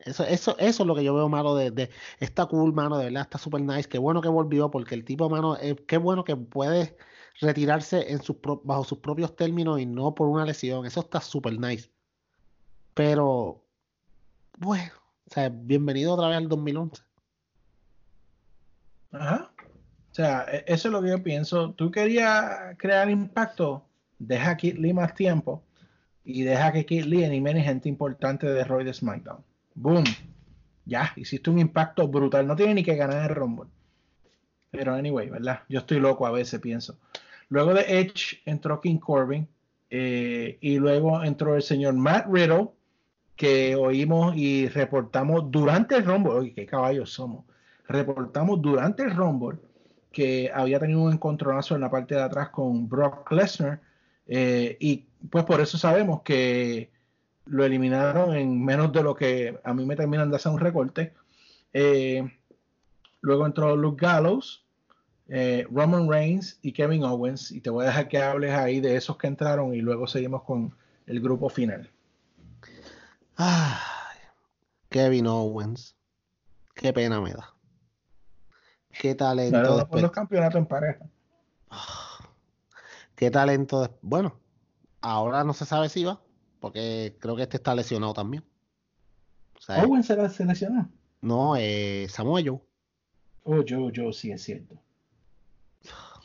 Eso, 0.00 0.24
eso, 0.24 0.54
eso 0.58 0.82
es 0.82 0.86
lo 0.86 0.94
que 0.94 1.04
yo 1.04 1.14
veo, 1.14 1.30
mano, 1.30 1.54
de, 1.54 1.70
de 1.70 1.90
está 2.18 2.44
cool, 2.44 2.74
mano, 2.74 2.98
de 2.98 3.04
verdad, 3.04 3.22
está 3.22 3.38
super 3.38 3.62
nice. 3.62 3.88
Qué 3.88 3.98
bueno 3.98 4.20
que 4.20 4.28
volvió, 4.28 4.70
porque 4.70 4.94
el 4.94 5.04
tipo, 5.04 5.30
mano, 5.30 5.56
eh, 5.56 5.76
qué 5.86 5.96
bueno 5.96 6.24
que 6.24 6.36
puede 6.36 6.96
retirarse 7.40 8.12
en 8.12 8.22
sus 8.22 8.36
bajo 8.64 8.84
sus 8.84 8.98
propios 8.98 9.34
términos 9.36 9.80
y 9.80 9.86
no 9.86 10.14
por 10.14 10.28
una 10.28 10.44
lesión. 10.44 10.86
Eso 10.86 11.00
está 11.00 11.20
super 11.20 11.58
nice. 11.58 11.90
Pero, 12.94 13.64
bueno, 14.58 14.92
o 15.28 15.32
sea, 15.32 15.48
bienvenido 15.48 16.14
otra 16.14 16.28
vez 16.28 16.36
al 16.36 16.48
2011. 16.48 17.02
Ajá. 19.12 19.50
O 20.10 20.14
sea, 20.14 20.44
e- 20.50 20.64
eso 20.66 20.88
es 20.88 20.92
lo 20.92 21.02
que 21.02 21.08
yo 21.08 21.22
pienso. 21.22 21.72
Tú 21.72 21.90
querías 21.90 22.76
crear 22.78 23.08
impacto, 23.10 23.84
deja 24.18 24.50
a 24.50 24.56
Kid 24.56 24.76
Lee 24.76 24.92
más 24.92 25.14
tiempo 25.14 25.62
y 26.24 26.42
deja 26.42 26.72
que 26.72 26.84
Kid 26.86 27.04
Lee 27.04 27.24
anime 27.24 27.60
gente 27.62 27.88
importante 27.88 28.46
de 28.46 28.64
Roy 28.64 28.84
de 28.84 28.92
SmackDown. 28.92 29.42
Boom. 29.74 30.04
Ya, 30.84 31.12
hiciste 31.16 31.48
un 31.48 31.58
impacto 31.58 32.08
brutal. 32.08 32.46
No 32.46 32.56
tiene 32.56 32.74
ni 32.74 32.82
que 32.82 32.96
ganar 32.96 33.30
el 33.30 33.36
Rumble. 33.36 33.70
Pero 34.70 34.94
anyway, 34.94 35.28
¿verdad? 35.28 35.60
Yo 35.68 35.80
estoy 35.80 36.00
loco 36.00 36.26
a 36.26 36.30
veces, 36.30 36.60
pienso. 36.60 36.98
Luego 37.52 37.74
de 37.74 37.82
Edge 37.82 38.40
entró 38.46 38.80
King 38.80 38.96
Corbin 38.96 39.46
eh, 39.90 40.56
y 40.62 40.78
luego 40.78 41.22
entró 41.22 41.54
el 41.54 41.60
señor 41.60 41.92
Matt 41.92 42.26
Riddle 42.26 42.70
que 43.36 43.76
oímos 43.76 44.34
y 44.34 44.68
reportamos 44.68 45.50
durante 45.50 45.96
el 45.96 46.06
Rumble. 46.06 46.32
Oye, 46.32 46.54
qué 46.54 46.64
caballos 46.64 47.12
somos. 47.12 47.44
Reportamos 47.86 48.62
durante 48.62 49.02
el 49.02 49.14
Rumble 49.14 49.58
que 50.10 50.50
había 50.54 50.80
tenido 50.80 51.02
un 51.02 51.12
encontronazo 51.12 51.74
en 51.74 51.82
la 51.82 51.90
parte 51.90 52.14
de 52.14 52.22
atrás 52.22 52.48
con 52.48 52.88
Brock 52.88 53.30
Lesnar 53.30 53.82
eh, 54.26 54.78
y 54.80 55.04
pues 55.28 55.44
por 55.44 55.60
eso 55.60 55.76
sabemos 55.76 56.22
que 56.22 56.90
lo 57.44 57.66
eliminaron 57.66 58.34
en 58.34 58.64
menos 58.64 58.94
de 58.94 59.02
lo 59.02 59.14
que 59.14 59.58
a 59.62 59.74
mí 59.74 59.84
me 59.84 59.94
terminan 59.94 60.30
de 60.30 60.36
hacer 60.36 60.52
un 60.52 60.58
recorte. 60.58 61.12
Eh, 61.74 62.26
luego 63.20 63.44
entró 63.44 63.76
Luke 63.76 64.06
Gallows, 64.06 64.64
eh, 65.28 65.66
Roman 65.70 66.08
Reigns 66.10 66.58
y 66.62 66.72
Kevin 66.72 67.04
Owens 67.04 67.50
y 67.52 67.60
te 67.60 67.70
voy 67.70 67.84
a 67.84 67.88
dejar 67.88 68.08
que 68.08 68.18
hables 68.22 68.52
ahí 68.52 68.80
de 68.80 68.96
esos 68.96 69.16
que 69.16 69.26
entraron 69.28 69.74
y 69.74 69.80
luego 69.80 70.06
seguimos 70.06 70.42
con 70.42 70.74
el 71.06 71.20
grupo 71.20 71.48
final. 71.48 71.90
Ay, 73.36 73.78
Kevin 74.88 75.26
Owens. 75.26 75.96
Qué 76.74 76.92
pena 76.92 77.20
me 77.20 77.32
da. 77.32 77.54
Qué 78.90 79.14
talento. 79.14 79.50
Claro, 79.58 79.68
por 79.70 79.78
después- 79.78 80.02
los 80.02 80.12
campeonatos 80.12 80.58
en 80.58 80.66
pareja. 80.66 81.06
Qué 83.14 83.30
talento. 83.30 83.98
Bueno, 84.02 84.38
ahora 85.00 85.44
no 85.44 85.54
se 85.54 85.64
sabe 85.64 85.88
si 85.88 86.04
va, 86.04 86.20
porque 86.60 87.16
creo 87.20 87.36
que 87.36 87.42
este 87.42 87.56
está 87.56 87.74
lesionado 87.74 88.12
también. 88.12 88.44
O 89.56 89.60
sea, 89.60 89.82
Owens 89.84 90.06
se 90.06 90.28
seleccionó. 90.28 90.88
no, 91.20 91.56
eh, 91.56 92.06
Samoa 92.10 92.40
Joe, 92.44 92.60
Oh, 93.44 93.62
yo, 93.62 93.90
yo, 93.90 94.12
sí 94.12 94.30
es 94.30 94.42
cierto. 94.42 94.76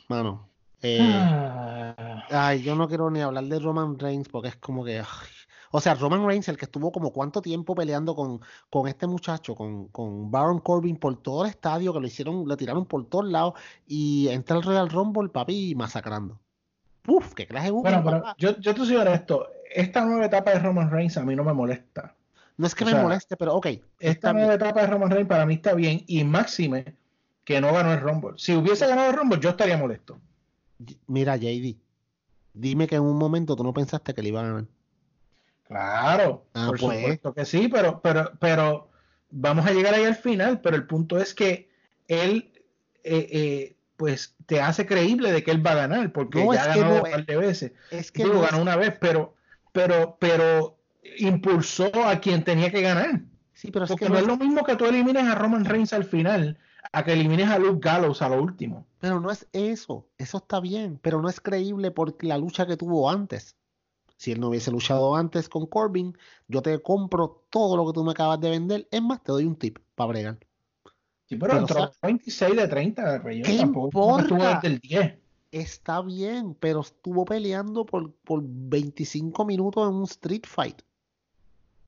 Mano. 0.07 0.49
eh, 0.81 0.99
Ah, 0.99 2.23
Ay, 2.29 2.61
yo 2.61 2.75
no 2.75 2.87
quiero 2.87 3.09
ni 3.09 3.21
hablar 3.21 3.45
de 3.45 3.59
Roman 3.59 3.97
Reigns 3.99 4.27
porque 4.29 4.49
es 4.49 4.55
como 4.57 4.83
que. 4.83 4.99
ay. 4.99 5.05
O 5.71 5.81
sea, 5.81 5.95
Roman 5.95 6.25
Reigns, 6.25 6.47
el 6.47 6.57
que 6.57 6.63
estuvo 6.65 6.91
como 6.93 7.11
cuánto 7.11 7.41
tiempo 7.41 7.75
peleando 7.75 8.15
con, 8.15 8.39
con 8.69 8.87
este 8.87 9.05
muchacho, 9.05 9.53
con, 9.53 9.89
con 9.89 10.31
Baron 10.31 10.59
Corbin 10.59 10.95
por 10.95 11.21
todo 11.21 11.43
el 11.43 11.49
estadio, 11.49 11.91
que 11.93 11.99
lo 11.99 12.07
hicieron, 12.07 12.47
lo 12.47 12.55
tiraron 12.55 12.85
por 12.85 13.05
todos 13.09 13.25
lados, 13.25 13.55
y 13.85 14.29
entra 14.29 14.55
el 14.55 14.63
Royal 14.63 14.89
Rumble, 14.89 15.27
papi, 15.29 15.75
masacrando. 15.75 16.39
Uf, 17.05 17.33
qué 17.33 17.45
clase 17.47 17.65
de 17.65 17.71
bueno, 17.71 18.01
pero 18.03 18.23
yo, 18.37 18.57
yo 18.59 18.73
te 18.73 18.85
soy 18.85 18.95
honesto. 18.95 19.47
Esta 19.73 20.05
nueva 20.05 20.25
etapa 20.25 20.51
de 20.51 20.59
Roman 20.59 20.89
Reigns 20.89 21.17
a 21.17 21.25
mí 21.25 21.35
no 21.35 21.43
me 21.43 21.53
molesta. 21.53 22.15
No 22.55 22.65
es 22.65 22.73
que 22.73 22.85
o 22.85 22.87
me 22.87 22.93
sea, 22.93 23.03
moleste, 23.03 23.35
pero 23.35 23.55
ok. 23.55 23.67
Esta 23.99 24.31
bien. 24.31 24.45
nueva 24.45 24.53
etapa 24.55 24.81
de 24.81 24.87
Roman 24.87 25.09
Reigns 25.11 25.27
para 25.27 25.45
mí 25.45 25.55
está 25.55 25.73
bien 25.73 26.01
y 26.07 26.23
máxime 26.23 26.95
que 27.47 27.61
no 27.61 27.71
ganó 27.71 27.93
el 27.93 28.01
Rumble. 28.01 28.33
Si 28.35 28.53
hubiese 28.53 28.85
ganado 28.87 29.09
el 29.09 29.15
Rumble, 29.15 29.39
yo 29.39 29.51
estaría 29.51 29.77
molesto. 29.77 30.19
Mira, 31.07 31.37
JD, 31.37 31.77
dime 32.53 32.87
que 32.87 32.95
en 32.97 33.03
un 33.03 33.17
momento 33.17 33.55
tú 33.55 33.63
no 33.63 33.73
pensaste 33.73 34.13
que 34.13 34.21
le 34.21 34.27
iban 34.27 34.43
a 34.45 34.47
ganar. 34.49 34.65
Claro, 35.63 36.45
Ah, 36.53 36.67
por 36.67 36.79
pues. 36.79 36.99
supuesto 36.99 37.33
que 37.33 37.45
sí, 37.45 37.69
pero, 37.69 38.01
pero, 38.01 38.33
pero 38.41 38.89
vamos 39.31 39.65
a 39.65 39.71
llegar 39.71 39.93
ahí 39.93 40.03
al 40.03 40.15
final. 40.17 40.59
Pero 40.59 40.75
el 40.75 40.85
punto 40.87 41.19
es 41.21 41.33
que 41.33 41.69
él, 42.09 42.51
eh, 43.05 43.27
eh, 43.31 43.75
pues, 43.95 44.35
te 44.45 44.59
hace 44.59 44.85
creíble 44.85 45.31
de 45.31 45.41
que 45.41 45.51
él 45.51 45.65
va 45.65 45.71
a 45.71 45.75
ganar, 45.87 46.11
porque 46.11 46.43
No, 46.43 46.53
ya 46.53 46.65
es 46.65 46.67
que 46.77 46.81
no, 46.83 46.95
un 46.95 47.01
par 47.01 47.25
de 47.25 47.37
veces. 47.37 47.71
Es 47.91 48.11
que 48.11 48.23
Digo, 48.23 48.35
no 48.35 48.43
es- 48.43 48.51
ganó 48.51 48.61
una 48.61 48.75
vez, 48.75 48.93
pero, 48.99 49.35
pero, 49.71 50.17
pero 50.19 50.77
impulsó 51.17 51.89
a 52.05 52.19
quien 52.19 52.43
tenía 52.43 52.71
que 52.71 52.81
ganar. 52.81 53.21
sí, 53.53 53.71
pero 53.71 53.85
es 53.85 53.89
Porque 53.91 54.05
que 54.05 54.11
no 54.11 54.19
es- 54.19 54.27
lo 54.27 54.35
mismo 54.35 54.65
que 54.65 54.75
tú 54.75 54.85
elimines 54.85 55.23
a 55.23 55.33
Roman 55.35 55.63
Reigns 55.63 55.93
al 55.93 56.03
final, 56.03 56.57
a 56.91 57.03
que 57.03 57.13
elimines 57.13 57.49
a 57.49 57.59
Luke 57.59 57.79
Gallows 57.81 58.21
a 58.21 58.29
lo 58.29 58.41
último. 58.41 58.85
Pero 58.99 59.19
no 59.19 59.31
es 59.31 59.47
eso, 59.53 60.07
eso 60.17 60.37
está 60.37 60.59
bien, 60.59 60.99
pero 61.01 61.21
no 61.21 61.29
es 61.29 61.39
creíble 61.39 61.91
por 61.91 62.21
la 62.23 62.37
lucha 62.37 62.65
que 62.65 62.77
tuvo 62.77 63.09
antes. 63.09 63.55
Si 64.17 64.31
él 64.31 64.39
no 64.39 64.49
hubiese 64.49 64.71
luchado 64.71 65.15
antes 65.15 65.47
con 65.47 65.67
Corbin, 65.67 66.17
yo 66.47 66.61
te 66.61 66.79
compro 66.81 67.43
todo 67.51 67.77
lo 67.77 67.85
que 67.85 67.93
tú 67.93 68.03
me 68.03 68.11
acabas 68.11 68.39
de 68.39 68.49
vender. 68.49 68.87
Es 68.89 69.01
más, 69.01 69.21
te 69.23 69.31
doy 69.31 69.45
un 69.45 69.55
tip 69.55 69.77
para 69.93 70.07
bregar. 70.07 70.37
Sí, 71.27 71.35
pero, 71.35 71.51
Pero, 71.53 71.57
entró 71.59 71.75
o 71.75 71.87
sea, 71.87 71.91
26 72.01 72.55
de 72.55 72.67
30, 72.67 73.17
Rey. 73.19 73.41
¿qué 73.43 73.57
Tampoco 73.57 74.19
estuvo 74.19 74.37
importa? 74.37 74.55
desde 74.55 74.67
el 74.67 74.79
10. 74.79 75.17
Está 75.51 76.01
bien, 76.01 76.55
pero 76.55 76.81
estuvo 76.81 77.25
peleando 77.25 77.85
por, 77.85 78.11
por 78.11 78.41
25 78.43 79.45
minutos 79.45 79.87
en 79.87 79.95
un 79.95 80.03
street 80.03 80.45
fight. 80.47 80.81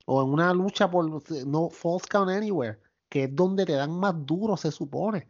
O 0.06 0.24
en 0.24 0.30
una 0.30 0.54
lucha 0.54 0.90
por 0.90 1.08
no 1.48 1.70
false 1.70 2.08
count 2.10 2.30
anywhere, 2.30 2.80
que 3.10 3.24
es 3.26 3.36
donde 3.36 3.66
te 3.66 3.74
dan 3.74 3.92
más 4.00 4.14
duro, 4.26 4.56
se 4.56 4.72
supone. 4.72 5.28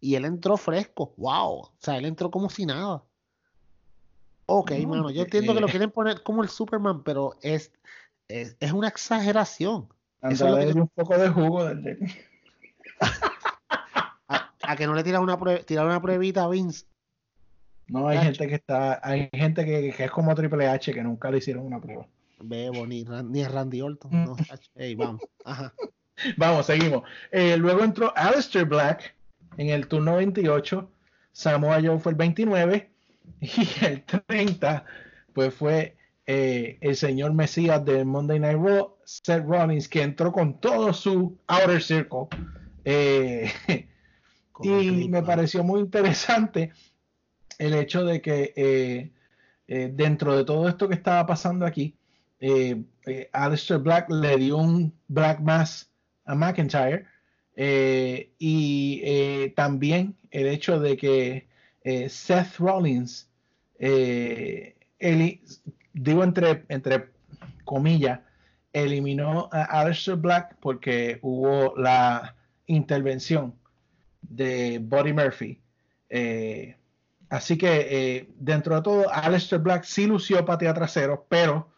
Y 0.00 0.14
él 0.16 0.24
entró 0.24 0.56
fresco. 0.56 1.14
Wow. 1.16 1.60
O 1.60 1.72
sea, 1.78 1.96
él 1.96 2.04
entró 2.04 2.30
como 2.30 2.50
si 2.50 2.66
nada. 2.66 3.02
Ok, 4.46 4.72
No, 4.72 4.88
mano, 4.88 5.10
yo 5.10 5.22
eh, 5.22 5.24
entiendo 5.24 5.54
que 5.54 5.60
lo 5.60 5.68
eh. 5.68 5.70
quieren 5.70 5.90
poner 5.90 6.22
como 6.22 6.42
el 6.42 6.48
Superman, 6.48 7.02
pero 7.04 7.34
es, 7.42 7.72
es, 8.28 8.56
es 8.60 8.72
una 8.72 8.88
exageración. 8.88 9.88
Eso 10.20 10.46
es 10.58 10.66
lo 10.68 10.74
que 10.74 10.80
un 10.80 10.88
poco 10.88 11.16
de 11.18 11.28
jugo 11.28 11.64
desde 11.64 11.98
A, 14.28 14.52
a 14.62 14.76
que 14.76 14.86
no 14.86 14.94
le 14.94 15.02
tiras 15.02 15.20
una, 15.20 15.38
prue- 15.38 15.64
tirar 15.64 15.86
una 15.86 16.00
pruebita 16.00 16.44
a 16.44 16.48
Vince. 16.48 16.86
No, 17.88 18.08
hay 18.08 18.18
gente 18.18 18.46
que 18.48 18.54
está, 18.54 19.00
hay 19.06 19.28
gente 19.32 19.64
que, 19.64 19.92
que 19.94 20.04
es 20.04 20.10
como 20.10 20.34
Triple 20.34 20.66
H, 20.68 20.92
que 20.94 21.02
nunca 21.02 21.30
le 21.30 21.38
hicieron 21.38 21.66
una 21.66 21.80
prueba. 21.80 22.06
Bebo, 22.40 22.86
ni, 22.86 23.04
ni 23.04 23.44
Randy 23.44 23.82
Orton. 23.82 24.10
Mm. 24.10 24.24
No, 24.24 24.36
ach- 24.36 24.70
ey, 24.76 24.94
vamos. 24.94 25.22
Ajá. 25.44 25.72
Vamos, 26.36 26.66
seguimos. 26.66 27.02
Eh, 27.30 27.56
luego 27.56 27.84
entró 27.84 28.12
Aleister 28.16 28.64
Black 28.64 29.14
en 29.56 29.68
el 29.68 29.86
turno 29.86 30.16
28. 30.16 30.90
Samoa 31.32 31.80
Joe 31.82 31.98
fue 31.98 32.12
el 32.12 32.18
29. 32.18 32.90
Y 33.40 33.84
el 33.84 34.04
30, 34.04 34.84
pues 35.32 35.52
fue 35.52 35.96
eh, 36.26 36.78
el 36.80 36.96
señor 36.96 37.32
Mesías 37.32 37.84
de 37.84 38.04
Monday 38.04 38.38
Night 38.38 38.58
Raw, 38.58 38.96
Seth 39.04 39.44
Rollins, 39.44 39.88
que 39.88 40.02
entró 40.02 40.32
con 40.32 40.60
todo 40.60 40.92
su 40.92 41.36
Outer 41.48 41.82
Circle. 41.82 42.28
Eh, 42.84 43.50
y 44.62 45.08
me 45.08 45.22
pareció 45.22 45.64
muy 45.64 45.80
interesante 45.80 46.72
el 47.58 47.74
hecho 47.74 48.04
de 48.04 48.20
que 48.20 49.12
dentro 49.66 50.36
de 50.36 50.44
todo 50.44 50.68
esto 50.68 50.88
que 50.88 50.94
estaba 50.94 51.26
pasando 51.26 51.64
aquí, 51.64 51.96
eh, 52.44 52.82
Aleister 53.32 53.78
Black 53.78 54.10
le 54.10 54.36
dio 54.36 54.56
un 54.56 54.92
Black 55.06 55.40
Mass 55.40 55.91
McIntyre 56.36 57.06
eh, 57.56 58.32
y 58.38 59.00
eh, 59.04 59.52
también 59.54 60.16
el 60.30 60.46
hecho 60.46 60.80
de 60.80 60.96
que 60.96 61.46
eh, 61.84 62.08
Seth 62.08 62.56
Rollins, 62.58 63.28
eli- 63.78 65.40
digo 65.92 66.24
entre, 66.24 66.64
entre 66.68 67.10
comillas, 67.64 68.20
eliminó 68.72 69.48
a 69.52 69.64
Aleister 69.64 70.16
Black 70.16 70.56
porque 70.60 71.18
hubo 71.22 71.74
la 71.76 72.34
intervención 72.66 73.54
de 74.22 74.78
Buddy 74.78 75.12
Murphy. 75.12 75.60
Así 77.28 77.56
que 77.58 78.28
dentro 78.38 78.76
de 78.76 78.82
todo, 78.82 79.12
Aleister 79.12 79.58
Black 79.58 79.84
sí 79.84 80.06
lució 80.06 80.44
patea 80.44 80.72
trasero, 80.72 81.26
pero 81.28 81.68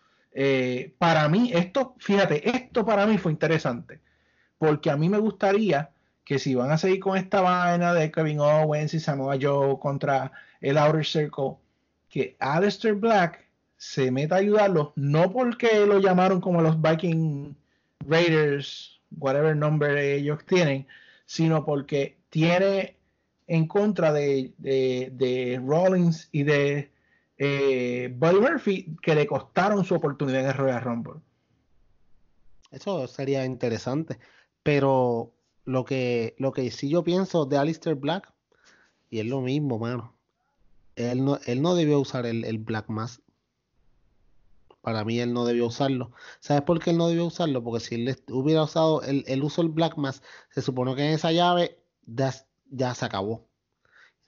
para 0.99 1.29
mí, 1.29 1.51
esto, 1.55 1.95
fíjate, 1.99 2.49
esto 2.49 2.85
para 2.85 3.07
mí 3.07 3.19
fue 3.19 3.33
interesante, 3.33 4.01
porque 4.65 4.91
a 4.91 4.97
mí 4.97 5.09
me 5.09 5.19
gustaría 5.19 5.91
que 6.25 6.39
si 6.39 6.55
van 6.55 6.71
a 6.71 6.79
seguir 6.79 7.01
con 7.01 7.19
esta 7.19 7.43
vaina 7.43 7.93
de 7.93 8.11
Kevin 8.11 8.41
Owens 8.41 8.95
y 8.95 9.01
Samoa 9.01 9.37
Joe 9.41 9.79
contra 9.79 10.33
el 10.61 10.79
Outer 10.79 11.05
Circle, 11.05 11.57
que 12.09 12.35
Aleister 12.39 12.95
Black 12.95 13.45
se 13.77 14.11
meta 14.11 14.37
a 14.37 14.39
ayudarlos, 14.39 14.93
no 14.97 15.31
porque 15.31 15.85
lo 15.85 15.99
llamaron 15.99 16.41
como 16.41 16.63
los 16.63 16.81
Viking 16.81 17.55
Raiders 18.07 19.01
whatever 19.19 19.55
number 19.55 19.97
ellos 19.99 20.45
tienen, 20.47 20.87
sino 21.27 21.65
porque 21.65 22.17
tiene 22.31 22.97
en 23.47 23.69
contra 23.69 24.13
de, 24.13 24.55
de, 24.57 25.11
de 25.13 25.61
Rollins 25.63 26.31
y 26.33 26.45
de 26.45 26.91
eh, 27.37 28.15
Buddy 28.17 28.41
Murphy 28.41 28.97
que 29.03 29.15
le 29.15 29.27
costaron 29.27 29.85
su 29.85 29.95
oportunidad 29.95 30.41
en 30.41 30.47
el 30.47 30.55
Royal 30.55 30.81
Rumble. 30.81 31.21
Eso 32.71 33.07
sería 33.07 33.45
interesante. 33.45 34.19
Pero 34.65 35.33
lo 35.65 35.85
que, 35.85 36.35
lo 36.39 36.53
que 36.53 36.69
sí 36.73 36.89
yo 36.89 37.05
pienso 37.05 37.45
de 37.47 37.59
Alistair 37.59 37.95
Black, 37.95 38.33
y 39.11 39.21
es 39.21 39.27
lo 39.27 39.41
mismo, 39.41 39.79
mano. 39.79 40.13
Él 40.97 41.25
no, 41.25 41.39
él 41.47 41.63
no 41.63 41.77
debió 41.77 42.01
usar 42.01 42.27
el, 42.27 42.45
el 42.45 42.59
Black 42.59 42.89
Mask. 42.89 43.21
Para 44.81 45.05
mí 45.05 45.21
él 45.21 45.33
no 45.33 45.45
debió 45.45 45.67
usarlo. 45.67 46.13
¿Sabes 46.41 46.63
por 46.63 46.81
qué 46.81 46.91
él 46.91 46.99
no 46.99 47.09
debió 47.09 47.27
usarlo? 47.27 47.63
Porque 47.63 47.81
si 47.81 47.95
él 47.95 48.17
hubiera 48.31 48.65
usado 48.65 49.03
el, 49.03 49.25
el 49.27 49.43
uso 49.43 49.63
del 49.63 49.71
Black 49.71 49.97
Mask, 49.97 50.23
se 50.51 50.63
supone 50.63 50.95
que 50.95 51.07
en 51.07 51.15
esa 51.15 51.31
llave 51.33 51.79
ya, 52.07 52.35
ya 52.71 52.95
se 52.95 53.05
acabó. 53.05 53.47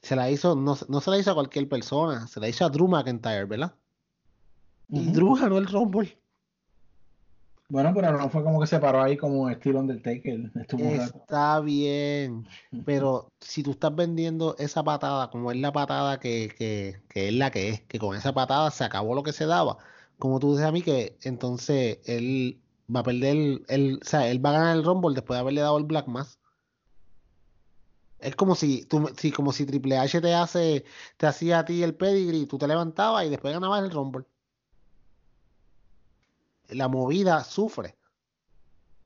Se 0.02 0.16
la 0.16 0.30
hizo, 0.30 0.54
no, 0.54 0.76
no, 0.88 1.00
se 1.00 1.10
la 1.10 1.18
hizo 1.18 1.30
a 1.30 1.34
cualquier 1.34 1.68
persona, 1.68 2.26
se 2.26 2.40
la 2.40 2.48
hizo 2.48 2.64
a 2.64 2.68
Drew 2.68 2.88
McIntyre, 2.88 3.46
¿verdad? 3.46 3.74
Uh 4.88 4.98
-huh. 4.98 5.02
Y 5.02 5.12
Drew 5.12 5.34
ganó 5.34 5.58
el 5.58 5.66
Rumble. 5.66 6.18
Bueno, 7.68 7.92
pero 7.94 8.12
no 8.16 8.30
fue 8.30 8.44
como 8.44 8.60
que 8.60 8.66
se 8.68 8.78
paró 8.78 9.02
ahí 9.02 9.16
como 9.16 9.50
estilo 9.50 9.80
Undertaker. 9.80 10.52
Está 10.68 11.60
bien, 11.60 12.46
pero 12.84 13.32
si 13.40 13.64
tú 13.64 13.72
estás 13.72 13.94
vendiendo 13.94 14.54
esa 14.58 14.84
patada 14.84 15.30
como 15.30 15.50
es 15.50 15.58
la 15.58 15.72
patada 15.72 16.20
que, 16.20 16.54
que, 16.56 17.02
que, 17.08 17.28
es 17.28 17.34
la 17.34 17.50
que 17.50 17.70
es, 17.70 17.80
que 17.82 17.98
con 17.98 18.16
esa 18.16 18.32
patada 18.32 18.70
se 18.70 18.84
acabó 18.84 19.16
lo 19.16 19.24
que 19.24 19.32
se 19.32 19.46
daba, 19.46 19.78
como 20.18 20.38
tú 20.38 20.52
dices 20.52 20.66
a 20.66 20.72
mí 20.72 20.82
que 20.82 21.16
entonces 21.22 21.98
él 22.04 22.60
va 22.94 23.00
a 23.00 23.04
perder, 23.04 23.62
el, 23.68 23.98
o 24.00 24.04
sea, 24.04 24.28
él 24.28 24.44
va 24.44 24.50
a 24.50 24.58
ganar 24.60 24.76
el 24.76 24.84
Rumble 24.84 25.14
después 25.14 25.36
de 25.36 25.40
haberle 25.40 25.60
dado 25.60 25.78
el 25.78 25.84
Black 25.84 26.06
Mass. 26.06 26.38
Es 28.20 28.36
como 28.36 28.54
si, 28.54 28.84
tú, 28.86 29.10
si, 29.16 29.32
como 29.32 29.52
si 29.52 29.66
Triple 29.66 29.98
H 29.98 30.20
te 30.20 30.34
hace, 30.34 30.84
te 31.16 31.26
hacía 31.26 31.58
a 31.60 31.64
ti 31.64 31.82
el 31.82 31.96
pedigree, 31.96 32.46
tú 32.46 32.58
te 32.58 32.68
levantabas 32.68 33.26
y 33.26 33.28
después 33.30 33.52
ganabas 33.52 33.82
el 33.82 33.90
Rumble 33.90 34.24
la 36.68 36.88
movida 36.88 37.44
sufre, 37.44 37.96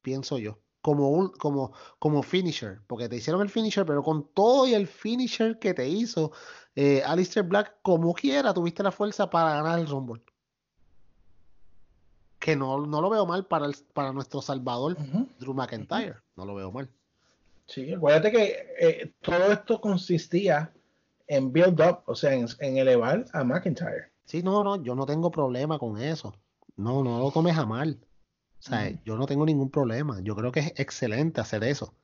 pienso 0.03 0.39
yo, 0.39 0.59
como 0.81 1.11
un, 1.11 1.29
como, 1.29 1.73
como 1.99 2.23
finisher, 2.23 2.81
porque 2.87 3.09
te 3.09 3.17
hicieron 3.17 3.43
el 3.43 3.51
finisher, 3.51 3.85
pero 3.85 4.03
con 4.03 4.29
todo 4.35 4.67
y 4.67 4.75
el 4.75 4.87
finisher 4.87 5.59
que 5.59 5.75
te 5.75 5.89
hizo 5.89 6.33
eh, 6.75 7.03
Alistair 7.05 7.47
Black, 7.47 7.77
como 7.83 8.15
quiera, 8.15 8.55
tuviste 8.55 8.83
la 8.83 8.93
fuerza 8.93 9.29
para 9.29 9.55
ganar 9.55 9.79
el 9.79 9.87
Rumble. 9.87 10.23
Que 12.39 12.57
no, 12.57 12.87
no 12.87 13.01
lo 13.03 13.11
veo 13.11 13.27
mal 13.27 13.45
para, 13.47 13.67
el, 13.67 13.75
para 13.93 14.13
nuestro 14.13 14.41
salvador, 14.41 14.97
uh 14.99 15.03
-huh. 15.03 15.29
Drew 15.39 15.53
McIntyre, 15.53 16.17
no 16.37 16.47
lo 16.47 16.55
veo 16.55 16.73
mal. 16.73 16.89
Sí, 17.67 17.93
acuérdate 17.93 18.33
que 18.33 18.75
eh, 18.81 19.13
todo 19.21 19.53
esto 19.53 19.81
consistía 19.81 20.73
en 21.27 21.53
build 21.53 21.81
up, 21.81 22.03
o 22.07 22.15
sea, 22.15 22.33
en, 22.33 22.49
en 22.59 22.79
elevar 22.79 23.27
a 23.33 23.45
McIntyre. 23.45 24.11
Sí, 24.25 24.43
no, 24.43 24.65
no, 24.65 24.83
yo 24.83 24.95
no 24.95 25.07
tengo 25.07 25.31
problema 25.31 25.79
con 25.79 26.01
eso. 26.01 26.35
No, 26.77 27.03
no 27.03 27.19
lo 27.19 27.31
tomes 27.31 27.57
a 27.57 27.67
mal. 27.67 28.01
O 28.61 28.63
sea, 28.63 28.91
yo 29.05 29.17
no 29.17 29.27
tengo 29.27 29.47
ningún 29.47 29.71
problema. 29.71 30.21
Yo 30.21 30.37
creo 30.37 30.53
que 30.53 30.61
es 30.61 30.73
excelente 30.77 31.41
hacer 31.41 31.65
eso. 31.65 31.95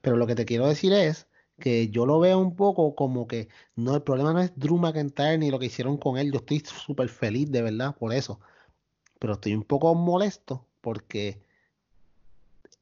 Pero 0.00 0.16
lo 0.16 0.26
que 0.26 0.36
te 0.36 0.44
quiero 0.44 0.68
decir 0.68 0.92
es 0.92 1.26
que 1.58 1.88
yo 1.88 2.06
lo 2.06 2.20
veo 2.20 2.38
un 2.38 2.54
poco 2.54 2.94
como 2.94 3.26
que 3.26 3.48
no, 3.74 3.94
el 3.96 4.02
problema 4.02 4.32
no 4.32 4.40
es 4.40 4.52
Drew 4.56 4.76
McIntyre 4.78 5.38
ni 5.38 5.50
lo 5.50 5.58
que 5.58 5.66
hicieron 5.66 5.96
con 5.96 6.16
él. 6.16 6.30
Yo 6.30 6.38
estoy 6.38 6.60
súper 6.60 7.08
feliz 7.08 7.50
de 7.50 7.62
verdad 7.62 7.96
por 7.96 8.12
eso. 8.12 8.40
Pero 9.18 9.34
estoy 9.34 9.54
un 9.54 9.64
poco 9.64 9.94
molesto 9.94 10.66
porque 10.80 11.42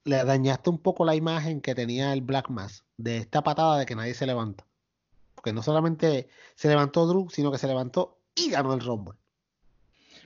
le 0.05 0.23
dañaste 0.25 0.71
un 0.71 0.79
poco 0.79 1.05
la 1.05 1.15
imagen 1.15 1.61
que 1.61 1.75
tenía 1.75 2.13
el 2.13 2.21
Black 2.21 2.51
Mass 2.51 2.85
de 2.97 3.19
esta 3.19 3.43
patada 3.43 3.79
de 3.79 3.87
que 3.87 3.97
nadie 3.97 4.15
se 4.15 4.27
levanta. 4.27 4.67
Porque 5.35 5.53
no 5.53 5.63
solamente 5.63 6.29
se 6.55 6.69
levantó 6.69 7.07
Drew, 7.07 7.31
sino 7.31 7.51
que 7.51 7.59
se 7.59 7.67
levantó 7.67 8.19
y 8.35 8.51
ganó 8.51 8.75
el 8.75 8.81
Rumble. 8.81 9.19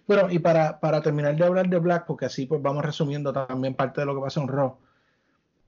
Bueno, 0.06 0.30
y 0.30 0.38
para, 0.38 0.80
para, 0.80 1.02
terminar 1.02 1.36
de 1.36 1.44
hablar 1.44 1.68
de 1.68 1.78
Black, 1.78 2.06
porque 2.06 2.26
así 2.26 2.46
pues 2.46 2.60
vamos 2.60 2.84
resumiendo 2.84 3.32
también 3.32 3.74
parte 3.74 4.00
de 4.00 4.06
lo 4.06 4.14
que 4.14 4.20
pasa 4.20 4.40
en 4.40 4.48
Raw. 4.48 4.76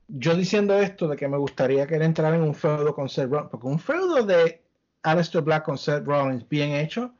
Yo 0.08 0.34
diciendo 0.34 0.76
esto 0.78 1.08
de 1.08 1.16
que 1.16 1.28
me 1.28 1.36
gustaría 1.36 1.86
que 1.86 1.96
él 1.96 2.02
entrara 2.02 2.36
en 2.36 2.42
un 2.42 2.54
feudo 2.54 2.94
con 2.94 3.08
Seth 3.08 3.30
Rollins, 3.30 3.50
porque 3.50 3.66
un 3.66 3.78
feudo 3.78 4.22
de 4.24 4.60
Aleister 5.02 5.42
Black 5.42 5.64
con 5.64 5.78
Seth 5.78 6.04
Rollins 6.04 6.48
bien 6.48 6.72
hecho 6.72 7.12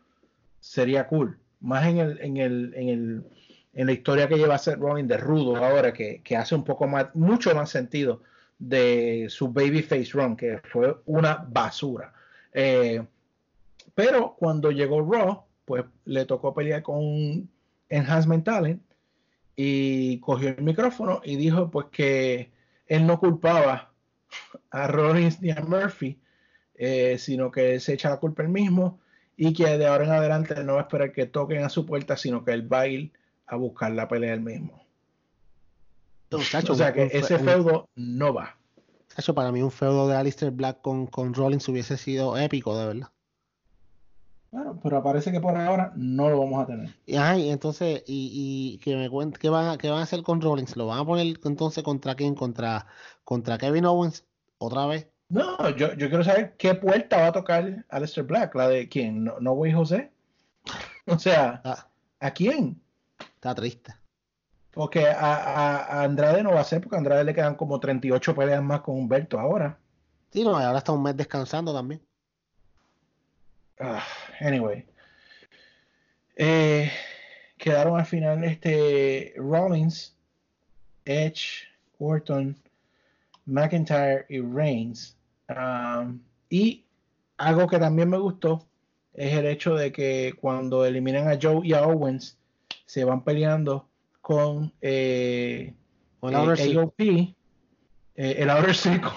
sería 0.61 1.07
cool. 1.07 1.39
Más 1.61 1.87
en 1.87 1.99
el, 1.99 2.21
en 2.21 2.37
el, 2.37 2.75
en 2.75 2.89
el, 2.89 3.25
en 3.75 3.87
la 3.87 3.93
historia 3.93 4.29
que 4.29 4.37
lleva 4.37 4.59
Seth 4.59 4.79
Rollins 4.79 5.09
de 5.09 5.17
rudo 5.17 5.57
ahora, 5.57 5.93
que, 5.93 6.21
que 6.23 6.37
hace 6.37 6.55
un 6.55 6.65
poco 6.65 6.87
más, 6.87 7.15
mucho 7.15 7.55
más 7.55 7.71
sentido 7.71 8.21
de 8.59 9.27
su 9.29 9.49
babyface 9.49 10.11
run, 10.13 10.37
que 10.37 10.61
fue 10.71 10.97
una 11.07 11.45
basura. 11.49 12.13
Eh, 12.53 13.05
pero 13.95 14.37
cuando 14.39 14.71
llegó 14.71 15.01
Raw, 15.01 15.45
pues 15.73 15.87
le 16.05 16.27
tocó 16.27 16.53
pelear 16.53 16.83
con 16.83 16.99
un 16.99 17.51
Enhancement 17.89 18.45
Talent 18.45 18.83
y 19.57 20.21
cogió 20.21 20.51
el 20.51 20.63
micrófono 20.63 21.23
y 21.25 21.37
dijo 21.37 21.71
pues 21.71 21.87
que 21.91 22.51
él 22.87 23.07
no 23.07 23.19
culpaba 23.19 23.91
a 24.71 24.87
Rollins 24.87 25.41
ni 25.41 25.51
a 25.51 25.63
Murphy, 25.63 26.21
eh, 26.75 27.17
sino 27.19 27.51
que 27.51 27.81
se 27.81 27.95
echa 27.95 28.11
la 28.11 28.19
culpa 28.19 28.43
él 28.43 28.51
mismo 28.51 29.01
y 29.35 29.55
que 29.55 29.79
de 29.79 29.87
ahora 29.87 30.05
en 30.05 30.11
adelante 30.11 30.63
no 30.63 30.75
va 30.75 30.81
a 30.81 30.83
esperar 30.83 31.11
que 31.11 31.25
toquen 31.25 31.65
a 31.65 31.71
su 31.71 31.87
puerta, 31.87 32.19
sino 32.19 32.45
que 32.45 32.53
él 32.53 32.71
va 32.71 32.81
a 32.81 32.89
ir 32.89 33.11
a 33.47 33.57
buscar 33.57 33.93
la 33.93 34.09
pelea 34.09 34.35
él 34.35 34.43
mismo. 34.43 34.85
Muchacho, 36.31 36.75
o 36.75 36.77
sea 36.77 36.93
que 36.93 37.09
ese 37.11 37.39
feudo 37.39 37.89
no 37.95 38.35
va. 38.35 38.59
Muchacho, 39.09 39.35
para 39.35 39.51
mí 39.51 39.63
un 39.63 39.71
feudo 39.71 40.07
de 40.07 40.17
Alistair 40.17 40.53
Black 40.53 40.83
con, 40.83 41.07
con 41.07 41.33
Rollins 41.33 41.67
hubiese 41.67 41.97
sido 41.97 42.37
épico, 42.37 42.79
de 42.79 42.87
verdad. 42.89 43.12
Bueno, 44.53 44.79
pero 44.83 45.03
parece 45.03 45.33
que 45.33 45.41
por 45.41 45.57
ahora 45.57 45.95
no 45.97 46.29
lo 46.29 46.41
vamos 46.41 46.63
a 46.63 46.67
tener. 46.67 46.95
Ay, 47.19 47.49
entonces, 47.49 48.05
y, 48.07 48.75
y 48.75 48.79
que 48.85 48.95
me 48.97 49.09
cuente, 49.09 49.39
¿qué 49.39 49.49
van, 49.49 49.67
a, 49.67 49.79
¿qué 49.79 49.89
van 49.89 50.01
a 50.01 50.03
hacer 50.03 50.23
con 50.23 50.43
Rollins? 50.43 50.77
¿Lo 50.77 50.89
van 50.89 50.99
a 50.99 51.07
poner 51.07 51.39
entonces 51.43 51.83
contra 51.83 52.15
quién? 52.15 52.35
¿Contra, 52.35 52.87
contra 53.25 53.57
Kevin 53.57 53.87
Owens 53.87 54.27
otra 54.59 54.85
vez? 54.85 55.09
No, 55.31 55.71
yo, 55.71 55.95
yo 55.95 56.11
quiero 56.11 56.23
saber 56.23 56.55
qué 56.59 56.75
puerta 56.75 57.17
va 57.17 57.29
a 57.29 57.33
tocar 57.33 57.87
Aleister 57.89 58.25
Black. 58.25 58.55
¿La 58.55 58.69
de 58.69 58.91
quién? 58.91 59.25
¿No, 59.25 59.41
no 59.41 59.55
güey 59.55 59.73
José? 59.73 60.13
O 61.07 61.19
sea, 61.19 61.63
ah, 61.65 61.89
¿a 62.21 62.31
quién? 62.31 62.81
Está 63.19 63.55
triste. 63.55 63.93
Porque 64.71 65.07
a, 65.09 65.35
a, 65.35 65.77
a, 65.79 66.03
Andrade 66.05 66.43
no 66.43 66.53
va 66.53 66.61
a 66.61 66.65
ser, 66.65 66.83
porque 66.83 66.97
a 66.97 66.99
Andrade 66.99 67.25
le 67.25 67.35
quedan 67.35 67.57
como 67.57 67.81
38 67.81 68.35
peleas 68.35 68.63
más 68.63 68.83
con 68.83 68.97
Humberto 68.97 69.41
ahora. 69.41 69.79
Sí, 70.31 70.45
no, 70.45 70.57
ahora 70.57 70.79
está 70.79 70.93
un 70.93 71.03
mes 71.03 71.17
descansando 71.17 71.73
también. 71.75 72.03
Uh, 73.83 74.01
anyway. 74.41 74.85
Eh, 76.37 76.91
quedaron 77.59 77.99
al 77.99 78.07
final 78.07 78.45
este 78.45 79.35
Rollins, 79.37 80.15
Edge, 81.05 81.65
Orton, 81.99 82.57
McIntyre 83.47 84.25
y 84.29 84.41
Reigns. 84.41 85.17
Um, 85.49 86.21
y 86.49 86.85
algo 87.37 87.67
que 87.67 87.79
también 87.79 88.09
me 88.09 88.19
gustó 88.19 88.67
es 89.15 89.35
el 89.35 89.47
hecho 89.47 89.75
de 89.75 89.93
que 89.93 90.35
cuando 90.41 90.85
eliminan 90.87 91.29
a 91.29 91.39
Joe 91.41 91.67
y 91.67 91.73
a 91.73 91.83
Owens 91.83 92.39
se 92.87 93.05
van 93.05 93.25
peleando 93.25 93.89
con 94.21 94.73
eh, 94.81 95.75
el 96.23 96.35
eh, 96.35 96.79
AOP, 96.79 97.01
eh, 97.01 97.35
el 98.15 98.49
Outer 98.49 98.75
Circle. 98.75 99.11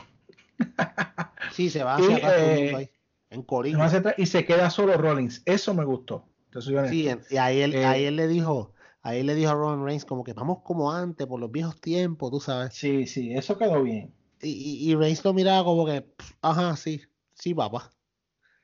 sí, 1.52 1.70
se 1.70 1.84
va 1.84 1.96
hacia 1.96 2.82
y, 2.82 2.90
en 3.36 3.44
Corillo. 3.44 3.80
Y 4.18 4.26
se 4.26 4.46
queda 4.46 4.70
solo 4.70 4.98
Rollins. 4.98 5.42
Eso 5.46 5.74
me 5.74 5.86
gustó. 5.86 6.26
Sí, 6.62 7.10
y 7.30 7.38
ahí 7.38 7.62
él, 7.62 7.76
eh, 7.76 7.86
ahí 7.86 8.06
él 8.06 8.16
le 8.16 8.28
dijo, 8.28 8.74
ahí 9.02 9.24
le 9.24 9.36
dijo 9.36 9.52
a 9.52 9.56
Roman 9.56 9.84
Reigns 9.84 10.06
como 10.06 10.24
que 10.24 10.34
vamos 10.34 10.60
como 10.64 10.92
antes, 10.92 11.28
por 11.28 11.40
los 11.40 11.52
viejos 11.52 11.80
tiempos, 11.82 12.32
tú 12.32 12.40
sabes. 12.40 12.74
Sí, 12.74 13.06
sí, 13.08 13.34
eso 13.34 13.58
quedó 13.58 13.84
bien. 13.84 14.14
Y, 14.42 14.50
y, 14.50 14.92
y 14.92 14.96
Reigns 14.96 15.24
lo 15.26 15.34
miraba 15.34 15.66
como 15.66 15.86
que, 15.86 16.06
ajá, 16.42 16.76
sí, 16.78 17.02
sí, 17.34 17.54
papá. 17.54 17.92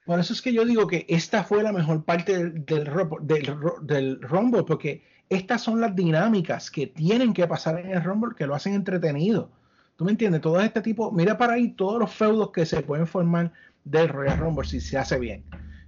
Por 0.06 0.20
eso 0.20 0.34
es 0.34 0.42
que 0.42 0.54
yo 0.54 0.66
digo 0.66 0.88
que 0.88 1.06
esta 1.10 1.44
fue 1.44 1.64
la 1.64 1.72
mejor 1.72 2.04
parte 2.06 2.38
del, 2.38 2.66
del, 2.66 2.90
del, 3.22 3.58
del 3.82 4.22
Rumble, 4.22 4.64
porque 4.64 5.04
estas 5.30 5.62
son 5.62 5.82
las 5.82 5.96
dinámicas 5.96 6.72
que 6.72 6.88
tienen 6.88 7.34
que 7.34 7.48
pasar 7.48 7.80
en 7.80 7.92
el 7.92 8.04
Rumble 8.04 8.36
que 8.38 8.48
lo 8.48 8.56
hacen 8.56 8.74
entretenido. 8.74 9.52
¿Tú 9.96 10.06
me 10.06 10.12
entiendes? 10.12 10.42
Todo 10.42 10.60
este 10.62 10.82
tipo, 10.82 11.12
mira 11.12 11.38
para 11.38 11.54
ahí 11.54 11.74
todos 11.74 12.00
los 12.00 12.12
feudos 12.12 12.52
que 12.52 12.66
se 12.66 12.82
pueden 12.82 13.06
formar 13.06 13.52
del 13.84 14.10
Royal 14.10 14.38
Rumble 14.38 14.68
si 14.68 14.80
se 14.80 14.98
hace 14.98 15.20
bien. 15.20 15.44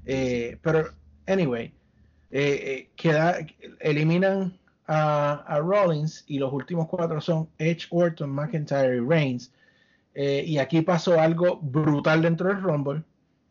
Eh, 0.05 0.57
pero, 0.61 0.89
anyway, 1.27 1.73
eh, 2.35 2.63
eh, 2.65 2.89
queda, 2.95 3.45
eliminan 3.79 4.57
a, 4.87 5.33
a, 5.45 5.59
Rollins 5.59 6.23
y 6.25 6.39
los 6.39 6.51
últimos 6.51 6.87
cuatro 6.87 7.21
son 7.21 7.47
Edge, 7.59 7.85
Orton, 7.91 8.31
McIntyre 8.31 8.97
y 8.97 8.99
Reigns. 9.01 9.51
Eh, 10.15 10.43
y 10.43 10.57
aquí 10.57 10.81
pasó 10.81 11.19
algo 11.19 11.59
brutal 11.61 12.23
dentro 12.23 12.47
del 12.47 12.59
Rumble. 12.59 13.03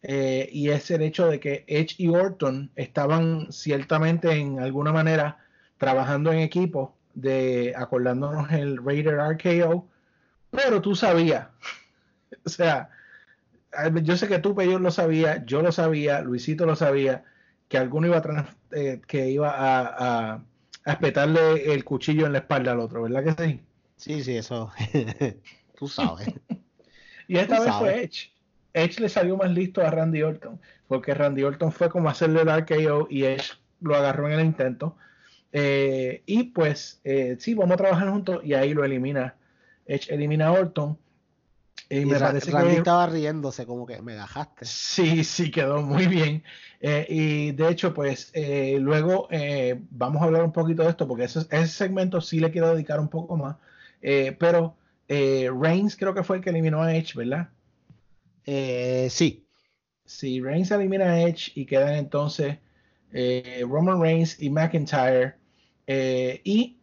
y 0.03 0.68
es 0.70 0.90
el 0.90 1.03
hecho 1.03 1.28
de 1.28 1.38
que 1.38 1.64
Edge 1.68 1.95
y 1.99 2.09
Orton 2.09 2.72
estaban 2.74 3.53
ciertamente 3.53 4.32
en 4.32 4.59
alguna 4.59 4.93
manera 4.93 5.38
trabajando 5.78 6.32
en 6.32 6.40
equipo 6.40 6.97
de 7.14 7.74
acordándonos 7.76 8.51
el 8.51 8.84
Raider 8.84 9.16
RKO 9.18 9.86
Pero 10.51 10.82
tú 10.82 10.97
sabías, 10.97 11.47
o 12.45 12.49
sea, 12.49 12.90
yo 14.03 14.16
sé 14.16 14.29
que 14.29 14.39
tú, 14.39 14.61
yo 14.61 14.79
lo 14.79 14.91
sabía, 14.91 15.45
yo 15.47 15.62
lo 15.62 15.73
sabía, 15.73 16.20
Luisito 16.20 16.66
lo 16.66 16.77
sabía, 16.77 17.25
que 17.68 17.79
alguno 17.79 18.07
iba 18.07 18.18
a, 18.18 18.57
eh, 18.73 19.01
que 19.07 19.31
iba 19.31 19.51
a, 19.51 20.35
a, 20.85 20.93
espetarle 20.93 21.73
el 21.73 21.85
cuchillo 21.85 22.27
en 22.27 22.33
la 22.33 22.39
espalda 22.39 22.73
al 22.73 22.81
otro, 22.81 23.03
¿verdad 23.03 23.25
que 23.25 23.45
sí? 23.45 23.61
Sí, 23.97 24.25
sí, 24.25 24.37
eso. 24.37 24.70
tú 25.79 25.89
sabes. 25.89 26.29
y 27.29 27.39
esta 27.39 27.61
vez 27.61 27.75
fue 27.75 28.05
Edge. 28.05 28.33
Edge 28.75 29.01
le 29.01 29.09
salió 29.09 29.37
más 29.37 29.51
listo 29.51 29.81
a 29.81 29.91
Randy 29.91 30.23
Orton, 30.23 30.61
porque 30.89 31.14
Randy 31.14 31.43
Orton 31.43 31.73
fue 31.73 31.89
como 31.89 32.09
hacerle 32.09 32.43
el 32.43 32.49
RKO 32.49 33.07
y 33.11 33.25
Edge 33.25 33.53
lo 33.81 33.97
agarró 33.97 34.29
en 34.29 34.39
el 34.39 34.47
intento. 34.47 34.97
Eh, 35.53 36.23
y 36.27 36.45
pues, 36.45 37.01
eh, 37.05 37.37
sí, 37.39 37.55
vamos 37.55 37.75
a 37.75 37.77
trabajar 37.77 38.09
juntos 38.09 38.41
y 38.43 38.55
ahí 38.55 38.75
lo 38.75 38.85
elimina. 38.85 39.37
Edge 39.87 40.12
elimina 40.12 40.49
a 40.49 40.53
Orton. 40.53 40.99
Y, 42.01 42.07
me 42.07 42.18
parece 42.18 42.51
que 42.51 42.72
estaba 42.72 43.07
riéndose, 43.07 43.66
como 43.66 43.86
que 43.86 44.01
me 44.01 44.14
dejaste. 44.14 44.64
Sí, 44.64 45.24
sí, 45.24 45.51
quedó 45.51 45.82
muy 45.82 46.07
bien. 46.07 46.43
Eh, 46.80 47.07
y 47.09 47.53
de 47.53 47.68
hecho, 47.68 47.93
pues 47.93 48.32
luego 48.80 49.28
vamos 49.90 50.22
a 50.22 50.24
hablar 50.24 50.43
un 50.43 50.53
poquito 50.53 50.82
de 50.82 50.90
esto, 50.90 51.07
porque 51.07 51.24
ese, 51.24 51.40
ese, 51.51 51.66
segmento 51.66 52.20
sí 52.20 52.40
le 52.40 52.51
quiero 52.51 52.74
dedicar 52.74 52.99
un 52.99 53.09
poco 53.09 53.36
más. 53.36 53.57
pero 54.01 54.76
Reigns 55.09 55.97
creo 55.97 56.14
que 56.14 56.24
fue 56.24 56.38
el 56.38 56.43
que 56.43 56.51
eliminó 56.51 56.82
a 56.82 56.95
Edge, 56.95 57.14
¿verdad? 57.14 57.49
sí. 59.11 59.47
Sí, 60.05 60.40
Reigns 60.40 60.70
elimina 60.70 61.05
a 61.05 61.20
Edge 61.20 61.53
y 61.55 61.64
quedan 61.66 61.95
entonces 61.95 62.59
Roman 63.62 64.01
Reigns 64.01 64.43
y 64.43 64.51
McIntyre 64.51 65.34
eh, 65.86 66.40
y 66.45 66.78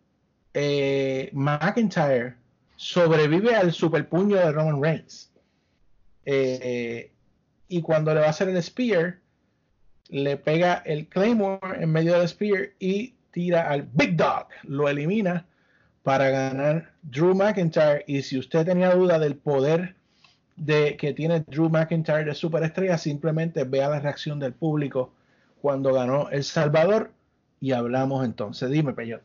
eh, 0.54 1.30
McIntyre 1.34 2.36
sobrevive 2.80 3.54
al 3.54 3.74
super 3.74 4.08
puño 4.08 4.38
de 4.38 4.54
Roman 4.54 4.82
Reigns. 4.82 5.30
Eh, 6.24 7.12
y 7.68 7.82
cuando 7.82 8.14
le 8.14 8.22
va 8.22 8.28
a 8.28 8.30
hacer 8.30 8.48
el 8.48 8.64
spear, 8.64 9.20
le 10.08 10.38
pega 10.38 10.76
el 10.86 11.10
Claymore 11.10 11.84
en 11.84 11.92
medio 11.92 12.18
del 12.18 12.30
spear 12.30 12.70
y 12.80 13.16
tira 13.32 13.70
al 13.70 13.82
Big 13.82 14.16
Dog. 14.16 14.48
Lo 14.64 14.88
elimina 14.88 15.46
para 16.04 16.30
ganar 16.30 16.94
Drew 17.02 17.36
McIntyre. 17.36 18.06
Y 18.08 18.22
si 18.22 18.40
usted 18.40 18.66
tenía 18.66 18.96
duda 18.96 19.20
del 19.20 19.36
poder 19.36 19.98
de 20.56 20.96
que 20.96 21.14
tiene 21.14 21.42
Drew 21.42 21.70
McIntyre 21.70 22.24
de 22.24 22.34
superestrella, 22.34 22.98
simplemente 22.98 23.66
vea 23.66 23.90
la 23.90 24.00
reacción 24.00 24.40
del 24.40 24.54
público 24.54 25.12
cuando 25.62 25.92
ganó 25.92 26.30
El 26.30 26.46
Salvador 26.46 27.12
y 27.60 27.74
hablamos 27.74 28.24
entonces. 28.24 28.70
Dime, 28.72 28.94
Peyot. 28.94 29.22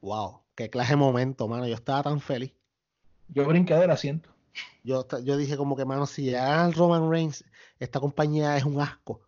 Wow, 0.00 0.42
qué 0.54 0.70
clase 0.70 0.92
de 0.92 0.96
momento, 0.98 1.48
mano. 1.48 1.66
Yo 1.66 1.74
estaba 1.74 2.04
tan 2.04 2.20
feliz. 2.20 2.52
Yo 3.28 3.46
brinqué 3.46 3.74
del 3.74 3.90
asiento. 3.90 4.30
Yo, 4.82 5.06
yo 5.22 5.36
dije 5.36 5.56
como 5.56 5.76
que, 5.76 5.84
mano, 5.84 6.06
si 6.06 6.30
ya 6.30 6.70
Roman 6.70 7.10
Reigns, 7.10 7.44
esta 7.78 8.00
compañía 8.00 8.56
es 8.56 8.64
un 8.64 8.80
asco. 8.80 9.22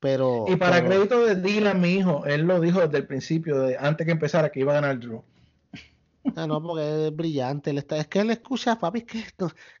Pero, 0.00 0.46
y 0.48 0.56
para 0.56 0.84
crédito 0.84 1.24
de 1.24 1.36
Dylan, 1.36 1.80
mi 1.80 1.90
hijo, 1.90 2.26
él 2.26 2.42
lo 2.42 2.58
dijo 2.58 2.80
desde 2.80 2.98
el 2.98 3.06
principio, 3.06 3.60
de, 3.60 3.76
antes 3.78 4.04
que 4.04 4.10
empezara, 4.10 4.50
que 4.50 4.58
iba 4.58 4.72
a 4.72 4.80
ganar 4.80 4.98
Drew. 4.98 5.22
Ah, 6.36 6.46
no, 6.46 6.62
porque 6.62 7.08
es 7.08 7.16
brillante. 7.16 7.70
Él 7.70 7.78
está, 7.78 7.96
es 7.96 8.06
que 8.06 8.20
él 8.20 8.30
escucha, 8.30 8.78
papi, 8.78 9.02
¿qué, 9.02 9.24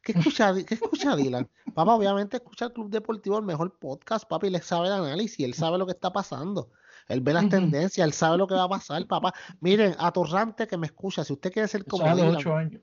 qué 0.02 0.12
escucha, 0.12 0.52
¿qué 0.66 0.74
escucha 0.74 1.14
Dylan? 1.14 1.48
Papá, 1.72 1.94
obviamente 1.94 2.36
escucha 2.36 2.64
el 2.64 2.72
Club 2.72 2.90
Deportivo, 2.90 3.38
el 3.38 3.44
mejor 3.44 3.78
podcast, 3.78 4.28
papi, 4.28 4.50
le 4.50 4.60
sabe 4.60 4.88
el 4.88 4.92
análisis, 4.92 5.44
él 5.44 5.54
sabe 5.54 5.78
lo 5.78 5.86
que 5.86 5.92
está 5.92 6.12
pasando. 6.12 6.70
Él 7.08 7.20
ve 7.20 7.32
las 7.32 7.48
tendencias, 7.48 8.04
él 8.04 8.12
sabe 8.12 8.38
lo 8.38 8.48
que 8.48 8.54
va 8.54 8.64
a 8.64 8.68
pasar, 8.68 9.06
papá. 9.06 9.32
Miren, 9.60 9.94
atorrante 9.98 10.66
que 10.66 10.76
me 10.76 10.86
escucha, 10.86 11.22
si 11.22 11.32
usted 11.32 11.52
quiere 11.52 11.68
ser 11.68 11.84
como 11.84 12.12
Dylan, 12.14 12.80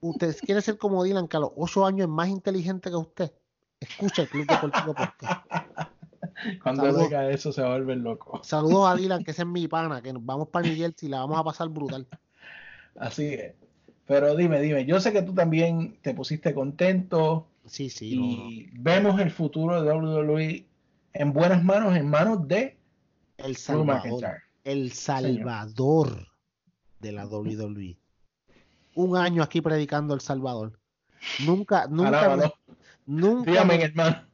usted 0.00 0.36
quiere 0.38 0.60
ser 0.62 0.78
como 0.78 1.04
Dylan, 1.04 1.28
que 1.28 1.36
a 1.36 1.40
los 1.40 1.50
ocho 1.56 1.86
años 1.86 2.02
es 2.02 2.08
más 2.08 2.28
inteligente 2.28 2.90
que 2.90 2.96
usted, 2.96 3.32
escucha 3.80 4.22
el 4.22 4.28
Club 4.28 4.46
Deportivo 4.46 4.94
Podcast. 4.94 5.46
Cuando 6.62 6.82
Saludos. 6.82 7.08
diga 7.08 7.30
eso 7.30 7.52
se 7.52 7.62
va 7.62 7.74
a 7.74 7.78
volver 7.78 7.98
loco. 7.98 8.40
Saludos 8.44 8.88
a 8.88 8.94
Dylan, 8.94 9.24
que 9.24 9.30
ese 9.32 9.42
es 9.42 9.48
mi 9.48 9.66
pana, 9.66 10.00
que 10.00 10.12
nos 10.12 10.24
vamos 10.24 10.48
para 10.48 10.66
New 10.66 10.76
Jersey 10.76 11.08
y 11.08 11.10
la 11.10 11.20
vamos 11.20 11.38
a 11.38 11.44
pasar 11.44 11.68
brutal. 11.68 12.06
Así 12.96 13.26
es. 13.34 13.54
Pero 14.06 14.34
dime, 14.36 14.60
dime, 14.60 14.86
yo 14.86 15.00
sé 15.00 15.12
que 15.12 15.22
tú 15.22 15.34
también 15.34 15.98
te 16.00 16.14
pusiste 16.14 16.54
contento. 16.54 17.46
Sí, 17.66 17.90
sí. 17.90 18.14
Y 18.14 18.70
vemos 18.72 19.20
el 19.20 19.30
futuro 19.30 19.82
de 19.82 19.92
WWE 19.92 20.66
en 21.12 21.32
buenas 21.32 21.62
manos, 21.62 21.94
en 21.94 22.08
manos 22.08 22.48
de 22.48 22.78
el 23.36 23.56
Salvador. 23.56 24.42
El 24.64 24.92
Salvador 24.92 26.28
de 27.00 27.12
la 27.12 27.26
WWE. 27.26 27.97
Un 28.94 29.16
año 29.16 29.42
aquí 29.42 29.60
predicando 29.60 30.14
El 30.14 30.20
Salvador. 30.20 30.78
Nunca, 31.46 31.86
nunca, 31.90 32.36
nunca, 33.06 33.74
hermano. 33.74 34.26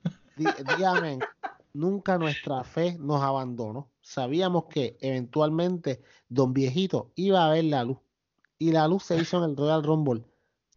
nunca 1.72 2.18
nuestra 2.18 2.64
fe 2.64 2.96
nos 2.98 3.22
abandonó. 3.22 3.90
Sabíamos 4.00 4.66
que 4.66 4.96
eventualmente 5.00 6.02
Don 6.28 6.52
Viejito 6.52 7.12
iba 7.14 7.46
a 7.46 7.50
ver 7.50 7.64
la 7.64 7.84
luz. 7.84 7.98
Y 8.58 8.72
la 8.72 8.88
luz 8.88 9.04
se 9.04 9.16
hizo 9.16 9.42
en 9.42 9.50
el 9.50 9.56
Royal 9.56 9.82
Rumble. 9.82 10.24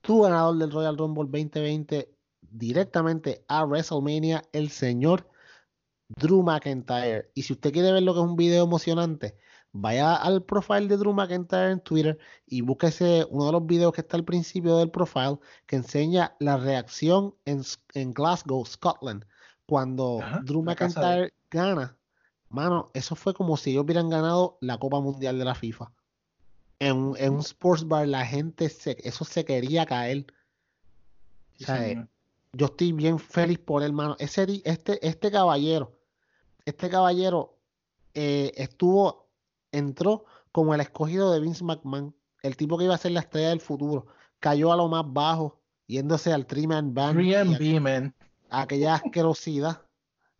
Tu 0.01 0.21
ganador 0.21 0.57
del 0.57 0.71
Royal 0.71 0.97
Rumble 0.97 1.25
2020 1.25 2.13
directamente 2.41 3.43
a 3.47 3.65
WrestleMania, 3.65 4.43
el 4.51 4.69
señor 4.69 5.29
Drew 6.09 6.41
McIntyre. 6.43 7.29
Y 7.33 7.43
si 7.43 7.53
usted 7.53 7.71
quiere 7.71 7.91
ver 7.91 8.03
lo 8.03 8.13
que 8.13 8.19
es 8.19 8.25
un 8.25 8.35
video 8.35 8.63
emocionante, 8.63 9.35
vaya 9.71 10.15
al 10.15 10.43
profile 10.43 10.87
de 10.87 10.97
Drew 10.97 11.13
McIntyre 11.13 11.71
en 11.71 11.79
Twitter 11.79 12.17
y 12.45 12.61
búsquese 12.61 13.25
uno 13.29 13.45
de 13.47 13.51
los 13.51 13.65
videos 13.65 13.93
que 13.93 14.01
está 14.01 14.17
al 14.17 14.23
principio 14.23 14.77
del 14.77 14.89
profile 14.89 15.37
que 15.65 15.77
enseña 15.77 16.35
la 16.39 16.57
reacción 16.57 17.35
en, 17.45 17.63
Glasgow, 18.13 18.65
Scotland, 18.65 19.25
cuando 19.65 20.19
Drew 20.43 20.63
McIntyre 20.63 21.33
gana. 21.51 21.95
Mano, 22.49 22.89
eso 22.93 23.15
fue 23.15 23.33
como 23.33 23.57
si 23.57 23.71
ellos 23.71 23.83
hubieran 23.83 24.09
ganado 24.09 24.57
la 24.61 24.77
Copa 24.77 24.99
Mundial 24.99 25.37
de 25.37 25.45
la 25.45 25.55
FIFA. 25.55 25.91
En, 26.79 26.97
un 26.97 27.39
sports 27.39 27.87
bar 27.87 28.07
la 28.07 28.25
gente, 28.25 28.69
se, 28.69 28.97
eso 29.03 29.25
se 29.25 29.43
quería 29.43 29.85
caer. 29.85 30.27
yo 32.53 32.65
estoy 32.65 32.91
bien 32.93 33.19
feliz 33.19 33.59
por 33.59 33.83
él, 33.83 33.93
mano. 33.93 34.15
Ese, 34.19 34.61
este, 34.63 35.05
este 35.05 35.31
caballero 35.31 35.97
este 36.67 36.89
caballero 36.89 37.57
eh, 38.13 38.51
estuvo, 38.57 39.26
entró 39.77 40.25
como 40.51 40.73
el 40.73 40.81
escogido 40.81 41.31
de 41.31 41.39
Vince 41.39 41.63
McMahon, 41.63 42.15
el 42.43 42.57
tipo 42.57 42.77
que 42.77 42.85
iba 42.85 42.95
a 42.95 42.99
ser 42.99 43.11
la 43.11 43.21
estrella 43.21 43.49
del 43.49 43.61
futuro, 43.61 44.07
cayó 44.39 44.71
a 44.71 44.77
lo 44.77 44.87
más 44.87 45.03
bajo, 45.05 45.59
yéndose 45.87 46.33
al 46.33 46.45
Three-Man 46.45 46.93
Band. 46.93 47.17
aquella 48.49 48.95
asquerosidad 48.95 49.81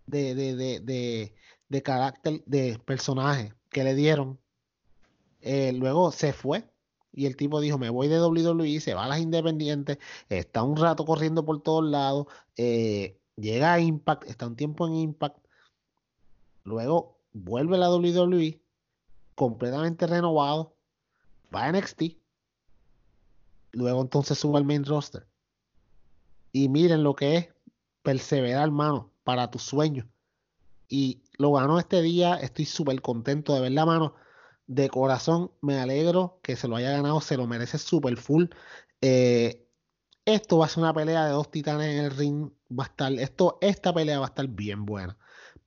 de, 0.05 0.35
de, 0.35 1.33
de, 1.67 1.83
carácter, 1.83 2.43
de 2.45 2.79
personaje 2.85 3.53
que 3.69 3.83
le 3.83 3.95
dieron. 3.95 4.39
Eh, 5.41 5.73
luego 5.73 6.11
se 6.11 6.33
fue 6.33 6.69
y 7.11 7.25
el 7.25 7.35
tipo 7.35 7.59
dijo, 7.59 7.77
me 7.77 7.89
voy 7.89 8.07
de 8.07 8.21
WWE, 8.21 8.79
se 8.79 8.93
va 8.93 9.05
a 9.05 9.07
las 9.07 9.19
independientes, 9.19 9.97
está 10.29 10.63
un 10.63 10.77
rato 10.77 11.05
corriendo 11.05 11.45
por 11.45 11.61
todos 11.61 11.83
lados, 11.83 12.27
eh, 12.57 13.19
llega 13.35 13.73
a 13.73 13.79
Impact, 13.79 14.29
está 14.29 14.45
un 14.45 14.55
tiempo 14.55 14.88
en 14.88 14.95
Impact, 14.95 15.38
Luego 16.67 17.17
vuelve 17.31 17.77
la 17.77 17.89
WWE 17.89 18.59
completamente 19.38 20.07
renovado. 20.07 20.75
Va 21.55 21.65
a 21.65 21.71
NXT. 21.71 22.17
Luego 23.71 24.01
entonces 24.01 24.39
sube 24.39 24.57
al 24.57 24.65
main 24.65 24.83
roster. 24.83 25.27
Y 26.51 26.69
miren 26.69 27.03
lo 27.03 27.15
que 27.15 27.38
es 27.38 27.49
perseverar, 28.01 28.63
hermano, 28.63 29.11
para 29.23 29.51
tus 29.51 29.61
sueños. 29.61 30.07
Y 30.89 31.21
lo 31.38 31.53
ganó 31.53 31.77
este 31.77 32.01
día. 32.01 32.35
Estoy 32.35 32.65
súper 32.65 32.99
contento 33.01 33.53
de 33.53 33.61
ver 33.61 33.73
la 33.73 33.85
mano. 33.85 34.15
De 34.65 34.89
corazón, 34.89 35.51
me 35.61 35.79
alegro 35.79 36.39
que 36.41 36.55
se 36.55 36.67
lo 36.67 36.75
haya 36.75 36.91
ganado. 36.91 37.21
Se 37.21 37.38
lo 37.38 37.45
merece 37.45 37.77
súper 37.77 38.17
full. 38.17 38.45
Eh, 39.01 39.67
esto 40.25 40.57
va 40.57 40.65
a 40.65 40.69
ser 40.69 40.81
una 40.81 40.93
pelea 40.93 41.25
de 41.25 41.31
dos 41.31 41.51
titanes 41.51 41.93
en 41.93 42.05
el 42.05 42.11
ring. 42.11 42.49
Va 42.71 42.85
a 42.85 42.88
estar, 42.88 43.13
esto, 43.13 43.59
esta 43.61 43.93
pelea 43.93 44.19
va 44.19 44.25
a 44.25 44.29
estar 44.29 44.47
bien 44.47 44.83
buena. 44.85 45.15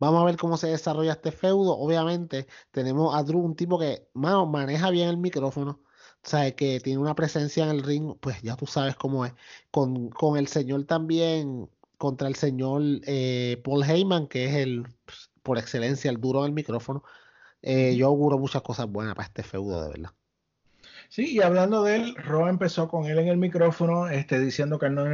Vamos 0.01 0.23
a 0.23 0.25
ver 0.25 0.37
cómo 0.39 0.57
se 0.57 0.69
desarrolla 0.69 1.13
este 1.13 1.31
feudo. 1.31 1.77
Obviamente, 1.77 2.47
tenemos 2.71 3.15
a 3.15 3.23
Drew, 3.23 3.39
un 3.39 3.55
tipo 3.55 3.79
que 3.79 4.09
maneja 4.15 4.91
bien 4.91 5.11
el 5.11 5.19
micrófono. 5.19 5.81
O 6.23 6.29
sea, 6.29 6.51
que 6.57 6.81
tiene 6.81 6.99
una 6.99 7.15
presencia 7.15 7.65
en 7.65 7.71
el 7.71 7.83
ring, 7.83 8.15
pues 8.19 8.41
ya 8.43 8.57
tú 8.57 8.67
sabes 8.67 8.97
cómo 8.97 9.27
es. 9.27 9.35
Con, 9.71 10.09
con 10.09 10.39
el 10.39 10.49
señor 10.49 10.85
también, 10.85 11.69
contra 11.99 12.29
el 12.29 12.35
señor 12.35 12.83
eh, 13.07 13.61
Paul 13.63 13.85
Heyman, 13.85 14.27
que 14.27 14.47
es 14.47 14.55
el, 14.57 14.85
pues, 15.05 15.31
por 15.43 15.59
excelencia, 15.59 16.11
el 16.11 16.19
duro 16.19 16.45
del 16.45 16.53
micrófono. 16.53 17.05
Eh, 17.61 17.95
yo 17.95 18.07
auguro 18.07 18.39
muchas 18.39 18.63
cosas 18.63 18.87
buenas 18.87 19.15
para 19.15 19.27
este 19.27 19.43
feudo, 19.43 19.83
de 19.83 19.91
verdad. 19.91 20.11
Sí, 21.11 21.35
y 21.37 21.43
hablando 21.43 21.83
de 21.83 21.97
él, 21.97 22.15
Ro 22.17 22.49
empezó 22.49 22.89
con 22.89 23.05
él 23.05 23.19
en 23.19 23.29
el 23.29 23.37
micrófono, 23.37 24.09
este, 24.09 24.41
diciendo 24.41 24.79
que 24.79 24.89
no 24.89 25.05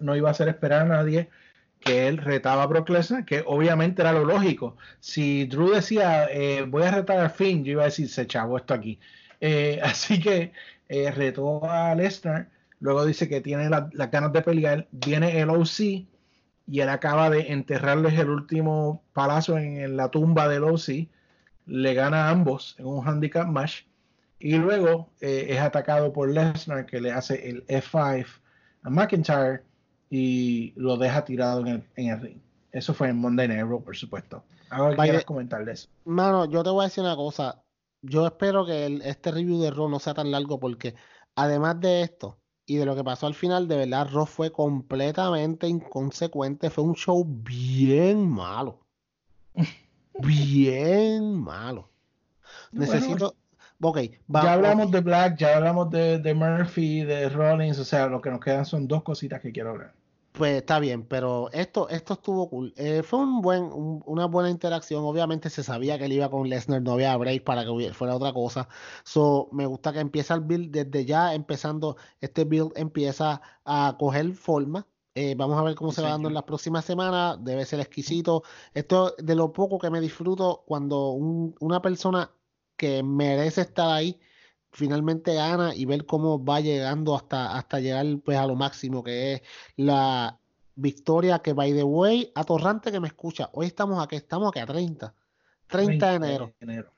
no 0.00 0.16
iba 0.16 0.28
a 0.28 0.32
hacer 0.32 0.48
esperar 0.48 0.82
a 0.82 0.86
nadie 0.86 1.30
que 1.82 2.08
él 2.08 2.18
retaba 2.18 2.62
a 2.64 2.66
Brock 2.66 2.88
Lesnar, 2.90 3.24
que 3.26 3.42
obviamente 3.46 4.02
era 4.02 4.12
lo 4.12 4.24
lógico. 4.24 4.76
Si 5.00 5.44
Drew 5.46 5.70
decía, 5.72 6.26
eh, 6.30 6.62
voy 6.62 6.84
a 6.84 6.90
retar 6.92 7.18
al 7.18 7.30
fin, 7.30 7.64
yo 7.64 7.72
iba 7.72 7.82
a 7.82 7.86
decir, 7.86 8.08
se 8.08 8.26
chavo 8.26 8.56
esto 8.56 8.74
aquí. 8.74 8.98
Eh, 9.40 9.80
así 9.84 10.20
que 10.20 10.52
eh, 10.88 11.10
retó 11.10 11.68
a 11.70 11.94
Lesnar, 11.94 12.48
luego 12.80 13.04
dice 13.04 13.28
que 13.28 13.40
tiene 13.40 13.68
la- 13.68 13.90
las 13.92 14.10
ganas 14.10 14.32
de 14.32 14.42
pelear, 14.42 14.88
viene 14.92 15.40
el 15.40 15.50
OC 15.50 16.06
y 16.66 16.80
él 16.80 16.88
acaba 16.88 17.28
de 17.30 17.52
enterrarles 17.52 18.18
el 18.18 18.30
último 18.30 19.02
palazo 19.12 19.58
en, 19.58 19.78
en 19.78 19.96
la 19.96 20.10
tumba 20.10 20.48
del 20.48 20.64
OC, 20.64 21.08
le 21.66 21.94
gana 21.94 22.26
a 22.28 22.30
ambos 22.30 22.76
en 22.78 22.86
un 22.86 23.06
handicap 23.06 23.46
match 23.48 23.82
y 24.38 24.56
luego 24.56 25.10
es 25.20 25.60
atacado 25.60 26.12
por 26.12 26.28
Lesnar 26.30 26.86
que 26.86 27.00
le 27.00 27.12
hace 27.12 27.48
el 27.48 27.64
F5 27.68 28.26
a 28.82 28.90
McIntyre 28.90 29.62
y 30.14 30.74
lo 30.76 30.98
deja 30.98 31.24
tirado 31.24 31.60
en 31.62 31.68
el, 31.68 31.84
en 31.96 32.08
el 32.10 32.20
ring. 32.20 32.38
Eso 32.70 32.92
fue 32.92 33.08
en 33.08 33.16
Monday 33.16 33.48
Night 33.48 33.62
Raw, 33.62 33.82
por 33.82 33.96
supuesto. 33.96 34.44
Algo 34.68 34.90
que 34.90 34.96
By 34.96 35.06
quieras 35.06 35.22
the- 35.22 35.26
comentar 35.26 35.64
de 35.64 35.72
eso. 35.72 35.88
Mano, 36.04 36.44
yo 36.44 36.62
te 36.62 36.68
voy 36.68 36.82
a 36.84 36.88
decir 36.88 37.02
una 37.02 37.16
cosa. 37.16 37.62
Yo 38.02 38.26
espero 38.26 38.66
que 38.66 38.84
el- 38.84 39.00
este 39.02 39.30
review 39.30 39.58
de 39.62 39.70
Raw 39.70 39.88
no 39.88 39.98
sea 39.98 40.12
tan 40.12 40.30
largo 40.30 40.60
porque 40.60 40.94
además 41.34 41.80
de 41.80 42.02
esto 42.02 42.36
y 42.66 42.76
de 42.76 42.84
lo 42.84 42.94
que 42.94 43.02
pasó 43.04 43.26
al 43.26 43.34
final, 43.34 43.68
de 43.68 43.76
verdad 43.76 44.08
Raw 44.12 44.26
fue 44.26 44.52
completamente 44.52 45.66
inconsecuente. 45.66 46.68
Fue 46.68 46.84
un 46.84 46.94
show 46.94 47.24
bien 47.26 48.28
malo. 48.28 48.80
Bien 50.20 51.34
malo. 51.40 51.88
Bueno, 52.70 52.92
Necesito... 52.92 53.34
Ok, 53.84 53.98
va- 54.32 54.42
ya 54.44 54.52
hablamos 54.52 54.90
de 54.92 55.00
Black, 55.00 55.36
ya 55.38 55.56
hablamos 55.56 55.90
de, 55.90 56.18
de 56.18 56.34
Murphy, 56.34 57.02
de 57.02 57.28
Rollins, 57.28 57.78
o 57.80 57.84
sea, 57.84 58.06
lo 58.06 58.20
que 58.20 58.30
nos 58.30 58.38
quedan 58.40 58.64
son 58.64 58.86
dos 58.86 59.02
cositas 59.02 59.40
que 59.40 59.50
quiero 59.50 59.70
hablar. 59.70 59.92
Pues 60.32 60.54
está 60.56 60.78
bien, 60.80 61.06
pero 61.06 61.50
esto, 61.52 61.90
esto 61.90 62.14
estuvo 62.14 62.48
cool. 62.48 62.72
Eh, 62.76 63.02
fue 63.02 63.18
un 63.18 63.42
buen, 63.42 63.64
un- 63.64 64.02
una 64.06 64.24
buena 64.26 64.48
interacción. 64.48 65.04
Obviamente 65.04 65.50
se 65.50 65.62
sabía 65.62 65.98
que 65.98 66.06
él 66.06 66.12
iba 66.12 66.30
con 66.30 66.48
Lesnar, 66.48 66.80
no 66.80 66.92
había 66.92 67.14
break 67.18 67.44
para 67.44 67.64
que 67.64 67.68
hubiera- 67.70 67.92
fuera 67.94 68.16
otra 68.16 68.32
cosa. 68.32 68.66
So, 69.04 69.48
me 69.52 69.66
gusta 69.66 69.92
que 69.92 70.00
empieza 70.00 70.32
el 70.34 70.40
build 70.40 70.70
desde 70.70 71.04
ya, 71.04 71.34
empezando, 71.34 71.96
este 72.20 72.44
build 72.44 72.72
empieza 72.76 73.42
a 73.66 73.96
coger 73.98 74.32
forma. 74.32 74.86
Eh, 75.14 75.34
vamos 75.36 75.58
a 75.58 75.62
ver 75.64 75.74
cómo 75.74 75.90
Sí, 75.90 75.96
se 75.96 76.02
va 76.02 76.08
dando 76.10 76.28
en 76.28 76.34
las 76.34 76.44
próximas 76.44 76.86
semanas. 76.86 77.36
Debe 77.44 77.66
ser 77.66 77.80
exquisito. 77.80 78.42
Esto 78.72 79.14
de 79.18 79.34
lo 79.34 79.52
poco 79.52 79.78
que 79.78 79.90
me 79.90 80.00
disfruto 80.00 80.64
cuando 80.66 81.10
un- 81.10 81.54
una 81.60 81.82
persona 81.82 82.30
que 82.76 83.02
merece 83.02 83.60
estar 83.60 83.90
ahí 83.90 84.18
finalmente 84.72 85.34
gana 85.34 85.74
y 85.74 85.84
ver 85.84 86.06
cómo 86.06 86.42
va 86.42 86.60
llegando 86.60 87.14
hasta, 87.14 87.56
hasta 87.56 87.78
llegar 87.80 88.06
pues 88.24 88.38
a 88.38 88.46
lo 88.46 88.56
máximo 88.56 89.04
que 89.04 89.34
es 89.34 89.42
la 89.76 90.38
victoria 90.74 91.40
que 91.40 91.52
by 91.52 91.72
the 91.74 91.82
way, 91.82 92.32
atorrante 92.34 92.90
que 92.90 92.98
me 92.98 93.08
escucha, 93.08 93.50
hoy 93.52 93.66
estamos 93.66 94.02
aquí, 94.02 94.16
estamos 94.16 94.48
aquí 94.48 94.60
a 94.60 94.66
30, 94.66 95.14
30 95.66 96.10
de 96.10 96.16
enero. 96.16 96.52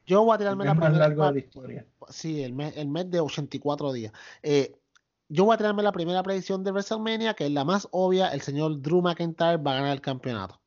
Yo 0.06 0.22
voy 0.24 0.34
a 0.34 0.38
tirarme 0.38 0.64
la 0.64 0.74
más 0.74 0.86
primera 0.86 1.08
largo 1.08 1.22
de 1.24 1.28
la 1.28 1.32
pa- 1.32 1.38
historia. 1.38 1.86
sí, 2.08 2.42
el 2.42 2.52
mes, 2.52 2.76
el 2.76 2.88
mes 2.88 3.10
de 3.10 3.20
84 3.20 3.92
días. 3.92 4.12
Eh, 4.42 4.74
yo 5.28 5.44
voy 5.44 5.54
a 5.54 5.58
tirarme 5.58 5.82
la 5.82 5.90
primera 5.92 6.22
predicción 6.22 6.62
de 6.62 6.70
WrestleMania, 6.70 7.34
que 7.34 7.46
es 7.46 7.50
la 7.50 7.64
más 7.64 7.88
obvia, 7.90 8.28
el 8.28 8.40
señor 8.42 8.80
Drew 8.80 9.02
McIntyre 9.02 9.56
va 9.56 9.72
a 9.72 9.76
ganar 9.76 9.92
el 9.92 10.00
campeonato. 10.00 10.60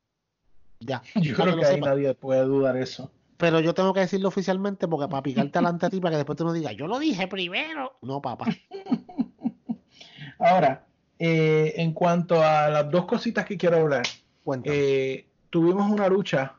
Ya, 0.80 1.02
Yo 1.14 1.34
creo 1.34 1.56
que 1.56 1.64
ahí 1.64 1.80
nadie 1.80 2.14
puede 2.14 2.42
dudar 2.44 2.76
eso. 2.76 3.10
Pero 3.38 3.60
yo 3.60 3.72
tengo 3.72 3.94
que 3.94 4.00
decirlo 4.00 4.28
oficialmente 4.28 4.88
porque 4.88 5.08
para 5.08 5.22
picarte 5.22 5.58
delante 5.58 5.86
a 5.86 5.90
ti, 5.90 6.00
para 6.00 6.10
que 6.10 6.16
después 6.18 6.36
tú 6.36 6.44
no 6.44 6.52
digas, 6.52 6.74
yo 6.76 6.88
lo 6.88 6.98
dije 6.98 7.28
primero. 7.28 7.96
No, 8.02 8.20
papá. 8.20 8.46
Ahora, 10.40 10.86
eh, 11.18 11.74
en 11.76 11.92
cuanto 11.92 12.42
a 12.42 12.68
las 12.68 12.90
dos 12.90 13.06
cositas 13.06 13.44
que 13.46 13.56
quiero 13.56 13.78
hablar, 13.78 14.02
eh, 14.64 15.28
tuvimos 15.50 15.88
una 15.90 16.08
lucha 16.08 16.56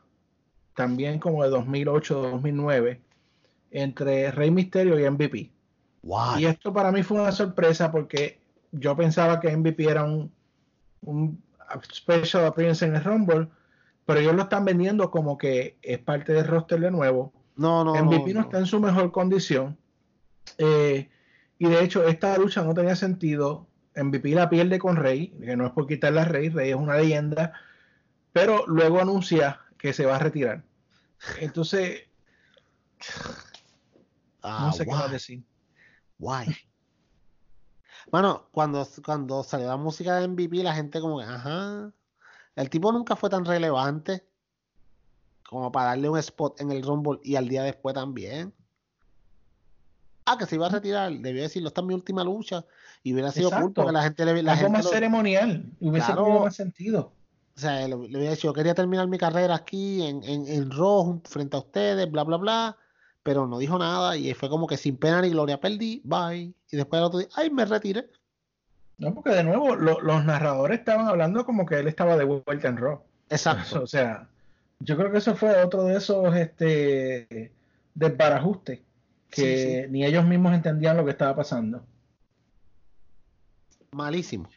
también 0.74 1.18
como 1.18 1.44
de 1.44 1.50
2008-2009 1.50 2.98
entre 3.72 4.30
Rey 4.30 4.50
Misterio 4.50 4.98
y 4.98 5.08
MVP. 5.08 5.50
Guay. 6.02 6.42
Y 6.42 6.46
esto 6.46 6.72
para 6.72 6.90
mí 6.90 7.02
fue 7.02 7.20
una 7.20 7.32
sorpresa 7.32 7.92
porque 7.92 8.40
yo 8.72 8.96
pensaba 8.96 9.38
que 9.38 9.54
MVP 9.54 9.84
era 9.84 10.04
un, 10.04 10.32
un 11.02 11.42
special 11.92 12.46
appearance 12.46 12.84
en 12.86 12.96
el 12.96 13.04
Rumble, 13.04 13.48
pero 14.06 14.20
ellos 14.20 14.34
lo 14.34 14.42
están 14.42 14.64
vendiendo 14.64 15.10
como 15.10 15.38
que 15.38 15.78
es 15.82 15.98
parte 15.98 16.32
del 16.32 16.46
roster 16.46 16.80
de 16.80 16.90
nuevo. 16.90 17.32
No, 17.56 17.84
no, 17.84 17.94
MVP 17.94 18.32
no, 18.32 18.40
no, 18.40 18.46
está 18.46 18.58
en 18.58 18.66
su 18.66 18.80
mejor 18.80 19.12
condición. 19.12 19.76
Eh, 20.58 21.10
y 21.58 21.68
de 21.68 21.84
hecho, 21.84 22.06
esta 22.06 22.36
lucha 22.38 22.62
no 22.62 22.74
tenía 22.74 22.96
sentido. 22.96 23.66
MVP 23.94 24.30
la 24.30 24.48
pierde 24.48 24.78
con 24.78 24.96
Rey, 24.96 25.28
que 25.40 25.56
no 25.56 25.66
es 25.66 25.72
por 25.72 25.86
quitarle 25.86 26.20
a 26.20 26.24
Rey, 26.24 26.48
Rey 26.48 26.70
es 26.70 26.76
una 26.76 26.96
leyenda, 26.96 27.52
pero 28.32 28.64
luego 28.66 29.00
anuncia 29.00 29.60
que 29.76 29.92
se 29.92 30.06
va 30.06 30.16
a 30.16 30.20
retirar. 30.20 30.62
Entonces, 31.40 32.04
Ah, 34.42 34.66
no 34.66 34.72
sé 34.72 34.86
qué 34.86 35.12
decir. 35.12 35.44
guay. 36.18 36.48
Bueno, 38.10 38.48
cuando, 38.52 38.86
cuando 39.04 39.42
salió 39.42 39.68
la 39.68 39.76
música 39.76 40.16
de 40.16 40.28
MVP, 40.28 40.62
la 40.62 40.74
gente 40.74 41.00
como 41.00 41.18
que, 41.18 41.24
ajá. 41.24 41.92
El 42.60 42.68
tipo 42.70 42.92
nunca 42.92 43.16
fue 43.16 43.30
tan 43.30 43.44
relevante 43.44 44.24
como 45.48 45.72
para 45.72 45.86
darle 45.86 46.08
un 46.08 46.18
spot 46.18 46.60
en 46.60 46.70
el 46.70 46.82
Rumble 46.82 47.18
y 47.24 47.36
al 47.36 47.48
día 47.48 47.62
después 47.62 47.94
también. 47.94 48.52
Ah, 50.26 50.36
que 50.38 50.46
se 50.46 50.54
iba 50.56 50.66
a 50.66 50.70
retirar, 50.70 51.10
debió 51.10 51.42
decirlo, 51.42 51.68
esta 51.68 51.80
es 51.80 51.86
mi 51.86 51.94
última 51.94 52.22
lucha. 52.22 52.64
Y 53.02 53.12
hubiera 53.14 53.32
sido 53.32 53.48
Exacto. 53.48 53.72
porque 53.74 53.92
la 53.92 54.02
gente 54.02 54.24
le 54.24 54.42
la 54.42 54.52
Algo 54.52 54.62
gente 54.64 54.72
más 54.78 54.84
lo- 54.84 54.90
ceremonial, 54.90 55.72
hubiese 55.80 56.06
Claro. 56.06 56.24
tenido 56.24 56.44
más 56.44 56.54
sentido. 56.54 57.12
O 57.56 57.60
sea, 57.60 57.80
le, 57.88 57.96
le 57.96 57.96
hubiera 57.96 58.30
dicho, 58.30 58.48
yo 58.48 58.52
quería 58.52 58.74
terminar 58.74 59.08
mi 59.08 59.18
carrera 59.18 59.54
aquí 59.56 60.02
en, 60.06 60.22
en, 60.22 60.46
en 60.46 60.70
jun- 60.70 61.22
frente 61.26 61.56
a 61.56 61.60
ustedes, 61.60 62.08
bla, 62.10 62.22
bla, 62.24 62.36
bla, 62.36 62.76
pero 63.22 63.46
no 63.46 63.58
dijo 63.58 63.76
nada 63.78 64.16
y 64.16 64.32
fue 64.34 64.48
como 64.48 64.66
que 64.66 64.76
sin 64.76 64.96
pena 64.98 65.20
ni 65.22 65.30
gloria 65.30 65.58
perdí, 65.60 66.00
bye. 66.04 66.54
Y 66.70 66.76
después 66.76 67.00
el 67.00 67.04
otro 67.06 67.18
día, 67.18 67.28
ay, 67.34 67.50
me 67.50 67.64
retiré. 67.64 68.08
No, 69.00 69.14
porque 69.14 69.30
de 69.30 69.42
nuevo 69.44 69.74
lo- 69.76 70.00
los 70.00 70.24
narradores 70.24 70.78
estaban 70.78 71.08
hablando 71.08 71.44
como 71.44 71.66
que 71.66 71.76
él 71.80 71.88
estaba 71.88 72.16
de 72.16 72.24
vuelta 72.24 72.68
en 72.68 72.76
Raw. 72.76 73.02
Exacto. 73.30 73.82
O 73.82 73.86
sea, 73.86 74.28
yo 74.80 74.96
creo 74.96 75.10
que 75.10 75.18
eso 75.18 75.34
fue 75.34 75.62
otro 75.62 75.84
de 75.84 75.96
esos 75.96 76.36
este, 76.36 77.50
desbarajustes 77.94 78.80
que 79.30 79.84
Sí, 79.86 79.92
ni 79.92 80.04
ellos 80.04 80.24
mismos 80.26 80.54
entendían 80.54 80.96
lo 80.96 81.04
que 81.04 81.12
estaba 81.12 81.34
pasando. 81.36 81.84
Malísimo. 83.92 84.48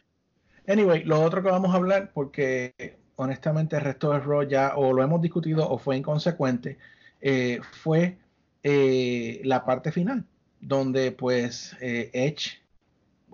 Anyway, 0.66 1.04
lo 1.04 1.22
otro 1.22 1.42
que 1.42 1.50
vamos 1.50 1.72
a 1.74 1.76
hablar, 1.76 2.10
porque 2.12 2.98
honestamente 3.16 3.76
el 3.76 3.82
resto 3.82 4.10
del 4.12 4.22
Raw 4.24 4.42
ya 4.42 4.74
o 4.76 4.92
lo 4.92 5.02
hemos 5.02 5.20
discutido 5.20 5.68
o 5.68 5.78
fue 5.78 5.96
inconsecuente, 5.96 6.78
eh, 7.20 7.60
fue 7.82 8.18
eh, 8.62 9.40
la 9.44 9.64
parte 9.64 9.92
final, 9.92 10.24
donde 10.60 11.12
pues 11.12 11.76
eh, 11.80 12.10
Edge 12.12 12.60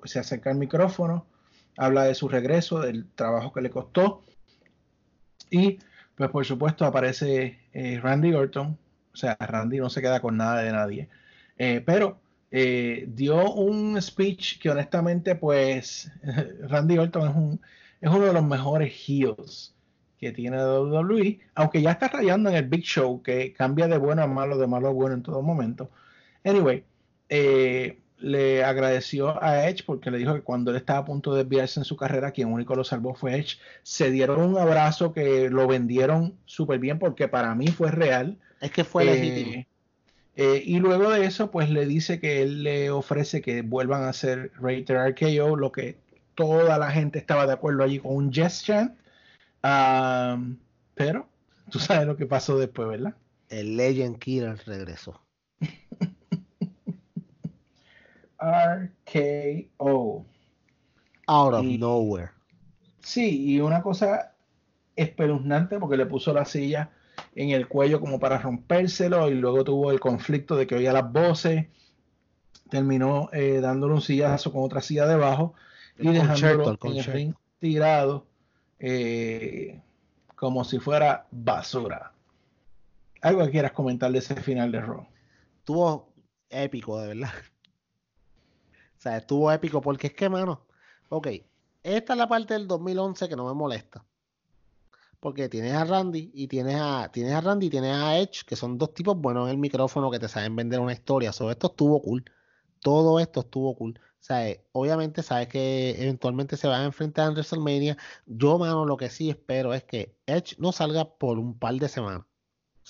se 0.05 0.19
acerca 0.19 0.51
al 0.51 0.57
micrófono, 0.57 1.27
habla 1.77 2.05
de 2.05 2.15
su 2.15 2.29
regreso, 2.29 2.81
del 2.81 3.07
trabajo 3.15 3.53
que 3.53 3.61
le 3.61 3.71
costó. 3.71 4.23
Y 5.51 5.79
pues 6.15 6.31
por 6.31 6.45
supuesto 6.45 6.85
aparece 6.85 7.59
eh, 7.73 7.99
Randy 8.03 8.35
Orton, 8.35 8.79
o 9.13 9.17
sea, 9.17 9.37
Randy 9.41 9.79
no 9.79 9.91
se 9.91 10.03
queda 10.03 10.21
con 10.21 10.37
nada 10.37 10.63
de 10.63 10.73
nadie, 10.73 11.09
eh, 11.59 11.83
pero 11.85 12.21
eh, 12.51 13.07
dio 13.09 13.53
un 13.53 14.01
speech 14.01 14.61
que 14.61 14.71
honestamente 14.71 15.35
pues 15.35 16.11
Randy 16.69 16.99
Orton 16.99 17.29
es, 17.29 17.37
un, 17.37 17.61
es 18.01 18.11
uno 18.11 18.27
de 18.27 18.33
los 18.33 18.45
mejores 18.45 18.93
heels 19.07 19.75
que 20.21 20.33
tiene 20.33 20.59
WWE, 20.63 21.41
aunque 21.55 21.81
ya 21.81 21.93
está 21.93 22.09
rayando 22.09 22.51
en 22.51 22.57
el 22.57 22.69
Big 22.69 22.83
Show, 22.83 23.23
que 23.23 23.55
cambia 23.55 23.89
de 23.89 23.97
bueno 23.97 24.23
a 24.23 24.27
malo, 24.27 24.59
de 24.59 24.67
malo 24.67 24.89
a 24.89 24.93
bueno 24.93 25.15
en 25.15 25.23
todo 25.23 25.41
momento. 25.41 25.91
Anyway, 26.45 26.85
eh, 27.31 28.00
le 28.21 28.65
agradeció 28.65 29.43
a 29.43 29.69
Edge 29.69 29.85
porque 29.85 30.11
le 30.11 30.19
dijo 30.19 30.35
que 30.35 30.43
cuando 30.43 30.71
él 30.71 30.77
estaba 30.77 31.01
a 31.01 31.05
punto 31.05 31.35
de 31.35 31.43
desviarse 31.45 31.81
en 31.81 31.85
su 31.85 31.97
carrera, 31.97 32.33
quien 32.33 32.53
único 32.53 32.75
lo 32.75 32.85
salvó 32.85 33.15
fue 33.15 33.37
Edge. 33.37 33.59
Se 33.83 34.11
dieron 34.11 34.41
un 34.41 34.59
abrazo 34.59 35.13
que 35.13 35.49
lo 35.51 35.67
vendieron 35.67 36.39
súper 36.47 36.79
bien 36.79 36.99
porque 36.99 37.29
para 37.29 37.55
mí 37.55 37.69
fue 37.69 37.91
real. 37.91 38.39
Es 38.61 38.71
que 38.71 38.85
fue 38.85 39.05
Eh, 39.05 39.07
legítimo. 39.07 39.65
eh, 40.37 40.63
y 40.65 40.79
luego 40.81 41.11
de 41.11 41.25
eso, 41.25 41.51
pues 41.51 41.71
le 41.71 41.87
dice 41.87 42.21
que 42.21 42.43
él 42.43 42.63
le 42.63 42.91
ofrece 42.91 43.41
que 43.43 43.63
vuelvan 43.63 44.03
a 44.05 44.11
hacer 44.11 44.53
Rated 44.61 44.97
RKO, 44.97 45.57
lo 45.57 45.73
que 45.73 45.99
toda 46.35 46.79
la 46.79 46.91
gente 46.91 47.19
estaba 47.19 47.47
de 47.47 47.53
acuerdo 47.55 47.83
allí 47.85 47.99
con 47.99 48.15
un 48.15 48.33
Yes 48.33 48.63
Chant. 48.65 48.97
Pero 50.95 51.29
tú 51.71 51.79
sabes 51.79 52.07
lo 52.07 52.17
que 52.17 52.27
pasó 52.27 52.59
después, 52.59 52.89
¿verdad? 52.89 53.15
El 53.49 53.77
Legend 53.77 54.19
Killer 54.19 54.59
regresó. 54.67 55.21
RKO. 58.41 60.27
Out 61.27 61.55
of 61.55 61.65
Y- 61.65 61.79
nowhere. 61.79 62.31
Sí, 63.01 63.55
y 63.55 63.61
una 63.61 63.83
cosa 63.83 64.35
espeluznante 64.97 65.79
porque 65.79 65.97
le 65.97 66.07
puso 66.07 66.33
la 66.33 66.45
silla 66.45 66.91
en 67.35 67.51
el 67.51 67.69
cuello 67.69 68.01
como 68.01 68.19
para 68.19 68.39
rompérselo 68.39 69.29
y 69.31 69.35
luego 69.35 69.65
tuvo 69.65 69.91
el 69.91 70.01
conflicto 70.01 70.57
de 70.57 70.67
que 70.67 70.75
oía 70.75 70.93
las 70.93 71.11
voces, 71.11 71.67
terminó 72.69 73.31
eh, 73.33 73.61
dándole 73.61 73.95
un 73.95 74.03
sillazo 74.03 74.53
con 74.53 74.63
otra 74.63 74.81
silla 74.81 75.07
debajo 75.07 75.55
y 75.99 76.09
El 76.09 76.15
dejándolo 76.15 76.79
el 76.83 76.93
en 76.93 76.97
el 76.99 77.05
ring 77.05 77.35
tirado 77.59 78.27
eh, 78.79 79.81
como 80.35 80.65
si 80.65 80.79
fuera 80.79 81.27
basura. 81.31 82.13
Algo 83.23 83.45
que 83.45 83.51
quieras 83.51 83.73
comentar 83.73 84.11
de 84.11 84.19
ese 84.19 84.35
final 84.37 84.73
de 84.73 84.81
Raw. 84.81 85.07
Estuvo 85.59 86.13
épico, 86.49 87.01
de 87.01 87.09
verdad. 87.09 87.33
O 89.01 89.03
sea, 89.03 89.17
estuvo 89.17 89.51
épico 89.51 89.81
porque 89.81 90.09
es 90.09 90.15
que, 90.15 90.29
mano, 90.29 90.67
Ok, 91.13 91.27
esta 91.83 92.13
es 92.13 92.19
la 92.19 92.29
parte 92.29 92.55
del 92.55 92.69
2011 92.69 93.29
que 93.29 93.35
no 93.37 93.45
me 93.47 93.55
molesta. 93.55 94.05
Porque 95.19 95.49
tienes 95.49 95.75
a 95.75 95.85
Randy 95.85 96.31
y 96.33 96.47
tienes 96.49 96.77
a, 96.81 97.11
tienes 97.13 97.35
a 97.35 97.41
Randy 97.41 97.67
y 97.67 97.71
tienes 97.71 97.97
a 97.97 98.19
Edge, 98.19 98.45
que 98.47 98.57
son 98.57 98.79
dos 98.79 98.95
tipos 98.95 99.17
buenos 99.21 99.47
en 99.47 99.51
el 99.53 99.59
micrófono 99.59 100.11
que 100.11 100.21
te 100.21 100.29
saben 100.29 100.55
vender 100.57 100.81
una 100.81 100.93
historia. 100.93 101.33
Sobre 101.33 101.55
esto 101.55 101.69
estuvo 101.69 102.01
cool. 102.01 102.25
Todo 102.81 103.19
esto 103.21 103.41
estuvo 103.41 103.75
cool. 103.77 103.99
O 103.99 104.23
sea, 104.23 104.49
eh, 104.49 104.65
obviamente 104.73 105.23
sabes 105.23 105.49
que 105.49 106.01
eventualmente 106.01 106.57
se 106.57 106.69
van 106.69 106.83
a 106.83 106.85
enfrentar 106.87 107.29
en 107.29 107.35
WrestleMania. 107.35 107.97
Yo, 108.27 108.59
mano, 108.59 108.87
lo 108.87 108.97
que 108.97 109.11
sí 109.11 109.31
espero 109.31 109.75
es 109.75 109.85
que 109.85 110.17
Edge 110.27 110.57
no 110.59 110.73
salga 110.73 111.17
por 111.19 111.39
un 111.39 111.59
par 111.59 111.75
de 111.75 111.89
semanas. 111.89 112.25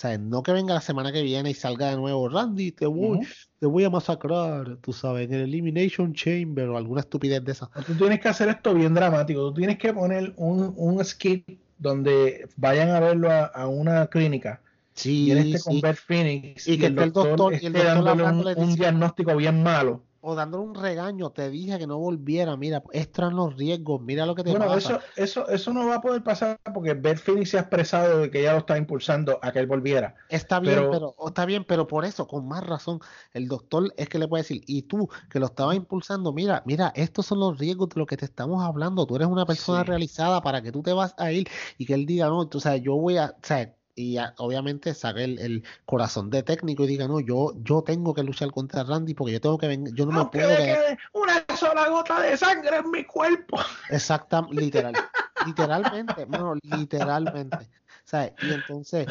O 0.01 0.03
sea, 0.03 0.17
no 0.17 0.43
que 0.43 0.53
venga 0.53 0.73
la 0.73 0.81
semana 0.81 1.13
que 1.13 1.21
viene 1.21 1.51
y 1.51 1.55
salga 1.55 1.91
de 1.91 1.97
nuevo, 1.97 2.27
Randy, 2.27 2.73
te 2.73 2.87
voy, 2.87 3.21
te 3.59 3.67
voy 3.67 3.85
a 3.85 3.91
masacrar, 3.91 4.79
tú 4.79 4.95
sabes, 4.95 5.29
en 5.29 5.35
el 5.35 5.43
Elimination 5.43 6.15
Chamber 6.15 6.71
o 6.71 6.79
alguna 6.79 7.03
estupidez 7.03 7.45
de 7.45 7.53
esa. 7.53 7.69
Tú 7.87 7.93
tienes 7.93 8.19
que 8.19 8.29
hacer 8.29 8.49
esto 8.49 8.73
bien 8.73 8.95
dramático. 8.95 9.51
Tú 9.51 9.57
tienes 9.61 9.77
que 9.77 9.93
poner 9.93 10.33
un, 10.39 10.73
un 10.75 11.05
skit 11.05 11.47
donde 11.77 12.49
vayan 12.57 12.89
a 12.89 13.01
verlo 13.01 13.31
a, 13.31 13.45
a 13.45 13.69
una 13.69 14.07
clínica. 14.07 14.63
Sí, 14.95 15.25
y 15.25 15.33
en 15.33 15.39
este 15.39 15.61
con 15.61 15.75
sí. 15.75 15.81
Beth 15.83 15.97
Phoenix. 15.99 16.67
Y 16.67 16.79
que 16.79 16.87
esté 16.87 17.03
el 17.05 17.13
doctor- 17.13 17.53
el 17.53 17.57
esté 17.57 17.71
doctor 17.85 18.17
dándole 18.17 18.55
un, 18.55 18.75
diagnóstico 18.77 19.37
bien 19.37 19.63
malo. 19.63 20.03
O 20.23 20.35
dándole 20.35 20.65
un 20.65 20.75
regaño, 20.75 21.31
te 21.31 21.49
dije 21.49 21.79
que 21.79 21.87
no 21.87 21.99
volviera, 21.99 22.55
mira, 22.57 22.83
estos 22.93 23.25
eran 23.25 23.37
los 23.37 23.57
riesgos, 23.57 24.03
mira 24.03 24.27
lo 24.27 24.35
que 24.35 24.45
te 24.45 24.51
Bueno, 24.51 24.67
pasa. 24.67 24.91
eso, 24.91 25.01
eso, 25.17 25.49
eso 25.49 25.73
no 25.73 25.87
va 25.89 25.97
a 25.97 26.01
poder 26.03 26.23
pasar 26.23 26.59
porque 26.75 26.93
Beth 26.93 27.19
Phoenix 27.19 27.51
se 27.51 27.57
ha 27.57 27.61
expresado 27.63 28.19
de 28.21 28.31
que 28.31 28.41
ella 28.41 28.53
lo 28.53 28.59
está 28.59 28.77
impulsando 28.77 29.39
a 29.41 29.51
que 29.51 29.61
él 29.61 29.67
volviera. 29.67 30.15
Está 30.29 30.61
bien, 30.61 30.75
Pero- 30.75 30.91
pero, 30.91 31.15
está 31.29 31.47
bien, 31.47 31.65
pero 31.65 31.87
por 31.87 32.05
eso, 32.05 32.27
con 32.27 32.47
más 32.47 32.67
razón, 32.67 33.01
el 33.33 33.49
doctor 33.49 33.93
es 33.97 34.09
que 34.11 34.19
le 34.19 34.29
puede 34.29 34.43
decir, 34.43 34.63
y 34.67 34.83
tú 34.83 35.09
que 35.31 35.41
lo 35.41 35.47
estabas 35.47 35.77
impulsando, 35.77 36.33
mira, 36.35 36.63
mira, 36.67 36.93
estos 36.95 37.25
son 37.27 37.41
los 37.41 37.59
riesgos 37.59 37.89
de 37.89 38.01
lo 38.01 38.07
que 38.07 38.17
te 38.19 38.27
estamos 38.27 38.63
hablando, 38.63 39.07
tú 39.07 39.17
eres 39.17 39.29
una 39.29 39.47
persona 39.47 39.85
Sí. 39.85 39.89
realizada 39.89 40.43
para 40.43 40.61
que 40.63 40.71
tú 40.71 40.83
te 40.83 40.93
vas 40.93 41.15
a 41.17 41.33
ir 41.33 41.49
y 41.79 41.87
que 41.87 41.95
él 41.95 42.05
diga, 42.07 42.29
no, 42.29 42.47
tú 42.49 42.61
sabes, 42.61 42.83
yo 42.83 42.95
voy 42.97 43.17
a, 43.17 43.31
o 43.43 43.47
sea, 43.47 43.75
y 44.01 44.17
obviamente 44.39 44.95
saque 44.95 45.25
el, 45.25 45.39
el 45.39 45.65
corazón 45.85 46.31
de 46.31 46.43
técnico 46.43 46.85
y 46.85 46.89
diga, 46.89 47.07
no, 47.09 47.21
yo, 47.21 47.53
yo 47.63 47.83
tengo 47.83 48.15
que 48.15 48.23
luchar 48.23 48.51
contra 48.51 48.83
Randy 48.85 49.15
porque 49.15 49.33
yo 49.35 49.41
tengo 49.41 49.59
que 49.59 49.69
venir, 49.69 49.95
yo 49.95 50.07
no 50.07 50.13
me 50.13 50.25
puedo 50.27 50.49
me 50.49 50.57
quedar. 50.57 50.81
quede 50.87 50.99
una 51.13 51.45
sola 51.57 51.89
gota 51.89 52.21
de 52.21 52.37
sangre 52.37 52.77
en 52.79 52.91
mi 52.91 53.05
cuerpo. 53.05 53.59
Exacta, 53.89 54.47
literal, 54.51 55.01
literalmente, 55.41 56.27
mano, 56.27 56.55
literalmente. 56.63 57.69
¿Sabes? 58.05 58.33
Y 58.41 58.53
entonces, 58.53 59.09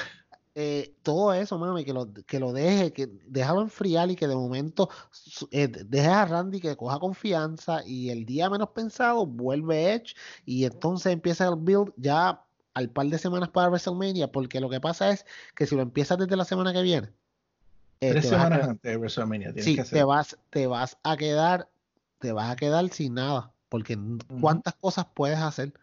eh, 0.55 0.95
todo 1.03 1.33
eso, 1.33 1.57
mano, 1.57 1.79
y 1.79 1.85
que 1.85 1.93
lo, 1.93 2.11
que 2.25 2.39
lo 2.39 2.51
deje, 2.51 2.91
que 2.91 3.07
déjalo 3.27 3.61
enfriar 3.61 4.09
y 4.11 4.15
que 4.15 4.27
de 4.27 4.35
momento 4.35 4.89
eh, 5.51 5.67
deje 5.67 6.07
a 6.07 6.25
Randy 6.25 6.59
que 6.59 6.75
coja 6.75 6.99
confianza 6.99 7.81
y 7.85 8.09
el 8.09 8.25
día 8.25 8.49
menos 8.49 8.69
pensado 8.71 9.25
vuelve 9.25 9.93
Edge 9.93 10.15
y 10.45 10.65
entonces 10.65 11.13
empieza 11.13 11.47
el 11.47 11.55
build 11.55 11.93
ya 11.97 12.43
al 12.79 12.89
par 12.89 13.05
de 13.07 13.17
semanas 13.19 13.49
para 13.49 13.69
WrestleMania, 13.69 14.31
porque 14.31 14.59
lo 14.59 14.69
que 14.69 14.79
pasa 14.79 15.11
es 15.11 15.25
que 15.55 15.65
si 15.67 15.75
lo 15.75 15.81
empiezas 15.81 16.17
desde 16.17 16.35
la 16.35 16.45
semana 16.45 16.73
que 16.73 16.81
viene, 16.81 17.09
eh, 18.01 18.11
Tres 18.11 18.25
a 18.27 18.29
semanas 18.29 18.67
antes 18.69 18.91
de 18.91 18.97
WrestleMania 18.97 19.47
tienes 19.53 19.65
Sí, 19.65 19.75
que 19.75 19.83
te 19.83 20.03
vas, 20.03 20.37
te 20.49 20.67
vas 20.67 20.97
a 21.03 21.17
quedar, 21.17 21.67
te 22.19 22.31
vas 22.31 22.49
a 22.49 22.55
quedar 22.55 22.89
sin 22.89 23.15
nada, 23.15 23.51
porque 23.67 23.97
cuántas 24.41 24.75
cosas 24.75 25.05
puedes 25.13 25.37
hacer 25.39 25.73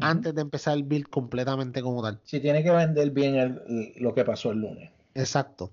antes 0.00 0.34
de 0.34 0.40
empezar 0.40 0.74
el 0.74 0.84
build 0.84 1.08
completamente 1.08 1.82
como 1.82 2.02
tal. 2.02 2.20
Si 2.24 2.40
tiene 2.40 2.62
que 2.62 2.70
vender 2.70 3.10
bien 3.10 3.34
el- 3.36 3.92
lo 3.96 4.14
que 4.14 4.24
pasó 4.24 4.50
el 4.50 4.58
lunes. 4.60 4.90
Exacto. 5.14 5.70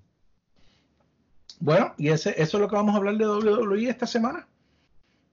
Bueno, 1.59 1.93
y 1.97 2.09
ese, 2.09 2.31
eso 2.41 2.57
es 2.57 2.61
lo 2.61 2.67
que 2.69 2.75
vamos 2.75 2.95
a 2.95 2.97
hablar 2.97 3.17
de 3.17 3.25
WWE 3.25 3.89
esta 3.89 4.07
semana. 4.07 4.47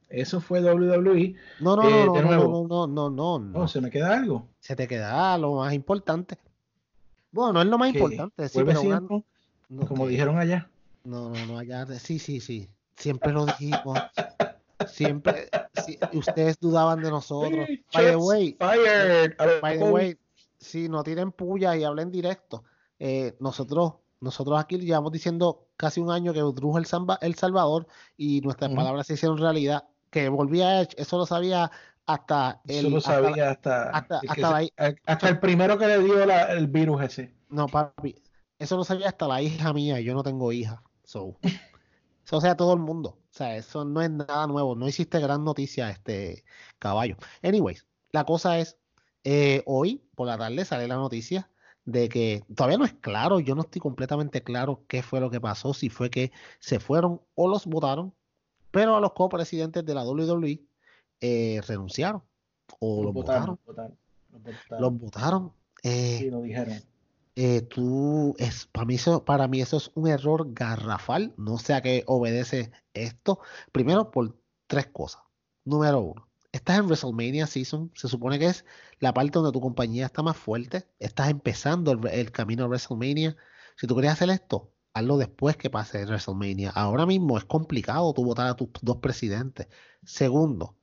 Eso 0.08 0.40
fue 0.40 0.60
WWE. 0.62 1.34
No, 1.60 1.76
no, 1.76 1.88
Eh, 1.88 2.04
no, 2.06 2.14
no, 2.14 2.22
nuevo. 2.22 2.66
no, 2.68 2.86
no, 2.86 3.10
no, 3.10 3.10
no, 3.10 3.38
no. 3.38 3.68
Se 3.68 3.80
me 3.80 3.90
queda 3.90 4.16
algo. 4.16 4.46
Se 4.60 4.76
te 4.76 4.86
queda 4.86 5.36
lo 5.38 5.54
más 5.56 5.72
importante. 5.74 6.38
Bueno, 7.32 7.54
no 7.54 7.60
es 7.62 7.66
lo 7.66 7.76
más 7.78 7.88
importante, 7.94 8.48
sí, 8.48 8.54
vuelve 8.58 8.72
pero 8.72 8.80
una- 8.82 8.96
siempre, 8.98 9.24
no, 9.68 9.86
como 9.86 10.04
que- 10.04 10.10
dijeron 10.12 10.38
allá. 10.38 10.70
No, 11.04 11.30
no, 11.30 11.46
no, 11.46 11.58
allá, 11.58 11.86
sí, 11.98 12.18
sí, 12.18 12.40
sí. 12.40 12.68
Siempre 12.96 13.32
lo 13.32 13.46
dijimos. 13.46 13.98
Siempre, 14.86 15.48
sí, 15.84 15.98
ustedes 16.12 16.58
dudaban 16.60 17.00
de 17.02 17.10
nosotros. 17.10 17.66
Sí, 17.66 17.82
By 17.92 18.04
the 18.06 18.16
way, 18.16 18.56
fired. 18.58 19.36
By 19.60 19.78
the 19.78 19.84
way, 19.84 20.16
si 20.58 20.88
no 20.88 21.02
tiren 21.02 21.32
puya 21.32 21.76
y 21.76 21.84
hablen 21.84 22.10
directo, 22.10 22.64
eh, 22.98 23.36
nosotros, 23.40 23.94
nosotros 24.20 24.58
aquí 24.60 24.78
llevamos 24.78 25.12
diciendo 25.12 25.66
casi 25.76 26.00
un 26.00 26.10
año 26.10 26.32
que 26.32 26.40
Drew 26.40 26.72
es 26.72 26.76
el, 26.78 26.86
Samba- 26.86 27.18
el 27.22 27.34
Salvador 27.34 27.86
y 28.16 28.40
nuestras 28.42 28.70
palabras 28.74 29.06
se 29.06 29.14
hicieron 29.14 29.38
realidad. 29.38 29.84
Que 30.16 30.30
volvía 30.30 30.80
Edge, 30.80 30.94
eso 30.96 31.18
lo 31.18 31.26
sabía 31.26 31.70
hasta 32.06 32.62
el, 32.66 32.76
Eso 32.86 32.88
lo 32.88 33.00
sabía 33.02 33.50
hasta, 33.50 33.90
hasta- 33.90 34.20
el 34.20 34.20
que 34.22 34.28
hasta 34.44 34.58
se- 34.58 34.72
la- 34.78 34.86
a- 34.88 35.12
hasta 35.12 35.28
el 35.28 35.40
primero 35.40 35.76
que 35.76 35.86
le 35.86 35.98
dio 36.02 36.24
la- 36.24 36.52
el 36.54 36.68
virus 36.68 37.02
ese. 37.02 37.34
no, 37.50 37.66
papi, 37.66 38.14
eso 38.58 38.78
lo 38.78 38.84
sabía 38.84 39.08
hasta 39.08 39.28
la 39.28 39.42
hija 39.42 39.74
mía, 39.74 40.00
yo 40.00 40.14
no 40.14 40.22
tengo 40.22 40.52
hija. 40.52 40.82
So, 41.04 41.36
eso 42.24 42.40
sea 42.40 42.56
todo 42.56 42.72
el 42.72 42.78
mundo. 42.80 43.10
O 43.10 43.28
sea, 43.30 43.56
eso 43.58 43.84
no 43.84 44.00
es 44.00 44.08
nada 44.08 44.46
nuevo. 44.46 44.74
No 44.74 44.88
hiciste 44.88 45.20
gran 45.20 45.44
noticia, 45.44 45.90
este 45.90 46.44
caballo. 46.78 47.18
Anyways, 47.42 47.86
la 48.10 48.24
cosa 48.24 48.58
es, 48.58 48.78
eh, 49.22 49.62
hoy 49.66 50.02
por 50.14 50.28
la 50.28 50.38
tarde 50.38 50.64
sale 50.64 50.88
la 50.88 50.94
noticia 50.96 51.50
de 51.84 52.08
que 52.08 52.42
todavía 52.54 52.78
no 52.78 52.86
es 52.86 52.94
claro, 52.94 53.38
yo 53.38 53.54
no 53.54 53.60
estoy 53.60 53.80
completamente 53.82 54.42
claro 54.42 54.82
qué 54.88 55.02
fue 55.02 55.20
lo 55.20 55.28
que 55.30 55.42
pasó, 55.42 55.74
si 55.74 55.90
fue 55.90 56.08
que 56.08 56.32
se 56.58 56.80
fueron 56.80 57.20
o 57.34 57.48
los 57.48 57.66
votaron, 57.66 58.14
pero 58.76 58.94
a 58.94 59.00
los 59.00 59.14
copresidentes 59.14 59.86
de 59.86 59.94
la 59.94 60.04
WWE 60.04 60.62
eh, 61.22 61.62
renunciaron 61.66 62.22
o 62.78 63.02
los 63.02 63.14
votaron, 63.14 63.58
votaron, 63.64 63.98
los 64.78 64.98
votaron. 64.98 65.52
eh, 65.82 66.18
Sí, 66.18 66.30
lo 66.30 66.42
dijeron. 66.42 66.74
eh, 67.36 67.62
tú, 67.62 68.34
es, 68.38 68.66
para 68.66 68.84
mí 68.84 68.96
eso, 68.96 69.24
para 69.24 69.48
mí 69.48 69.62
eso 69.62 69.78
es 69.78 69.90
un 69.94 70.08
error 70.08 70.52
garrafal. 70.52 71.32
No 71.38 71.56
sé 71.56 71.72
a 71.72 71.80
qué 71.80 72.04
obedece 72.06 72.70
esto. 72.92 73.40
Primero, 73.72 74.10
por 74.10 74.36
tres 74.66 74.88
cosas. 74.88 75.22
Número 75.64 76.00
uno, 76.00 76.28
estás 76.52 76.78
en 76.78 76.84
WrestleMania 76.84 77.46
Season. 77.46 77.90
Se 77.94 78.08
supone 78.08 78.38
que 78.38 78.46
es 78.48 78.66
la 79.00 79.14
parte 79.14 79.38
donde 79.38 79.52
tu 79.52 79.60
compañía 79.62 80.04
está 80.04 80.22
más 80.22 80.36
fuerte. 80.36 80.86
Estás 80.98 81.30
empezando 81.30 81.92
el, 81.92 82.06
el 82.08 82.30
camino 82.30 82.64
a 82.64 82.68
WrestleMania. 82.68 83.36
Si 83.76 83.86
tú 83.86 83.96
querías 83.96 84.12
hacer 84.14 84.28
esto, 84.28 84.70
hazlo 84.96 85.18
después 85.18 85.56
que 85.56 85.68
pase 85.68 86.04
WrestleMania. 86.06 86.70
Ahora 86.70 87.04
mismo 87.04 87.36
es 87.36 87.44
complicado 87.44 88.12
tú 88.14 88.24
votar 88.24 88.46
a 88.48 88.54
tus 88.56 88.68
dos 88.80 88.96
presidentes. 88.96 89.68
Segundo, 90.04 90.74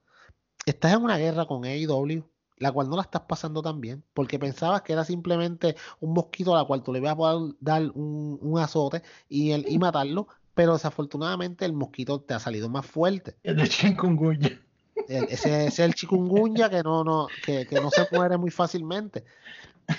estás 0.66 0.94
en 0.94 1.02
una 1.04 1.18
guerra 1.18 1.46
con 1.48 1.66
AEW, 1.66 2.24
la 2.58 2.72
cual 2.72 2.90
no 2.90 2.96
la 2.96 3.02
estás 3.02 3.24
pasando 3.24 3.64
tan 3.64 3.82
bien, 3.82 4.04
porque 4.14 4.38
pensabas 4.38 4.84
que 4.84 4.94
era 4.94 5.04
simplemente 5.04 5.76
un 6.00 6.14
mosquito 6.14 6.54
a 6.56 6.60
la 6.60 6.66
cual 6.66 6.84
tú 6.84 6.94
le 6.94 7.00
ibas 7.00 7.14
a 7.14 7.18
poder 7.18 7.56
dar 7.60 7.82
un, 7.96 8.38
un 8.40 8.60
azote 8.60 9.02
y, 9.28 9.52
el, 9.52 9.66
y 9.68 9.80
matarlo, 9.80 10.28
pero 10.54 10.74
desafortunadamente 10.74 11.66
el 11.66 11.74
mosquito 11.74 12.22
te 12.22 12.36
ha 12.36 12.40
salido 12.40 12.70
más 12.70 12.86
fuerte. 12.86 13.36
El 13.42 13.58
de 13.58 13.68
chikungunya. 13.68 14.62
El- 15.08 15.24
ese, 15.24 15.34
ese 15.34 15.66
es 15.66 15.80
el 15.80 15.96
chikungunya 15.96 16.70
que 16.70 16.84
no, 16.84 17.04
no, 17.04 17.28
que, 17.44 17.66
que 17.66 17.82
no 17.82 17.90
se 17.90 18.08
muere 18.12 18.38
muy 18.38 18.52
fácilmente. 18.52 19.24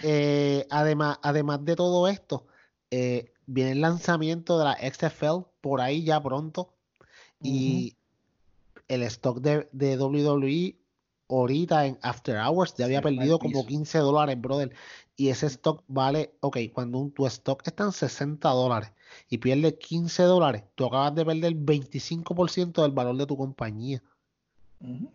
Eh, 0.05 0.67
además, 0.71 1.19
además 1.21 1.65
de 1.65 1.75
todo 1.75 2.07
esto, 2.09 2.47
eh, 2.93 3.33
viene 3.47 3.73
el 3.73 3.81
lanzamiento 3.81 4.59
de 4.59 4.65
la 4.65 4.75
XFL 4.75 5.45
por 5.61 5.81
ahí 5.81 6.05
ya 6.05 6.23
pronto. 6.23 6.75
Y 7.41 7.97
el 8.89 9.03
stock 9.05 9.41
de, 9.41 9.69
de 9.73 9.97
WWE 9.99 10.77
ahorita 11.29 11.87
en 11.87 11.99
After 12.03 12.37
Hours 12.39 12.75
ya 12.77 12.85
había 12.85 13.01
perdido 13.03 13.39
como 13.39 13.53
piso. 13.61 13.67
15 13.69 13.99
dólares, 13.99 14.41
brother. 14.41 14.73
Y 15.17 15.29
ese 15.29 15.47
stock 15.47 15.83
vale, 15.89 16.35
ok, 16.41 16.59
cuando 16.73 16.99
un- 16.99 17.13
tu 17.13 17.27
stock 17.27 17.63
está 17.67 17.85
en 17.85 17.93
60 17.93 18.51
dólares 18.51 18.93
y 19.29 19.39
pierdes 19.39 19.75
15 19.75 20.23
dólares, 20.25 20.65
tú 20.75 20.87
acabas 20.87 21.15
de 21.15 21.25
perder 21.25 21.55
25% 21.55 22.83
del 22.83 22.93
valor 22.93 23.17
de 23.17 23.27
tu 23.27 23.37
compañía. 23.37 24.03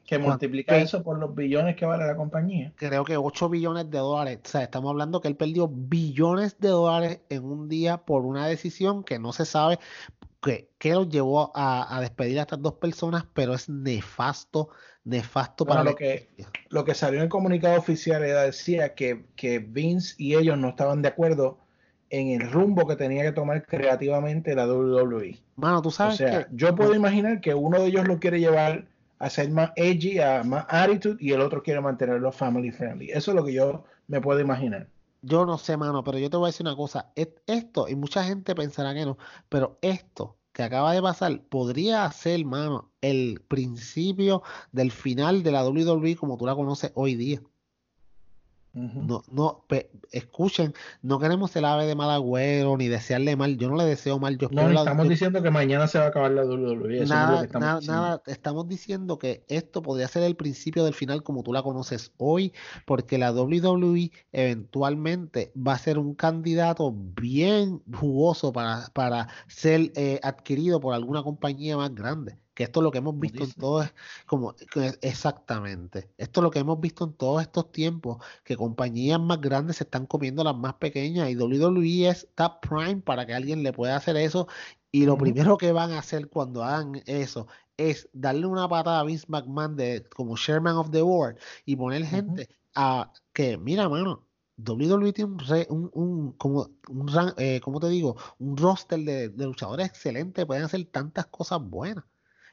Que 0.06 0.18
multiplica 0.18 0.78
eso 0.78 1.04
por 1.04 1.18
los 1.18 1.36
billones 1.36 1.76
que 1.76 1.86
vale 1.86 2.06
la 2.06 2.16
compañía. 2.16 2.74
Creo 2.76 3.04
que 3.04 3.18
8 3.18 3.50
billones 3.50 3.90
de 3.90 3.98
dólares. 4.00 4.40
O 4.44 4.48
sea, 4.48 4.64
estamos 4.64 4.90
hablando 4.90 5.22
que 5.22 5.28
él 5.28 5.36
perdió 5.36 5.68
billones 5.68 6.60
de 6.60 6.70
dólares 6.70 7.20
en 7.30 7.44
un 7.44 7.70
día 7.70 7.98
por 7.98 8.26
una 8.26 8.48
decisión 8.48 9.04
que 9.04 9.20
no 9.20 9.34
se 9.34 9.46
sabe 9.46 9.80
que, 10.41 10.70
que 10.78 10.94
los 10.94 11.10
llevó 11.10 11.52
a, 11.56 11.96
a 11.96 12.02
despedir 12.02 12.40
a 12.40 12.44
estas 12.44 12.62
dos 12.62 12.74
personas, 12.74 13.26
pero 13.34 13.54
es 13.54 13.70
nefasto, 13.70 14.70
nefasto 15.04 15.66
Bueno, 15.66 15.82
para 15.82 15.91
lo 15.91 15.96
que, 15.96 16.30
lo 16.70 16.86
que 16.86 16.96
salió 16.96 17.20
en 17.20 17.24
el 17.24 17.30
comunicado 17.30 17.78
oficial 17.78 18.24
era 18.24 18.44
decía 18.44 18.96
que, 18.96 19.26
que 19.36 19.60
Vince 19.60 20.16
y 20.18 20.36
ellos 20.36 20.58
no 20.58 20.70
estaban 20.70 21.02
de 21.02 21.10
acuerdo 21.10 21.60
en 22.10 22.30
el 22.30 22.50
rumbo 22.52 22.88
que 22.88 22.96
tenía 22.96 23.24
que 23.24 23.32
tomar 23.32 23.66
creativamente 23.66 24.56
la 24.56 24.66
WWE. 24.66 25.40
Mano, 25.56 25.82
tú 25.82 25.90
O 25.90 25.91
sabes 25.91 26.18
sea, 26.18 26.46
que 26.46 26.56
yo 26.56 26.74
puedo 26.76 26.96
imaginar 26.96 27.41
que 27.41 27.54
uno 27.54 27.80
de 27.80 27.88
ellos 27.88 28.08
lo 28.08 28.20
quiere 28.20 28.40
llevar 28.40 28.88
a 29.20 29.30
ser 29.30 29.52
más 29.52 29.72
edgy, 29.76 30.18
más 30.46 30.66
attitude, 30.70 31.18
y 31.20 31.32
el 31.34 31.41
otro 31.41 31.62
quiere 31.64 31.82
mantenerlo 31.82 32.32
family 32.32 32.72
friendly. 32.72 33.12
Eso 33.12 33.32
es 33.32 33.36
lo 33.36 33.46
que 33.46 33.54
yo 33.54 33.84
me 34.08 34.22
puedo 34.22 34.40
imaginar. 34.40 34.90
yo 35.22 35.46
no 35.46 35.58
sé, 35.58 35.76
mano, 35.78 36.04
pero 36.04 36.18
yo 36.18 36.30
te 36.30 36.38
voy 36.38 36.48
a 36.48 36.50
decir 36.52 36.66
una 36.66 36.76
cosa. 36.76 37.12
Es- 37.16 37.30
Esto, 37.48 37.88
y 37.90 37.96
mucha 37.96 38.24
gente 38.24 38.56
pensará 38.56 38.94
que 38.94 39.06
no, 39.06 39.18
pero 39.50 39.78
esto 39.82 40.38
que 40.54 40.64
acaba 40.64 40.94
de 40.94 41.02
pasar 41.02 41.44
podría 41.48 42.10
ser, 42.12 42.46
mano, 42.46 42.94
el 43.02 43.41
principio 43.48 44.44
del 44.72 44.91
final 44.91 45.44
de 45.44 45.52
la 45.52 45.64
WWE 45.68 46.16
como 46.16 46.38
tú 46.38 46.46
la 46.46 46.56
conoces 46.56 46.91
hoy 46.96 47.16
día. 47.16 47.41
No, 48.74 49.24
no, 49.32 49.66
escuchen, 50.12 50.74
no 51.02 51.20
queremos 51.20 51.56
el 51.56 51.66
ave 51.66 51.88
de 51.88 51.96
mal 51.96 52.12
agüero 52.12 52.78
ni 52.78 52.88
desearle 52.88 53.36
mal. 53.36 53.58
Yo 53.58 53.70
no 53.70 53.76
le 53.76 53.86
deseo 53.86 54.20
mal. 54.20 54.38
Yo 54.38 54.48
no, 54.52 54.70
estamos 54.70 55.10
diciendo 55.10 55.41
que 55.41 55.50
mañana 55.50 55.88
se 55.88 55.98
va 55.98 56.06
a 56.06 56.08
acabar 56.10 56.32
la 56.32 56.46
WWE. 56.46 57.06
Nada, 57.06 57.44
estamos 57.44 57.88
nada, 57.88 58.22
estamos 58.28 58.68
diciendo 58.68 59.18
que 59.18 59.44
esto 59.48 59.82
podría 59.82 60.08
ser 60.08 60.24
el 60.24 60.36
principio 60.36 60.84
del 60.84 60.94
final 60.94 61.24
como 61.24 61.41
tú 61.41 61.52
la 61.52 61.64
conoces 61.64 62.14
hoy, 62.18 62.54
porque 62.86 63.18
la 63.18 63.32
WWE 63.32 64.12
eventualmente 64.32 65.52
va 65.56 65.74
a 65.74 65.80
ser 65.80 65.98
un 65.98 66.14
candidato 66.14 66.94
bien 66.96 67.82
jugoso 67.91 68.54
para, 68.54 68.88
para 68.94 69.30
ser 69.48 69.91
eh, 69.96 70.20
adquirido 70.22 70.80
por 70.80 70.94
alguna 70.94 71.24
compañía 71.24 71.76
más 71.76 71.94
grande 71.96 72.38
que 72.60 72.65
esto 72.65 72.81
es 72.81 72.84
lo 72.84 72.91
que 72.91 72.98
hemos 72.98 73.18
visto 73.18 73.45
en 73.45 73.53
todos, 73.53 73.94
como 74.26 74.53
exactamente, 75.02 76.11
esto 76.18 76.41
es 76.41 76.44
lo 76.44 76.52
que 76.52 76.60
hemos 76.60 76.77
visto 76.81 77.06
en 77.06 77.14
todos 77.14 77.41
estos 77.41 77.72
tiempos, 77.72 78.18
que 78.44 78.57
compañías 78.57 79.18
más 79.18 79.40
grandes 79.40 79.77
se 79.77 79.86
están 79.86 80.06
comiendo 80.06 80.44
las 80.44 80.57
más 80.57 80.73
pequeñas 80.73 81.30
y 81.30 81.38
WWE 81.38 82.10
está 82.10 82.60
prime 82.60 82.98
para 82.98 83.26
que 83.26 83.34
alguien 83.34 83.64
le 83.64 83.72
pueda 83.72 83.95
hacer 83.95 84.18
eso 84.18 84.49
y 84.91 85.06
lo 85.06 85.18
primero 85.18 85.57
que 85.57 85.72
van 85.72 85.91
a 85.94 85.99
hacer 85.99 86.27
cuando 86.27 86.61
hagan 86.61 87.02
eso 87.06 87.48
es 87.77 88.10
darle 88.11 88.45
una 88.45 88.68
patada 88.68 88.99
a 88.99 89.03
Vince 89.06 89.27
McMahon 89.30 89.77
de, 89.77 90.03
como 90.14 90.36
Chairman 90.36 90.76
of 90.76 90.91
the 90.91 91.02
Board 91.02 91.38
y 91.64 91.77
poner 91.77 92.06
gente 92.06 92.49
a 92.76 93.14
que, 93.31 93.57
mira, 93.57 93.88
mano, 93.88 94.27
WWE 94.57 95.14
tiene 95.14 95.31
un, 95.69 95.90
un, 95.94 96.34
como, 96.34 96.69
un 96.90 97.10
eh, 97.38 97.61
te 97.80 97.88
digo? 97.88 98.18
Un 98.40 98.57
roster 98.57 98.99
de, 98.99 99.30
de 99.30 99.45
luchadores 99.45 99.88
excelente, 99.88 100.45
pueden 100.45 100.65
hacer 100.65 100.84
tantas 100.91 101.27
cosas 101.27 101.61
buenas 101.61 102.03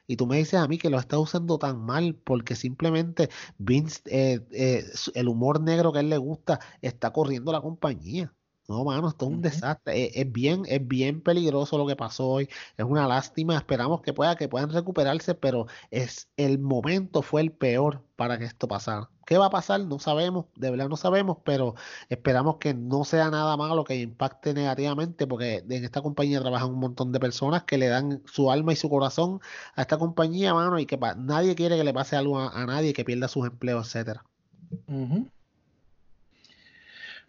y 0.07 0.15
tú 0.17 0.25
me 0.27 0.37
dices 0.37 0.55
a 0.59 0.67
mí 0.67 0.77
que 0.77 0.89
lo 0.89 0.99
está 0.99 1.19
usando 1.19 1.57
tan 1.59 1.79
mal 1.85 2.15
porque 2.15 2.55
simplemente 2.55 3.29
Vince, 3.57 4.01
eh, 4.05 4.39
eh, 4.51 4.85
el 5.13 5.27
humor 5.27 5.61
negro 5.61 5.91
que 5.91 5.99
a 5.99 6.01
él 6.01 6.09
le 6.09 6.17
gusta, 6.17 6.59
está 6.81 7.11
corriendo 7.13 7.51
la 7.51 7.61
compañía. 7.61 8.33
No, 8.67 8.83
mano, 8.83 9.07
esto 9.07 9.25
es 9.25 9.31
un 9.31 9.41
desastre. 9.41 10.07
Es, 10.07 10.15
es, 10.15 10.31
bien, 10.31 10.63
es 10.67 10.85
bien 10.85 11.21
peligroso 11.21 11.77
lo 11.77 11.87
que 11.87 11.95
pasó 11.95 12.27
hoy. 12.27 12.49
Es 12.77 12.85
una 12.85 13.07
lástima. 13.07 13.55
Esperamos 13.55 14.01
que 14.01 14.13
pueda, 14.13 14.35
que 14.35 14.49
puedan 14.49 14.71
recuperarse, 14.71 15.35
pero 15.35 15.67
es 15.89 16.27
el 16.35 16.59
momento 16.59 17.21
fue 17.21 17.41
el 17.41 17.51
peor 17.51 18.03
para 18.17 18.37
que 18.37 18.45
esto 18.45 18.67
pasara. 18.67 19.09
¿Qué 19.25 19.37
va 19.37 19.47
a 19.47 19.49
pasar? 19.49 19.81
No 19.81 19.99
sabemos, 19.99 20.45
de 20.55 20.71
verdad 20.71 20.89
no 20.89 20.97
sabemos, 20.97 21.37
pero 21.43 21.75
esperamos 22.09 22.57
que 22.57 22.73
no 22.73 23.03
sea 23.03 23.29
nada 23.29 23.57
malo 23.57 23.83
que 23.83 23.95
impacte 23.99 24.53
negativamente, 24.53 25.27
porque 25.27 25.63
en 25.69 25.83
esta 25.83 26.01
compañía 26.01 26.39
trabajan 26.39 26.69
un 26.69 26.79
montón 26.79 27.11
de 27.11 27.19
personas 27.19 27.63
que 27.63 27.77
le 27.77 27.87
dan 27.87 28.21
su 28.25 28.51
alma 28.51 28.73
y 28.73 28.77
su 28.77 28.89
corazón 28.89 29.41
a 29.75 29.81
esta 29.81 29.97
compañía, 29.97 30.53
mano, 30.53 30.79
y 30.79 30.85
que 30.85 30.97
nadie 31.17 31.55
quiere 31.55 31.77
que 31.77 31.83
le 31.83 31.93
pase 31.93 32.15
algo 32.15 32.39
a, 32.39 32.65
nadie, 32.65 32.93
que 32.93 33.03
pierda 33.05 33.27
sus 33.27 33.45
empleos, 33.45 33.87
etcétera. 33.87 34.23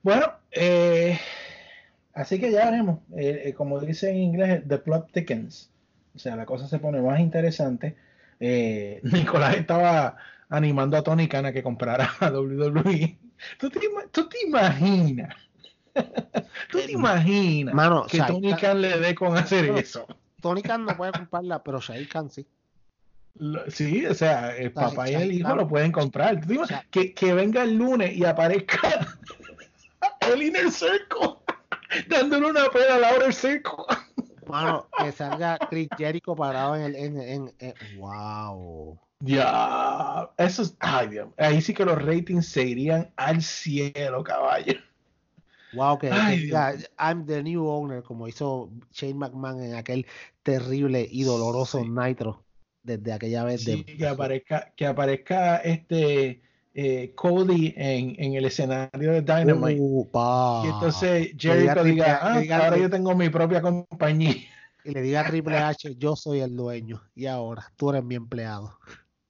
Bueno, 0.08 0.32
eh, 0.52 1.20
así 2.14 2.40
que 2.40 2.50
ya 2.50 2.64
veremos. 2.64 3.00
Eh, 3.14 3.42
eh, 3.44 3.52
como 3.52 3.78
dice 3.78 4.08
en 4.08 4.16
inglés, 4.16 4.62
the 4.66 4.78
plot 4.78 5.12
thickens. 5.12 5.70
O 6.16 6.18
sea, 6.18 6.34
la 6.34 6.46
cosa 6.46 6.66
se 6.66 6.78
pone 6.78 7.02
más 7.02 7.20
interesante. 7.20 7.94
Nicolás 8.40 9.56
estaba 9.56 10.16
animando 10.48 10.96
a 10.96 11.02
Tony 11.02 11.28
Khan 11.28 11.44
a 11.44 11.52
que 11.52 11.62
comprara 11.62 12.10
a 12.20 12.30
WWE. 12.30 13.18
¿Tú 13.58 13.68
te, 13.68 13.80
imaginas? 14.46 15.34
¿Tú 16.70 16.78
te 16.78 16.92
imaginas 16.92 18.08
que 18.08 18.22
Tony 18.22 18.54
Khan 18.54 18.80
le 18.80 18.98
dé 19.00 19.14
con 19.14 19.36
hacer 19.36 19.66
eso? 19.76 20.06
Tony 20.40 20.62
Khan 20.62 20.86
no 20.86 20.96
puede 20.96 21.12
comprarla, 21.12 21.62
pero 21.62 21.80
Shahid 21.80 22.08
Khan 22.08 22.30
sí. 22.30 22.46
Sí, 23.68 24.06
o 24.06 24.14
sea, 24.14 24.56
el 24.56 24.72
papá 24.72 25.10
y 25.10 25.14
el 25.16 25.32
hijo 25.32 25.54
lo 25.54 25.68
pueden 25.68 25.92
comprar. 25.92 26.40
que, 26.90 27.12
que 27.12 27.34
venga 27.34 27.62
el 27.62 27.76
lunes 27.76 28.16
y 28.16 28.24
aparezca 28.24 29.06
el 30.32 30.42
Inner 30.42 30.70
Circle, 30.70 31.36
dándole 32.08 32.50
una 32.50 32.68
pena 32.70 32.96
al 32.96 33.04
Outer 33.04 33.32
Circle. 33.32 33.84
Mano, 34.46 34.88
que 34.98 35.12
salga 35.12 35.58
Chris 35.70 35.88
Jericho 35.96 36.34
parado 36.34 36.76
en 36.76 36.82
el. 36.82 36.96
En, 36.96 37.54
en, 37.58 37.74
wow. 37.98 38.98
Ya, 39.20 40.30
eso 40.36 40.62
es. 40.62 40.76
Ay, 40.78 41.08
Dios. 41.08 41.28
Ahí 41.36 41.60
sí 41.60 41.74
que 41.74 41.84
los 41.84 42.00
ratings 42.00 42.46
se 42.46 42.64
irían 42.64 43.12
al 43.16 43.42
cielo, 43.42 44.22
caballo. 44.22 44.74
Wow, 45.74 45.98
que, 45.98 46.08
I'm 46.98 47.26
the 47.26 47.42
new 47.42 47.66
owner, 47.66 48.02
como 48.02 48.26
hizo 48.26 48.70
Shane 48.92 49.14
McMahon 49.14 49.62
en 49.62 49.74
aquel 49.74 50.06
terrible 50.42 51.06
y 51.10 51.24
doloroso 51.24 51.84
Nitro 51.84 52.42
desde 52.82 53.12
aquella 53.12 53.44
vez. 53.44 53.64
de... 53.64 53.84
que 53.84 54.06
aparezca, 54.06 54.72
que 54.76 54.86
aparezca 54.86 55.56
este 55.58 56.40
eh, 56.80 57.12
Cody 57.16 57.74
en, 57.76 58.14
en, 58.20 58.34
el 58.34 58.44
escenario 58.44 59.10
de 59.10 59.20
Dynamite. 59.20 59.82
y 59.82 60.68
entonces 60.68 61.32
Jericho 61.36 61.82
diga, 61.82 62.20
ah, 62.22 62.40
ahora 62.52 62.76
yo 62.76 62.88
tengo 62.88 63.16
mi 63.16 63.28
propia 63.30 63.60
compañía. 63.60 64.36
Y 64.84 64.92
le 64.92 65.02
diga 65.02 65.22
a 65.22 65.26
Triple 65.26 65.58
H, 65.58 65.96
yo 65.96 66.14
soy 66.14 66.38
el 66.38 66.54
dueño. 66.54 67.02
Y 67.16 67.26
ahora, 67.26 67.72
tú 67.74 67.90
eres 67.90 68.04
mi 68.04 68.14
empleado. 68.14 68.78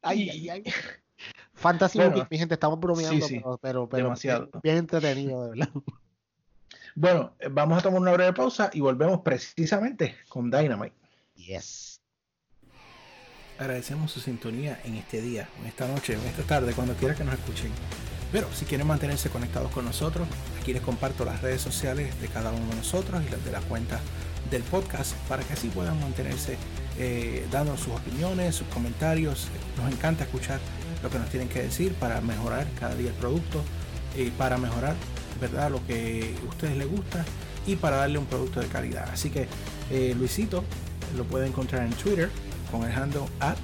Ay, 0.03 0.29
ay, 0.29 0.49
ay. 0.51 0.65
Fantasy 1.55 1.99
mi 2.31 2.37
gente, 2.37 2.53
estamos 2.53 2.79
bromeando, 2.79 3.59
pero, 3.63 3.89
pero, 3.89 4.15
bien 4.63 4.77
entretenido, 4.77 5.45
de 5.45 5.51
verdad. 5.59 5.73
Bueno, 6.95 7.33
vamos 7.51 7.79
a 7.79 7.81
tomar 7.81 8.03
una 8.03 8.13
breve 8.13 8.35
pausa 8.35 8.69
y 8.75 8.81
volvemos 8.81 9.23
precisamente 9.23 10.17
con 10.29 10.51
Dynamite. 10.51 10.95
Yes. 11.35 11.88
Agradecemos 13.59 14.13
su 14.13 14.21
sintonía 14.21 14.81
en 14.85 14.95
este 14.95 15.21
día, 15.21 15.49
en 15.61 15.67
esta 15.67 15.89
noche, 15.89 16.15
en 16.15 16.21
esta 16.21 16.45
tarde, 16.45 16.73
cuando 16.75 16.95
quiera 16.95 17.17
que 17.17 17.25
nos 17.25 17.35
escuchen. 17.35 17.73
Pero 18.31 18.47
si 18.55 18.67
quieren 18.67 18.87
mantenerse 18.87 19.31
conectados 19.31 19.73
con 19.73 19.85
nosotros, 19.85 20.29
aquí 20.61 20.73
les 20.73 20.83
comparto 20.83 21.25
las 21.25 21.43
redes 21.43 21.61
sociales 21.61 22.21
de 22.21 22.29
cada 22.29 22.53
uno 22.53 22.69
de 22.69 22.77
nosotros 22.77 23.21
y 23.27 23.31
las 23.31 23.45
de 23.45 23.51
la 23.51 23.61
cuenta 23.61 24.01
del 24.51 24.63
podcast 24.63 25.15
para 25.29 25.43
que 25.43 25.55
así 25.55 25.69
puedan 25.69 25.99
mantenerse 26.01 26.57
eh, 26.99 27.47
dando 27.51 27.77
sus 27.77 27.95
opiniones, 27.95 28.55
sus 28.55 28.69
comentarios. 28.69 29.49
Nos 29.77 29.93
encanta 29.93 30.23
escuchar 30.25 30.61
lo 31.03 31.11
que 31.11 31.19
nos 31.19 31.29
tienen 31.29 31.49
que 31.49 31.63
decir 31.63 31.95
para 31.95 32.21
mejorar 32.21 32.67
cada 32.79 32.95
día 32.95 33.11
el 33.11 33.17
producto 33.17 33.65
y 34.17 34.31
para 34.31 34.57
mejorar 34.57 34.95
verdad 35.41 35.71
lo 35.71 35.85
que 35.87 36.35
a 36.45 36.49
ustedes 36.49 36.77
les 36.77 36.89
gusta 36.89 37.25
y 37.67 37.77
para 37.77 37.97
darle 37.97 38.19
un 38.19 38.27
producto 38.27 38.61
de 38.61 38.67
calidad. 38.69 39.09
Así 39.11 39.31
que 39.31 39.49
eh, 39.91 40.15
Luisito 40.17 40.63
lo 41.17 41.25
puede 41.25 41.47
encontrar 41.47 41.85
en 41.85 41.93
Twitter 41.93 42.31
con 42.71 42.85
el 42.85 42.93
handle 42.93 43.27
at 43.41 43.57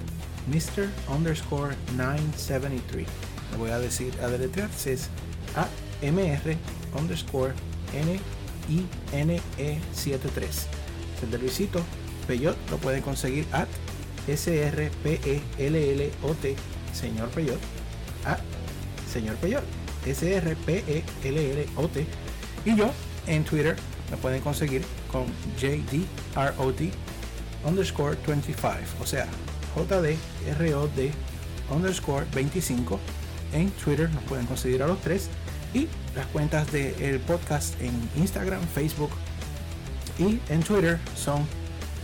Mr. 0.48 0.88
underscore 1.08 1.74
973. 1.96 3.06
Le 3.52 3.56
voy 3.56 3.70
a 3.70 3.78
decir 3.78 4.12
a 4.22 4.28
deletrear, 4.28 4.68
es 4.86 5.08
a 5.56 5.66
mr 6.02 6.56
underscore 6.98 7.54
n 7.94 8.20
i 8.68 8.86
n 9.12 9.40
e 9.58 9.78
73. 9.92 10.66
El 11.22 11.30
de 11.30 11.38
Luisito 11.38 11.80
Peyot 12.26 12.56
lo 12.70 12.78
pueden 12.78 13.02
conseguir 13.02 13.46
at 13.52 13.68
s 14.26 14.50
r 14.50 14.90
p 15.02 15.20
e 15.24 15.42
l 15.58 15.76
l 15.76 16.12
o 16.22 16.34
t 16.34 16.56
señor 16.92 17.28
Peyot 17.28 17.60
a 18.24 18.38
señor 19.10 19.36
Peyot 19.36 19.64
s 20.06 20.40
r 20.40 20.56
p 20.66 20.84
e 20.86 21.04
l 21.24 21.36
l 21.36 21.68
o 21.76 21.88
t 21.88 22.06
y 22.64 22.76
yo 22.76 22.90
en 23.26 23.44
Twitter 23.44 23.76
me 24.10 24.16
pueden 24.16 24.40
conseguir 24.40 24.82
con 25.10 25.26
j 25.60 25.82
d 25.90 26.04
r 26.36 26.54
o 26.58 26.72
d 26.72 26.90
underscore 27.64 28.16
25, 28.26 29.02
o 29.02 29.06
sea, 29.06 29.26
JDROD 29.74 31.10
underscore 31.70 32.26
25. 32.34 32.98
En 33.52 33.70
Twitter 33.72 34.10
nos 34.10 34.22
pueden 34.24 34.46
conseguir 34.46 34.82
a 34.82 34.86
los 34.86 35.00
tres. 35.00 35.28
Y 35.72 35.88
las 36.14 36.26
cuentas 36.26 36.70
del 36.70 37.18
podcast 37.20 37.80
en 37.80 37.92
Instagram, 38.16 38.62
Facebook 38.74 39.10
y 40.18 40.38
en 40.48 40.62
Twitter 40.62 40.98
son 41.16 41.46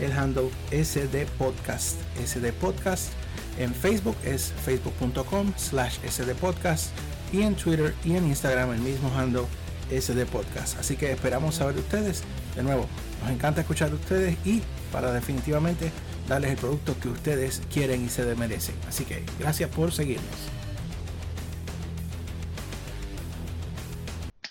el 0.01 0.13
handle 0.13 0.51
SD 0.73 1.27
Podcast. 1.39 1.97
SD 2.25 2.53
Podcast 2.55 3.13
en 3.59 3.75
Facebook 3.75 4.17
es 4.25 4.53
facebook.com 4.65 5.53
slash 5.57 5.99
SD 6.09 6.35
Podcast 6.35 6.91
y 7.33 7.43
en 7.43 7.55
Twitter 7.55 7.95
y 8.05 8.17
en 8.17 8.27
Instagram 8.27 8.73
el 8.73 8.81
mismo 8.81 9.13
handle 9.17 9.45
SD 9.91 10.27
Podcast. 10.27 10.79
Así 10.79 10.97
que 10.97 11.13
esperamos 11.13 11.57
saber 11.57 11.75
de 11.75 11.81
ustedes. 11.81 12.23
De 12.57 12.63
nuevo, 12.63 12.87
nos 13.23 13.31
encanta 13.31 13.61
escuchar 13.61 13.91
de 13.91 13.97
ustedes 13.97 14.37
y 14.45 14.63
para 14.93 15.13
definitivamente 15.13 15.91
darles 16.29 16.53
el 16.53 16.57
producto 16.57 16.99
que 17.01 17.09
ustedes 17.09 17.63
quieren 17.73 18.05
y 18.05 18.09
se 18.09 18.35
merecen. 18.37 18.75
Así 18.89 19.05
que 19.05 19.25
gracias 19.39 19.71
por 19.71 19.93
seguirnos. 19.93 20.25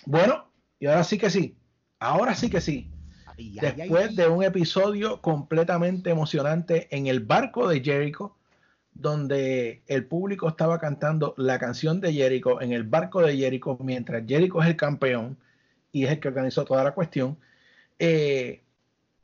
Bueno, 0.06 0.52
y 0.80 0.88
ahora 0.88 1.04
sí 1.04 1.18
que 1.18 1.30
sí. 1.30 1.56
Ahora 2.00 2.36
sí 2.36 2.50
que 2.50 2.62
sí. 2.62 2.92
Después 3.38 4.16
de 4.16 4.28
un 4.28 4.44
episodio 4.44 5.22
completamente 5.22 6.10
emocionante 6.10 6.88
en 6.96 7.08
el 7.08 7.22
barco 7.22 7.68
de 7.70 7.82
Jericho, 7.82 8.36
donde 8.94 9.82
el 9.88 10.06
público 10.06 10.50
estaba 10.50 10.80
cantando 10.80 11.34
la 11.38 11.58
canción 11.58 12.02
de 12.02 12.12
Jericho 12.12 12.62
en 12.62 12.74
el 12.74 12.84
barco 12.84 13.22
de 13.22 13.38
Jericho, 13.38 13.78
mientras 13.82 14.24
Jericho 14.28 14.62
es 14.62 14.68
el 14.68 14.76
campeón 14.76 15.38
y 15.92 16.04
es 16.04 16.12
el 16.12 16.20
que 16.20 16.28
organizó 16.28 16.66
toda 16.66 16.84
la 16.84 16.92
cuestión. 16.92 17.38
Eh, 17.98 18.62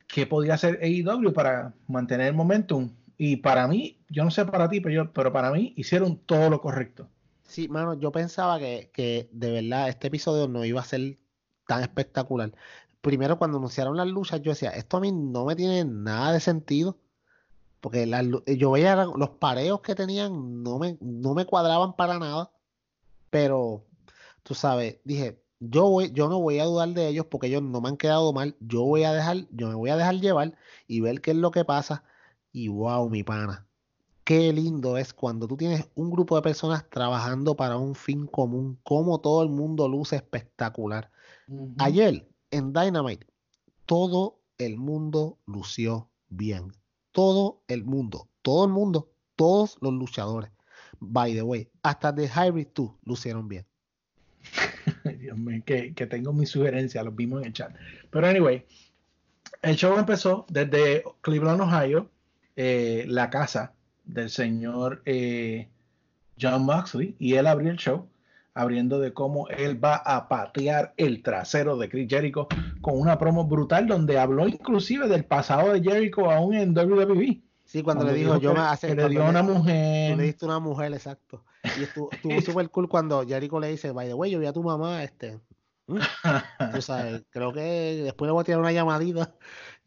qué 0.06 0.26
podía 0.26 0.54
hacer 0.54 0.78
AEW 0.82 1.32
para 1.32 1.74
mantener 1.88 2.28
el 2.28 2.34
momentum. 2.34 2.90
Y 3.18 3.36
para 3.36 3.66
mí, 3.66 3.98
yo 4.10 4.24
no 4.24 4.30
sé 4.30 4.44
para 4.44 4.68
ti, 4.68 4.80
pero, 4.80 4.94
yo, 5.04 5.12
pero 5.12 5.32
para 5.32 5.50
mí 5.50 5.72
hicieron 5.76 6.18
todo 6.18 6.50
lo 6.50 6.60
correcto. 6.60 7.08
Sí, 7.44 7.68
mano, 7.68 7.94
yo 7.94 8.12
pensaba 8.12 8.58
que, 8.58 8.90
que 8.92 9.28
de 9.32 9.50
verdad 9.50 9.88
este 9.88 10.08
episodio 10.08 10.48
no 10.48 10.64
iba 10.64 10.80
a 10.80 10.84
ser 10.84 11.18
tan 11.66 11.82
espectacular. 11.82 12.52
Primero, 13.00 13.38
cuando 13.38 13.58
anunciaron 13.58 13.96
las 13.96 14.06
luchas, 14.08 14.42
yo 14.42 14.50
decía, 14.50 14.70
esto 14.70 14.96
a 14.96 15.00
mí 15.00 15.12
no 15.12 15.44
me 15.44 15.56
tiene 15.56 15.84
nada 15.84 16.32
de 16.32 16.40
sentido. 16.40 16.98
Porque 17.80 18.04
las 18.06 18.24
lu- 18.26 18.42
yo 18.46 18.72
veía 18.72 18.96
los 19.04 19.30
pareos 19.30 19.80
que 19.80 19.94
tenían, 19.94 20.62
no 20.62 20.78
me, 20.78 20.98
no 21.00 21.34
me 21.34 21.46
cuadraban 21.46 21.94
para 21.94 22.18
nada. 22.18 22.50
Pero, 23.30 23.86
tú 24.42 24.54
sabes, 24.54 24.98
dije, 25.04 25.42
yo 25.60 25.88
voy, 25.88 26.12
yo 26.12 26.28
no 26.28 26.40
voy 26.40 26.58
a 26.58 26.64
dudar 26.64 26.90
de 26.90 27.08
ellos 27.08 27.26
porque 27.26 27.48
ellos 27.48 27.62
no 27.62 27.80
me 27.80 27.88
han 27.88 27.96
quedado 27.96 28.32
mal. 28.32 28.56
Yo 28.60 28.82
voy 28.84 29.04
a 29.04 29.12
dejar, 29.12 29.46
yo 29.50 29.68
me 29.68 29.74
voy 29.74 29.90
a 29.90 29.96
dejar 29.96 30.16
llevar 30.16 30.56
y 30.86 31.00
ver 31.00 31.20
qué 31.20 31.32
es 31.32 31.36
lo 31.36 31.50
que 31.50 31.64
pasa. 31.64 32.04
Y 32.52 32.68
wow, 32.68 33.08
mi 33.08 33.22
pana. 33.22 33.66
Qué 34.24 34.52
lindo 34.52 34.96
es 34.96 35.14
cuando 35.14 35.46
tú 35.46 35.56
tienes 35.56 35.88
un 35.94 36.10
grupo 36.10 36.34
de 36.36 36.42
personas 36.42 36.88
trabajando 36.90 37.54
para 37.54 37.76
un 37.76 37.94
fin 37.94 38.26
común, 38.26 38.78
como 38.82 39.20
todo 39.20 39.42
el 39.42 39.50
mundo 39.50 39.88
luce 39.88 40.16
espectacular. 40.16 41.10
Ayer 41.78 42.28
en 42.50 42.72
Dynamite, 42.72 43.26
todo 43.84 44.40
el 44.58 44.78
mundo 44.78 45.38
lució 45.46 46.10
bien. 46.28 46.72
Todo 47.12 47.62
el 47.68 47.84
mundo, 47.84 48.28
todo 48.42 48.64
el 48.64 48.72
mundo, 48.72 49.12
todos 49.36 49.78
los 49.80 49.92
luchadores. 49.92 50.50
By 50.98 51.34
the 51.34 51.42
way, 51.42 51.70
hasta 51.82 52.14
The 52.14 52.28
Hybrid 52.28 52.68
2 52.74 52.90
lucieron 53.04 53.48
bien. 53.48 53.66
Dios 55.20 55.36
mío, 55.36 55.62
que, 55.64 55.92
tengo 56.08 56.32
mi 56.32 56.46
sugerencia, 56.46 57.02
los 57.02 57.14
vimos 57.14 57.40
en 57.40 57.48
el 57.48 57.52
chat. 57.52 57.74
Pero 58.10 58.26
anyway, 58.26 58.64
el 59.62 59.76
show 59.76 59.98
empezó 59.98 60.46
desde 60.48 61.04
Cleveland, 61.20 61.60
Ohio, 61.60 62.10
eh, 62.56 63.04
la 63.08 63.30
casa 63.30 63.74
del 64.04 64.30
señor 64.30 65.02
eh, 65.04 65.68
John 66.40 66.64
Moxley, 66.64 67.16
y 67.18 67.34
él 67.34 67.46
abrió 67.46 67.70
el 67.70 67.76
show 67.76 68.08
abriendo 68.56 68.98
de 68.98 69.12
cómo 69.12 69.48
él 69.48 69.82
va 69.82 69.96
a 69.96 70.28
patear 70.28 70.94
el 70.96 71.22
trasero 71.22 71.76
de 71.76 71.90
Chris 71.90 72.08
Jericho 72.08 72.48
con 72.80 72.98
una 72.98 73.18
promo 73.18 73.44
brutal 73.44 73.86
donde 73.86 74.18
habló 74.18 74.48
inclusive 74.48 75.08
del 75.08 75.26
pasado 75.26 75.74
de 75.74 75.82
Jericho 75.82 76.30
aún 76.30 76.54
en 76.54 76.74
WWE. 76.74 77.42
Sí, 77.66 77.82
cuando, 77.82 78.04
le 78.04 78.14
dijo, 78.14 78.38
yo 78.38 78.54
me 78.54 78.60
hace 78.60 78.86
que 78.86 78.94
le 78.94 79.08
dio 79.08 79.26
a 79.26 79.28
una 79.28 79.42
mujer. 79.42 80.16
le 80.16 80.22
diste 80.22 80.44
una 80.44 80.60
mujer, 80.60 80.92
exacto. 80.94 81.44
Y 81.78 81.82
estuvo, 81.82 82.10
súper 82.44 82.70
cool 82.70 82.88
cuando 82.88 83.26
Jericho 83.26 83.58
le 83.58 83.68
dice, 83.68 83.90
by 83.90 84.06
the 84.06 84.14
way, 84.14 84.30
yo 84.30 84.38
vi 84.38 84.46
a 84.46 84.52
tu 84.52 84.62
mamá, 84.62 85.02
este. 85.02 85.40
mm, 85.88 85.98
Tú 86.72 86.80
sabes, 86.80 87.24
creo 87.30 87.52
que 87.52 88.02
después 88.04 88.28
le 88.28 88.32
voy 88.32 88.42
a 88.42 88.44
tirar 88.44 88.60
una 88.60 88.70
llamadita. 88.70 89.34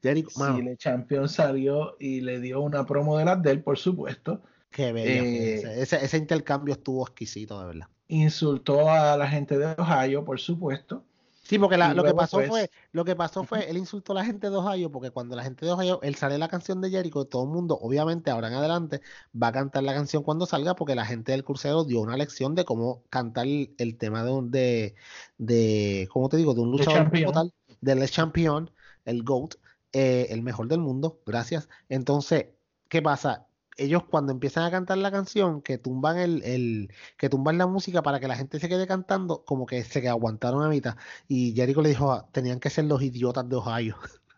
Jericho, 0.04 0.30
Sí, 0.30 0.68
el 0.68 0.78
champion 0.78 1.30
salió 1.30 1.96
y 2.00 2.20
le 2.20 2.42
dio 2.42 2.60
una 2.62 2.86
promo 2.86 3.18
de 3.18 3.26
las 3.26 3.42
de 3.42 3.52
él, 3.52 3.64
por 3.64 3.78
supuesto. 3.78 4.42
qué 4.72 4.92
bella 4.92 5.22
fue 5.22 5.30
eh, 5.30 5.56
ese, 5.56 5.82
ese, 5.82 6.06
ese 6.06 6.18
intercambio 6.18 6.74
estuvo 6.74 7.06
exquisito, 7.08 7.60
de 7.62 7.66
verdad. 7.66 7.88
Insultó 8.10 8.90
a 8.90 9.16
la 9.16 9.28
gente 9.28 9.58
de 9.58 9.76
Ohio, 9.78 10.26
por 10.26 10.40
supuesto. 10.40 11.06
Sí, 11.50 11.58
porque 11.58 11.78
la- 11.78 11.96
lo 11.96 12.04
que 12.04 12.14
pasó 12.14 12.44
pues, 12.44 12.44
fue, 12.44 12.70
lo 12.92 13.04
que 13.04 13.16
pasó 13.16 13.44
fue, 13.44 13.68
él 13.70 13.78
insultó 13.78 14.12
a 14.12 14.16
la 14.18 14.26
gente 14.26 14.50
de 14.52 14.56
Ohio, 14.56 14.92
porque 14.92 15.10
cuando 15.10 15.36
la 15.36 15.44
gente 15.44 15.66
de 15.66 15.72
Ohio, 15.72 16.00
él 16.04 16.14
sale 16.16 16.38
la 16.38 16.48
canción 16.48 16.80
de 16.80 16.92
Jericho, 16.92 17.26
todo 17.26 17.44
el 17.44 17.50
mundo, 17.50 17.76
obviamente, 17.82 18.30
ahora 18.30 18.50
en 18.50 18.54
adelante, 18.54 19.02
va 19.34 19.48
a 19.48 19.52
cantar 19.52 19.82
la 19.84 19.96
canción 19.96 20.22
cuando 20.22 20.46
salga, 20.46 20.76
porque 20.76 20.94
la 20.94 21.06
gente 21.06 21.32
del 21.32 21.44
crucero 21.44 21.86
dio 21.86 22.02
una 22.02 22.18
lección 22.18 22.54
de 22.54 22.66
cómo 22.66 23.04
cantar 23.10 23.48
el, 23.48 23.74
el 23.80 23.98
tema 23.98 24.24
de 24.24 24.32
un, 24.32 24.52
de, 24.52 24.94
de, 25.40 26.08
¿cómo 26.12 26.30
te 26.30 26.38
digo? 26.38 26.54
De 26.54 26.62
un 26.62 26.70
luchador 26.72 27.10
como 27.10 27.32
Champion. 27.32 27.34
tal, 27.34 27.52
del 27.82 28.08
champion, 28.10 28.70
el 29.06 29.24
GOAT, 29.24 29.56
eh, 29.92 30.28
el 30.30 30.44
mejor 30.44 30.68
del 30.68 30.80
mundo, 30.82 31.20
gracias. 31.26 31.68
Entonces, 31.90 32.46
¿qué 32.90 33.02
pasa? 33.02 33.48
Ellos 33.80 34.04
cuando 34.10 34.32
empiezan 34.32 34.66
a 34.66 34.72
cantar 34.72 34.98
la 35.00 35.12
canción, 35.12 35.62
que 35.62 35.78
tumban 35.78 36.18
el, 36.18 36.44
el, 36.44 36.92
que 37.18 37.30
tumban 37.30 37.58
la 37.58 37.68
música 37.68 38.04
para 38.04 38.20
que 38.20 38.28
la 38.28 38.36
gente 38.36 38.60
se 38.60 38.70
quede 38.70 38.88
cantando, 38.88 39.44
como 39.46 39.66
que 39.66 39.84
se 39.84 40.02
que 40.02 40.10
aguantaron 40.10 40.64
a 40.64 40.70
mitad. 40.70 40.98
Y 41.28 41.54
Jericho 41.56 41.82
le 41.82 41.90
dijo, 41.90 42.12
"Ah, 42.12 42.30
tenían 42.32 42.60
que 42.60 42.70
ser 42.70 42.86
los 42.86 43.02
idiotas 43.02 43.48
de 43.50 43.56
Ohio. 43.58 43.98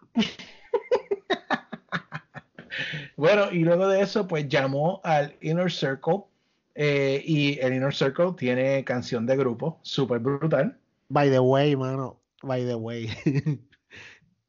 Bueno, 3.16 3.52
y 3.52 3.60
luego 3.60 3.88
de 3.88 4.02
eso, 4.02 4.28
pues 4.28 4.48
llamó 4.50 5.02
al 5.04 5.38
Inner 5.42 5.72
Circle. 5.72 6.24
eh, 6.76 7.22
y 7.26 7.60
el 7.60 7.74
Inner 7.74 7.94
Circle 7.94 8.34
tiene 8.38 8.84
canción 8.86 9.26
de 9.26 9.36
grupo, 9.38 9.80
súper 9.84 10.20
brutal. 10.20 10.80
By 11.10 11.30
the 11.30 11.40
way, 11.40 11.76
mano, 11.76 12.22
by 12.42 12.66
the 12.66 12.76
way. 12.76 13.10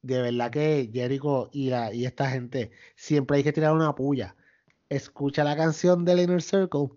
De 0.01 0.21
verdad 0.21 0.51
que 0.51 0.89
Jericho 0.93 1.49
y, 1.53 1.69
la, 1.69 1.93
y 1.93 2.05
esta 2.05 2.29
gente 2.29 2.71
siempre 2.95 3.37
hay 3.37 3.43
que 3.43 3.53
tirar 3.53 3.73
una 3.73 3.95
puya. 3.95 4.35
Escucha 4.95 5.43
la 5.43 5.55
canción 5.55 6.05
del 6.05 6.19
Inner 6.19 6.41
Circle 6.41 6.89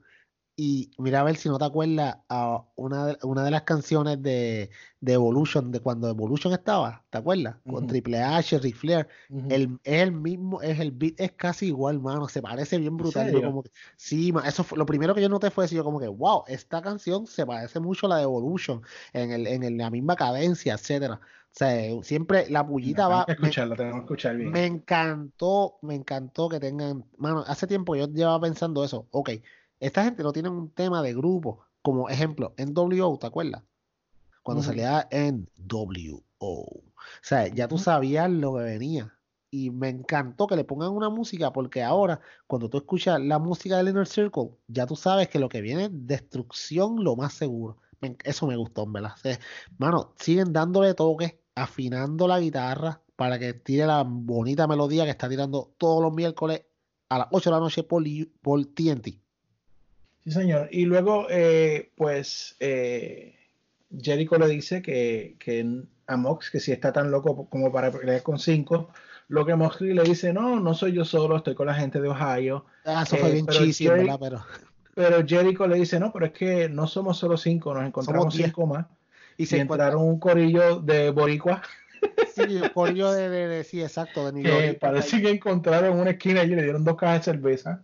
y 0.58 0.90
mira 0.96 1.20
a 1.20 1.24
ver 1.24 1.36
si 1.36 1.50
no 1.50 1.58
te 1.58 1.66
acuerdas 1.66 2.16
a 2.30 2.64
una 2.76 3.06
de, 3.06 3.18
una 3.22 3.44
de 3.44 3.50
las 3.50 3.62
canciones 3.62 4.22
de, 4.22 4.70
de 5.00 5.12
Evolution, 5.12 5.70
de 5.70 5.80
cuando 5.80 6.08
Evolution 6.08 6.52
estaba, 6.54 7.04
¿te 7.10 7.18
acuerdas? 7.18 7.56
Con. 7.68 7.86
Triple 7.86 8.22
H, 8.22 8.58
Ric 8.58 8.74
Flair. 8.76 9.06
El, 9.50 9.78
es 9.84 10.02
el 10.02 10.12
mismo, 10.12 10.62
es 10.62 10.80
el 10.80 10.92
beat, 10.92 11.20
es 11.20 11.32
casi 11.32 11.66
igual, 11.66 12.00
mano. 12.00 12.26
Se 12.28 12.40
parece 12.40 12.78
bien 12.78 12.96
brutal. 12.96 13.26
Yo 13.26 13.32
serio? 13.32 13.48
como 13.48 13.62
que- 13.62 13.70
sí, 13.96 14.32
eso 14.46 14.64
fue 14.64 14.78
lo 14.78 14.86
primero 14.86 15.14
que 15.14 15.20
yo 15.20 15.28
noté 15.28 15.50
fue 15.50 15.66
eso. 15.66 15.74
Yo 15.74 15.84
como 15.84 16.00
que, 16.00 16.08
wow, 16.08 16.44
esta 16.46 16.80
canción 16.80 17.26
se 17.26 17.44
parece 17.44 17.78
mucho 17.78 18.06
a 18.06 18.10
la 18.10 18.16
de 18.16 18.22
Evolution, 18.22 18.82
en 19.12 19.32
el, 19.32 19.46
en 19.46 19.62
el- 19.62 19.76
la 19.76 19.90
misma 19.90 20.16
cadencia, 20.16 20.74
etcétera. 20.74 21.20
O 21.56 21.58
sea, 21.58 22.02
siempre 22.02 22.50
la 22.50 22.66
pullita 22.66 23.06
Tenemos 23.06 23.26
va. 23.26 23.34
que 23.34 23.40
me- 23.40 23.48
escucharla, 23.48 23.76
tenemos 23.76 24.00
que 24.00 24.04
escuchar 24.04 24.36
bien. 24.36 24.52
me 24.52 24.66
encantó, 24.66 25.78
me 25.80 25.94
encantó 25.94 26.50
que 26.50 26.60
tengan, 26.60 27.06
mano, 27.16 27.44
hace 27.46 27.66
tiempo 27.66 27.96
yo 27.96 28.06
llevaba 28.08 28.40
pensando 28.42 28.84
eso, 28.84 29.08
ok, 29.10 29.30
esta 29.80 30.04
gente 30.04 30.22
no 30.22 30.32
tiene 30.34 30.50
un 30.50 30.70
tema 30.70 31.00
de 31.00 31.14
grupo, 31.14 31.64
como 31.80 32.10
ejemplo, 32.10 32.52
en 32.58 32.74
WO, 32.74 33.18
¿te 33.18 33.26
acuerdas? 33.26 33.62
Cuando 34.42 34.60
Ujú. 34.60 34.68
salía 34.68 35.08
en 35.10 35.48
WO, 35.56 36.22
o 36.40 36.82
sea, 37.22 37.46
ya 37.48 37.68
tú 37.68 37.78
sabías 37.78 38.30
lo 38.30 38.54
que 38.56 38.62
venía, 38.62 39.14
y 39.50 39.70
me 39.70 39.88
encantó 39.88 40.46
que 40.46 40.56
le 40.56 40.64
pongan 40.64 40.90
una 40.90 41.08
música, 41.08 41.52
porque 41.54 41.82
ahora, 41.82 42.20
cuando 42.46 42.68
tú 42.68 42.76
escuchas 42.76 43.18
la 43.18 43.38
música 43.38 43.78
del 43.78 43.88
Inner 43.88 44.06
Circle, 44.06 44.50
ya 44.68 44.84
tú 44.86 44.94
sabes 44.94 45.28
que 45.30 45.38
lo 45.38 45.48
que 45.48 45.62
viene 45.62 45.84
es 45.84 45.90
destrucción 45.92 47.02
lo 47.02 47.16
más 47.16 47.32
seguro. 47.32 47.78
Eso 48.24 48.46
me 48.46 48.56
gustó, 48.56 48.86
¿verdad? 48.86 49.12
O 49.14 49.18
sea, 49.18 49.38
mano, 49.78 50.12
siguen 50.18 50.52
dándole 50.52 50.92
toques, 50.94 51.34
afinando 51.56 52.28
la 52.28 52.38
guitarra 52.38 53.00
para 53.16 53.38
que 53.38 53.54
tire 53.54 53.86
la 53.86 54.04
bonita 54.06 54.68
melodía 54.68 55.04
que 55.04 55.10
está 55.10 55.28
tirando 55.28 55.74
todos 55.78 56.02
los 56.02 56.14
miércoles 56.14 56.62
a 57.08 57.18
las 57.18 57.28
8 57.32 57.50
de 57.50 57.56
la 57.56 57.60
noche 57.60 57.82
por, 57.82 58.04
por 58.42 58.64
TNT. 58.66 59.06
Sí, 60.24 60.30
señor. 60.30 60.68
Y 60.70 60.84
luego, 60.84 61.26
eh, 61.30 61.92
pues, 61.96 62.56
eh, 62.60 63.34
Jericho 63.98 64.36
le 64.38 64.48
dice 64.48 64.82
que, 64.82 65.36
que 65.38 65.84
a 66.06 66.16
Mox, 66.16 66.50
que 66.50 66.60
si 66.60 66.72
está 66.72 66.92
tan 66.92 67.10
loco 67.10 67.48
como 67.48 67.72
para 67.72 67.90
pelear 67.90 68.22
con 68.22 68.38
cinco, 68.38 68.90
lo 69.28 69.46
que 69.46 69.54
Moxley 69.54 69.94
le 69.94 70.02
dice, 70.02 70.32
no, 70.32 70.60
no 70.60 70.74
soy 70.74 70.92
yo 70.92 71.04
solo, 71.04 71.36
estoy 71.36 71.54
con 71.54 71.66
la 71.66 71.74
gente 71.74 72.00
de 72.00 72.08
Ohio. 72.08 72.66
Ah, 72.84 73.04
eso 73.06 73.16
fue 73.16 73.30
Eh, 73.30 73.32
bien 73.32 73.46
pero 73.46 73.58
cheesy, 73.60 73.88
¿verdad? 73.88 74.18
Pero, 74.20 74.44
Pero 74.94 75.26
Jericho 75.26 75.66
le 75.66 75.76
dice, 75.76 75.98
no, 76.00 76.12
pero 76.12 76.26
es 76.26 76.32
que 76.32 76.68
no 76.68 76.86
somos 76.86 77.18
solo 77.18 77.36
cinco, 77.36 77.72
nos 77.72 77.86
encontramos 77.86 78.34
cinco 78.34 78.66
más. 78.66 78.86
Y 79.36 79.46
se 79.46 79.58
encuentra, 79.58 79.86
entraron 79.86 80.08
un 80.08 80.18
corillo 80.18 80.80
de 80.80 81.10
boricua 81.10 81.62
sí, 82.34 82.60
corillo 82.74 83.10
de, 83.12 83.28
de, 83.28 83.48
de- 83.48 83.64
sí, 83.64 83.82
exacto, 83.82 84.26
de 84.26 84.32
New 84.32 84.42
que 84.42 84.74
parece 84.74 85.20
que 85.20 85.30
encontraron 85.30 85.94
en 85.94 86.00
una 86.00 86.10
esquina 86.10 86.44
y 86.44 86.48
le 86.48 86.62
dieron 86.62 86.84
dos 86.84 86.96
cajas 86.96 87.20
de 87.26 87.32
cerveza. 87.32 87.82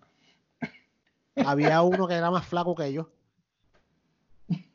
Había 1.36 1.82
uno 1.82 2.06
que 2.06 2.14
era 2.14 2.30
más 2.30 2.46
flaco 2.46 2.74
que 2.74 2.92
yo. 2.92 3.08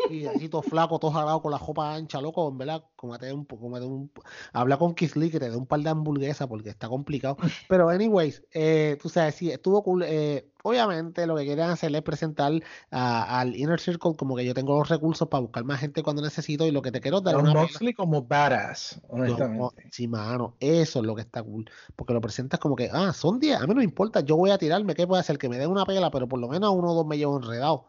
Y 0.09 0.25
así 0.25 0.47
todo 0.47 0.61
flaco, 0.61 0.99
todo 0.99 1.11
jalado 1.11 1.41
con 1.41 1.51
la 1.51 1.57
ropa 1.57 1.93
ancha, 1.93 2.21
loco, 2.21 2.47
en 2.47 2.57
verdad, 2.57 2.85
cómete 2.95 3.33
un, 3.33 3.43
cómete 3.43 3.85
un, 3.85 4.09
habla 4.53 4.77
con 4.77 4.95
Kiss 4.95 5.17
Lee 5.17 5.29
que 5.29 5.37
te 5.37 5.49
dé 5.49 5.57
un 5.57 5.65
par 5.67 5.81
de 5.81 5.89
hamburguesas 5.89 6.47
porque 6.47 6.69
está 6.69 6.87
complicado. 6.87 7.35
Pero 7.67 7.89
anyways, 7.89 8.41
eh, 8.53 8.97
tú 9.01 9.09
sabes, 9.09 9.35
sí, 9.35 9.51
estuvo 9.51 9.83
cool. 9.83 10.03
eh, 10.07 10.49
obviamente 10.63 11.27
lo 11.27 11.35
que 11.35 11.43
quieren 11.45 11.65
hacer 11.69 11.93
es 11.93 12.01
presentar 12.03 12.53
a- 12.89 13.39
al 13.39 13.55
Inner 13.55 13.79
Circle 13.81 14.15
como 14.15 14.35
que 14.37 14.45
yo 14.45 14.53
tengo 14.53 14.77
los 14.79 14.87
recursos 14.87 15.27
para 15.27 15.41
buscar 15.41 15.65
más 15.65 15.79
gente 15.81 16.03
cuando 16.03 16.21
necesito 16.21 16.65
y 16.65 16.71
lo 16.71 16.81
que 16.81 16.91
te 16.93 17.01
quiero 17.01 17.19
dar 17.19 17.35
una. 17.37 17.53
Moxley 17.53 17.93
como 17.93 18.21
badass, 18.23 19.01
honestamente. 19.09 19.89
sí, 19.91 20.07
mano, 20.07 20.55
eso 20.61 20.99
es 20.99 21.05
lo 21.05 21.15
que 21.15 21.21
está 21.21 21.43
cool. 21.43 21.69
Porque 21.97 22.13
lo 22.13 22.21
presentas 22.21 22.59
como 22.61 22.75
que, 22.77 22.89
ah, 22.93 23.11
son 23.13 23.39
10, 23.39 23.57
a 23.57 23.61
mí 23.61 23.67
no 23.67 23.75
me 23.75 23.83
importa, 23.83 24.21
yo 24.21 24.37
voy 24.37 24.51
a 24.51 24.57
tirarme, 24.57 24.95
¿qué 24.95 25.05
puede 25.05 25.19
hacer? 25.19 25.37
Que 25.37 25.49
me 25.49 25.57
den 25.57 25.69
una 25.69 25.85
pela, 25.85 26.11
pero 26.11 26.27
por 26.29 26.39
lo 26.39 26.47
menos 26.47 26.73
uno 26.73 26.91
o 26.91 26.95
dos 26.95 27.05
me 27.05 27.17
llevo 27.17 27.35
enredado. 27.37 27.85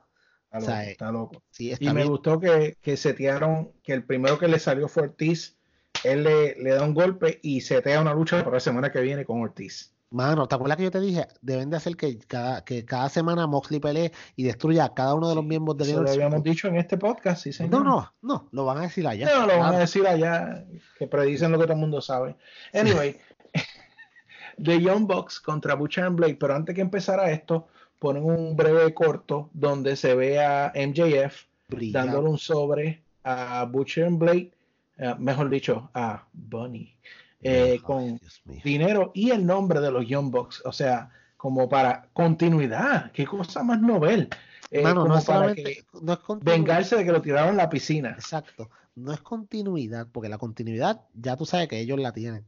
Está 0.50 0.58
o 0.58 0.60
sea, 0.62 0.78
loco, 0.78 0.90
está 0.90 1.12
loco. 1.12 1.42
Sí, 1.50 1.74
Y 1.78 1.90
me 1.90 2.04
gustó 2.04 2.40
que, 2.40 2.76
que 2.80 2.96
setearon, 2.96 3.72
que 3.82 3.92
el 3.92 4.04
primero 4.04 4.38
que 4.38 4.48
le 4.48 4.58
salió 4.58 4.88
fue 4.88 5.04
Ortiz. 5.04 5.56
Él 6.04 6.24
le, 6.24 6.54
le 6.56 6.70
da 6.70 6.84
un 6.84 6.94
golpe 6.94 7.38
y 7.42 7.60
setea 7.60 8.00
una 8.00 8.14
lucha 8.14 8.38
para 8.38 8.56
la 8.56 8.60
semana 8.60 8.90
que 8.90 9.00
viene 9.00 9.24
con 9.24 9.42
Ortiz. 9.42 9.92
Mano, 10.10 10.48
¿te 10.48 10.54
acuerdas 10.54 10.78
que 10.78 10.84
yo 10.84 10.90
te 10.90 11.00
dije? 11.00 11.26
Deben 11.42 11.68
de 11.68 11.76
hacer 11.76 11.94
que 11.94 12.18
cada, 12.18 12.64
que 12.64 12.86
cada 12.86 13.10
semana 13.10 13.46
Moxley 13.46 13.78
pelee 13.78 14.10
y 14.36 14.44
destruya 14.44 14.86
a 14.86 14.94
cada 14.94 15.14
uno 15.14 15.28
de 15.28 15.34
los 15.34 15.44
miembros 15.44 15.76
del 15.76 15.90
Eso 15.90 16.02
lo 16.02 16.10
habíamos 16.10 16.42
dicho 16.42 16.66
en 16.66 16.76
este 16.76 16.96
podcast, 16.96 17.42
sí, 17.42 17.52
señor. 17.52 17.72
No, 17.72 17.84
no, 17.84 18.14
no, 18.22 18.48
lo 18.52 18.64
van 18.64 18.78
a 18.78 18.82
decir 18.82 19.06
allá. 19.06 19.26
No, 19.26 19.46
lo 19.46 19.58
van 19.58 19.74
a 19.74 19.78
decir 19.80 20.06
allá, 20.06 20.64
que 20.98 21.06
predicen 21.06 21.52
lo 21.52 21.58
que 21.58 21.64
todo 21.64 21.74
el 21.74 21.80
mundo 21.80 22.00
sabe. 22.00 22.36
Anyway, 22.72 23.18
The 24.62 24.80
Young 24.80 25.06
Bucks 25.06 25.40
contra 25.40 25.74
Butcher 25.74 26.04
and 26.04 26.16
Blade, 26.16 26.36
pero 26.36 26.54
antes 26.54 26.74
que 26.74 26.80
empezara 26.80 27.30
esto, 27.30 27.68
ponen 27.98 28.24
un 28.24 28.56
breve 28.56 28.94
corto 28.94 29.50
donde 29.52 29.96
se 29.96 30.14
ve 30.14 30.44
a 30.44 30.72
MJF 30.74 31.46
dándole 31.92 32.28
un 32.28 32.38
sobre 32.38 33.02
a 33.24 33.64
Butcher 33.64 34.06
and 34.06 34.18
Blade, 34.18 34.52
eh, 34.96 35.14
mejor 35.18 35.50
dicho, 35.50 35.90
a 35.94 36.26
Bunny, 36.32 36.96
eh, 37.42 37.78
con 37.82 38.18
dinero 38.64 39.10
y 39.14 39.30
el 39.30 39.44
nombre 39.44 39.80
de 39.80 39.90
los 39.90 40.06
Young 40.06 40.30
Bucks, 40.30 40.62
o 40.64 40.72
sea, 40.72 41.10
como 41.36 41.68
para 41.68 42.08
continuidad, 42.12 43.12
qué 43.12 43.26
cosa 43.26 43.62
más 43.62 43.80
novel, 43.80 44.28
eh, 44.70 44.82
Mano, 44.82 45.02
como 45.02 45.14
no 45.14 45.18
es 45.18 45.24
para 45.24 45.38
solamente, 45.40 45.74
que 45.74 45.84
no 46.00 46.12
es 46.12 46.18
continuidad. 46.18 46.56
vengarse 46.58 46.96
de 46.96 47.04
que 47.04 47.12
lo 47.12 47.22
tiraron 47.22 47.50
en 47.50 47.56
la 47.58 47.70
piscina. 47.70 48.10
Exacto. 48.10 48.70
No 48.94 49.12
es 49.12 49.20
continuidad, 49.20 50.08
porque 50.10 50.28
la 50.28 50.38
continuidad 50.38 51.02
ya 51.14 51.36
tú 51.36 51.46
sabes 51.46 51.68
que 51.68 51.78
ellos 51.78 52.00
la 52.00 52.12
tienen. 52.12 52.46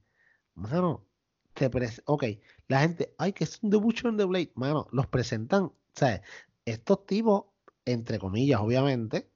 Mano, 0.55 1.05
te 1.69 2.03
ok, 2.07 2.24
la 2.69 2.81
gente, 2.81 3.15
ay, 3.19 3.32
que 3.32 3.45
es 3.45 3.59
un 3.62 3.70
Butcher 3.70 4.09
and 4.09 4.19
the 4.19 4.24
Blade. 4.24 4.53
Mano, 4.55 4.87
los 4.93 5.07
presentan, 5.09 5.73
¿sabes? 5.95 6.23
Estos 6.65 7.05
tipos, 7.07 7.45
entre 7.85 8.19
comillas, 8.19 8.61
obviamente, 8.61 9.31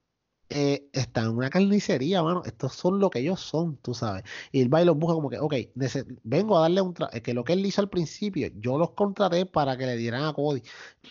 eh, 0.49 0.89
están 0.93 1.27
en 1.27 1.37
una 1.37 1.51
carnicería, 1.51 2.23
mano. 2.23 2.43
Estos 2.45 2.75
son 2.75 2.99
lo 3.01 3.11
que 3.11 3.21
ellos 3.21 3.41
son, 3.41 3.77
tú 3.79 3.95
sabes. 3.95 4.25
Y 4.53 4.61
el 4.63 4.69
baile 4.69 4.87
los 4.87 4.97
busca 4.99 5.15
como 5.15 5.29
que, 5.31 5.39
ok, 5.39 5.55
vengo 6.23 6.57
a 6.57 6.63
darle 6.63 6.81
un 6.81 6.95
tra- 6.95 7.11
que 7.23 7.35
lo 7.35 7.45
que 7.45 7.55
él 7.55 7.67
hizo 7.67 7.81
al 7.81 7.91
principio, 7.91 8.49
yo 8.57 8.79
los 8.79 8.93
contraté 8.93 9.47
para 9.47 9.77
que 9.77 9.87
le 9.87 9.97
dieran 9.97 10.25
a 10.25 10.33
Cody. 10.33 10.63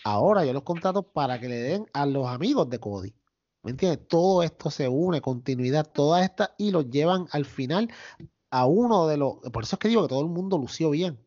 Ahora 0.04 0.44
yo 0.44 0.52
los 0.52 0.62
contrato 0.62 1.02
para 1.12 1.38
que 1.40 1.48
le 1.48 1.56
den 1.56 1.86
a 1.92 2.06
los 2.06 2.26
amigos 2.26 2.68
de 2.70 2.78
Cody. 2.80 3.14
¿Me 3.62 3.70
entiendes? 3.72 4.06
Todo 4.08 4.42
esto 4.42 4.70
se 4.70 4.88
une, 4.88 5.20
continuidad, 5.20 5.90
todas 5.92 6.24
estas, 6.24 6.50
y 6.58 6.70
los 6.70 6.90
llevan 6.90 7.26
al 7.32 7.44
final 7.46 7.90
a 8.56 8.66
uno 8.66 9.08
de 9.08 9.16
los. 9.16 9.36
Por 9.52 9.64
eso 9.64 9.74
es 9.76 9.80
que 9.80 9.88
digo 9.88 10.02
que 10.02 10.08
todo 10.08 10.20
el 10.22 10.28
mundo 10.28 10.58
lució 10.58 10.90
bien. 10.90 11.18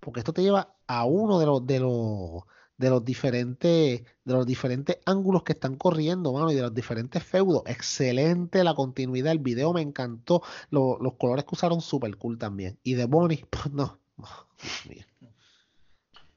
Porque 0.00 0.20
esto 0.20 0.32
te 0.34 0.42
lleva 0.42 0.74
a 0.86 1.04
uno 1.06 1.38
de 1.38 1.46
los, 1.46 1.66
de 1.66 1.80
los, 1.80 2.42
de 2.76 2.90
los 2.90 3.02
diferentes, 3.04 4.02
de 4.24 4.32
los 4.34 4.44
diferentes 4.46 4.98
ángulos 5.06 5.42
que 5.42 5.52
están 5.54 5.76
corriendo, 5.76 6.32
mano, 6.34 6.52
y 6.52 6.54
de 6.54 6.60
los 6.62 6.74
diferentes 6.74 7.22
feudos. 7.24 7.62
Excelente 7.66 8.62
la 8.62 8.74
continuidad. 8.74 9.32
El 9.32 9.38
video 9.38 9.72
me 9.72 9.80
encantó. 9.80 10.42
Lo- 10.70 10.98
los 11.00 11.14
colores 11.14 11.44
que 11.46 11.54
usaron 11.54 11.80
super 11.80 12.14
cool 12.18 12.36
también. 12.36 12.78
Y 12.82 12.92
de 12.94 13.06
Bonnie, 13.06 13.46
pues 13.50 13.72
no. 13.72 13.98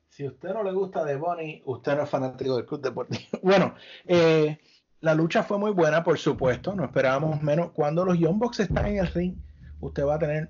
Si 0.09 0.25
usted 0.27 0.53
no 0.53 0.63
le 0.63 0.71
gusta 0.73 1.03
de 1.05 1.15
Bonnie, 1.15 1.61
usted 1.65 1.95
no 1.95 2.03
es 2.03 2.09
fanático 2.09 2.55
del 2.55 2.65
Club 2.65 2.81
Deportivo. 2.81 3.21
Bueno, 3.43 3.75
eh, 4.05 4.57
la 5.01 5.13
lucha 5.13 5.43
fue 5.43 5.57
muy 5.57 5.71
buena, 5.71 6.03
por 6.03 6.17
supuesto. 6.17 6.73
No 6.75 6.83
esperábamos 6.85 7.41
menos. 7.41 7.71
Cuando 7.71 8.03
los 8.05 8.17
Young 8.17 8.37
Bucks 8.39 8.59
están 8.61 8.85
en 8.87 8.97
el 8.97 9.07
ring, 9.07 9.35
usted 9.79 10.05
va 10.05 10.15
a 10.15 10.19
tener 10.19 10.49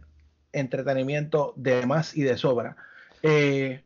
entretenimiento 0.51 1.53
de 1.55 1.85
más 1.85 2.15
y 2.17 2.23
de 2.23 2.37
sobra. 2.37 2.75
Eh, 3.21 3.83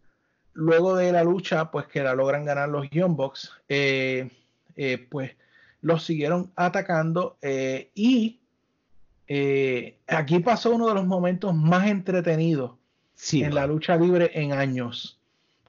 luego 0.53 0.95
de 0.95 1.11
la 1.11 1.24
lucha, 1.24 1.72
pues 1.72 1.88
que 1.88 2.03
la 2.03 2.15
logran 2.15 2.45
ganar 2.45 2.70
los 2.70 2.90
Young 2.90 3.15
Bucks, 3.15 3.52
eh, 3.68 4.30
eh, 4.76 5.07
pues 5.10 5.32
los 5.82 6.03
siguieron 6.03 6.52
atacando 6.56 7.38
y 7.94 8.40
aquí 10.07 10.40
pasó 10.40 10.72
uno 10.72 10.88
de 10.88 10.94
los 10.94 11.06
momentos 11.06 11.53
más 11.56 11.88
entretenidos 11.88 12.72
Sí, 13.15 13.44
en 13.44 13.56
la 13.56 13.68
lucha 13.68 13.95
libre 13.95 14.32
en 14.34 14.52
años. 14.53 15.20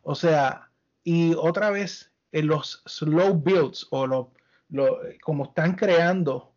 O 0.02 0.14
sea, 0.14 0.68
y 1.04 1.34
otra 1.34 1.70
vez 1.70 2.10
en 2.32 2.46
los 2.48 2.82
slow 2.86 3.34
builds 3.34 3.86
o 3.90 4.06
lo, 4.06 4.30
lo- 4.70 4.98
como 5.22 5.44
están 5.44 5.74
creando 5.76 6.50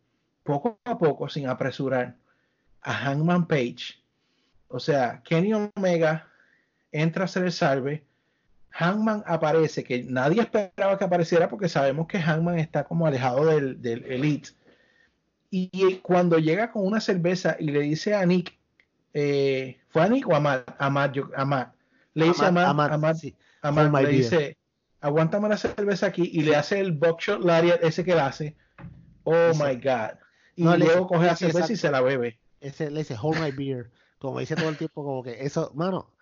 poco 0.44 0.80
a 0.85 0.98
poco 0.98 1.30
sin 1.30 1.48
apresurar 1.48 2.15
a 2.82 2.94
Hangman 2.94 3.48
Page. 3.48 3.95
O 4.70 4.80
sea, 4.80 5.22
Kenny 5.24 5.54
Omega 5.54 6.28
entra 6.91 7.24
a 7.24 7.26
hacer 7.26 7.44
el 7.45 7.52
salve. 7.52 8.04
Hangman 8.72 9.24
aparece, 9.26 9.84
que 9.84 10.04
nadie 10.04 10.41
esperaba 10.41 10.98
que 10.98 11.06
apareciera 11.06 11.49
porque 11.49 11.68
sabemos 11.70 12.08
que 12.08 12.20
Hangman 12.20 12.60
está 12.60 12.84
como 12.84 13.08
alejado 13.08 13.45
del, 13.45 13.82
del 13.82 14.04
Elite. 14.06 14.49
Y, 15.49 15.70
y 15.74 15.95
cuando 15.99 16.38
llega 16.38 16.72
con 16.72 16.86
una 16.86 16.99
cerveza 16.99 17.56
y 17.60 17.72
le 17.72 17.80
dice 17.82 18.14
a 18.14 18.26
Nick, 18.26 18.54
eh, 19.14 19.80
¿fue 19.90 20.04
a 20.04 20.10
Nick 20.10 20.28
o 20.28 20.36
a 20.36 20.40
Matt? 20.40 20.70
A 20.78 20.90
Matt, 20.90 21.14
yo- 21.14 21.30
a 21.36 21.45
Matt. 21.45 21.74
Le 22.14 22.26
dice 22.26 22.45
a 22.45 22.52
Matt, 22.52 22.68
a 22.91 22.98
Matt- 22.98 23.18
sí. 23.18 23.36
a 23.62 23.72
Matt, 23.72 23.91
my 23.91 24.04
le 24.04 24.10
dice, 24.10 24.58
aguántame 25.02 25.48
la 25.49 25.58
cerveza 25.58 26.08
aquí 26.08 26.30
y 26.34 26.41
le 26.41 26.56
hace 26.56 26.80
el 26.80 26.91
buckshot 26.91 27.41
lariat 27.44 27.82
ese 27.84 28.04
que 28.04 28.12
él 28.12 28.20
hace. 28.20 28.56
Oh 29.24 29.52
my 29.56 29.76
God. 29.76 30.20
Y 30.56 30.64
No, 30.64 30.76
le 30.78 30.86
luego 30.86 31.08
coge 31.08 31.26
la 31.28 31.36
cerveza 31.36 31.72
y 31.74 31.78
se 31.78 31.90
la 31.90 32.02
bebe. 32.02 32.38
Ese 32.61 32.89
le 32.91 32.99
dice 32.99 33.15
hold 33.21 33.39
my 33.39 33.51
beer, 33.51 33.91
como 34.19 34.39
dice 34.39 34.55
todo 34.55 34.69
el 34.69 34.77
tiempo, 34.77 35.03
como 35.03 35.23
que 35.23 35.43
eso, 35.45 35.71
mano, 35.75 36.13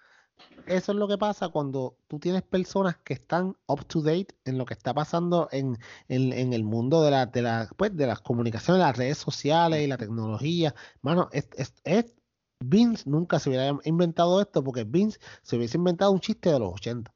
eso 0.68 0.92
es 0.92 0.98
lo 0.98 1.08
que 1.08 1.18
pasa 1.18 1.50
cuando 1.50 1.98
tú 2.08 2.20
tienes 2.20 2.42
personas 2.42 2.98
que 2.98 3.14
están 3.14 3.56
up 3.68 3.86
to 3.86 4.02
date 4.02 4.28
en 4.46 4.58
lo 4.58 4.66
que 4.66 4.74
está 4.74 4.94
pasando 4.94 5.48
en, 5.52 5.78
en, 6.10 6.34
en 6.34 6.54
el 6.54 6.64
mundo 6.64 7.04
de 7.04 7.12
la, 7.12 7.26
de 7.28 7.42
la, 7.42 7.70
pues, 7.78 7.96
de 7.96 8.06
las 8.08 8.20
comunicaciones, 8.22 8.82
las 8.82 8.98
redes 8.98 9.18
sociales 9.18 9.82
y 9.82 9.88
la 9.88 9.98
tecnología. 9.98 10.76
Mano, 11.02 11.30
es, 11.32 11.48
es- 11.58 11.74
es- 11.84 12.14
Vince 12.60 13.04
nunca 13.10 13.38
se 13.40 13.50
hubiera 13.50 13.78
inventado 13.84 14.42
esto 14.42 14.64
porque 14.64 14.86
Vince 14.86 15.20
se 15.42 15.58
hubiese 15.58 15.78
inventado 15.78 16.12
un 16.12 16.20
chiste 16.22 16.50
de 16.52 16.60
los 16.60 16.74
80. 16.74 17.14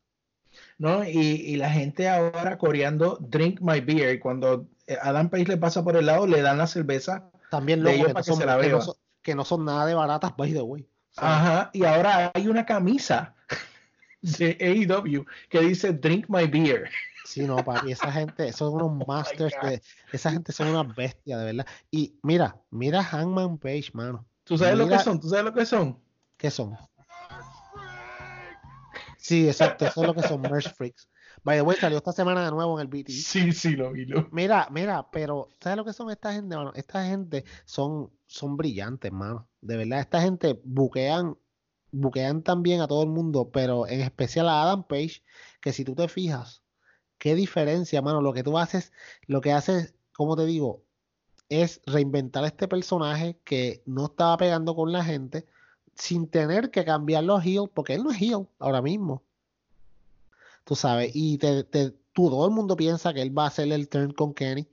¿no? 0.77 1.03
Y, 1.07 1.17
y 1.17 1.55
la 1.55 1.69
gente 1.71 2.09
ahora 2.09 2.57
coreando 2.57 3.17
Drink 3.21 3.59
My 3.61 3.79
Beer. 3.81 4.15
Y 4.15 4.19
cuando 4.19 4.67
eh, 4.87 4.97
Adam 5.01 5.29
Page 5.29 5.45
le 5.45 5.57
pasa 5.57 5.83
por 5.83 5.95
el 5.95 6.05
lado, 6.05 6.27
le 6.27 6.41
dan 6.41 6.57
la 6.57 6.67
cerveza. 6.67 7.31
También 7.49 7.85
ellos 7.87 8.07
que, 8.07 8.13
no 8.13 8.19
que 8.19 8.23
son, 8.23 8.37
se 8.37 8.45
la 8.45 8.59
que 8.59 8.69
no 8.69 8.81
son- 8.81 8.95
que 9.30 9.35
no 9.35 9.45
son 9.45 9.64
nada 9.64 9.85
de 9.85 9.93
baratas, 9.93 10.35
by 10.35 10.51
the 10.51 10.61
way. 10.61 10.88
¿sabes? 11.11 11.31
Ajá. 11.31 11.69
Y 11.73 11.84
ahora 11.85 12.31
hay 12.34 12.47
una 12.47 12.65
camisa 12.65 13.35
de 14.22 14.57
AEW 14.60 15.26
que 15.49 15.60
dice 15.61 15.93
Drink 15.93 16.26
My 16.30 16.47
Beer. 16.47 16.89
Sí, 17.26 17.41
no, 17.43 17.57
papi, 17.57 17.91
esa 17.91 18.11
gente, 18.11 18.51
son 18.53 18.73
unos 18.73 18.91
my 18.91 19.06
masters 19.07 19.53
de, 19.61 19.81
esa 20.11 20.31
gente 20.31 20.51
son 20.51 20.69
unas 20.69 20.95
bestias, 20.95 21.39
de 21.39 21.45
verdad. 21.45 21.68
Y 21.91 22.18
mira, 22.23 22.57
mira 22.72 23.03
Hangman 23.03 23.60
Page, 23.60 23.91
mano. 23.93 24.26
¿Tú 24.43 24.57
sabes 24.57 24.77
lo 24.77 24.88
que 24.88 24.97
son? 24.97 25.19
¿Tú 25.19 25.30
sabes 25.30 25.45
lo 25.45 25.53
que 25.53 25.65
son? 25.65 25.99
¿Qué 26.38 26.49
son? 26.49 26.76
Sí, 29.19 29.47
exacto, 29.47 29.85
eso 29.85 30.01
es 30.01 30.07
lo 30.07 30.15
que 30.15 30.23
son 30.23 30.41
Merch 30.41 30.73
Freaks. 30.73 31.07
By 31.43 31.57
the 31.57 31.61
way, 31.61 31.77
salió 31.77 31.99
esta 31.99 32.11
semana 32.11 32.43
de 32.43 32.51
nuevo 32.51 32.80
en 32.80 32.81
el 32.81 32.88
BT. 32.88 33.11
Sí, 33.11 33.51
sí, 33.51 33.76
lo 33.76 33.91
vi. 33.91 34.06
Lo... 34.06 34.27
Mira, 34.31 34.68
mira, 34.72 35.07
pero 35.11 35.49
¿sabes 35.60 35.77
lo 35.77 35.85
que 35.85 35.93
son 35.93 36.10
esta 36.10 36.34
gente, 36.34 36.56
mano? 36.56 36.72
Esta 36.73 37.06
gente 37.06 37.45
son, 37.65 38.10
son 38.30 38.57
brillantes, 38.57 39.11
mano. 39.11 39.49
De 39.61 39.76
verdad, 39.76 39.99
esta 40.01 40.22
gente 40.22 40.60
buquean, 40.64 41.35
buquean 41.91 42.43
también 42.43 42.81
a 42.81 42.88
todo 42.88 43.03
el 43.03 43.10
mundo, 43.10 43.49
pero 43.51 43.88
en 43.88 44.01
especial 44.01 44.47
a 44.47 44.61
Adam 44.61 44.84
Page, 44.88 45.23
que 45.61 45.73
si 45.73 45.84
tú 45.84 45.95
te 45.95 46.07
fijas, 46.07 46.61
qué 47.18 47.35
diferencia, 47.35 48.01
mano. 48.01 48.22
Lo 48.22 48.31
que 48.34 48.43
tú 48.43 48.57
haces, 48.57 48.93
lo 49.26 49.41
que 49.41 49.51
haces, 49.51 49.95
como 50.14 50.35
te 50.38 50.45
digo, 50.45 50.84
es 51.49 51.81
reinventar 51.88 52.45
este 52.45 52.68
personaje 52.68 53.39
que 53.43 53.81
no 53.88 54.06
estaba 54.06 54.38
pegando 54.38 54.76
con 54.76 54.91
la 54.91 55.03
gente 55.03 55.47
sin 55.95 56.27
tener 56.27 56.69
que 56.72 56.85
cambiarlo 56.85 57.35
a 57.38 57.43
heel, 57.43 57.69
porque 57.73 57.95
él 57.95 58.03
no 58.03 58.11
es 58.11 58.22
heel 58.22 58.47
ahora 58.60 58.81
mismo. 58.81 59.23
Tú 60.65 60.76
sabes, 60.76 61.11
y 61.15 61.39
te, 61.39 61.64
te- 61.64 61.91
tú, 62.14 62.30
todo 62.30 62.45
el 62.45 62.51
mundo 62.53 62.76
piensa 62.77 63.11
que 63.14 63.23
él 63.23 63.35
va 63.35 63.45
a 63.45 63.47
hacer 63.47 63.72
el 63.72 63.89
turn 63.89 64.11
con 64.14 64.34
Kenny. 64.35 64.68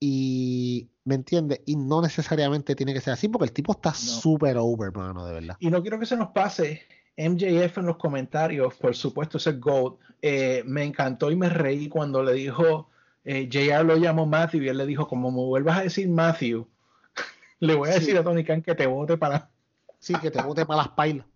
Y, 0.00 0.90
¿me 1.04 1.14
entiendes? 1.14 1.60
Y 1.66 1.76
no 1.76 2.00
necesariamente 2.02 2.74
tiene 2.74 2.92
que 2.94 3.00
ser 3.00 3.12
así, 3.12 3.28
porque 3.28 3.44
el 3.46 3.52
tipo 3.52 3.72
está 3.72 3.92
súper 3.94 4.56
over, 4.58 4.92
mano, 4.92 5.24
de 5.26 5.32
verdad. 5.34 5.56
Y 5.60 5.70
no 5.70 5.82
quiero 5.82 5.98
que 5.98 6.06
se 6.06 6.16
nos 6.16 6.28
pase 6.30 6.82
MJF 7.16 7.78
en 7.78 7.86
los 7.86 7.96
comentarios, 7.96 8.74
por 8.74 8.94
supuesto, 8.96 9.38
ese 9.38 9.52
GOAT. 9.52 9.98
Eh, 10.22 10.62
me 10.66 10.82
encantó 10.84 11.30
y 11.30 11.36
me 11.36 11.48
reí 11.48 11.88
cuando 11.88 12.22
le 12.22 12.32
dijo, 12.32 12.88
eh, 13.24 13.48
JR 13.50 13.84
lo 13.84 13.96
llamó 13.96 14.26
Matthew 14.26 14.62
y 14.62 14.68
él 14.68 14.78
le 14.78 14.86
dijo, 14.86 15.06
como 15.06 15.30
me 15.30 15.38
vuelvas 15.44 15.78
a 15.78 15.82
decir 15.82 16.08
Matthew, 16.08 16.66
le 17.60 17.74
voy 17.74 17.90
a 17.90 17.92
Sí. 17.92 18.00
decir 18.00 18.18
a 18.18 18.24
Tony 18.24 18.42
Khan 18.44 18.62
que 18.62 18.74
te 18.74 18.86
vote 18.86 19.16
para... 19.18 19.50
Sí, 19.98 20.14
que 20.16 20.30
te 20.30 20.42
bote 20.42 20.66
para 20.66 20.78
las 20.78 20.88
pailas. 20.90 21.26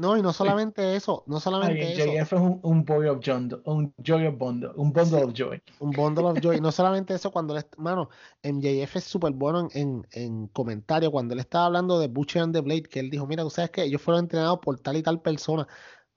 No, 0.00 0.16
y 0.16 0.22
no 0.22 0.32
solamente 0.32 0.96
eso, 0.96 1.24
no 1.26 1.36
Ay, 1.36 1.42
solamente 1.42 1.92
eso. 1.92 2.10
JF 2.10 2.32
es 2.32 2.40
un, 2.40 2.60
un 2.62 2.84
boy 2.86 3.06
of 3.08 3.20
joy, 3.22 3.48
un 3.64 3.92
joy 4.02 4.26
of 4.26 4.38
bundle, 4.38 4.70
un 4.76 4.92
bundle 4.94 5.24
of 5.24 5.32
joy. 5.34 5.62
Un 5.78 5.90
bundle 5.90 6.24
of 6.24 6.40
joy. 6.40 6.58
No 6.58 6.72
solamente 6.72 7.12
eso, 7.14 7.30
cuando 7.30 7.54
est- 7.56 7.76
mano, 7.76 8.08
MJF 8.42 8.96
es 8.96 9.04
súper 9.04 9.32
bueno 9.32 9.60
en, 9.60 9.68
en, 9.74 10.06
en 10.12 10.46
comentario. 10.48 11.10
Cuando 11.10 11.34
él 11.34 11.40
estaba 11.40 11.66
hablando 11.66 12.00
de 12.00 12.08
Butcher 12.08 12.40
and 12.42 12.54
the 12.54 12.62
Blade, 12.62 12.84
que 12.84 13.00
él 13.00 13.10
dijo, 13.10 13.26
mira, 13.26 13.42
tú 13.42 13.50
sabes 13.50 13.70
que 13.70 13.82
ellos 13.84 14.00
fueron 14.00 14.24
entrenados 14.24 14.58
por 14.60 14.80
tal 14.80 14.96
y 14.96 15.02
tal 15.02 15.20
persona. 15.20 15.68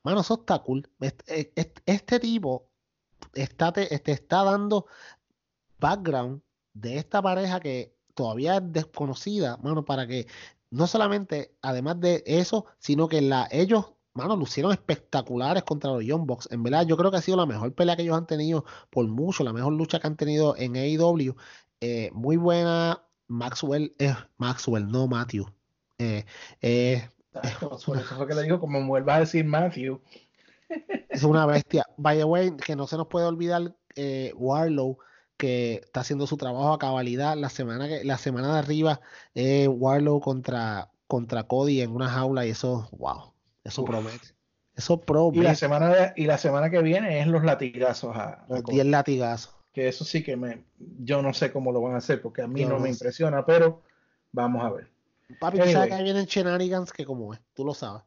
Mano, 0.03 0.21
eso 0.21 0.35
está 0.35 0.59
cool. 0.59 0.89
Este, 1.01 1.51
este, 1.55 1.81
este 1.85 2.19
tipo 2.21 2.69
está, 3.33 3.73
te, 3.73 3.85
te 3.99 4.11
está 4.13 4.43
dando 4.45 4.85
background 5.79 6.41
de 6.73 6.97
esta 6.97 7.21
pareja 7.21 7.59
que 7.59 7.95
todavía 8.13 8.55
es 8.57 8.71
desconocida, 8.71 9.57
mano, 9.57 9.83
para 9.83 10.07
que 10.07 10.27
no 10.73 10.87
solamente, 10.87 11.55
además 11.61 11.99
de 11.99 12.23
eso, 12.25 12.65
sino 12.79 13.07
que 13.07 13.21
la, 13.21 13.47
ellos, 13.51 13.93
mano, 14.13 14.35
lucieron 14.35 14.71
espectaculares 14.71 15.63
contra 15.63 15.91
los 15.91 16.03
Young 16.03 16.25
Bucks. 16.25 16.49
En 16.51 16.63
verdad, 16.63 16.87
yo 16.87 16.97
creo 16.97 17.11
que 17.11 17.17
ha 17.17 17.21
sido 17.21 17.37
la 17.37 17.45
mejor 17.45 17.73
pelea 17.75 17.95
que 17.95 18.01
ellos 18.01 18.17
han 18.17 18.25
tenido 18.25 18.65
por 18.89 19.07
mucho, 19.07 19.43
la 19.43 19.53
mejor 19.53 19.73
lucha 19.73 19.99
que 19.99 20.07
han 20.07 20.17
tenido 20.17 20.55
en 20.57 20.75
AEW. 20.75 21.35
Eh, 21.79 22.09
muy 22.13 22.37
buena. 22.37 23.03
Maxwell, 23.27 23.93
eh, 23.99 24.15
Maxwell, 24.37 24.87
no 24.87 25.07
Matthew. 25.07 25.45
Eh, 25.99 26.25
eh, 26.61 27.07
Por 27.59 27.97
eso 27.97 28.15
fue 28.15 28.27
que 28.27 28.33
le 28.33 28.43
digo, 28.43 28.59
como 28.59 28.85
vuelvas 28.85 29.15
a 29.15 29.19
decir 29.21 29.45
Matthew. 29.45 30.01
Es 31.09 31.23
una 31.23 31.45
bestia. 31.45 31.85
By 31.97 32.17
the 32.17 32.23
way, 32.23 32.55
que 32.57 32.75
no 32.75 32.87
se 32.87 32.97
nos 32.97 33.07
puede 33.07 33.27
olvidar 33.27 33.75
Warlow, 34.33 34.97
que 35.37 35.81
está 35.83 36.01
haciendo 36.01 36.27
su 36.27 36.37
trabajo 36.37 36.73
a 36.73 36.79
cabalidad. 36.79 37.35
La 37.37 37.49
semana, 37.49 37.87
que, 37.87 38.03
la 38.03 38.17
semana 38.17 38.53
de 38.53 38.59
arriba, 38.59 39.01
eh, 39.35 39.67
Warlow 39.67 40.19
contra, 40.21 40.89
contra 41.07 41.43
Cody 41.43 41.81
en 41.81 41.91
una 41.91 42.09
jaula 42.09 42.45
y 42.45 42.51
eso, 42.51 42.87
wow, 42.91 43.33
eso 43.63 43.81
Uf. 43.81 43.89
promete. 43.89 44.27
Eso 44.75 44.95
Y 44.95 45.05
promete. 45.05 45.43
la 45.43 45.55
semana 45.55 45.89
de- 45.89 46.13
y 46.15 46.25
la 46.25 46.37
semana 46.37 46.69
que 46.69 46.81
viene 46.81 47.19
es 47.19 47.27
los 47.27 47.43
latigazos 47.43 48.15
a, 48.15 48.45
Los 48.49 48.63
Cody. 48.63 48.75
10 48.75 48.85
latigazos. 48.87 49.53
que 49.73 49.87
eso 49.87 50.05
sí 50.05 50.23
que 50.23 50.35
me 50.37 50.63
yo 50.99 51.21
no 51.23 51.33
sé 51.33 51.51
cómo 51.51 51.71
lo 51.71 51.81
van 51.81 51.95
a 51.95 51.97
hacer 51.97 52.21
porque 52.21 52.43
a 52.43 52.47
mí 52.47 52.61
Yo 52.61 52.69
no 52.69 52.75
no 52.75 52.81
me 52.81 52.89
impresiona, 52.89 53.43
pero 53.45 53.81
vamos 54.31 54.63
a 54.63 54.69
ver. 54.69 54.87
Papi, 55.39 55.57
tú 55.57 55.63
sabes 55.63 55.75
Anyway. 55.75 55.89
que 55.89 55.95
ahí 55.95 56.03
vienen 56.03 56.25
shenanigans 56.25 56.91
que 56.93 57.05
como 57.05 57.33
es, 57.33 57.39
tú 57.55 57.65
lo 57.65 57.73
sabes. 57.73 58.03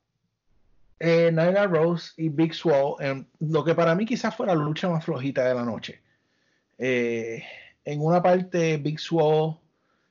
Eh, 0.98 1.30
Nyla 1.32 1.66
Rose 1.66 2.12
y 2.16 2.28
Big 2.28 2.54
Swall, 2.54 2.94
en 3.00 3.28
lo 3.40 3.64
que 3.64 3.74
para 3.74 3.94
mí 3.94 4.06
quizás 4.06 4.34
fue 4.34 4.46
la 4.46 4.54
lucha 4.54 4.88
más 4.88 5.04
flojita 5.04 5.44
de 5.44 5.54
la 5.54 5.64
noche. 5.64 6.00
Eh, 6.78 7.42
en 7.84 8.00
una 8.00 8.22
parte, 8.22 8.76
Big 8.78 8.98
Swall 9.00 9.58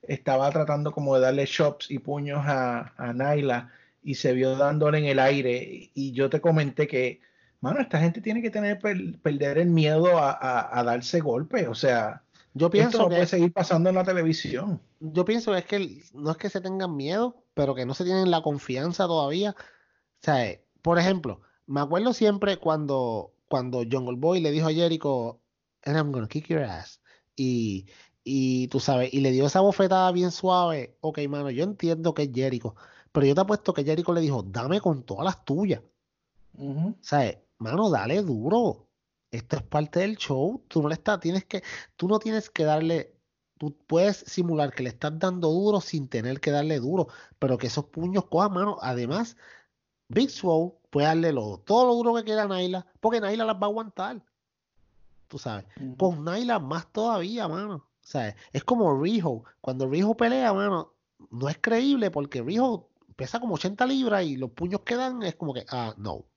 estaba 0.04 0.52
tratando 0.52 0.92
como 0.92 1.16
de 1.16 1.22
darle 1.22 1.46
chops 1.48 1.90
y 1.92 2.00
puños 2.00 2.40
a, 2.46 2.94
a 2.98 3.14
Nyla 3.14 3.72
y 4.04 4.16
se 4.16 4.34
vio 4.34 4.56
dándole 4.56 5.00
en 5.00 5.06
el 5.06 5.20
aire. 5.20 5.92
Y 5.94 6.12
yo 6.14 6.30
te 6.30 6.42
comenté 6.42 6.88
que, 6.88 7.22
mano, 7.62 7.80
esta 7.82 8.00
gente 8.00 8.22
tiene 8.22 8.42
que 8.42 8.52
tener 8.52 8.80
per- 8.80 9.20
perder 9.22 9.58
el 9.58 9.70
miedo 9.70 10.18
a, 10.18 10.32
a- 10.32 10.80
a 10.80 10.84
darse 10.84 11.20
golpes. 11.22 11.68
O 11.68 11.76
sea, 11.76 12.24
Yo 12.54 12.70
esto 12.70 12.70
pienso 12.70 12.98
no 13.00 13.10
que 13.10 13.16
puede 13.16 13.28
seguir 13.28 13.54
pasando 13.54 13.90
en 13.90 13.96
la 13.96 14.04
televisión. 14.04 14.82
yo 15.00 15.26
pienso 15.26 15.52
que 15.52 15.58
es 15.60 15.66
que 15.66 16.04
no 16.14 16.32
es 16.32 16.38
que 16.38 16.50
se 16.50 16.62
tengan 16.62 16.96
miedo, 16.96 17.44
pero 17.54 17.76
que 17.76 17.86
no 17.86 17.94
se 17.94 18.04
tienen 18.06 18.32
la 18.32 18.42
confianza 18.42 19.06
todavía. 19.08 19.52
O 19.60 20.24
sea, 20.26 20.48
eh, 20.48 20.66
por 20.82 21.00
ejemplo, 21.00 21.42
me 21.68 21.82
acuerdo 21.82 22.14
siempre 22.14 22.58
cuando, 22.58 23.34
cuando 23.50 23.80
Jungle 23.90 24.18
Boy 24.18 24.42
le 24.42 24.52
dijo 24.52 24.68
a 24.68 24.74
Jericho, 24.74 25.42
and 25.86 25.98
I'm 25.98 26.12
gonna 26.12 26.28
kick 26.28 26.48
your 26.50 26.64
ass. 26.64 27.02
Y, 27.36 27.86
y 28.24 28.68
tú 28.70 28.80
sabes, 28.80 29.14
y 29.14 29.22
le 29.22 29.32
dio 29.32 29.46
esa 29.46 29.62
bofetada 29.62 30.12
bien 30.12 30.32
suave. 30.32 30.98
Ok, 31.02 31.20
mano, 31.30 31.50
yo 31.52 31.64
entiendo 31.64 32.14
que 32.14 32.24
es 32.24 32.32
Jericho, 32.34 32.76
pero 33.12 33.26
yo 33.26 33.36
te 33.36 33.42
apuesto 33.42 33.74
que 33.74 33.84
Jericho 33.84 34.14
le 34.14 34.22
dijo, 34.22 34.44
dame 34.44 34.82
con 34.82 35.04
todas 35.04 35.26
las 35.26 35.46
tuyas. 35.46 35.82
Ujú. 36.58 36.90
O 36.90 36.96
sea, 37.02 37.40
mano, 37.58 37.90
dale 37.90 38.22
duro. 38.22 38.88
Esto 39.32 39.58
es 39.58 39.64
parte 39.64 40.00
del 40.00 40.18
show. 40.18 40.64
Tú 40.68 40.82
no 40.82 40.88
le 40.90 40.96
estás, 40.96 41.20
tienes 41.20 41.46
que, 41.46 41.62
tú 41.98 42.08
no 42.08 42.20
tienes 42.20 42.50
que 42.50 42.64
darle, 42.64 43.18
tú 43.58 43.76
puedes 43.86 44.18
simular 44.18 44.72
que 44.74 44.84
le 44.84 44.90
estás 44.90 45.18
dando 45.20 45.50
duro 45.50 45.82
sin 45.82 46.08
tener 46.08 46.40
que 46.40 46.52
darle 46.52 46.80
duro, 46.80 47.08
pero 47.38 47.58
que 47.58 47.68
esos 47.68 47.86
puños 47.86 48.26
cojan 48.26 48.54
mano. 48.54 48.78
Además, 48.82 49.36
Big 50.08 50.30
Swole 50.30 50.74
puede 50.90 51.08
darle 51.08 51.34
lo- 51.34 51.60
todo 51.60 51.86
lo 51.88 51.96
duro 51.96 52.16
que 52.16 52.24
quiera 52.24 52.44
a 52.44 52.48
Naila, 52.48 52.86
porque 53.02 53.20
Naila 53.22 53.44
las 53.46 53.56
va 53.58 53.62
a 53.64 53.66
aguantar. 53.66 54.24
Tú 55.28 55.38
sabes. 55.38 55.66
Ujú. 55.80 55.98
Con 55.98 56.24
Naila 56.24 56.60
más 56.60 56.92
todavía, 56.92 57.48
mano. 57.48 57.76
O 57.76 58.08
sea, 58.08 58.36
es 58.54 58.64
como 58.64 59.02
Riho. 59.02 59.44
Cuando 59.62 59.90
Riho 59.90 60.16
pelea, 60.16 60.54
mano, 60.54 60.94
no 61.32 61.50
es 61.50 61.58
creíble 61.60 62.12
porque 62.12 62.42
Riho 62.42 62.90
pesa 63.16 63.40
como 63.40 63.56
80 63.56 63.86
libras 63.86 64.24
y 64.26 64.38
los 64.38 64.52
puños 64.52 64.82
que 64.82 64.96
dan 64.96 65.24
es 65.24 65.36
como 65.36 65.54
que, 65.54 65.66
ah, 65.70 65.94
no. 65.98 66.14
O 66.14 66.28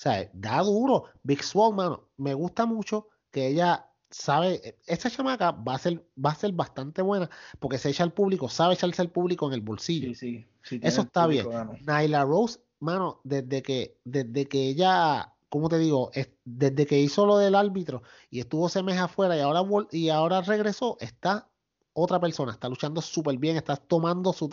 sea, 0.00 0.28
da 0.32 0.62
duro. 0.62 1.04
Big 1.22 1.42
Swole, 1.42 1.76
mano, 1.76 2.08
me 2.16 2.34
gusta 2.34 2.66
mucho 2.66 3.08
que 3.30 3.48
ella 3.48 3.88
sabe, 4.10 4.78
esta 4.86 5.10
chamaca 5.10 5.50
va 5.50 5.74
a 5.74 5.78
ser, 5.78 6.04
va 6.24 6.30
a 6.30 6.34
ser 6.34 6.52
bastante 6.52 7.02
buena 7.02 7.28
porque 7.58 7.78
se 7.78 7.90
echa 7.90 8.04
al 8.04 8.12
público, 8.12 8.48
sabe 8.48 8.74
echarse 8.74 9.02
al 9.02 9.10
público 9.10 9.46
en 9.46 9.54
el 9.54 9.60
bolsillo. 9.60 10.08
Sí, 10.08 10.14
sí, 10.14 10.46
sí, 10.62 10.80
Eso 10.82 11.02
está 11.02 11.26
bien. 11.26 11.44
público. 11.44 11.76
Nyla 11.86 12.24
Rose, 12.24 12.60
mano, 12.80 13.20
desde 13.24 13.62
que, 13.62 13.98
desde 14.04 14.46
que 14.46 14.68
ella, 14.68 15.34
¿cómo 15.48 15.68
te 15.68 15.78
digo? 15.78 16.10
Es- 16.14 16.30
desde 16.44 16.86
que 16.86 16.98
hizo 17.00 17.26
lo 17.26 17.38
del 17.38 17.54
árbitro 17.54 18.02
y 18.30 18.40
estuvo 18.40 18.66
ese 18.68 18.82
mes 18.82 18.98
afuera 18.98 19.36
y 19.36 19.40
ahora, 19.40 19.62
y 19.92 20.08
ahora 20.10 20.40
regresó, 20.42 20.96
está 21.00 21.48
otra 21.92 22.20
persona, 22.20 22.52
está 22.52 22.68
luchando 22.68 23.00
súper 23.02 23.36
bien, 23.38 23.56
está 23.56 23.76
tomando 23.76 24.32
su, 24.32 24.48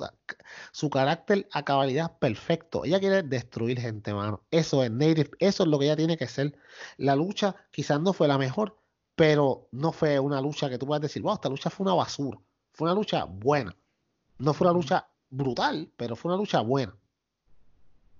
su 0.71 0.89
carácter 0.89 1.47
a 1.51 1.63
cabalidad 1.63 2.17
perfecto. 2.17 2.85
Ella 2.85 2.99
quiere 2.99 3.23
destruir 3.23 3.79
gente, 3.79 4.13
mano. 4.13 4.43
Eso 4.51 4.83
es 4.83 4.91
native, 4.91 5.29
eso 5.39 5.63
es 5.63 5.69
lo 5.69 5.77
que 5.79 5.85
ella 5.85 5.95
tiene 5.95 6.17
que 6.17 6.27
ser. 6.27 6.57
La 6.97 7.15
lucha 7.15 7.55
quizás 7.71 8.01
no 8.01 8.13
fue 8.13 8.27
la 8.27 8.37
mejor, 8.37 8.77
pero 9.15 9.67
no 9.71 9.91
fue 9.91 10.19
una 10.19 10.41
lucha 10.41 10.69
que 10.69 10.77
tú 10.77 10.87
puedas 10.87 11.01
decir, 11.01 11.21
wow, 11.21 11.35
esta 11.35 11.49
lucha 11.49 11.69
fue 11.69 11.85
una 11.85 11.93
basura. 11.93 12.39
Fue 12.73 12.85
una 12.87 12.95
lucha 12.95 13.25
buena. 13.25 13.75
No 14.39 14.53
fue 14.53 14.67
una 14.67 14.73
lucha 14.73 15.07
brutal, 15.29 15.91
pero 15.97 16.15
fue 16.15 16.31
una 16.31 16.37
lucha 16.39 16.61
buena. 16.61 16.97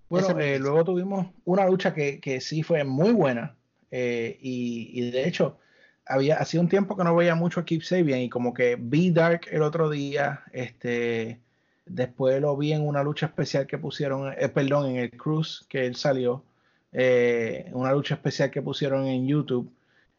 Bueno, 0.07 0.37
eh, 0.39 0.59
luego 0.59 0.83
tuvimos 0.83 1.33
una 1.45 1.65
lucha 1.65 1.93
que, 1.93 2.19
que 2.19 2.39
sí 2.41 2.63
fue 2.63 2.83
muy 2.83 3.11
buena. 3.11 3.57
eh, 3.91 4.37
y, 4.41 4.89
y 4.93 5.11
de 5.11 5.27
hecho, 5.27 5.59
había 6.05 6.37
hacía 6.37 6.61
un 6.61 6.69
tiempo 6.69 6.95
que 6.95 7.03
no 7.03 7.15
veía 7.15 7.33
mucho 7.35 7.59
a 7.59 7.65
Keep 7.65 7.81
Sabian 7.83 8.19
y 8.19 8.29
como 8.29 8.53
que 8.53 8.75
vi 8.79 9.11
Dark 9.11 9.41
el 9.51 9.63
otro 9.63 9.89
día. 9.89 10.43
Este, 10.53 11.41
después 11.85 12.39
lo 12.41 12.55
vi 12.57 12.73
en 12.73 12.85
una 12.87 13.03
lucha 13.03 13.25
especial 13.27 13.65
que 13.67 13.77
pusieron, 13.79 14.31
eh, 14.37 14.49
perdón, 14.49 14.91
en 14.91 14.97
el 14.97 15.11
cruise 15.11 15.65
que 15.69 15.85
él 15.85 15.95
salió. 15.95 16.45
eh, 16.91 17.69
una 17.73 17.91
lucha 17.91 18.15
especial 18.15 18.51
que 18.51 18.61
pusieron 18.61 19.05
en 19.07 19.27
YouTube. 19.27 19.73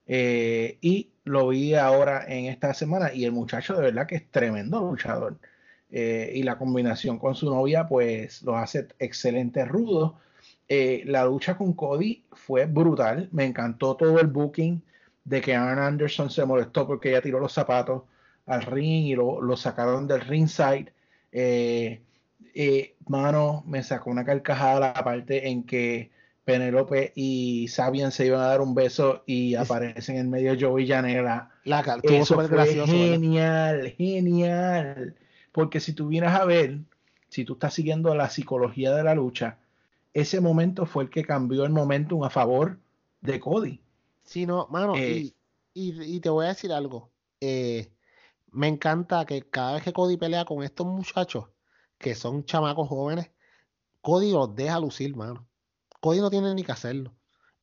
eh, 0.06 0.78
y 0.80 1.12
lo 1.24 1.48
vi 1.48 1.74
ahora 1.74 2.24
en 2.26 2.46
esta 2.46 2.74
semana. 2.74 3.12
Y 3.12 3.24
el 3.24 3.32
muchacho 3.32 3.74
de 3.74 3.82
verdad 3.82 4.06
que 4.06 4.16
es 4.16 4.30
tremendo 4.30 4.80
luchador. 4.80 5.38
Eh, 5.90 6.32
y 6.34 6.42
la 6.42 6.58
combinación 6.58 7.18
con 7.18 7.34
su 7.34 7.48
novia, 7.48 7.86
pues 7.86 8.42
los 8.42 8.56
hace 8.56 8.88
excelentes 8.98 9.66
rudos. 9.68 10.12
Eh, 10.68 11.02
la 11.06 11.24
lucha 11.24 11.56
con 11.56 11.74
Cody 11.74 12.24
fue 12.32 12.66
brutal. 12.66 13.28
Me 13.32 13.44
encantó 13.44 13.96
todo 13.96 14.18
el 14.18 14.26
booking 14.26 14.82
de 15.24 15.40
que 15.40 15.54
Arn 15.54 15.78
Anderson 15.78 16.30
se 16.30 16.44
molestó 16.44 16.86
porque 16.86 17.10
ella 17.10 17.22
tiró 17.22 17.38
los 17.38 17.52
zapatos 17.52 18.02
al 18.46 18.62
ring 18.62 19.06
y 19.06 19.14
lo, 19.14 19.40
lo 19.40 19.56
sacaron 19.56 20.06
del 20.06 20.20
ringside. 20.20 20.92
Eh, 21.32 22.00
eh, 22.54 22.94
mano, 23.08 23.64
me 23.66 23.82
sacó 23.82 24.10
una 24.10 24.24
carcajada 24.24 24.80
la 24.80 24.94
parte 24.94 25.48
en 25.48 25.64
que 25.64 26.10
Penelope 26.44 27.12
y 27.14 27.68
Sabian 27.68 28.12
se 28.12 28.26
iban 28.26 28.40
a 28.40 28.46
dar 28.46 28.60
un 28.60 28.74
beso 28.74 29.24
y 29.26 29.56
aparecen 29.56 30.16
en 30.16 30.30
medio 30.30 30.56
Joey 30.58 30.84
y 30.84 30.88
Janela. 30.88 31.50
La 31.64 31.80
Eso 32.02 32.34
fue 32.34 32.48
gracioso. 32.48 32.92
¿verdad? 32.92 33.12
genial, 33.12 33.94
genial. 33.98 35.14
Porque 35.56 35.80
si 35.80 35.94
tú 35.94 36.08
vienes 36.08 36.32
a 36.32 36.44
ver, 36.44 36.80
si 37.30 37.46
tú 37.46 37.54
estás 37.54 37.72
siguiendo 37.72 38.14
la 38.14 38.28
psicología 38.28 38.92
de 38.94 39.02
la 39.02 39.14
lucha, 39.14 39.58
ese 40.12 40.38
momento 40.42 40.84
fue 40.84 41.04
el 41.04 41.08
que 41.08 41.24
cambió 41.24 41.64
el 41.64 41.72
momentum 41.72 42.22
a 42.24 42.28
favor 42.28 42.78
de 43.22 43.40
Cody. 43.40 43.80
Sí, 44.22 44.44
no, 44.44 44.66
mano, 44.68 44.94
Eh, 44.96 45.32
y, 45.72 45.90
y- 45.90 46.16
y 46.16 46.20
te 46.20 46.28
voy 46.28 46.44
a 46.44 46.48
decir 46.50 46.72
algo. 46.72 47.10
eh, 47.40 47.90
me 48.52 48.68
encanta 48.68 49.24
que 49.24 49.42
cada 49.48 49.72
vez 49.74 49.82
que 49.82 49.94
Cody 49.94 50.18
pelea 50.18 50.44
con 50.44 50.62
estos 50.62 50.86
muchachos, 50.86 51.46
que 51.96 52.14
son 52.14 52.44
chamacos 52.44 52.86
jóvenes, 52.90 53.30
Cody 54.02 54.32
los 54.32 54.54
deja 54.54 54.78
lucir, 54.78 55.16
mano. 55.16 55.46
Cody 56.00 56.20
no 56.20 56.28
tiene 56.28 56.54
ni 56.54 56.64
que 56.64 56.72
hacerlo. 56.72 57.14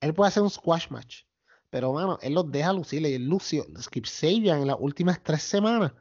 Él 0.01 0.15
puede 0.15 0.29
hacer 0.29 0.41
un 0.41 0.49
squash 0.49 0.89
match, 0.89 1.25
pero, 1.69 1.93
mano, 1.93 2.17
él 2.23 2.33
los 2.33 2.51
deja 2.51 2.73
lucir. 2.73 3.03
Y 3.03 3.13
el 3.13 3.27
Lucio, 3.27 3.65
Skip 3.79 4.05
Sabian 4.07 4.61
en 4.61 4.67
las 4.67 4.77
últimas 4.79 5.21
tres 5.23 5.43
semanas, 5.43 5.93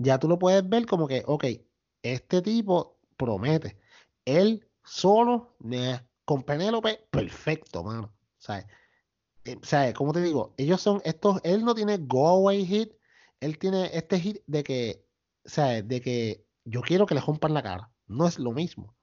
ya 0.00 0.18
tú 0.18 0.28
lo 0.28 0.38
puedes 0.38 0.66
ver 0.68 0.86
como 0.86 1.06
que, 1.06 1.22
ok, 1.26 1.44
este 2.02 2.42
tipo 2.42 2.98
promete. 3.16 3.78
Él 4.24 4.66
solo, 4.82 5.56
con 6.24 6.42
Penélope, 6.42 7.06
perfecto, 7.10 7.84
mano. 7.84 8.12
¿Sabes? 8.38 8.66
eh, 9.44 9.56
o 9.62 9.64
sea, 9.64 9.92
como 9.92 10.12
te 10.12 10.22
digo, 10.22 10.54
ellos 10.56 10.80
son 10.80 11.00
estos, 11.04 11.40
él 11.44 11.64
no 11.64 11.74
tiene 11.74 11.98
go 11.98 12.28
away 12.28 12.64
hit, 12.64 12.92
él 13.40 13.58
tiene 13.58 13.90
este 13.92 14.18
hit 14.18 14.38
de 14.46 14.62
que, 14.62 15.04
sea, 15.44 15.82
de 15.82 16.00
que 16.00 16.46
yo 16.64 16.80
quiero 16.80 17.06
que 17.06 17.14
le 17.14 17.20
rompan 17.20 17.54
la 17.54 17.62
cara, 17.62 17.90
no 18.06 18.26
es 18.26 18.38
lo 18.38 18.52
mismo. 18.52 18.94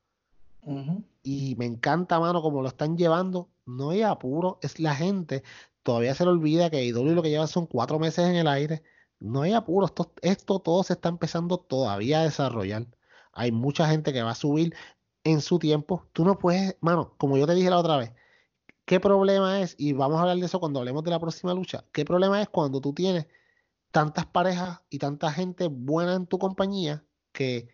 Y 1.24 1.56
me 1.56 1.66
encanta, 1.66 2.20
mano, 2.20 2.42
como 2.42 2.62
lo 2.62 2.68
están 2.68 2.98
llevando, 2.98 3.50
no 3.66 3.92
hay 3.92 4.02
apuro, 4.02 4.60
es 4.62 4.80
la 4.80 4.96
gente, 4.96 5.44
todavía 5.82 6.14
se 6.14 6.26
le 6.26 6.32
olvida 6.32 6.70
que 6.70 6.84
IW 6.84 7.14
lo 7.14 7.22
que 7.22 7.30
lleva 7.30 7.48
son 7.48 7.68
cuatro 7.68 8.00
meses 8.00 8.26
en 8.26 8.36
el 8.36 8.48
aire, 8.48 8.84
no 9.20 9.42
hay 9.44 9.54
apuro, 9.54 9.86
esto, 9.88 10.14
esto 10.22 10.60
todo 10.60 10.84
se 10.84 10.94
está 10.94 11.10
empezando 11.10 11.58
todavía 11.60 12.22
a 12.22 12.24
desarrollar. 12.24 12.88
Hay 13.34 13.52
mucha 13.52 13.88
gente 13.88 14.14
que 14.14 14.24
va 14.24 14.32
a 14.32 14.36
subir 14.36 14.76
en 15.24 15.42
su 15.42 15.60
tiempo, 15.60 16.08
tú 16.14 16.26
no 16.26 16.38
puedes, 16.40 16.78
mano, 16.82 17.16
como 17.18 17.38
yo 17.38 17.48
te 17.48 17.56
dije 17.56 17.70
la 17.70 17.80
otra 17.80 17.98
vez, 17.98 18.14
¿Qué 18.88 19.02
problema 19.02 19.60
es? 19.62 19.76
Y 19.78 19.92
vamos 19.92 20.18
a 20.18 20.22
hablar 20.22 20.38
de 20.38 20.46
eso 20.46 20.62
cuando 20.62 20.80
hablemos 20.80 21.04
de 21.04 21.12
la 21.12 21.20
próxima 21.20 21.54
lucha. 21.54 21.84
¿Qué 21.92 22.06
problema 22.06 22.42
es 22.42 22.48
cuando 22.48 22.80
tú 22.80 22.94
tienes 22.94 23.28
tantas 23.92 24.26
parejas 24.26 24.80
y 24.90 25.00
tanta 25.00 25.30
gente 25.30 25.68
buena 25.68 26.16
en 26.16 26.26
tu 26.26 26.40
compañía 26.40 27.04
que 27.34 27.68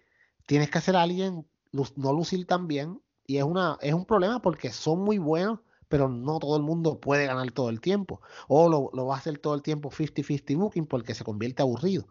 tienes 0.48 0.72
que 0.72 0.80
hacer 0.80 0.96
a 0.96 1.04
alguien 1.04 1.48
no 1.72 2.14
lucir 2.14 2.48
tan 2.48 2.68
bien? 2.68 3.00
Y 3.28 3.38
es 3.38 3.44
una, 3.44 3.78
es 3.82 3.94
un 3.94 4.06
problema 4.06 4.42
porque 4.42 4.72
son 4.72 5.02
muy 5.02 5.20
buenos, 5.20 5.60
pero 5.94 6.10
no 6.10 6.40
todo 6.40 6.58
el 6.58 6.64
mundo 6.64 7.00
puede 7.00 7.28
ganar 7.28 7.52
todo 7.52 7.70
el 7.70 7.80
tiempo. 7.80 8.20
O 8.48 8.68
lo, 8.68 8.90
lo 8.96 9.06
va 9.06 9.14
a 9.14 9.20
hacer 9.20 9.38
todo 9.38 9.54
el 9.54 9.62
tiempo 9.62 9.92
50-50 9.92 10.58
booking 10.58 10.88
porque 10.88 11.14
se 11.14 11.24
convierte 11.24 11.62
aburrido. 11.62 12.08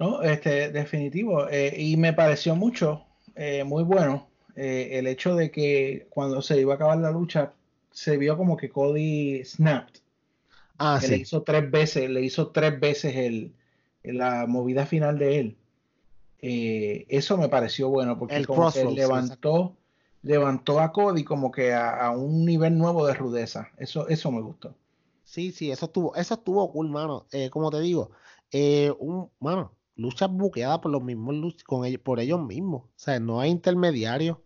No, 0.00 0.20
este, 0.24 0.70
definitivo. 0.70 1.48
eh, 1.48 1.76
y 1.80 1.96
me 1.96 2.12
pareció 2.12 2.56
mucho, 2.56 3.04
eh, 3.36 3.62
muy 3.62 3.84
bueno, 3.84 4.26
eh, 4.56 4.88
el 4.94 5.06
hecho 5.06 5.36
de 5.36 5.52
que 5.52 6.08
cuando 6.10 6.42
se 6.42 6.60
iba 6.60 6.72
a 6.72 6.74
acabar 6.74 6.98
la 6.98 7.12
lucha, 7.12 7.52
se 7.92 8.16
vio 8.16 8.36
como 8.36 8.56
que 8.56 8.70
Cody 8.70 9.44
snapped. 9.44 10.00
Ah, 10.76 10.98
que 11.00 11.06
le 11.06 11.16
sí. 11.18 11.22
hizo 11.22 11.44
tres 11.44 11.70
veces, 11.70 12.10
le 12.10 12.20
hizo 12.20 12.48
tres 12.48 12.80
veces 12.80 13.14
el, 13.14 13.52
la 14.02 14.46
movida 14.48 14.86
final 14.86 15.20
de 15.20 15.38
él. 15.38 15.56
Eh, 16.46 17.06
eso 17.08 17.38
me 17.38 17.48
pareció 17.48 17.88
bueno, 17.90 18.18
porque 18.18 18.36
El 18.36 18.46
como 18.46 18.70
que 18.72 18.84
levantó, 18.84 19.76
levantó 20.24 20.80
a 20.80 20.92
Cody 20.92 21.22
como 21.22 21.52
que 21.52 21.72
a, 21.72 22.06
a 22.06 22.10
un 22.10 22.44
nivel 22.44 22.76
nuevo 22.76 23.06
de 23.06 23.14
rudeza. 23.14 23.68
Eso, 23.76 24.08
eso 24.08 24.32
me 24.32 24.40
gustó. 24.40 24.74
Sí, 25.24 25.52
sí, 25.52 25.70
eso 25.70 25.86
estuvo, 25.86 26.14
eso 26.16 26.34
estuvo 26.34 26.70
cool, 26.72 26.88
mano. 26.88 27.26
Eh, 27.32 27.50
como 27.50 27.70
te 27.70 27.80
digo, 27.80 28.10
eh, 28.50 28.92
un, 28.98 29.30
mano, 29.40 29.72
luchas 29.96 30.30
buqueadas 30.30 30.78
por 30.80 30.90
los 30.90 31.02
mismos 31.02 31.62
con 31.64 31.84
ellos, 31.84 32.00
por 32.02 32.20
ellos 32.20 32.40
mismos. 32.40 32.82
O 32.82 32.92
sea, 32.96 33.20
no 33.20 33.40
hay 33.40 33.50
intermediarios. 33.50 34.38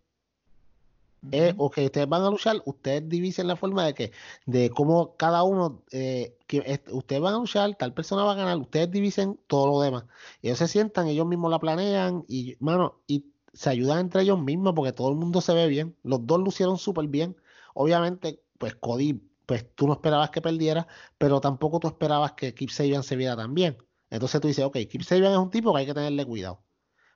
Eh, 1.32 1.52
o 1.56 1.68
que 1.68 1.84
ustedes 1.84 2.08
van 2.08 2.22
a 2.22 2.30
luchar, 2.30 2.62
ustedes 2.64 3.08
divisen 3.08 3.48
la 3.48 3.56
forma 3.56 3.84
de 3.84 3.92
que, 3.92 4.12
de 4.46 4.70
cómo 4.70 5.16
cada 5.16 5.42
uno, 5.42 5.82
eh, 5.90 6.36
que 6.46 6.80
ustedes 6.92 7.20
van 7.20 7.34
a 7.34 7.38
luchar, 7.38 7.74
tal 7.74 7.92
persona 7.92 8.22
va 8.22 8.32
a 8.32 8.36
ganar, 8.36 8.56
ustedes 8.58 8.88
divisen 8.88 9.38
todo 9.48 9.66
lo 9.66 9.80
demás. 9.80 10.04
Ellos 10.42 10.58
se 10.58 10.68
sientan, 10.68 11.08
ellos 11.08 11.26
mismos 11.26 11.50
la 11.50 11.58
planean 11.58 12.24
y, 12.28 12.56
mano, 12.60 13.00
y 13.08 13.24
se 13.58 13.70
ayudan 13.70 13.98
entre 13.98 14.22
ellos 14.22 14.40
mismos 14.40 14.72
porque 14.76 14.92
todo 14.92 15.10
el 15.10 15.16
mundo 15.16 15.40
se 15.40 15.52
ve 15.52 15.66
bien. 15.66 15.96
Los 16.04 16.24
dos 16.24 16.38
lucieron 16.38 16.78
súper 16.78 17.08
bien. 17.08 17.34
Obviamente, 17.74 18.40
pues 18.56 18.76
Cody, 18.76 19.20
pues 19.46 19.66
tú 19.74 19.88
no 19.88 19.94
esperabas 19.94 20.30
que 20.30 20.40
perdiera, 20.40 20.86
pero 21.18 21.40
tampoco 21.40 21.80
tú 21.80 21.88
esperabas 21.88 22.34
que 22.34 22.54
Kip 22.54 22.70
Sabian 22.70 23.02
se 23.02 23.16
viera 23.16 23.34
tan 23.34 23.54
bien. 23.54 23.76
Entonces 24.10 24.40
tú 24.40 24.46
dices, 24.46 24.64
ok, 24.64 24.76
Kip 24.88 25.02
Sabian 25.02 25.32
es 25.32 25.38
un 25.38 25.50
tipo 25.50 25.72
que 25.72 25.80
hay 25.80 25.86
que 25.86 25.94
tenerle 25.94 26.24
cuidado. 26.24 26.62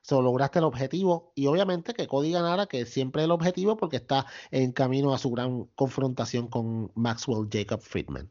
So, 0.01 0.21
lograste 0.21 0.59
el 0.59 0.65
objetivo 0.65 1.31
y 1.33 1.47
obviamente 1.47 1.93
que 1.93 2.07
Cody 2.07 2.33
ganara, 2.33 2.65
que 2.65 2.85
siempre 2.85 3.21
es 3.21 3.23
el 3.23 3.31
objetivo 3.31 3.77
porque 3.77 3.95
está 3.95 4.25
en 4.51 4.73
camino 4.73 5.13
a 5.13 5.19
su 5.19 5.31
gran 5.31 5.63
confrontación 5.75 6.49
con 6.49 6.91
Maxwell 6.93 7.47
Jacob 7.49 7.79
Friedman. 7.79 8.29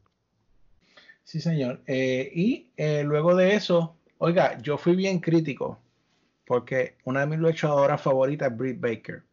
Sí, 1.23 1.41
señor. 1.41 1.81
Eh, 1.87 2.31
y 2.31 2.67
eh, 2.77 3.01
luego 3.03 3.35
de 3.35 3.55
eso, 3.55 3.95
oiga, 4.19 4.61
yo 4.61 4.77
fui 4.77 4.95
bien 4.95 5.19
crítico 5.19 5.79
porque 6.45 6.95
una 7.05 7.21
de 7.21 7.27
mis 7.27 7.39
luchadoras 7.39 8.01
favoritas 8.01 8.51
es 8.51 8.57
Britt 8.57 8.79
Baker. 8.79 9.23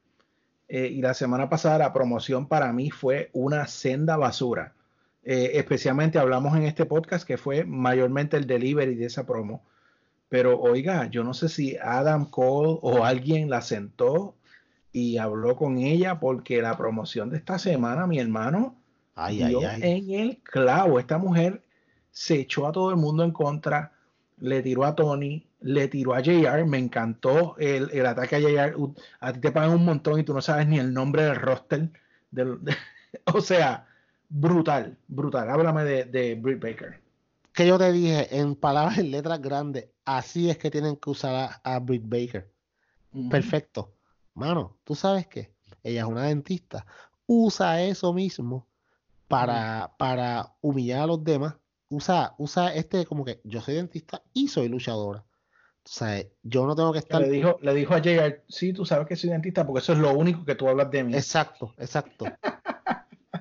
Eh, 0.69 0.87
y 0.87 1.03
la 1.03 1.15
semana 1.15 1.49
pasada 1.49 1.79
la 1.79 1.93
promoción 1.93 2.47
para 2.47 2.73
mí 2.73 2.91
fue 2.91 3.31
una 3.33 3.67
senda 3.67 4.17
basura. 4.17 4.75
Eh, 5.25 5.53
especialmente 5.55 6.19
hablamos 6.19 6.57
en 6.57 6.63
este 6.63 6.87
podcast 6.87 7.27
que 7.27 7.37
fue 7.37 7.65
mayormente 7.65 8.37
el 8.37 8.47
delivery 8.47 8.95
de 8.95 9.07
esa 9.07 9.27
promo. 9.27 9.63
Pero 10.29 10.61
oiga, 10.61 11.07
yo 11.11 11.25
no 11.25 11.35
sé 11.35 11.49
si 11.49 11.77
Adam 11.77 12.31
Cole 12.31 12.79
o 12.83 13.05
alguien 13.05 13.51
la 13.51 13.63
sentó 13.63 14.37
y 14.93 15.19
habló 15.19 15.57
con 15.57 15.79
ella 15.79 16.21
porque 16.21 16.63
la 16.63 16.77
promoción 16.77 17.31
de 17.31 17.39
esta 17.39 17.59
semana, 17.59 18.07
mi 18.07 18.21
hermano, 18.21 18.77
Ay, 19.17 19.43
ay, 19.43 19.49
dio 19.49 19.69
ay. 19.69 19.81
en 19.83 20.11
el 20.11 20.39
clavo. 20.39 21.01
Esta 21.01 21.19
mujer 21.19 21.63
se 22.13 22.37
echó 22.37 22.67
a 22.69 22.73
todo 22.73 22.91
el 22.91 22.97
mundo 22.97 23.25
en 23.25 23.33
contra, 23.33 23.93
le 24.39 24.63
tiró 24.63 24.85
a 24.85 24.95
Tony, 24.95 25.47
le 25.61 25.89
tiró 25.89 26.15
a 26.15 26.21
JR. 26.23 26.65
Me 26.67 26.79
encantó 26.79 27.57
el, 27.59 27.91
el 27.93 28.07
ataque 28.07 28.37
a 28.37 28.41
JR. 28.41 28.75
A 29.21 29.33
ti 29.33 29.41
te 29.41 29.53
pagan 29.53 29.71
un 29.73 29.85
montón 29.85 30.19
y 30.21 30.25
tú 30.25 30.33
no 30.35 30.41
sabes 30.43 30.67
ni 30.67 30.79
el 30.79 30.93
nombre 30.93 31.25
del 31.25 31.37
roster. 31.37 31.91
del- 32.31 32.63
de- 32.65 32.77
o 33.35 33.41
sea, 33.41 33.87
brutal, 34.29 34.97
brutal. 35.09 35.51
Háblame 35.51 35.85
de, 35.85 36.05
de 36.05 36.35
Britt 36.35 36.63
Baker. 36.63 37.01
Que 37.53 37.67
yo 37.67 37.79
te 37.79 37.91
dije 37.93 38.37
en 38.39 38.55
palabras 38.55 38.99
en 38.99 39.11
letras 39.11 39.41
grandes, 39.43 39.89
así 40.05 40.49
es 40.49 40.57
que 40.57 40.71
tienen 40.71 40.97
que 40.97 41.11
usar 41.11 41.35
a, 41.35 41.75
a 41.75 41.79
Britt 41.81 42.05
Baker. 42.07 42.49
Perfecto. 43.29 43.93
Mano, 44.35 44.77
¿tú 44.85 44.95
sabes 44.95 45.27
qué? 45.27 45.53
Ella 45.83 46.03
es 46.03 46.07
una 46.07 46.25
dentista. 46.25 46.87
Usa 47.27 47.83
eso 47.83 48.13
mismo 48.13 48.67
para, 49.29 49.93
para 49.99 50.53
humillar 50.61 51.01
a 51.01 51.07
los 51.07 51.25
demás. 51.25 51.55
Usa, 51.89 52.35
usa 52.39 52.73
este 52.75 53.05
como 53.05 53.25
que 53.25 53.41
yo 53.43 53.61
soy 53.61 53.75
dentista 53.75 54.23
y 54.33 54.47
soy 54.49 54.69
luchadora. 54.69 55.25
O 55.91 55.93
sea, 55.93 56.25
yo 56.45 56.67
no 56.67 56.77
tengo 56.77 56.93
que 56.93 57.01
estar. 57.01 57.21
Le 57.21 57.29
dijo, 57.29 57.59
le 57.63 57.75
dijo 57.75 57.95
a 57.95 57.99
JR, 57.99 58.45
sí, 58.49 58.73
tú 58.73 58.87
sabes 58.87 59.09
que 59.09 59.17
soy 59.17 59.31
dentista 59.31 59.67
porque 59.67 59.81
eso 59.81 59.93
es 59.93 59.99
lo 59.99 60.17
único 60.17 60.45
que 60.45 60.55
tú 60.55 60.69
hablas 60.69 60.89
de 60.93 61.03
mí. 61.03 61.15
Exacto, 61.17 61.75
exacto. 61.79 62.27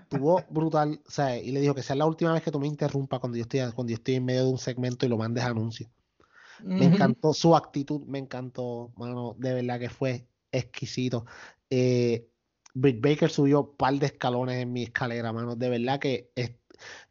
Tuvo 0.08 0.44
brutal, 0.50 1.00
o 1.06 1.12
sea, 1.12 1.38
y 1.38 1.52
le 1.52 1.62
dijo 1.62 1.76
que 1.76 1.84
sea 1.84 1.96
la 1.96 2.08
última 2.08 2.34
vez 2.34 2.42
que 2.42 2.50
tú 2.50 2.60
me 2.60 2.66
interrumpas 2.66 3.20
cuando 3.20 3.38
yo 3.38 3.44
estoy, 3.44 3.60
cuando 3.76 3.92
yo 3.92 3.98
estoy 3.98 4.16
en 4.16 4.26
medio 4.26 4.46
de 4.46 4.50
un 4.50 4.58
segmento 4.58 5.06
y 5.06 5.10
lo 5.10 5.18
mandes 5.18 5.44
a 5.44 5.50
anuncio. 5.50 5.92
Me 6.64 6.86
encantó 6.86 7.34
su 7.34 7.56
actitud, 7.56 8.02
me 8.08 8.18
encantó, 8.18 8.92
mano, 8.98 9.36
de 9.38 9.54
verdad 9.54 9.80
que 9.80 9.90
fue 9.90 10.26
exquisito. 10.52 11.28
Eh, 11.70 12.28
Britt 12.74 13.00
Baker 13.00 13.30
subió 13.30 13.62
un 13.62 13.76
par 13.76 13.94
de 13.94 14.08
escalones 14.08 14.56
en 14.60 14.74
mi 14.74 14.82
escalera, 14.84 15.32
mano. 15.32 15.56
De 15.56 15.70
verdad 15.70 16.00
que 16.00 16.32
es- 16.34 16.56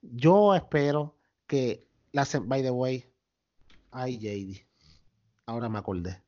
yo 0.02 0.56
espero 0.56 1.14
que 1.46 1.86
la 2.10 2.26
by 2.42 2.62
the 2.62 2.72
way, 2.72 3.04
ay 3.92 4.18
JD, 4.18 4.67
ahora 5.48 5.68
me 5.68 5.78
acordé. 5.78 6.22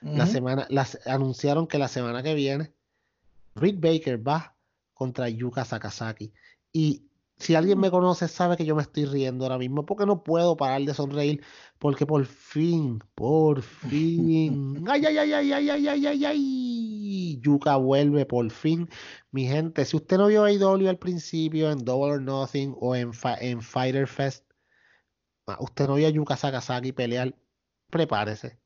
La 0.00 0.26
semana, 0.26 0.66
las, 0.68 0.98
anunciaron 1.06 1.68
que 1.68 1.78
la 1.78 1.86
semana 1.86 2.24
que 2.24 2.34
viene 2.34 2.72
Britt 3.54 3.78
Baker 3.78 4.26
va 4.26 4.56
contra 4.94 5.28
Yuka 5.28 5.64
Sakazaki. 5.64 6.32
Y 6.72 7.06
si 7.36 7.54
alguien 7.54 7.78
me 7.78 7.90
conoce, 7.90 8.26
sabe 8.26 8.56
que 8.56 8.64
yo 8.64 8.74
me 8.74 8.82
estoy 8.82 9.04
riendo 9.04 9.44
ahora 9.44 9.58
mismo 9.58 9.86
porque 9.86 10.04
no 10.04 10.24
puedo 10.24 10.56
parar 10.56 10.82
de 10.82 10.94
sonreír. 10.94 11.44
Porque 11.78 12.04
por 12.04 12.24
fin, 12.24 12.98
por 13.14 13.62
fin. 13.62 14.82
Ay, 14.88 15.04
ay, 15.06 15.18
ay, 15.18 15.32
ay, 15.32 15.52
ay, 15.52 15.70
ay, 15.70 15.88
ay, 15.88 16.06
ay, 16.06 16.24
ay. 16.24 17.40
Yuka 17.40 17.76
vuelve 17.76 18.26
por 18.26 18.50
fin. 18.50 18.88
Mi 19.30 19.46
gente, 19.46 19.84
si 19.84 19.96
usted 19.96 20.18
no 20.18 20.26
vio 20.26 20.44
AEW 20.44 20.88
al 20.88 20.98
principio 20.98 21.70
en 21.70 21.84
Double 21.84 22.12
or 22.12 22.22
Nothing 22.22 22.74
o 22.80 22.96
en, 22.96 23.12
en 23.40 23.62
Fighter 23.62 24.08
Fest, 24.08 24.44
ah, 25.46 25.58
usted 25.60 25.86
no 25.86 25.94
vio 25.94 26.08
a 26.08 26.10
Yuka 26.10 26.36
Sakazaki 26.36 26.92
pelear, 26.92 27.36
prepárese 27.92 28.58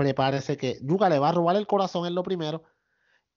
prepárese 0.00 0.56
que 0.56 0.78
Yuka 0.80 1.10
le 1.10 1.18
va 1.18 1.28
a 1.28 1.32
robar 1.32 1.56
el 1.56 1.66
corazón 1.66 2.06
en 2.06 2.14
lo 2.14 2.22
primero. 2.22 2.62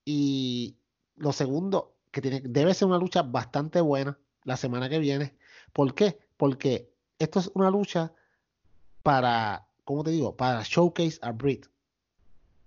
Y 0.05 0.77
lo 1.17 1.33
segundo, 1.33 1.97
que 2.09 2.21
tiene, 2.21 2.39
debe 2.39 2.73
ser 2.73 2.87
una 2.87 2.99
lucha 2.99 3.21
bastante 3.21 3.81
buena 3.81 4.17
la 4.45 4.55
semana 4.55 4.87
que 4.87 4.99
viene. 4.99 5.35
¿Por 5.73 5.93
qué? 5.93 6.19
Porque 6.37 6.89
esto 7.19 7.39
es 7.39 7.51
una 7.53 7.69
lucha 7.69 8.13
para, 9.01 9.67
¿cómo 9.83 10.05
te 10.05 10.11
digo? 10.11 10.37
Para 10.37 10.63
showcase 10.63 11.19
a 11.21 11.33
Britt. 11.33 11.65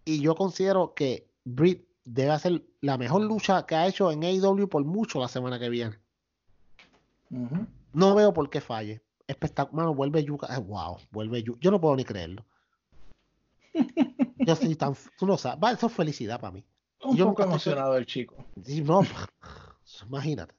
Y 0.05 0.21
yo 0.21 0.35
considero 0.35 0.93
que 0.93 1.31
Britt 1.45 1.89
debe 2.05 2.33
hacer 2.33 2.67
la 2.83 2.99
mejor 2.99 3.23
lucha 3.23 3.65
que 3.65 3.77
ha 3.77 3.87
hecho 3.87 4.13
en 4.13 4.25
AEW 4.25 4.69
por 4.69 4.85
mucho 4.85 5.21
la 5.21 5.29
semana 5.29 5.59
que 5.59 5.71
viene. 5.71 5.99
No 7.95 8.15
veo 8.15 8.35
por 8.35 8.51
qué 8.51 8.61
falle. 8.61 9.03
Espectacular, 9.29 9.85
mano, 9.87 9.95
vuelve 9.95 10.25
Yuka. 10.25 10.47
ah, 10.51 10.59
wow, 10.59 10.99
vuelve 11.11 11.43
Yuka. 11.43 11.59
Yo 11.61 11.71
no 11.71 11.81
puedo 11.81 11.97
ni 11.97 12.05
creerlo. 12.05 12.45
Yo 14.39 14.53
estoy 14.53 14.75
tan. 14.77 14.95
Tú 15.19 15.27
no 15.27 15.37
sabes. 15.37 15.59
Va, 15.63 15.73
eso 15.73 15.87
es 15.89 15.93
felicidad 15.93 16.41
para 16.41 16.53
mí. 16.53 16.65
Un 17.03 17.17
Yo 17.17 17.27
poco 17.27 17.43
nunca 17.43 17.57
estoy- 17.57 17.73
emocionado 17.73 17.97
el 17.97 18.07
chico. 18.07 18.37
No, 18.85 19.03
imagínate. 20.09 20.55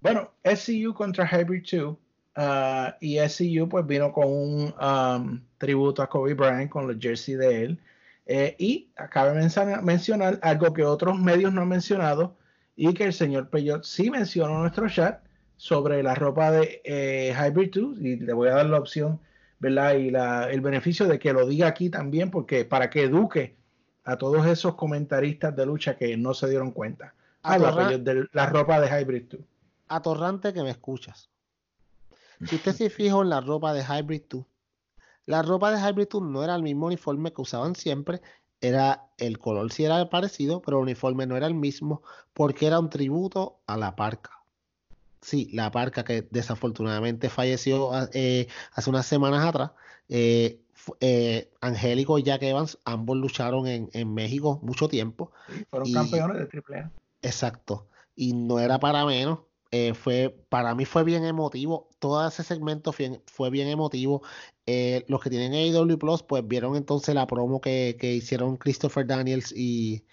Bueno, 0.00 0.30
SCU 0.44 0.94
contra 0.94 1.26
Hybrid 1.26 1.64
2. 1.70 1.96
ah, 2.36 2.96
y 3.00 3.18
SCU 3.18 3.68
pues 3.68 3.86
vino 3.86 4.12
con 4.12 4.26
un 4.28 4.74
um, 4.80 5.40
tributo 5.58 6.00
a 6.02 6.08
Kobe 6.08 6.34
Bryant 6.34 6.70
con 6.70 6.86
los 6.86 6.96
jersey 6.98 7.34
de 7.34 7.64
él. 7.64 7.78
Eh, 8.26 8.54
y 8.58 8.88
acaba 8.96 9.32
de 9.32 9.40
mencionar, 9.40 9.82
mencionar 9.82 10.38
algo 10.42 10.72
que 10.72 10.84
otros 10.84 11.18
medios 11.18 11.52
no 11.52 11.62
han 11.62 11.68
mencionado 11.68 12.36
y 12.76 12.94
que 12.94 13.04
el 13.04 13.12
señor 13.12 13.50
Peyot 13.50 13.82
sí 13.84 14.08
mencionó 14.08 14.54
en 14.54 14.60
nuestro 14.60 14.88
chat 14.88 15.20
sobre 15.60 16.02
la 16.02 16.14
ropa 16.14 16.50
de 16.50 16.80
eh, 16.84 17.34
Hybrid 17.38 17.70
2 17.74 17.98
y 18.00 18.16
le 18.16 18.32
voy 18.32 18.48
a 18.48 18.54
dar 18.54 18.66
la 18.66 18.78
opción, 18.78 19.20
¿verdad? 19.58 19.92
Y 19.96 20.10
la- 20.10 20.50
el 20.50 20.62
beneficio 20.62 21.06
de 21.06 21.18
que 21.18 21.34
lo 21.34 21.46
diga 21.46 21.66
aquí 21.66 21.90
también 21.90 22.30
porque 22.30 22.64
para 22.64 22.88
que 22.88 23.02
eduque 23.02 23.56
a 24.04 24.16
todos 24.16 24.46
esos 24.46 24.74
comentaristas 24.76 25.54
de 25.54 25.66
lucha 25.66 25.98
que 25.98 26.16
no 26.16 26.32
se 26.32 26.48
dieron 26.48 26.70
cuenta. 26.70 27.12
Atorra- 27.42 27.88
Peyot, 27.88 28.02
de 28.02 28.26
la 28.32 28.46
ropa 28.46 28.80
de 28.80 28.88
Hybrid 28.88 29.24
2. 29.32 29.40
Atorrante 29.88 30.54
que 30.54 30.62
me 30.62 30.70
escuchas. 30.70 31.28
Si 32.46 32.54
usted 32.56 32.72
se 32.72 32.88
fijó 32.88 33.20
en 33.20 33.28
la 33.28 33.42
ropa 33.42 33.74
de 33.74 33.82
Hybrid 33.84 34.22
2, 34.30 34.46
la 35.26 35.42
ropa 35.42 35.70
de 35.72 35.78
Hybrid 35.90 36.08
2 36.10 36.22
no 36.22 36.42
era 36.42 36.54
el 36.54 36.62
mismo 36.62 36.86
uniforme 36.86 37.34
que 37.34 37.42
usaban 37.42 37.74
siempre, 37.74 38.22
era 38.62 39.08
el 39.18 39.38
color 39.38 39.70
sí 39.72 39.84
era 39.84 40.08
parecido, 40.08 40.62
pero 40.62 40.78
el 40.78 40.84
uniforme 40.84 41.26
no 41.26 41.36
era 41.36 41.46
el 41.46 41.54
mismo 41.54 42.02
porque 42.32 42.66
era 42.66 42.78
un 42.80 42.88
tributo 42.88 43.58
a 43.66 43.76
la 43.76 43.94
parca. 43.94 44.30
Sí, 45.22 45.48
la 45.52 45.70
parca 45.70 46.04
que 46.04 46.22
desafortunadamente 46.30 47.28
falleció 47.28 47.90
eh, 48.12 48.48
hace 48.72 48.90
unas 48.90 49.06
semanas 49.06 49.44
atrás. 49.44 49.72
Eh, 50.08 50.60
eh, 51.00 51.50
Angélico 51.60 52.18
y 52.18 52.22
Jack 52.22 52.42
Evans, 52.42 52.78
ambos 52.84 53.16
lucharon 53.18 53.66
en, 53.66 53.90
en 53.92 54.12
México 54.14 54.60
mucho 54.62 54.88
tiempo. 54.88 55.30
Sí, 55.48 55.64
fueron 55.68 55.88
Y- 55.88 55.92
campeones 55.92 56.38
de 56.38 56.62
AAA. 56.62 56.90
Exacto. 57.22 57.88
Y 58.16 58.32
no 58.32 58.58
era 58.58 58.78
para 58.80 59.04
menos. 59.04 59.40
eh, 59.72 59.94
fue, 59.94 60.34
para 60.48 60.74
mí 60.74 60.84
fue 60.84 61.04
bien 61.04 61.24
emotivo. 61.24 61.90
Todo 62.00 62.26
ese 62.26 62.42
segmento 62.42 62.92
fue, 62.92 63.20
fue 63.26 63.50
bien 63.50 63.68
emotivo. 63.68 64.22
Eh, 64.66 65.04
los 65.06 65.20
que 65.20 65.30
tienen 65.30 65.52
AEW 65.52 65.96
Plus, 65.98 66.22
pues 66.24 66.44
vieron 66.48 66.74
entonces 66.76 67.14
la 67.14 67.26
promo 67.26 67.60
que, 67.60 67.96
que 68.00 68.14
hicieron 68.14 68.56
Christopher 68.56 69.06
Daniels 69.06 69.52
y, 69.56 70.04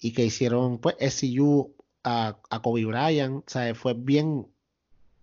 y 0.00 0.12
que 0.14 0.24
hicieron 0.24 0.78
pues 0.78 0.96
SCU 0.98 1.76
a, 2.02 2.38
a 2.50 2.62
Kobe 2.62 2.86
Bryant. 2.86 3.44
O 3.46 3.50
sea, 3.50 3.72
fue 3.76 3.94
bien, 3.94 4.48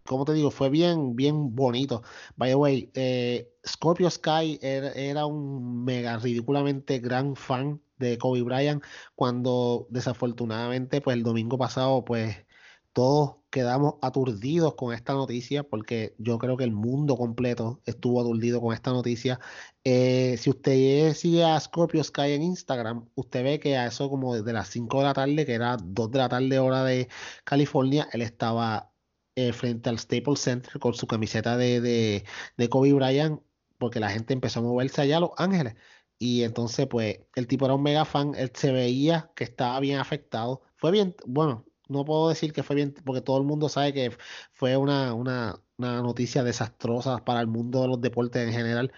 como 0.05 0.25
te 0.25 0.33
digo, 0.33 0.51
fue 0.51 0.69
bien, 0.69 1.15
bien 1.15 1.55
bonito. 1.55 2.03
By 2.35 2.49
the 2.51 2.55
way, 2.55 2.91
eh, 2.95 3.51
Scorpio 3.67 4.09
Sky 4.09 4.59
era, 4.61 5.25
un 5.25 5.83
mega 5.83 6.17
ridículamente 6.17 6.99
gran 6.99 7.35
fan 7.35 7.81
de 7.97 8.17
Kobe 8.17 8.41
Bryant 8.41 8.83
cuando 9.15 9.87
desafortunadamente 9.89 11.01
pues 11.01 11.15
el 11.15 11.23
domingo 11.23 11.57
pasado 11.57 12.03
pues 12.03 12.45
todos 12.93 13.35
quedamos 13.51 13.95
aturdidos 14.01 14.75
con 14.75 14.93
esta 14.93 15.13
noticia 15.13 15.63
porque 15.63 16.15
yo 16.17 16.37
creo 16.39 16.57
que 16.57 16.63
el 16.63 16.71
mundo 16.71 17.15
completo 17.17 17.81
estuvo 17.85 18.21
aturdido 18.21 18.61
con 18.61 18.73
esta 18.73 18.91
noticia. 18.91 19.39
Eh, 19.83 20.35
si 20.37 20.49
usted 20.49 21.13
sigue 21.13 21.43
a 21.43 21.59
Scorpio 21.59 22.03
Sky 22.03 22.31
en 22.33 22.43
Instagram, 22.43 23.07
usted 23.15 23.43
ve 23.43 23.59
que 23.59 23.77
a 23.77 23.87
eso 23.87 24.09
como 24.09 24.35
desde 24.35 24.53
las 24.53 24.69
5 24.69 24.99
de 24.99 25.03
la 25.03 25.13
tarde, 25.13 25.45
que 25.45 25.53
era 25.53 25.77
2 25.77 26.11
de 26.11 26.17
la 26.17 26.29
tarde 26.29 26.59
hora 26.59 26.83
de 26.83 27.09
California, 27.43 28.07
él 28.13 28.21
estaba 28.21 28.90
eh, 29.35 29.53
frente 29.53 29.89
al 29.89 29.99
Staples 29.99 30.39
Center 30.41 30.79
con 30.79 30.93
su 30.93 31.07
camiseta 31.07 31.57
de, 31.57 31.81
de, 31.81 32.25
de 32.57 32.69
Kobe 32.69 32.93
Bryant 32.93 33.41
porque 33.81 33.99
la 33.99 34.11
gente 34.11 34.33
empezó 34.33 34.59
a 34.59 34.63
moverse 34.63 35.01
allá 35.01 35.17
a 35.17 35.19
Los 35.21 35.31
Ángeles. 35.37 35.75
Y 36.19 36.43
entonces, 36.43 36.87
pues, 36.87 37.19
el 37.35 37.47
tipo 37.47 37.65
era 37.65 37.73
un 37.75 37.83
mega 37.83 38.05
fan, 38.05 38.33
él 38.35 38.51
se 38.53 38.71
veía 38.71 39.31
que 39.35 39.43
estaba 39.43 39.79
bien 39.79 39.97
afectado. 39.99 40.61
Fue 40.77 40.91
bien, 40.91 41.15
bueno, 41.25 41.65
no 41.89 42.05
puedo 42.05 42.29
decir 42.29 42.53
que 42.53 42.63
fue 42.63 42.75
bien, 42.75 42.93
porque 43.05 43.21
todo 43.21 43.37
el 43.39 43.43
mundo 43.43 43.69
sabe 43.69 43.93
que 43.93 44.15
fue 44.53 44.77
una, 44.77 45.13
una, 45.15 45.61
una 45.77 46.01
noticia 46.03 46.43
desastrosa 46.43 47.25
para 47.25 47.41
el 47.41 47.47
mundo 47.47 47.81
de 47.81 47.87
los 47.87 48.01
deportes 48.01 48.47
en 48.47 48.53
general. 48.53 48.93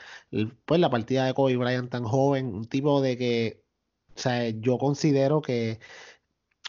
Pues 0.65 0.79
la 0.81 0.89
partida 0.89 1.25
de 1.25 1.33
Kobe 1.33 1.55
Bryant 1.57 1.89
tan 1.89 2.03
joven, 2.03 2.47
un 2.53 2.65
tipo 2.65 3.01
de 3.01 3.17
que, 3.17 3.63
o 4.15 4.19
sea, 4.19 4.49
yo 4.49 4.77
considero 4.77 5.41
que 5.41 5.79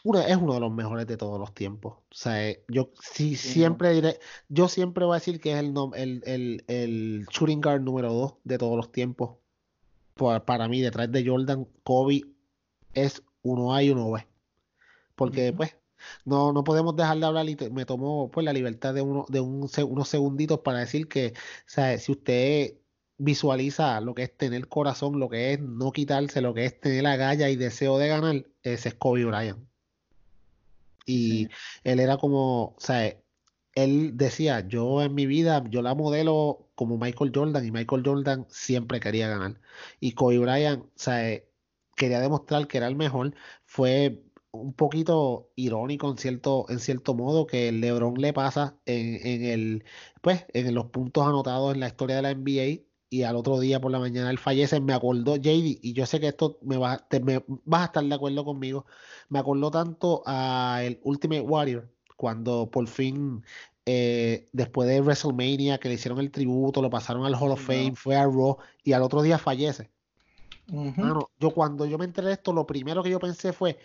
es 0.05 0.37
uno 0.37 0.55
de 0.55 0.61
los 0.61 0.73
mejores 0.73 1.07
de 1.07 1.17
todos 1.17 1.41
los 1.41 1.55
tiempos. 1.55 1.95
O 1.95 2.15
sea, 2.15 2.55
yo 2.69 2.91
sí, 3.01 3.37
siempre 3.37 3.93
diré, 3.93 4.19
yo 4.49 4.69
siempre 4.69 5.05
voy 5.05 5.15
a 5.15 5.21
decir 5.21 5.41
que 5.41 5.53
es 5.53 5.59
el, 5.59 5.75
el, 5.95 6.23
el, 6.27 6.65
el 6.69 7.27
shooting 7.31 7.61
guard 7.61 7.81
número 7.81 8.13
2 8.13 8.35
de 8.45 8.59
todos 8.59 8.77
los 8.77 8.93
tiempos. 8.93 9.37
para 10.47 10.69
mí, 10.69 10.81
detrás 10.83 11.11
de 11.11 11.27
Jordan, 11.27 11.67
Kobe 11.83 12.23
es 12.95 13.23
uno 13.43 13.75
A 13.75 13.83
y 13.83 13.91
uno 13.91 14.11
B. 14.11 14.27
Porque, 15.17 15.43
después 15.43 15.77
no, 16.25 16.53
no 16.53 16.65
podemos 16.65 16.97
dejar 16.97 17.19
de 17.19 17.27
hablar 17.27 17.49
y 17.49 17.57
me 17.71 17.87
tomó 17.87 18.31
pues 18.31 18.45
la 18.45 18.53
libertad 18.53 18.95
de, 18.95 19.03
uno, 19.03 19.27
de 19.29 19.41
un, 19.41 19.69
unos 19.89 20.09
segunditos 20.09 20.61
para 20.61 20.81
decir 20.81 21.09
que, 21.09 21.29
o 21.29 21.33
sea, 21.67 21.97
si 21.99 22.13
usted 22.13 22.75
visualiza 23.19 24.01
lo 24.01 24.15
que 24.15 24.25
es 24.25 24.37
tener 24.37 24.69
corazón, 24.69 25.19
lo 25.19 25.29
que 25.29 25.53
es 25.55 25.61
no 25.61 25.93
quitarse, 25.93 26.41
lo 26.41 26.55
que 26.55 26.67
es 26.67 26.81
tener 26.81 27.07
agalla 27.07 27.49
y 27.51 27.57
deseo 27.57 27.99
de 27.99 28.09
ganar, 28.09 28.47
ese 28.63 28.89
es 28.91 28.95
Kobe 28.95 29.25
Bryant. 29.25 29.74
Y 31.07 31.49
él 31.85 32.01
era 32.01 32.17
como, 32.19 32.75
o 32.77 32.77
sea, 32.79 33.17
él 33.75 34.17
decía, 34.17 34.67
yo 34.67 35.03
en 35.03 35.15
mi 35.15 35.27
vida, 35.27 35.65
yo 35.69 35.83
la 35.83 35.95
modelo 35.95 36.71
como 36.75 36.99
Michael 36.99 37.33
Jordan 37.35 37.67
y 37.67 37.71
Michael 37.71 38.03
Jordan 38.05 38.47
siempre 38.49 39.01
quería 39.01 39.29
ganar. 39.29 39.61
Y 40.01 40.13
Kobe 40.13 40.39
Bryant, 40.39 40.85
o 40.85 40.91
sea, 40.97 41.41
quería 41.97 42.21
demostrar 42.21 42.67
que 42.69 42.79
era 42.79 42.87
el 42.89 42.97
mejor. 42.97 43.35
Fue 43.67 44.23
un 44.53 44.73
poquito 44.75 45.51
irónico 45.57 46.11
en 46.11 46.19
cierto, 46.19 46.67
en 46.69 46.79
cierto 46.79 47.15
modo 47.15 47.47
que 47.47 47.73
LeBron 47.73 48.15
le 48.15 48.33
pasa 48.33 48.79
en, 48.87 49.27
en, 49.27 49.45
el, 49.45 49.85
pues, 50.23 50.47
en 50.53 50.75
los 50.75 50.87
puntos 50.87 51.27
anotados 51.27 51.75
en 51.75 51.81
la 51.81 51.89
historia 51.89 52.17
de 52.17 52.23
la 52.23 52.31
NBA 52.31 52.85
y 53.11 53.23
al 53.23 53.37
otro 53.37 53.61
día 53.61 53.81
por 53.81 53.93
la 53.93 53.99
mañana 53.99 54.31
él 54.31 54.39
fallece. 54.39 54.81
Me 54.81 54.93
acordó 54.93 55.37
JD, 55.37 55.79
y 55.83 55.93
yo 55.93 56.07
sé 56.07 56.21
que 56.21 56.29
esto 56.29 56.59
me, 56.63 56.77
va, 56.77 56.99
te, 56.99 57.21
me 57.21 57.45
vas 57.65 57.83
a 57.83 57.85
estar 57.87 58.05
de 58.05 58.15
acuerdo 58.15 58.45
conmigo. 58.45 58.87
Me 59.29 59.39
acordó 59.39 59.71
tanto 59.71 60.23
a 60.27 60.81
el 60.83 61.01
Ultimate 61.05 61.43
Warrior 61.43 61.89
cuando 62.17 62.71
por 62.71 62.87
fin 62.89 63.43
eh, 63.87 64.49
después 64.53 64.89
de 64.89 65.01
WrestleMania 65.01 65.79
que 65.79 65.89
le 65.89 65.95
hicieron 65.95 66.19
el 66.19 66.31
tributo, 66.31 66.81
lo 66.81 66.89
pasaron 66.89 67.25
al 67.27 67.35
Hall 67.35 67.51
of 67.51 67.61
Fame, 67.61 67.93
fue 67.95 68.17
a 68.17 68.25
Raw 68.25 68.57
y 68.83 68.93
al 68.93 69.03
otro 69.03 69.21
día 69.23 69.39
fallece. 69.39 69.91
yo 71.39 71.51
cuando 71.51 71.85
yo 71.85 71.99
me 71.99 72.07
enteré 72.07 72.29
de 72.29 72.33
esto, 72.35 72.53
lo 72.53 72.67
primero 72.67 73.03
que 73.03 73.11
yo 73.11 73.21
pensé 73.21 73.53
fue, 73.53 73.79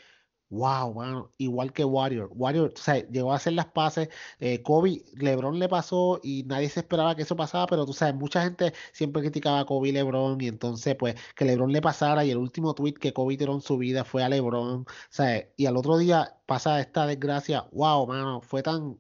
Wow, 0.51 0.93
bueno, 0.93 1.31
igual 1.37 1.71
que 1.73 1.85
Warrior. 1.85 2.31
Warrior, 2.33 2.73
o 2.75 2.77
sea, 2.79 3.07
llegó 3.09 3.31
a 3.31 3.35
hacer 3.35 3.53
las 3.53 3.67
pases. 3.67 4.09
Eh, 4.39 4.63
Kobe, 4.63 5.03
LeBron 5.13 5.59
le 5.59 5.69
pasó 5.69 6.19
y 6.23 6.43
nadie 6.43 6.69
se 6.69 6.79
esperaba 6.79 7.15
que 7.15 7.21
eso 7.21 7.35
pasara, 7.35 7.67
pero 7.67 7.85
tú 7.85 7.93
sabes, 7.93 8.15
mucha 8.15 8.41
gente 8.43 8.73
siempre 8.91 9.21
criticaba 9.21 9.59
a 9.59 9.65
Kobe 9.65 9.89
y 9.89 9.91
LeBron 9.91 10.41
y 10.41 10.47
entonces, 10.47 10.95
pues, 10.95 11.15
que 11.35 11.45
LeBron 11.45 11.71
le 11.71 11.81
pasara 11.81 12.25
y 12.25 12.31
el 12.31 12.37
último 12.37 12.73
tweet 12.73 12.93
que 12.93 13.13
Kobe 13.13 13.37
tiró 13.37 13.53
en 13.53 13.61
su 13.61 13.77
vida 13.77 14.03
fue 14.03 14.23
a 14.23 14.29
LeBron, 14.29 14.81
o 14.81 14.85
sea, 15.09 15.47
y 15.55 15.65
al 15.67 15.77
otro 15.77 15.97
día 15.99 16.35
pasa 16.47 16.79
esta 16.79 17.05
desgracia. 17.05 17.67
Wow, 17.71 18.07
mano, 18.07 18.41
fue 18.41 18.63
tan, 18.63 18.99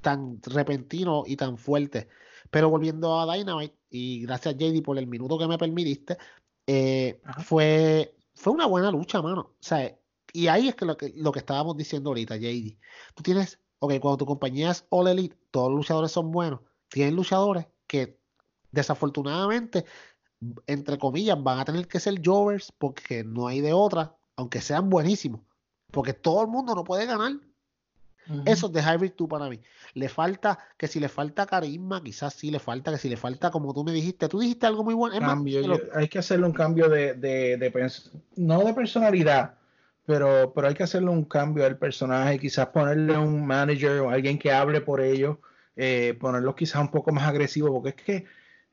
tan 0.00 0.40
repentino 0.42 1.24
y 1.26 1.36
tan 1.36 1.56
fuerte. 1.58 2.08
Pero 2.50 2.70
volviendo 2.70 3.18
a 3.20 3.34
Dynamite, 3.34 3.76
y 3.90 4.22
gracias 4.22 4.56
JD 4.56 4.82
por 4.82 4.98
el 4.98 5.06
minuto 5.06 5.38
que 5.38 5.46
me 5.48 5.58
permitiste, 5.58 6.18
eh, 6.66 7.20
fue, 7.44 8.16
fue 8.34 8.52
una 8.52 8.66
buena 8.66 8.90
lucha, 8.90 9.22
mano. 9.22 9.40
O 9.42 9.56
sea, 9.60 9.96
y 10.32 10.48
ahí 10.48 10.68
es 10.68 10.74
que 10.74 10.84
lo, 10.84 10.96
que 10.96 11.12
lo 11.16 11.32
que 11.32 11.40
estábamos 11.40 11.76
diciendo 11.76 12.10
ahorita, 12.10 12.36
JD. 12.36 12.76
Tú 13.14 13.22
tienes, 13.22 13.58
ok, 13.78 13.98
cuando 14.00 14.18
tu 14.18 14.26
compañía 14.26 14.70
es 14.70 14.86
All 14.88 15.08
Elite, 15.08 15.36
todos 15.50 15.70
los 15.70 15.78
luchadores 15.78 16.12
son 16.12 16.30
buenos. 16.30 16.60
Tienen 16.88 17.16
luchadores 17.16 17.66
que 17.86 18.18
desafortunadamente, 18.70 19.84
entre 20.66 20.98
comillas, 20.98 21.42
van 21.42 21.58
a 21.58 21.64
tener 21.64 21.86
que 21.86 22.00
ser 22.00 22.20
Jovers 22.24 22.72
porque 22.72 23.24
no 23.24 23.46
hay 23.46 23.60
de 23.60 23.72
otra, 23.72 24.16
aunque 24.36 24.60
sean 24.60 24.88
buenísimos. 24.88 25.40
Porque 25.90 26.14
todo 26.14 26.42
el 26.42 26.48
mundo 26.48 26.74
no 26.74 26.84
puede 26.84 27.06
ganar. 27.06 27.32
Eso 28.46 28.68
es 28.68 28.72
de 28.72 28.82
High 28.82 28.98
Virtue 28.98 29.28
para 29.28 29.48
mí. 29.48 29.60
Le 29.94 30.08
falta, 30.08 30.58
que 30.76 30.86
si 30.86 31.00
le 31.00 31.08
falta 31.08 31.44
carisma, 31.44 32.02
quizás 32.02 32.34
sí 32.34 32.50
le 32.50 32.60
falta, 32.60 32.92
que 32.92 32.98
si 32.98 33.08
le 33.08 33.16
falta, 33.16 33.50
como 33.50 33.74
tú 33.74 33.84
me 33.84 33.92
dijiste, 33.92 34.28
tú 34.28 34.38
dijiste 34.38 34.66
algo 34.66 34.84
muy 34.84 34.94
bueno. 34.94 35.18
Cambio, 35.18 35.60
hay 35.94 36.08
que 36.08 36.18
hacerle 36.20 36.46
un 36.46 36.52
cambio 36.52 36.88
de, 36.88 37.14
de, 37.14 37.56
de, 37.56 37.92
no 38.36 38.64
de 38.64 38.74
personalidad, 38.74 39.56
pero, 40.06 40.52
pero 40.54 40.68
hay 40.68 40.74
que 40.74 40.82
hacerle 40.82 41.10
un 41.10 41.24
cambio 41.24 41.64
al 41.64 41.78
personaje, 41.78 42.38
quizás 42.38 42.68
ponerle 42.68 43.16
un 43.16 43.46
manager 43.46 44.00
o 44.00 44.10
alguien 44.10 44.38
que 44.38 44.52
hable 44.52 44.80
por 44.80 45.00
ellos, 45.00 45.38
eh, 45.76 46.16
ponerlos 46.20 46.54
quizás 46.54 46.80
un 46.80 46.90
poco 46.90 47.12
más 47.12 47.24
agresivos, 47.24 47.70
porque 47.70 47.90
es 47.90 47.94
que 47.94 48.24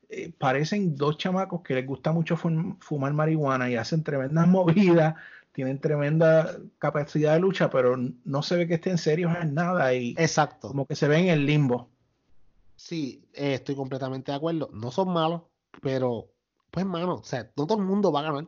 eh, 0.08 0.32
parecen 0.36 0.96
dos 0.96 1.18
chamacos 1.18 1.62
que 1.62 1.74
les 1.74 1.86
gusta 1.86 2.10
mucho 2.12 2.36
fumar 2.36 3.12
marihuana 3.12 3.70
y 3.70 3.76
hacen 3.76 4.02
tremendas 4.02 4.48
movidas, 4.48 5.14
tienen 5.52 5.80
tremenda 5.80 6.58
capacidad 6.78 7.34
de 7.34 7.40
lucha, 7.40 7.70
pero 7.70 7.96
no 8.24 8.42
se 8.42 8.56
ve 8.56 8.66
que 8.66 8.74
estén 8.74 8.98
serios 8.98 9.32
en 9.40 9.54
nada 9.54 9.94
y 9.94 10.14
Exacto. 10.18 10.68
como 10.68 10.86
que 10.86 10.96
se 10.96 11.08
ven 11.08 11.24
en 11.24 11.30
el 11.30 11.46
limbo. 11.46 11.88
Sí, 12.76 13.28
eh, 13.34 13.54
estoy 13.54 13.74
completamente 13.74 14.32
de 14.32 14.36
acuerdo. 14.36 14.70
No 14.72 14.90
son 14.90 15.12
malos, 15.12 15.42
pero 15.82 16.28
pues 16.70 16.86
mano, 16.86 17.16
o 17.16 17.24
sea, 17.24 17.50
no 17.56 17.66
todo 17.66 17.78
el 17.78 17.84
mundo 17.84 18.10
va 18.10 18.20
a 18.20 18.22
ganar. 18.22 18.46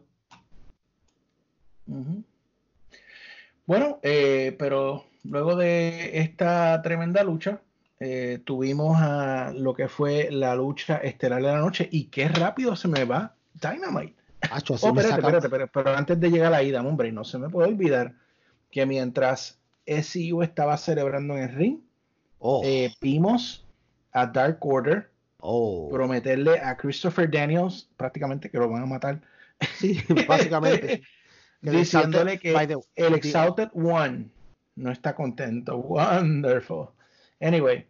Bueno, 3.66 4.00
eh, 4.02 4.54
pero 4.58 5.04
luego 5.24 5.56
de 5.56 6.18
esta 6.18 6.80
tremenda 6.82 7.22
lucha, 7.22 7.60
eh, 8.00 8.40
tuvimos 8.44 8.96
a 9.00 9.52
lo 9.54 9.74
que 9.74 9.88
fue 9.88 10.28
la 10.30 10.56
lucha 10.56 10.96
estelar 10.96 11.40
de 11.40 11.48
la 11.48 11.60
noche 11.60 11.88
y 11.90 12.04
qué 12.06 12.28
rápido 12.28 12.74
se 12.74 12.88
me 12.88 13.04
va 13.04 13.34
Dynamite. 13.54 14.14
oh, 14.50 14.88
espérate, 14.88 15.20
espérate, 15.20 15.68
pero 15.68 15.96
antes 15.96 16.18
de 16.18 16.30
llegar 16.30 16.52
ahí, 16.52 16.72
dame 16.72 16.88
hombre, 16.88 17.12
no 17.12 17.22
se 17.22 17.38
me 17.38 17.48
puede 17.48 17.68
olvidar 17.68 18.14
que 18.72 18.86
mientras 18.86 19.60
SEU 19.86 20.42
estaba 20.42 20.76
celebrando 20.76 21.36
en 21.36 21.42
el 21.44 21.54
ring, 21.54 21.78
oh. 22.40 22.62
eh, 22.64 22.92
vimos 23.00 23.64
a 24.12 24.26
Dark 24.26 24.58
Order 24.60 25.08
oh. 25.38 25.88
prometerle 25.90 26.58
a 26.58 26.76
Christopher 26.76 27.30
Daniels 27.30 27.88
prácticamente 27.96 28.50
que 28.50 28.58
lo 28.58 28.68
van 28.68 28.82
a 28.82 28.86
matar. 28.86 29.20
Sí, 29.78 30.02
básicamente. 30.26 31.02
diciéndole 31.70 32.38
que 32.38 32.54
el 32.96 33.14
Exalted 33.14 33.70
One 33.74 34.30
no 34.76 34.90
está 34.90 35.14
contento. 35.14 35.76
Wonderful. 35.76 36.88
Anyway, 37.40 37.86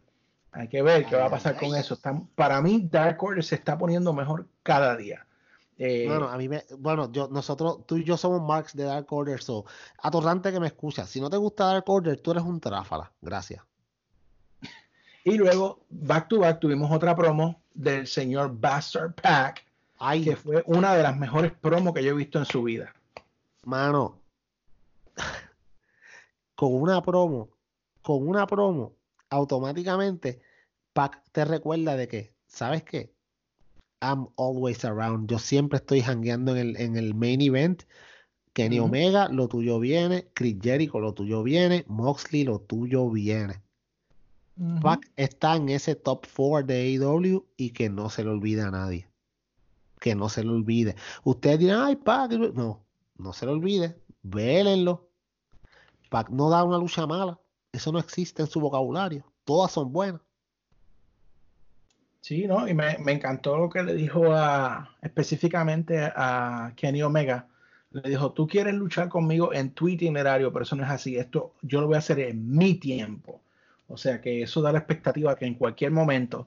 hay 0.52 0.68
que 0.68 0.82
ver 0.82 1.06
qué 1.06 1.16
va 1.16 1.26
a 1.26 1.30
pasar 1.30 1.56
con 1.56 1.74
eso. 1.74 1.98
para 2.34 2.60
mí, 2.60 2.88
Dark 2.90 3.22
Order 3.22 3.42
se 3.42 3.54
está 3.54 3.78
poniendo 3.78 4.12
mejor 4.12 4.46
cada 4.62 4.96
día. 4.96 5.26
Eh, 5.78 6.04
bueno, 6.06 6.28
a 6.28 6.36
mí 6.36 6.48
me, 6.48 6.62
bueno, 6.78 7.10
yo, 7.10 7.28
nosotros, 7.28 7.86
tú 7.86 7.96
y 7.96 8.04
yo 8.04 8.16
somos 8.16 8.42
marks 8.42 8.76
de 8.76 8.84
Dark 8.84 9.06
Order, 9.10 9.42
so, 9.42 9.64
atorrante 9.98 10.52
que 10.52 10.60
me 10.60 10.66
escuchas. 10.66 11.08
Si 11.08 11.20
no 11.20 11.30
te 11.30 11.38
gusta 11.38 11.64
Dark 11.66 11.84
Order, 11.88 12.20
tú 12.20 12.32
eres 12.32 12.44
un 12.44 12.60
tráfala. 12.60 13.12
Gracias. 13.20 13.62
Y 15.24 15.36
luego, 15.36 15.84
back 15.88 16.26
to 16.28 16.40
back, 16.40 16.58
tuvimos 16.58 16.90
otra 16.90 17.14
promo 17.14 17.62
del 17.74 18.08
señor 18.08 18.58
Bastard 18.58 19.14
Pack, 19.14 19.64
que 20.24 20.34
fue 20.34 20.64
una 20.66 20.96
de 20.96 21.04
las 21.04 21.16
mejores 21.16 21.52
promos 21.52 21.94
que 21.94 22.02
yo 22.02 22.10
he 22.10 22.14
visto 22.14 22.40
en 22.40 22.44
su 22.44 22.64
vida 22.64 22.92
mano, 23.64 24.22
con 26.54 26.74
una 26.74 27.02
promo, 27.02 27.50
con 28.02 28.26
una 28.26 28.46
promo, 28.46 28.96
automáticamente 29.30 30.40
Pac 30.92 31.22
te 31.32 31.44
recuerda 31.44 31.96
de 31.96 32.08
que, 32.08 32.34
¿sabes 32.46 32.82
qué? 32.82 33.14
I'm 34.02 34.28
always 34.36 34.84
around. 34.84 35.30
Yo 35.30 35.38
siempre 35.38 35.78
estoy 35.78 36.00
hangueando 36.00 36.52
en 36.52 36.58
el, 36.58 36.76
en 36.80 36.96
el 36.96 37.14
main 37.14 37.40
event. 37.40 37.84
Kenny. 38.52 38.78
Omega, 38.80 39.28
lo 39.28 39.48
tuyo 39.48 39.78
viene. 39.78 40.28
Chris 40.34 40.58
Jericho, 40.60 41.00
lo 41.00 41.14
tuyo 41.14 41.42
viene. 41.42 41.84
Moxley, 41.88 42.44
lo 42.44 42.60
tuyo 42.60 43.08
viene. 43.08 43.62
Pac 44.82 45.10
está 45.16 45.56
en 45.56 45.70
ese 45.70 45.94
top 45.94 46.26
4 46.36 46.66
de 46.66 46.98
AEW 46.98 47.46
y 47.56 47.70
que 47.70 47.88
no 47.88 48.10
se 48.10 48.22
le 48.22 48.30
olvide 48.30 48.62
a 48.62 48.70
nadie. 48.70 49.08
Que 49.98 50.14
no 50.14 50.28
se 50.28 50.44
le 50.44 50.50
olvide. 50.50 50.94
Ustedes 51.24 51.60
dirán, 51.60 51.86
ay, 51.86 51.96
Pac. 51.96 52.32
No, 52.32 52.84
no 53.16 53.32
se 53.32 53.46
le 53.46 53.52
olvide. 53.52 53.96
Vélenlo. 54.22 55.08
Pac 56.10 56.30
no 56.30 56.50
da 56.50 56.64
una 56.64 56.78
lucha 56.78 57.06
mala. 57.06 57.38
Eso 57.72 57.92
no 57.92 57.98
existe 57.98 58.42
en 58.42 58.48
su 58.48 58.60
vocabulario. 58.60 59.24
Todas 59.44 59.72
son 59.72 59.92
buenas. 59.92 60.20
Sí, 62.20 62.46
¿no? 62.46 62.68
Y 62.68 62.74
me, 62.74 62.98
me 62.98 63.12
encantó 63.12 63.56
lo 63.56 63.68
que 63.68 63.82
le 63.82 63.94
dijo 63.94 64.32
a, 64.32 64.96
específicamente 65.02 65.98
a 66.14 66.72
Kenny 66.76 67.02
Omega. 67.02 67.48
Le 67.90 68.08
dijo, 68.08 68.32
tú 68.32 68.46
quieres 68.46 68.74
luchar 68.74 69.08
conmigo 69.08 69.52
en 69.52 69.72
tu 69.72 69.88
itinerario, 69.88 70.52
pero 70.52 70.62
eso 70.62 70.76
no 70.76 70.84
es 70.84 70.90
así. 70.90 71.16
Esto 71.16 71.54
yo 71.62 71.80
lo 71.80 71.88
voy 71.88 71.96
a 71.96 71.98
hacer 71.98 72.20
en 72.20 72.48
mi 72.56 72.74
tiempo. 72.74 73.40
O 73.88 73.96
sea 73.96 74.20
que 74.20 74.42
eso 74.42 74.62
da 74.62 74.72
la 74.72 74.78
expectativa 74.78 75.36
que 75.36 75.46
en 75.46 75.54
cualquier 75.54 75.90
momento 75.90 76.46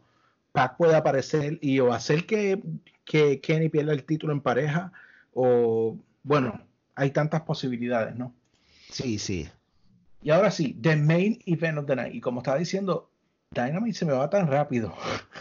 Pac 0.52 0.78
pueda 0.78 0.98
aparecer 0.98 1.60
y 1.62 1.80
o 1.80 1.94
hacer 1.94 2.26
que, 2.26 2.64
que 3.04 3.42
Kenny 3.42 3.70
pierda 3.70 3.92
el 3.94 4.06
título 4.06 4.34
en 4.34 4.42
pareja 4.42 4.94
o, 5.34 5.98
bueno, 6.26 6.60
hay 6.96 7.12
tantas 7.12 7.44
posibilidades, 7.44 8.16
¿no? 8.16 8.34
Sí, 8.90 9.20
sí. 9.20 9.48
Y 10.24 10.32
ahora 10.32 10.50
sí, 10.50 10.74
the 10.82 10.96
main 10.96 11.40
event 11.46 11.78
of 11.78 11.86
the 11.86 11.96
night. 11.96 12.16
Y 12.16 12.20
como 12.20 12.40
estaba 12.40 12.58
diciendo, 12.58 13.12
Dynamite 13.52 13.98
se 13.98 14.06
me 14.06 14.14
va 14.14 14.28
tan 14.30 14.48
rápido. 14.48 14.94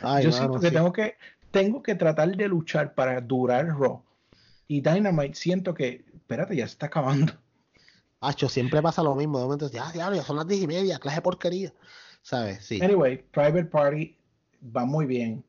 Ay, 0.03 0.25
Yo 0.25 0.31
mano, 0.31 0.39
siento 0.39 0.61
que 0.61 0.69
sí. 0.69 0.75
tengo 0.75 0.93
que 0.93 1.17
tengo 1.51 1.83
que 1.83 1.95
tratar 1.95 2.37
de 2.37 2.49
luchar 2.49 2.95
para 2.95 3.21
durar 3.21 3.67
Raw. 3.79 4.03
Y 4.69 4.83
Dynamite 4.83 5.35
siento 5.35 5.73
que, 5.73 6.05
espérate, 6.15 6.55
ya 6.55 6.67
se 6.67 6.73
está 6.73 6.87
acabando. 6.87 7.33
Hacho, 8.21 8.49
siempre 8.49 8.83
pasa 8.83 9.03
lo 9.03 9.15
mismo. 9.15 9.39
De 9.39 9.45
momento, 9.45 9.71
ya, 9.71 9.91
ya, 9.95 10.13
ya 10.13 10.23
son 10.23 10.37
las 10.37 10.47
diez 10.47 10.63
y 10.63 10.67
media, 10.67 10.99
clase 10.99 11.17
de 11.19 11.23
porquería. 11.23 11.73
¿Sabes? 12.21 12.65
Sí. 12.65 12.81
Anyway, 12.83 13.25
Private 13.31 13.67
Party 13.67 14.17
va 14.77 14.85
muy 14.85 15.07
bien, 15.07 15.45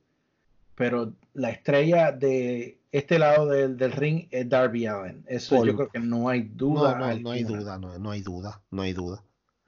pero 0.76 1.14
la 1.34 1.50
estrella 1.50 2.12
de 2.12 2.80
este 2.98 3.20
lado 3.20 3.48
del, 3.48 3.78
del 3.78 3.92
ring 3.92 4.28
es 4.32 4.48
Darby 4.50 4.86
Allen. 4.86 5.24
Eso 5.28 5.56
Por- 5.58 5.68
yo 5.68 5.76
creo 5.76 5.90
que 5.90 6.00
no 6.00 6.30
hay 6.30 6.44
No, 6.44 6.56
duda. 6.56 6.92
no, 6.94 7.00
no 7.00 7.32
hay 7.32 7.40
alguna. 7.42 7.60
duda, 7.60 7.78
no, 7.80 8.00
no 8.00 8.12
hay 8.12 8.22
duda, 8.22 8.62
no 8.72 8.82
hay 8.82 8.94
duda. 8.94 9.24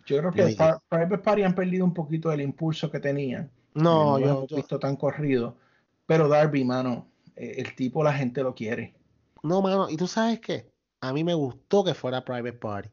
Yo 0.05 0.17
creo 0.19 0.31
que 0.31 0.41
No 0.41 0.47
hay 0.47 0.55
Private 0.89 1.17
Party 1.17 1.43
han 1.43 1.53
perdido 1.55 1.83
un 1.85 1.93
poquito 1.93 2.31
el 2.31 2.41
impulso 2.41 2.89
que 2.89 2.99
tenían. 2.99 3.51
No, 3.73 4.17
lo 4.17 4.25
yo, 4.25 4.29
hemos 4.31 4.47
yo- 4.49 4.55
visto 4.55 4.79
tan 4.79 4.95
corrido. 4.95 5.57
Pero 6.05 6.27
Darby, 6.29 6.63
mano, 6.63 7.07
eh, 7.35 7.55
el 7.57 7.75
tipo 7.75 8.03
la 8.03 8.13
gente 8.13 8.41
lo 8.43 8.55
quiere. 8.55 8.95
no, 9.43 9.61
mano, 9.61 9.89
y 9.89 9.97
tú 9.97 10.07
sabes 10.07 10.39
qué, 10.39 10.71
a 11.01 11.11
mí 11.13 11.23
me 11.23 11.33
gustó 11.33 11.83
que 11.83 11.93
fuera 11.93 12.23
Private 12.25 12.53
Party. 12.53 12.89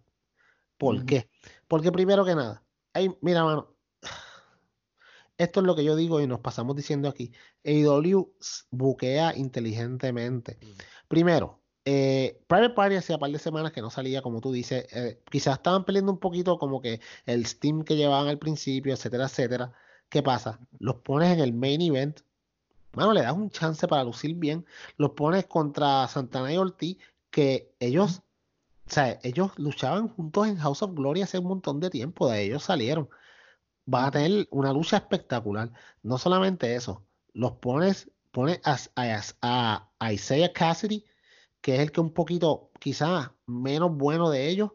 ¿Por 0.76 1.04
qué? 1.06 1.28
Porque 1.68 1.90
primero 1.92 2.24
que 2.24 2.34
nada, 2.34 2.62
ay, 2.92 3.10
mira, 3.22 3.44
mano, 3.44 3.73
esto 5.38 5.60
es 5.60 5.66
lo 5.66 5.74
que 5.74 5.84
yo 5.84 5.96
digo 5.96 6.20
y 6.20 6.26
nos 6.26 6.40
pasamos 6.40 6.76
diciendo 6.76 7.08
aquí. 7.08 7.32
AEW 7.64 8.32
buquea 8.70 9.36
inteligentemente. 9.36 10.58
Primero, 11.08 11.60
eh, 11.84 12.40
Private 12.46 12.74
Party 12.74 12.96
hacía 12.96 13.18
par 13.18 13.30
de 13.30 13.38
semanas 13.38 13.72
que 13.72 13.82
no 13.82 13.90
salía, 13.90 14.22
como 14.22 14.40
tú 14.40 14.52
dices. 14.52 14.86
eh, 14.92 15.20
quizás 15.30 15.56
estaban 15.58 15.84
perdiendo 15.84 16.12
un 16.12 16.18
poquito 16.18 16.58
como 16.58 16.80
que 16.80 17.00
el 17.26 17.46
steam 17.46 17.84
que 17.84 17.96
llevaban 17.96 18.28
al 18.28 18.38
principio, 18.38 18.94
etcétera, 18.94 19.24
etcétera. 19.26 19.72
¿Qué 20.08 20.22
pasa? 20.22 20.60
Los 20.78 20.96
pones 20.96 21.32
en 21.32 21.40
el 21.40 21.52
main 21.52 21.80
event. 21.80 22.20
Mano, 22.92 23.12
le 23.12 23.22
das 23.22 23.32
un 23.34 23.50
chance 23.50 23.88
para 23.88 24.04
lucir 24.04 24.34
bien. 24.36 24.64
Los 24.96 25.10
pones 25.12 25.46
contra 25.46 26.06
Santana 26.08 26.52
y 26.52 26.56
Ortiz, 26.56 26.98
que 27.30 27.74
ellos, 27.80 28.22
o 28.86 28.90
sea, 28.90 29.18
ellos 29.22 29.52
luchaban 29.58 30.08
juntos 30.08 30.46
en 30.46 30.56
House 30.58 30.82
of 30.82 30.94
Glory 30.94 31.22
hace 31.22 31.38
un 31.38 31.46
montón 31.48 31.80
de 31.80 31.90
tiempo. 31.90 32.28
De 32.28 32.42
ellos 32.44 32.62
salieron. 32.62 33.08
Van 33.86 34.06
a 34.06 34.10
tener 34.10 34.48
una 34.50 34.72
lucha 34.72 34.96
espectacular. 34.98 35.70
No 36.02 36.18
solamente 36.18 36.74
eso, 36.74 37.06
los 37.32 37.52
pones, 37.52 38.10
pones 38.30 38.60
a, 38.64 38.78
a- 39.42 39.90
a 39.98 40.12
Isaiah 40.12 40.52
Cassidy, 40.52 41.04
que 41.60 41.74
es 41.76 41.80
el 41.80 41.92
que 41.92 42.00
un 42.00 42.12
poquito, 42.12 42.70
quizás 42.80 43.30
menos 43.46 43.96
bueno 43.96 44.30
de 44.30 44.48
ellos, 44.48 44.72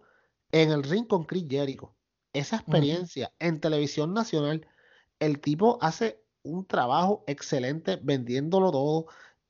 en 0.51 0.71
el 0.71 0.83
ring 0.83 1.07
con 1.07 1.25
Chris 1.25 1.45
Jericho. 1.49 1.95
Esa 2.33 2.57
experiencia 2.57 3.33
en 3.39 3.59
televisión 3.59 4.13
nacional, 4.13 4.67
el 5.19 5.39
tipo 5.41 5.77
hace 5.81 6.23
un 6.43 6.65
trabajo 6.65 7.23
excelente 7.27 7.97
vendiéndolo 8.01 8.71
todo. 8.71 9.07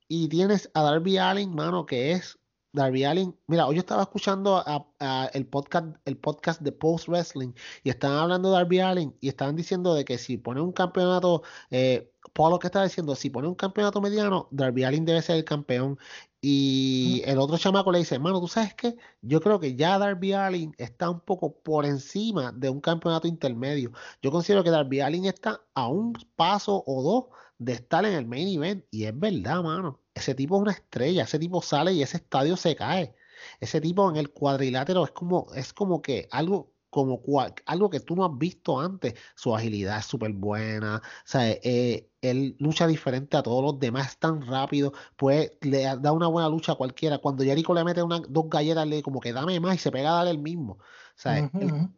Y 0.08 0.28
tienes 0.28 0.70
a 0.74 0.82
Darby 0.82 1.18
Allin, 1.18 1.54
mano, 1.54 1.86
que 1.86 2.12
es 2.12 2.39
Darby 2.72 3.04
Allin. 3.04 3.36
Mira, 3.46 3.66
hoy 3.66 3.76
yo 3.76 3.80
estaba 3.80 4.02
escuchando 4.02 4.56
a- 4.58 4.86
a 5.00 5.26
el 5.34 5.46
podcast, 5.46 5.96
el 6.04 6.16
podcast 6.16 6.60
de 6.60 6.72
Post 6.72 7.08
Wrestling 7.08 7.52
y 7.82 7.90
estaban 7.90 8.18
hablando 8.18 8.50
de 8.50 8.54
Darby 8.56 8.80
Allin 8.80 9.16
y 9.20 9.28
estaban 9.28 9.56
diciendo 9.56 9.94
de 9.94 10.04
que 10.04 10.18
si 10.18 10.36
pone 10.38 10.60
un 10.60 10.72
campeonato, 10.72 11.42
eh, 11.70 12.12
Pablo 12.34 12.58
que 12.58 12.68
estaba 12.68 12.84
diciendo, 12.84 13.14
si 13.16 13.30
pone 13.30 13.48
un 13.48 13.54
campeonato 13.54 14.00
mediano, 14.00 14.46
Darby 14.52 14.84
Allin 14.84 15.04
debe 15.04 15.22
ser 15.22 15.36
el 15.36 15.44
campeón. 15.44 15.98
Y 16.42 17.22
el 17.26 17.38
otro 17.38 17.58
chamaco 17.58 17.92
le 17.92 17.98
dice, 17.98 18.14
hermano, 18.14 18.40
¿tú 18.40 18.48
sabes 18.48 18.74
qué? 18.74 18.96
Yo 19.20 19.40
creo 19.40 19.60
que 19.60 19.74
ya 19.76 19.98
Darby 19.98 20.32
Allin 20.32 20.74
está 20.78 21.10
un 21.10 21.20
poco 21.20 21.54
por 21.62 21.84
encima 21.84 22.52
de 22.52 22.70
un 22.70 22.80
campeonato 22.80 23.26
intermedio. 23.28 23.92
Yo 24.22 24.30
considero 24.30 24.62
que 24.64 24.70
Darby 24.70 25.00
Allin 25.00 25.26
está 25.26 25.60
a 25.74 25.88
un 25.88 26.14
paso 26.36 26.82
o 26.86 27.02
dos 27.02 27.24
de 27.58 27.72
estar 27.74 28.04
en 28.06 28.14
el 28.14 28.26
main 28.26 28.48
event. 28.48 28.84
Y 28.90 29.04
es 29.04 29.18
verdad, 29.18 29.62
mano. 29.62 30.00
Ese 30.20 30.34
tipo 30.34 30.56
es 30.56 30.62
una 30.62 30.72
estrella. 30.72 31.24
Ese 31.24 31.38
tipo 31.38 31.60
sale 31.62 31.92
y 31.92 32.02
ese 32.02 32.18
estadio 32.18 32.56
se 32.56 32.76
cae. 32.76 33.14
Ese 33.58 33.80
tipo 33.80 34.08
en 34.10 34.16
el 34.16 34.30
cuadrilátero 34.30 35.04
es 35.04 35.10
como, 35.12 35.46
es 35.54 35.72
como 35.72 36.00
que 36.02 36.28
algo, 36.30 36.72
como 36.90 37.22
cua- 37.22 37.54
algo 37.66 37.88
que 37.90 38.00
tú 38.00 38.14
no 38.16 38.24
has 38.24 38.36
visto 38.38 38.78
antes. 38.80 39.14
Su 39.34 39.54
agilidad 39.54 39.98
es 39.98 40.06
súper 40.06 40.32
buena. 40.32 40.96
O 40.96 41.00
sea, 41.24 41.50
eh, 41.50 42.08
él 42.20 42.56
lucha 42.58 42.86
diferente 42.86 43.36
a 43.36 43.42
todos 43.42 43.62
los 43.64 43.78
demás, 43.80 44.08
es 44.10 44.18
tan 44.18 44.42
rápido. 44.46 44.92
Pues 45.16 45.52
le 45.62 45.82
da 45.84 46.12
una 46.12 46.26
buena 46.28 46.48
lucha 46.48 46.72
a 46.72 46.74
cualquiera. 46.76 47.18
Cuando 47.18 47.42
Jericho 47.44 47.72
le 47.74 47.84
mete 47.84 48.02
una, 48.02 48.20
dos 48.28 48.48
galletas, 48.50 48.86
le 48.86 49.02
como 49.02 49.20
que 49.20 49.32
dame 49.32 49.58
más 49.60 49.76
y 49.76 49.78
se 49.78 49.90
pega 49.90 50.10
a 50.10 50.14
darle 50.16 50.32
el 50.32 50.38
mismo. 50.38 50.74
O 50.74 50.78
sea, 51.16 51.38
el, 51.60 51.88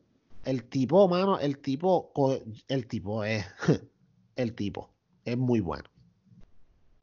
el 0.45 0.65
tipo, 0.69 1.09
mano, 1.09 1.39
el 1.39 1.59
tipo, 1.59 2.13
el 2.69 2.87
tipo 2.87 3.25
es, 3.25 3.45
el 4.37 4.55
tipo 4.55 4.91
es 5.25 5.37
muy 5.39 5.61
bueno. 5.61 5.85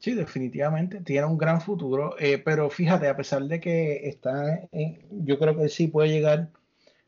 Sí, 0.00 0.14
definitivamente, 0.14 1.00
tiene 1.02 1.26
un 1.26 1.36
gran 1.38 1.60
futuro, 1.60 2.16
eh, 2.18 2.38
pero 2.38 2.70
fíjate, 2.70 3.06
a 3.08 3.16
pesar 3.16 3.42
de 3.44 3.60
que 3.60 4.08
está, 4.08 4.66
en- 4.72 5.06
yo 5.26 5.38
creo 5.38 5.56
que 5.56 5.68
sí 5.68 5.88
puede 5.88 6.08
llegar, 6.08 6.48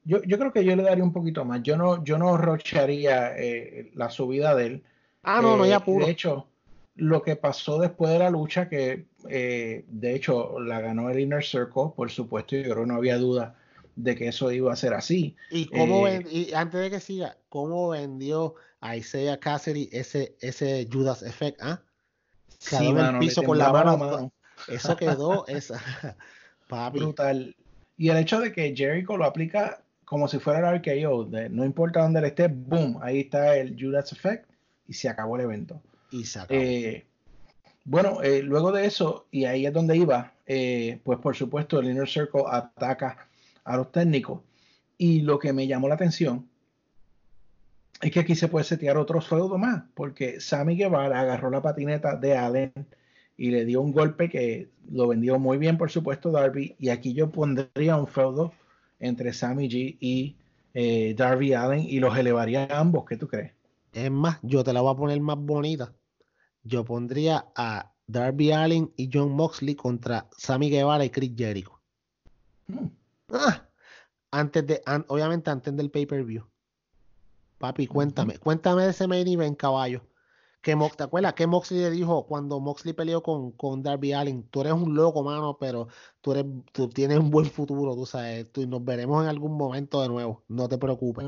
yo, 0.04 0.22
yo 0.24 0.38
creo 0.38 0.52
que 0.52 0.64
yo 0.64 0.76
le 0.76 0.82
daría 0.84 1.04
un 1.04 1.12
poquito 1.12 1.44
más, 1.44 1.62
yo 1.62 1.76
no, 1.78 2.04
yo 2.04 2.18
no 2.18 2.36
rocharía 2.36 3.36
eh, 3.38 3.90
la 3.94 4.10
subida 4.10 4.54
de 4.56 4.66
él, 4.66 4.84
Ah, 5.24 5.40
no, 5.40 5.56
no 5.56 5.64
Eh, 5.64 5.72
apuro. 5.74 6.06
de 6.06 6.12
hecho, 6.12 6.48
lo 6.96 7.22
que 7.22 7.36
pasó 7.36 7.78
después 7.80 8.12
de 8.12 8.18
la 8.20 8.30
lucha, 8.30 8.68
que 8.68 9.06
de 9.24 10.14
hecho 10.14 10.60
la 10.60 10.80
ganó 10.80 11.10
el 11.10 11.20
Inner 11.20 11.44
Circle, 11.44 11.92
por 11.96 12.10
supuesto, 12.10 12.56
yo 12.56 12.64
creo 12.64 12.76
que 12.84 12.86
no 12.86 12.96
había 12.96 13.16
duda 13.18 13.56
de 13.96 14.16
que 14.16 14.28
eso 14.28 14.50
iba 14.52 14.72
a 14.72 14.76
ser 14.76 14.94
así, 14.94 15.36
Y 15.50 15.66
cómo 15.66 16.08
y 16.08 16.52
antes 16.54 16.80
de 16.80 16.90
que 16.90 17.00
siga, 17.00 17.36
cómo 17.48 17.90
vendió 17.90 18.54
a 18.80 18.96
Isaiah 18.96 19.38
Cassidy 19.38 19.88
ese, 19.92 20.36
ese 20.40 20.88
Judas 20.92 21.22
Effect, 21.22 21.58
¿ah? 21.62 21.82
Quedó 22.68 22.80
sí, 22.80 22.86
el 22.88 22.94
mano, 22.94 23.12
le 23.12 23.18
piso 23.18 23.42
con 23.42 23.58
la 23.58 23.72
mano, 23.72 23.96
mano. 23.96 24.32
Eso 24.68 24.96
quedó, 24.96 25.46
esa, 25.46 25.80
papi. 26.68 26.98
brutal. 26.98 27.56
Y 27.96 28.08
el 28.08 28.18
hecho 28.18 28.40
de 28.40 28.52
que 28.52 28.74
Jericho 28.74 29.16
lo 29.16 29.24
aplica 29.24 29.82
como 30.04 30.28
si 30.28 30.38
fuera 30.38 30.70
el 30.70 30.78
RKO, 30.78 31.24
de, 31.24 31.48
no 31.48 31.64
importa 31.64 32.02
dónde 32.02 32.18
él 32.20 32.26
esté, 32.26 32.48
boom, 32.48 32.98
ahí 33.02 33.20
está 33.20 33.56
el 33.56 33.76
Judas 33.80 34.12
Effect 34.12 34.50
y 34.86 34.92
se 34.92 35.08
acabó 35.08 35.36
el 35.36 35.42
evento. 35.42 35.80
Y 36.10 36.24
se 36.24 36.40
acabó. 36.40 36.60
Eh, 36.60 37.06
bueno, 37.84 38.22
eh, 38.22 38.42
luego 38.42 38.72
de 38.72 38.84
eso, 38.84 39.26
y 39.30 39.46
ahí 39.46 39.66
es 39.66 39.72
donde 39.72 39.96
iba, 39.96 40.34
eh, 40.46 41.00
pues 41.02 41.18
por 41.18 41.34
supuesto 41.34 41.80
el 41.80 41.90
Inner 41.90 42.08
Circle 42.08 42.44
ataca 42.46 43.26
a 43.64 43.76
los 43.76 43.90
técnicos. 43.90 44.42
Y 44.98 45.22
lo 45.22 45.38
que 45.38 45.52
me 45.52 45.66
llamó 45.66 45.88
la 45.88 45.94
atención 45.94 46.48
es 48.02 48.10
que 48.10 48.20
aquí 48.20 48.34
se 48.34 48.48
puede 48.48 48.64
setear 48.64 48.98
otro 48.98 49.20
feudo 49.20 49.56
más, 49.56 49.84
porque 49.94 50.40
Sammy 50.40 50.76
Guevara 50.76 51.20
agarró 51.20 51.48
la 51.50 51.62
patineta 51.62 52.16
de 52.16 52.36
Allen 52.36 52.72
y 53.36 53.50
le 53.50 53.64
dio 53.64 53.80
un 53.80 53.92
golpe 53.92 54.28
que 54.28 54.68
lo 54.90 55.08
vendió 55.08 55.38
muy 55.38 55.56
bien, 55.56 55.78
por 55.78 55.90
supuesto, 55.90 56.30
Darby. 56.30 56.76
Y 56.78 56.90
aquí 56.90 57.14
yo 57.14 57.30
pondría 57.30 57.96
un 57.96 58.06
feudo 58.06 58.52
entre 59.00 59.32
Sammy 59.32 59.68
G 59.68 59.96
y 60.00 60.36
eh, 60.74 61.14
Darby 61.16 61.54
Allen 61.54 61.80
y 61.88 62.00
los 62.00 62.16
elevaría 62.18 62.64
a 62.64 62.80
ambos. 62.80 63.04
¿Qué 63.06 63.16
tú 63.16 63.26
crees? 63.28 63.52
Es 63.92 64.10
más, 64.10 64.38
yo 64.42 64.62
te 64.64 64.72
la 64.72 64.80
voy 64.80 64.92
a 64.92 64.96
poner 64.96 65.20
más 65.20 65.38
bonita. 65.38 65.92
Yo 66.64 66.84
pondría 66.84 67.46
a 67.56 67.92
Darby 68.06 68.52
Allin 68.52 68.92
y 68.96 69.10
John 69.12 69.32
Moxley 69.32 69.74
contra 69.74 70.26
Sammy 70.36 70.70
Guevara 70.70 71.04
y 71.04 71.10
Chris 71.10 71.32
Jericho. 71.36 71.80
Hmm. 72.68 72.86
Ah, 73.32 73.66
antes 74.30 74.66
de, 74.66 74.82
an- 74.86 75.04
obviamente 75.08 75.50
antes 75.50 75.74
del 75.76 75.90
pay-per-view. 75.90 76.44
Papi, 77.62 77.86
cuéntame, 77.86 78.38
cuéntame 78.38 78.82
de 78.82 78.90
ese 78.90 79.06
main 79.06 79.26
event, 79.28 79.56
caballo. 79.56 80.02
Que 80.60 80.74
Mo- 80.76 80.90
¿Te 80.96 81.04
acuerdas 81.04 81.34
que 81.34 81.46
Moxley 81.46 81.80
le 81.80 81.90
dijo 81.90 82.26
cuando 82.26 82.58
Moxley 82.60 82.92
peleó 82.92 83.22
con, 83.22 83.52
con 83.52 83.82
Darby 83.82 84.12
Allin? 84.12 84.42
Tú 84.50 84.60
eres 84.62 84.72
un 84.72 84.94
loco, 84.94 85.22
mano, 85.22 85.56
pero 85.58 85.86
tú, 86.20 86.32
eres, 86.32 86.44
tú 86.72 86.88
tienes 86.88 87.18
un 87.18 87.30
buen 87.30 87.46
futuro, 87.46 87.94
tú 87.94 88.04
sabes. 88.06 88.50
Tú, 88.52 88.66
nos 88.66 88.84
veremos 88.84 89.22
en 89.22 89.28
algún 89.28 89.56
momento 89.56 90.02
de 90.02 90.08
nuevo, 90.08 90.42
no 90.48 90.68
te 90.68 90.78
preocupes. 90.78 91.24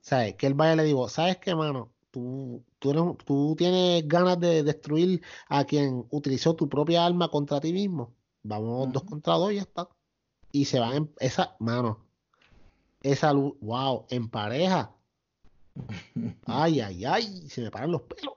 ¿Sabes? 0.00 0.34
Que 0.36 0.46
él 0.48 0.54
vaya 0.54 0.74
y 0.74 0.76
le 0.76 0.84
digo, 0.84 1.08
¿sabes 1.08 1.38
qué, 1.38 1.54
mano? 1.54 1.92
Tú, 2.12 2.62
tú, 2.78 2.90
eres- 2.90 3.16
tú 3.24 3.54
tienes 3.56 4.06
ganas 4.08 4.38
de 4.40 4.62
destruir 4.62 5.20
a 5.48 5.64
quien 5.64 6.04
utilizó 6.10 6.54
tu 6.54 6.68
propia 6.68 7.04
arma 7.06 7.28
contra 7.28 7.60
ti 7.60 7.72
mismo. 7.72 8.12
Vamos 8.44 8.92
dos 8.92 9.02
contra 9.04 9.34
dos 9.34 9.50
y 9.52 9.56
ya 9.56 9.62
está. 9.62 9.88
Y 10.52 10.64
se 10.66 10.78
van 10.78 10.94
en 10.94 11.10
esa, 11.18 11.56
mano, 11.58 11.98
esa 13.02 13.32
luz, 13.32 13.54
wow, 13.60 14.06
en 14.10 14.28
pareja. 14.28 14.92
Ay, 16.46 16.80
ay, 16.80 17.04
ay, 17.04 17.48
se 17.48 17.62
me 17.62 17.70
paran 17.70 17.92
los 17.92 18.02
pelos. 18.02 18.34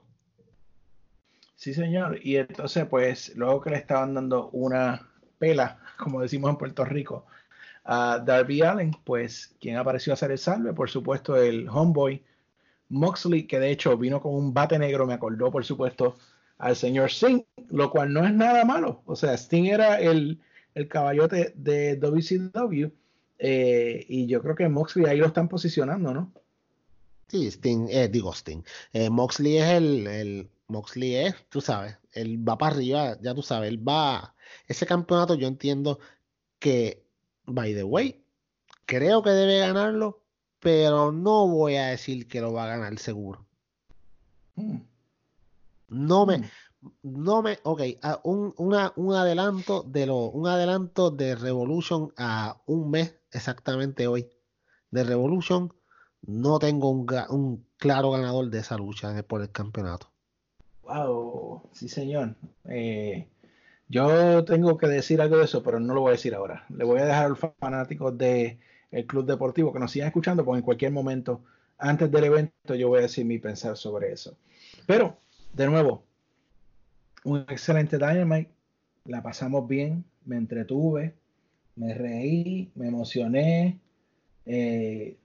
Sí, 1.56 1.74
señor. 1.74 2.20
Y 2.24 2.38
entonces, 2.38 2.86
pues, 2.86 3.36
luego 3.36 3.62
que 3.62 3.72
le 3.72 3.78
estaban 3.78 4.14
dando 4.14 4.50
una 4.52 5.10
pela, 5.40 5.80
como 5.98 6.22
decimos 6.22 6.52
en 6.52 6.58
Puerto 6.58 6.86
Rico, 6.86 7.26
a 7.84 8.20
Darby 8.26 8.62
Allen, 8.62 8.96
pues, 9.04 9.56
quien 9.60 9.78
apareció 9.78 10.14
a 10.14 10.16
hacer 10.16 10.32
el 10.32 10.38
salve, 10.38 10.74
por 10.74 10.90
supuesto, 10.90 11.36
el 11.36 11.68
homeboy 11.68 12.24
Moxley, 12.90 13.46
que 13.46 13.60
de 13.60 13.72
hecho 13.72 13.98
vino 13.98 14.22
con 14.22 14.34
un 14.34 14.54
bate 14.54 14.80
negro, 14.80 15.06
me 15.06 15.14
acordó, 15.14 15.52
por 15.52 15.66
supuesto, 15.66 16.18
al 16.60 16.76
señor 16.76 17.10
Sting, 17.10 17.42
lo 17.70 17.90
cual 17.92 18.14
no 18.14 18.26
es 18.26 18.34
nada 18.34 18.66
malo. 18.66 19.02
O 19.06 19.16
sea, 19.16 19.34
Sting 19.34 19.66
era 19.66 20.00
el, 20.00 20.40
el 20.76 20.88
caballote 20.88 21.54
de 21.56 21.96
WCW, 21.98 22.88
eh, 23.40 24.06
y 24.08 24.28
yo 24.28 24.42
creo 24.42 24.56
que 24.56 24.70
Moxley 24.70 25.06
ahí 25.06 25.18
lo 25.18 25.28
están 25.28 25.48
posicionando, 25.48 26.14
¿no? 26.14 26.32
Sí, 27.30 27.48
Sting, 27.52 27.88
eh, 27.90 28.08
digo 28.08 28.34
Sting. 28.34 28.64
Eh, 28.94 29.10
Moxley 29.10 29.58
es 29.58 29.70
el, 29.70 30.08
el, 30.08 30.50
Moxley 30.68 31.16
es, 31.16 31.36
tú 31.50 31.62
sabes, 31.62 31.98
él 32.12 32.48
va 32.48 32.58
para 32.58 32.76
arriba, 32.76 33.18
ya 33.22 33.36
tú 33.36 33.44
sabes, 33.44 33.70
él 33.70 33.88
va, 33.88 34.36
ese 34.68 34.86
campeonato 34.86 35.36
yo 35.36 35.48
entiendo 35.48 36.00
que, 36.58 37.06
by 37.46 37.74
the 37.74 37.84
way, 37.84 38.24
creo 38.86 39.22
que 39.22 39.30
debe 39.30 39.60
ganarlo, 39.60 40.24
pero 40.60 41.12
no 41.12 41.48
voy 41.48 41.76
a 41.76 41.88
decir 41.88 42.28
que 42.28 42.42
lo 42.42 42.52
va 42.54 42.66
a 42.66 42.78
ganar 42.78 42.98
seguro. 42.98 43.46
Mm. 44.56 44.78
No 45.90 46.26
me, 46.26 46.40
Mm. 46.40 47.24
no 47.24 47.42
me, 47.42 47.60
ok, 47.64 47.82
a 48.02 48.22
un, 48.24 48.54
una, 48.58 48.94
un 48.96 49.14
adelanto 49.14 49.84
de 49.84 50.06
lo, 50.06 50.30
un 50.30 50.48
adelanto 50.48 51.12
de 51.12 51.36
Revolution 51.36 52.14
a 52.18 52.62
un 52.66 52.90
mes 52.90 53.16
exactamente 53.32 54.08
hoy. 54.08 54.30
De 54.92 55.04
Revolution 55.04 55.74
no 56.22 56.60
tengo 56.60 56.90
un, 56.90 57.66
claro 57.78 58.12
ganador 58.12 58.50
de 58.50 58.60
esa 58.60 58.78
lucha 58.78 59.18
eh, 59.18 59.24
por 59.24 59.42
el 59.42 59.52
campeonato. 59.52 60.10
Wow, 60.84 61.70
sí, 61.72 61.88
señor. 61.88 62.36
Eh, 62.66 63.28
yo 63.88 64.44
tengo 64.46 64.78
que 64.78 64.88
decir 64.88 65.22
algo 65.22 65.38
de 65.38 65.46
eso, 65.46 65.64
pero 65.64 65.80
no 65.80 65.94
lo 65.94 66.02
voy 66.02 66.10
a 66.10 66.12
decir 66.14 66.36
ahora. 66.36 66.66
Le 66.70 66.84
voy 66.84 67.00
a 67.00 67.06
dejar 67.06 67.26
a 67.26 67.30
los 67.30 67.40
fanáticos 67.60 68.18
del 68.18 68.58
Club 69.08 69.26
Deportivo 69.26 69.74
que 69.74 69.80
nos 69.80 69.92
sigan 69.92 70.08
escuchando, 70.08 70.44
porque 70.46 70.60
en 70.60 70.66
cualquier 70.66 70.92
momento, 70.92 71.42
antes 71.78 72.12
del 72.12 72.26
evento, 72.26 72.76
yo 72.76 72.90
voy 72.90 73.00
a 73.00 73.04
decir 73.04 73.26
mi 73.26 73.40
pensar 73.40 73.78
sobre 73.78 74.12
eso. 74.12 74.38
Pero, 74.86 75.18
de 75.54 75.68
nuevo, 75.68 76.04
un 77.24 77.40
excelente 77.50 77.98
Dynamite. 77.98 78.52
La 79.06 79.24
pasamos 79.24 79.68
bien, 79.68 80.04
me 80.26 80.38
entretuve, 80.38 81.16
me 81.76 81.94
reí, 81.94 82.72
me 82.76 82.88
emocioné. 82.88 83.80
eh, 84.46 85.18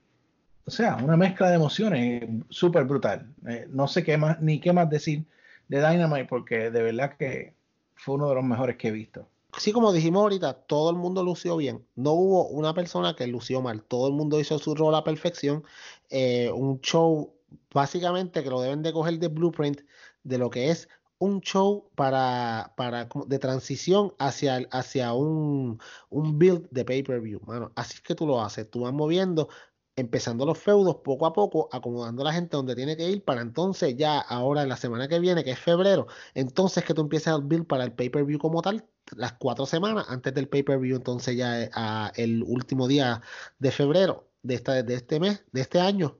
o 0.67 0.71
sea, 0.71 0.97
una 0.97 1.17
mezcla 1.17 1.49
de 1.49 1.57
emociones 1.57 2.23
eh, 2.23 2.41
súper 2.49 2.85
brutal. 2.85 3.27
Eh, 3.47 3.67
no 3.71 3.87
sé 3.87 4.03
qué 4.03 4.17
más, 4.17 4.41
ni 4.41 4.61
qué 4.61 4.73
más 4.73 4.89
decir 4.89 5.25
de 5.69 5.79
Dynamite 5.79 6.27
porque 6.27 6.71
de 6.71 6.83
verdad 6.83 7.17
que 7.17 7.55
fue 7.95 8.17
uno 8.17 8.29
de 8.29 8.35
los 8.35 8.45
mejores 8.45 8.77
que 8.77 8.89
he 8.89 8.93
visto. 8.93 9.29
Sí, 9.57 9.73
como 9.73 9.93
dijimos 9.93 10.23
ahorita, 10.23 10.55
todo 10.55 10.91
el 10.91 10.97
mundo 10.97 11.23
lució 11.23 11.57
bien. 11.57 11.87
No 11.95 12.13
hubo 12.13 12.49
una 12.49 12.75
persona 12.75 13.15
que 13.15 13.27
lució 13.27 13.63
mal. 13.63 13.83
Todo 13.83 14.09
el 14.09 14.15
mundo 14.15 14.41
hizo 14.41 14.59
su 14.59 14.75
rol 14.75 14.95
a 14.95 15.05
perfección. 15.05 15.63
Eh, 16.11 16.51
un 16.53 16.81
show, 16.81 17.33
básicamente, 17.73 18.43
que 18.43 18.51
lo 18.51 18.61
deben 18.61 18.83
de 18.83 18.93
coger 18.93 19.19
de 19.19 19.29
blueprint 19.29 19.83
de 20.25 20.39
lo 20.39 20.51
que 20.51 20.71
es 20.71 20.89
un 21.19 21.41
show 21.41 21.89
para, 21.95 22.75
para 22.77 23.09
de 23.27 23.39
transición 23.39 24.13
hacia, 24.19 24.67
hacia 24.73 25.13
un, 25.15 25.81
un 26.11 26.39
build 26.39 26.69
de 26.71 26.85
pay-per-view. 26.85 27.41
Mano, 27.47 27.73
así 27.77 27.95
es 27.95 28.01
que 28.01 28.15
tú 28.15 28.27
lo 28.27 28.43
haces. 28.43 28.69
Tú 28.71 28.81
vas 28.81 28.93
moviendo, 28.93 29.49
empezando 29.97 30.45
los 30.45 30.59
feudos 30.59 30.97
poco 30.97 31.27
a 31.27 31.33
poco, 31.33 31.69
acomodando 31.73 32.23
a 32.23 32.27
la 32.27 32.33
gente 32.33 32.57
donde 32.57 32.75
tiene 32.75 32.97
que 32.97 33.09
ir 33.09 33.25
para 33.25 33.43
entonces 33.43 33.97
ya 33.97 34.19
ahora 34.19 34.63
en 34.63 34.69
la 34.69 34.77
semana 34.77 35.09
que 35.09 35.21
viene, 35.21 35.45
que 35.45 35.53
es 35.53 35.59
febrero, 35.59 36.09
entonces 36.35 36.85
que 36.85 36.95
tú 36.95 37.03
empieces 37.03 37.33
el 37.33 37.43
build 37.43 37.67
para 37.67 37.85
el 37.85 37.93
pay-per-view 37.93 38.39
como 38.39 38.61
tal, 38.63 38.85
las 39.17 39.35
cuatro 39.35 39.67
semanas 39.67 40.07
antes 40.09 40.35
del 40.35 40.49
pay-per-view, 40.49 40.97
entonces 40.97 41.37
ya 41.37 41.63
eh, 41.63 41.71
a 41.75 42.13
el 42.17 42.43
último 42.43 42.89
día 42.89 43.23
de 43.59 43.71
febrero 43.71 44.29
de, 44.43 44.55
esta, 44.55 44.83
de 44.83 44.95
este 44.95 45.21
mes, 45.21 45.45
de 45.53 45.61
este 45.61 45.81
año. 45.81 46.19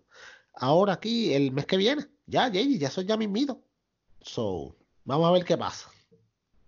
Ahora 0.55 0.95
aquí, 0.95 1.35
el 1.35 1.53
mes 1.53 1.67
que 1.67 1.77
viene, 1.77 2.07
ya, 2.27 2.49
JD, 2.49 2.79
ya 2.79 2.89
eso 2.89 3.03
ya 3.03 3.17
mismito. 3.17 3.61
So, 4.21 4.77
vamos 5.05 5.29
a 5.29 5.33
ver 5.33 5.45
qué 5.45 5.57
pasa. 5.59 5.91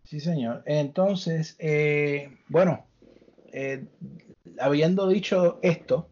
Sí, 0.05 0.20
señor. 0.20 0.62
Entonces, 0.66 1.57
eh, 1.59 2.39
bueno, 2.49 2.87
eh, 3.53 3.87
habiendo 4.59 5.09
dicho 5.09 5.59
esto, 5.62 6.09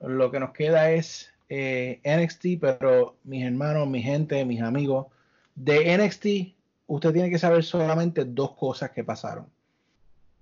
lo 0.00 0.30
que 0.30 0.40
nos 0.40 0.52
queda 0.52 0.90
es 0.90 1.32
eh, 1.48 2.00
NXT, 2.04 2.60
pero 2.60 3.16
mis 3.24 3.44
hermanos, 3.44 3.88
mi 3.88 4.02
gente, 4.02 4.44
mis 4.44 4.62
amigos, 4.62 5.06
de 5.54 5.96
NXT, 5.96 6.56
usted 6.86 7.12
tiene 7.12 7.30
que 7.30 7.38
saber 7.38 7.64
solamente 7.64 8.24
dos 8.24 8.54
cosas 8.54 8.90
que 8.90 9.04
pasaron. 9.04 9.46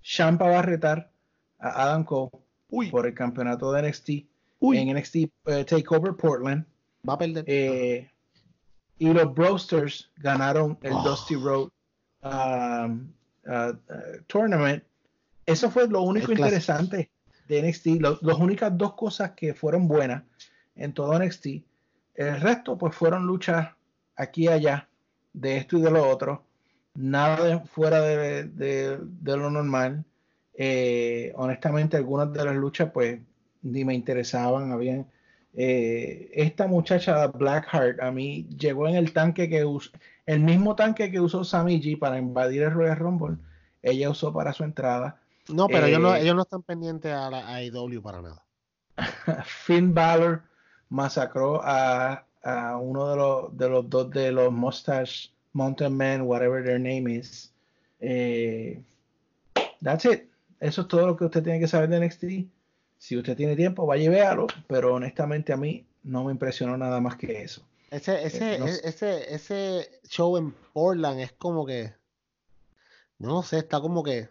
Champa 0.03 0.49
va 0.49 0.61
a 0.61 0.63
retar 0.63 1.11
a 1.59 1.85
Adam 1.85 2.05
Cole 2.05 2.31
Uy, 2.69 2.91
por 2.91 3.07
el 3.07 3.15
campeonato 3.15 3.73
de 3.73 3.89
NXT 3.89 4.11
uy, 4.61 4.79
en 4.79 4.97
NXT 4.97 5.17
eh, 5.47 5.65
Takeover 5.65 6.15
Portland. 6.15 6.65
va 7.09 7.15
a 7.15 7.19
perder. 7.19 7.45
Eh, 7.47 8.11
y 8.99 9.13
los 9.13 9.35
Brosters 9.35 10.11
ganaron 10.17 10.79
el 10.83 10.93
Oh. 10.93 11.03
Dusty 11.03 11.35
Road 11.35 11.71
um, 12.23 13.13
uh, 13.47 13.73
uh, 13.73 14.23
Tournament. 14.27 14.83
Eso 15.45 15.71
fue 15.71 15.87
lo 15.87 16.03
único 16.03 16.33
interesante 16.33 17.11
de 17.49 17.63
NXT. 17.63 17.87
Las 18.01 18.39
únicas 18.39 18.77
dos 18.77 18.95
cosas 18.95 19.33
que 19.33 19.55
fueron 19.55 19.89
buenas 19.89 20.23
en 20.75 20.93
todo 20.93 21.19
NXT. 21.19 21.47
El 22.15 22.41
resto, 22.41 22.77
pues, 22.79 22.95
fueron 22.95 23.27
luchas 23.27 23.69
aquí 24.17 24.45
y 24.45 24.49
allá, 24.49 24.89
de 25.33 25.57
esto 25.59 25.77
y 25.79 25.83
de 25.83 25.91
lo 25.91 26.09
otro. 26.09 26.45
Nada 26.95 27.61
fuera 27.61 28.01
de, 28.01 28.45
de- 28.45 28.99
de 29.03 29.37
lo 29.37 29.51
normal. 29.51 30.05
Eh, 30.55 31.33
honestamente, 31.37 31.97
algunas 31.99 32.33
de 32.33 32.45
las 32.45 32.57
luchas, 32.57 32.91
pues, 32.93 33.21
ni 33.63 33.85
me 33.85 33.95
interesaban. 33.95 34.73
Habían 34.73 35.07
eh, 35.55 36.31
esta 36.35 36.67
muchacha 36.67 37.27
Blackheart 37.29 38.01
a 38.03 38.11
mí 38.11 38.47
llegó 38.59 38.89
en 38.89 38.97
el 38.97 39.13
tanque 39.13 39.49
que 39.49 39.65
usó, 39.65 39.91
el 40.27 40.41
mismo 40.41 40.75
tanque 40.77 41.11
que 41.11 41.21
usó 41.21 41.45
Sammy 41.45 41.81
G 41.81 41.99
para 41.99 42.19
invadir 42.19 42.63
el 42.63 42.73
Royal 42.73 42.97
Rumble, 42.99 43.37
ella 43.83 44.11
usó 44.11 44.33
para 44.33 44.53
su 44.53 44.65
entrada. 44.65 45.21
No, 45.49 45.69
pero 45.69 45.87
ellos, 45.87 46.01
no, 46.01 46.15
eh, 46.15 46.23
ellos 46.23 46.35
no 46.35 46.43
están 46.43 46.63
pendientes 46.63 47.13
a 47.13 47.31
la 47.31 47.55
AEW 47.55 48.03
para 48.03 48.23
nada. 48.23 48.45
Finn 49.45 49.95
Balor 49.95 50.43
masacró 50.89 51.61
a, 51.63 52.25
a 52.43 52.77
uno 52.77 53.11
de 53.11 53.17
los, 53.17 53.57
de 53.57 53.69
los 53.69 53.91
dos 53.91 54.11
de 54.11 54.33
los 54.33 54.53
Mustache 54.53 55.31
Mountain 55.53 55.97
Men, 55.97 56.23
whatever 56.23 56.63
their 56.65 56.79
name 56.79 57.11
is. 57.11 57.53
Eh, 58.01 58.83
that's 59.83 60.05
it. 60.05 60.29
Eso 60.61 60.83
es 60.83 60.89
todo 60.89 61.07
lo 61.07 61.17
que 61.17 61.25
usted 61.27 61.43
tiene 61.43 61.61
que 61.61 61.69
saber 61.69 61.89
de 61.89 62.01
NXT. 62.01 62.25
Si 62.99 63.17
usted 63.17 63.37
tiene 63.37 63.57
tiempo, 63.57 63.87
vaya 63.87 64.05
y 64.05 64.09
véalo, 64.09 64.47
pero 64.67 64.95
honestamente 64.95 65.53
a 65.53 65.57
mí 65.57 65.87
no 66.03 66.25
me 66.25 66.33
impresionó 66.33 66.77
nada 66.77 67.01
más 67.01 67.17
que 67.17 67.43
eso. 67.43 67.63
Ese, 67.91 68.25
ese, 68.25 68.59
no 68.59 68.67
e- 68.67 68.73
sé. 68.73 68.89
ese, 68.89 69.35
ese 69.35 70.01
show 70.09 70.37
en 70.37 70.53
Portland 70.73 71.21
es 71.21 71.33
como 71.33 71.67
que, 71.67 71.95
no 73.19 73.43
sé, 73.43 73.59
está 73.59 73.81
como 73.81 74.03
que 74.03 74.29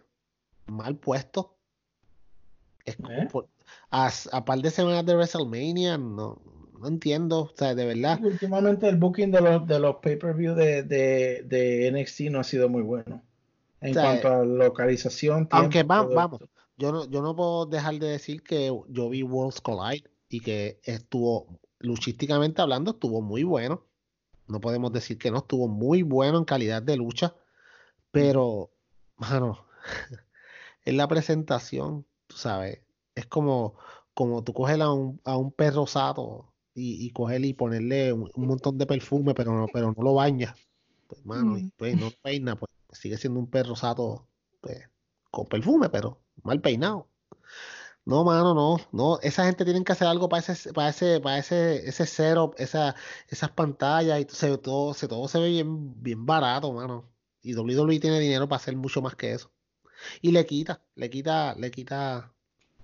mal 0.66 0.96
puesto. 0.96 1.56
Es 2.84 2.96
como 2.96 3.10
¿Eh? 3.10 3.28
por- 3.30 3.48
a, 3.90 4.10
a 4.32 4.44
par 4.44 4.60
de 4.60 4.70
semanas 4.70 5.04
de 5.04 5.14
WrestleMania, 5.14 5.98
no, 5.98 6.40
no 6.78 6.88
entiendo, 6.88 7.40
o 7.42 7.52
sea, 7.56 7.74
de 7.74 7.84
verdad. 7.84 8.20
Últimamente 8.22 8.88
el 8.88 8.96
booking 8.96 9.30
de 9.32 9.40
los, 9.40 9.66
de 9.66 9.78
los 9.80 9.96
pay-per-view 9.96 10.54
de, 10.54 10.82
de, 10.84 11.42
de 11.42 11.88
NXT 11.88 12.20
no 12.30 12.40
ha 12.40 12.44
sido 12.44 12.68
muy 12.68 12.82
bueno. 12.82 13.22
En 13.80 13.90
O 13.90 13.94
sea, 13.94 14.02
cuanto 14.02 14.28
a 14.28 14.44
localización, 14.44 15.48
Aunque 15.50 15.82
va- 15.82 16.02
vamos, 16.02 16.40
yo 16.76 16.92
no, 16.92 17.04
yo 17.06 17.22
no 17.22 17.34
puedo 17.34 17.66
dejar 17.66 17.94
de 17.98 18.08
decir 18.08 18.42
que 18.42 18.72
yo 18.88 19.08
vi 19.08 19.22
Worlds 19.22 19.60
Collide 19.60 20.08
y 20.28 20.40
que 20.40 20.80
estuvo, 20.84 21.58
luchísticamente 21.78 22.62
hablando, 22.62 22.92
estuvo 22.92 23.20
muy 23.20 23.42
bueno. 23.42 23.84
No 24.48 24.60
podemos 24.60 24.92
decir 24.92 25.18
que 25.18 25.30
no, 25.30 25.38
estuvo 25.38 25.66
muy 25.68 26.02
bueno 26.02 26.38
en 26.38 26.44
calidad 26.44 26.80
de 26.82 26.96
lucha, 26.96 27.34
pero, 28.12 28.70
mano, 29.16 29.66
en 30.86 30.98
la 30.98 31.08
presentación, 31.08 32.06
tú 32.28 32.36
sabes, 32.38 32.82
es 33.16 33.26
como, 33.26 33.76
como 34.14 34.44
tú 34.44 34.54
coges 34.54 34.80
a 34.80 34.92
un, 34.92 35.20
a 35.24 35.36
un 35.38 35.52
perro 35.52 35.86
sato 35.86 36.54
y, 36.74 37.06
y 37.06 37.10
coger 37.12 37.44
y 37.44 37.54
ponerle 37.54 38.12
un, 38.14 38.30
un 38.34 38.46
montón 38.48 38.78
de 38.78 38.86
perfume, 38.86 39.34
pero 39.34 39.52
no, 39.54 39.70
pero 39.72 39.92
no 39.96 40.02
lo 40.04 40.14
baña. 40.14 40.56
Pues, 41.08 41.24
mano, 41.26 41.58
y 41.58 41.64
Mm. 41.64 41.70
pues 41.76 41.96
no 41.98 42.12
peina, 42.22 42.56
pues 42.56 42.70
sigue 42.92 43.18
siendo 43.18 43.40
un 43.40 43.50
perro 43.50 43.76
sato 43.76 44.28
pues, 44.60 44.88
con 45.30 45.46
perfume, 45.48 45.90
pero 45.90 46.24
mal 46.44 46.60
peinado. 46.62 47.10
No, 48.04 48.24
mano, 48.24 48.54
no, 48.54 48.78
no, 48.92 49.18
esa 49.20 49.44
gente 49.46 49.64
tienen 49.64 49.84
que 49.84 49.92
hacer 49.92 50.06
algo 50.08 50.28
para 50.28 50.40
ese, 50.40 50.72
para 50.72 50.90
ese, 50.90 51.20
para 51.20 51.38
ese, 51.38 51.88
ese 51.88 52.06
setup, 52.06 52.54
esa, 52.58 52.94
esas 53.28 53.50
pantallas 53.52 54.20
y 54.20 54.26
se, 54.30 54.58
todo, 54.58 54.94
se, 54.94 55.08
todo 55.08 55.26
se 55.28 55.40
ve 55.40 55.48
bien, 55.50 56.02
bien 56.02 56.24
barato, 56.26 56.72
mano. 56.72 57.12
Y 57.42 57.54
WWE 57.54 58.00
tiene 58.00 58.20
dinero 58.20 58.48
para 58.48 58.58
hacer 58.58 58.76
mucho 58.76 59.02
más 59.02 59.16
que 59.16 59.32
eso. 59.32 59.52
Y 60.20 60.32
le 60.32 60.46
quita, 60.46 60.82
le 60.94 61.10
quita, 61.10 61.54
le 61.56 61.70
quita. 61.70 62.32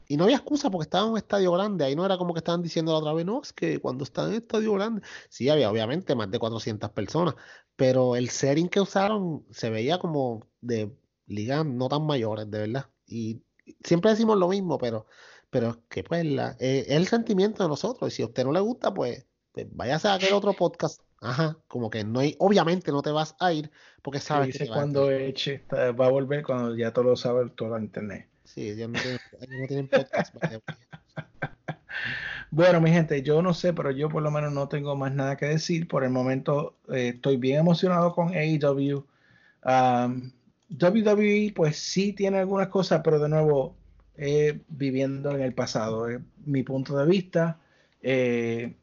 Y 0.09 0.17
no 0.17 0.25
había 0.25 0.37
excusa 0.37 0.71
porque 0.71 0.85
estaba 0.85 1.07
en 1.07 1.13
un 1.13 1.19
estadio 1.19 1.53
grande. 1.53 1.85
Ahí 1.85 1.97
no 1.97 2.05
era 2.05 2.19
como 2.19 2.35
que 2.35 2.39
estaban 2.39 2.63
diciendo 2.63 2.93
la 2.93 2.99
otra 2.99 3.13
vez, 3.13 3.25
no, 3.25 3.41
es 3.43 3.53
que 3.53 3.81
cuando 3.81 4.05
está 4.05 4.25
en 4.25 4.29
un 4.31 4.35
estadio 4.35 4.73
grande, 4.75 5.03
sí 5.29 5.49
había 5.49 5.71
obviamente 5.71 6.15
más 6.15 6.31
de 6.31 6.39
400 6.39 6.91
personas, 6.91 7.35
pero 7.77 8.17
el 8.17 8.29
setting 8.31 8.69
que 8.69 8.81
usaron 8.81 9.47
se 9.51 9.71
veía 9.71 9.99
como 9.99 10.47
de 10.61 10.95
ligas 11.27 11.65
no 11.65 11.89
tan 11.89 12.05
mayores, 12.07 12.51
de 12.51 12.59
verdad. 12.59 12.91
Y 13.07 13.43
siempre 13.85 14.11
decimos 14.11 14.39
lo 14.39 14.49
mismo, 14.49 14.79
pero, 14.79 15.07
pero 15.51 15.71
es 15.71 15.77
que 15.89 16.05
pues 16.05 16.25
la, 16.25 16.57
eh, 16.61 16.85
es 16.89 16.97
el 16.97 17.07
sentimiento 17.07 17.63
de 17.63 17.69
nosotros. 17.69 18.13
Y 18.13 18.17
si 18.17 18.23
a 18.23 18.27
usted 18.27 18.45
no 18.45 18.53
le 18.53 18.61
gusta, 18.61 18.93
pues, 18.93 19.27
pues 19.53 19.67
váyase 19.71 20.09
a 20.09 20.15
aquel 20.15 20.35
otro 20.35 20.53
podcast. 20.55 21.01
Ajá, 21.23 21.57
como 21.69 21.89
que 21.89 22.03
no 22.05 22.19
hay, 22.21 22.35
obviamente 22.41 22.91
no 22.91 23.01
te 23.01 23.13
vas 23.13 23.37
a 23.39 23.53
ir 23.53 23.71
porque 24.03 24.19
Que 24.19 24.25
sabes 24.25 24.47
que 24.49 24.53
dice 24.53 24.65
te 24.65 24.71
vas 24.71 24.77
a 24.79 24.81
cuando 24.81 25.11
está- 25.11 25.93
va 25.93 26.07
a 26.07 26.11
volver 26.11 26.43
cuando 26.43 26.77
ya 26.77 26.93
todo 26.93 27.05
lo 27.05 27.17
sabe 27.17 27.49
toda 27.51 27.79
la 27.79 27.85
internet. 27.85 28.29
Sí, 28.45 28.69
ellos 28.71 28.91
no 28.91 28.99
tienen, 29.01 29.61
no 29.61 29.67
tienen 29.67 29.89
podcast. 29.89 30.35
Bueno, 32.51 32.83
mi 32.83 32.91
gente, 32.91 33.23
yo 33.23 33.41
no 33.41 33.55
sé, 33.55 33.73
pero 33.73 33.91
yo 33.93 34.11
por 34.11 34.23
lo 34.23 34.31
menos 34.31 34.53
no 34.53 34.69
tengo 34.69 34.95
más 34.95 35.13
nada 35.15 35.37
que 35.39 35.47
decir. 35.47 35.89
Por 35.89 36.05
el 36.05 36.11
momento 36.11 36.77
eh, 36.93 37.13
estoy 37.15 37.39
bien 37.39 37.61
emocionado 37.61 38.13
con 38.15 38.35
AEW. 38.35 39.07
Um, 39.65 40.33
WWE, 40.69 41.53
pues 41.55 41.79
sí 41.79 42.13
tiene 42.13 42.39
algunas 42.39 42.69
cosas, 42.69 43.01
pero 43.03 43.19
de 43.19 43.29
nuevo, 43.31 43.75
eh, 44.17 44.61
viviendo 44.69 45.31
en 45.31 45.41
el 45.41 45.55
pasado, 45.55 46.09
es 46.09 46.21
mi 46.45 46.63
punto 46.63 46.95
de 46.97 47.07
vista. 47.07 47.59
Eh, 48.03 48.75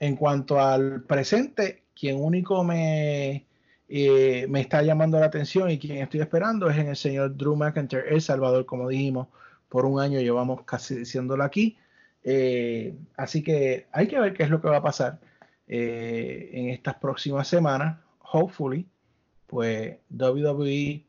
en 0.00 0.16
cuanto 0.16 0.60
al 0.60 1.02
presente, 1.04 1.83
quien 1.94 2.16
único 2.22 2.64
me, 2.64 3.46
eh, 3.88 4.46
me 4.48 4.60
está 4.60 4.82
llamando 4.82 5.18
la 5.20 5.26
atención 5.26 5.70
y 5.70 5.78
quien 5.78 5.98
estoy 5.98 6.20
esperando 6.20 6.68
es 6.68 6.78
en 6.78 6.88
el 6.88 6.96
señor 6.96 7.36
Drew 7.36 7.56
McIntyre, 7.56 8.08
El 8.08 8.20
Salvador, 8.20 8.66
como 8.66 8.88
dijimos, 8.88 9.28
por 9.68 9.86
un 9.86 10.00
año 10.00 10.20
llevamos 10.20 10.62
casi 10.62 10.96
diciéndolo 10.96 11.44
aquí. 11.44 11.76
Eh, 12.22 12.96
así 13.16 13.42
que 13.42 13.86
hay 13.92 14.08
que 14.08 14.18
ver 14.18 14.34
qué 14.34 14.44
es 14.44 14.50
lo 14.50 14.60
que 14.60 14.68
va 14.68 14.78
a 14.78 14.82
pasar 14.82 15.20
eh, 15.68 16.50
en 16.52 16.70
estas 16.70 16.96
próximas 16.96 17.46
semanas. 17.48 17.98
Hopefully, 18.32 18.86
pues 19.46 19.98
WWE 20.10 21.04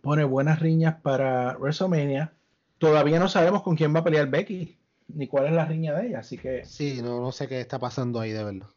pone 0.00 0.24
buenas 0.24 0.60
riñas 0.60 0.96
para 1.02 1.56
WrestleMania. 1.58 2.32
Todavía 2.78 3.18
no 3.18 3.28
sabemos 3.28 3.62
con 3.62 3.76
quién 3.76 3.94
va 3.94 4.00
a 4.00 4.04
pelear 4.04 4.28
Becky, 4.28 4.76
ni 5.08 5.26
cuál 5.26 5.46
es 5.46 5.52
la 5.52 5.64
riña 5.64 5.94
de 5.94 6.08
ella. 6.08 6.18
Así 6.20 6.38
que, 6.38 6.64
Sí, 6.64 7.00
no, 7.02 7.20
no 7.20 7.32
sé 7.32 7.48
qué 7.48 7.60
está 7.60 7.78
pasando 7.78 8.20
ahí 8.20 8.30
de 8.30 8.44
verdad. 8.44 8.73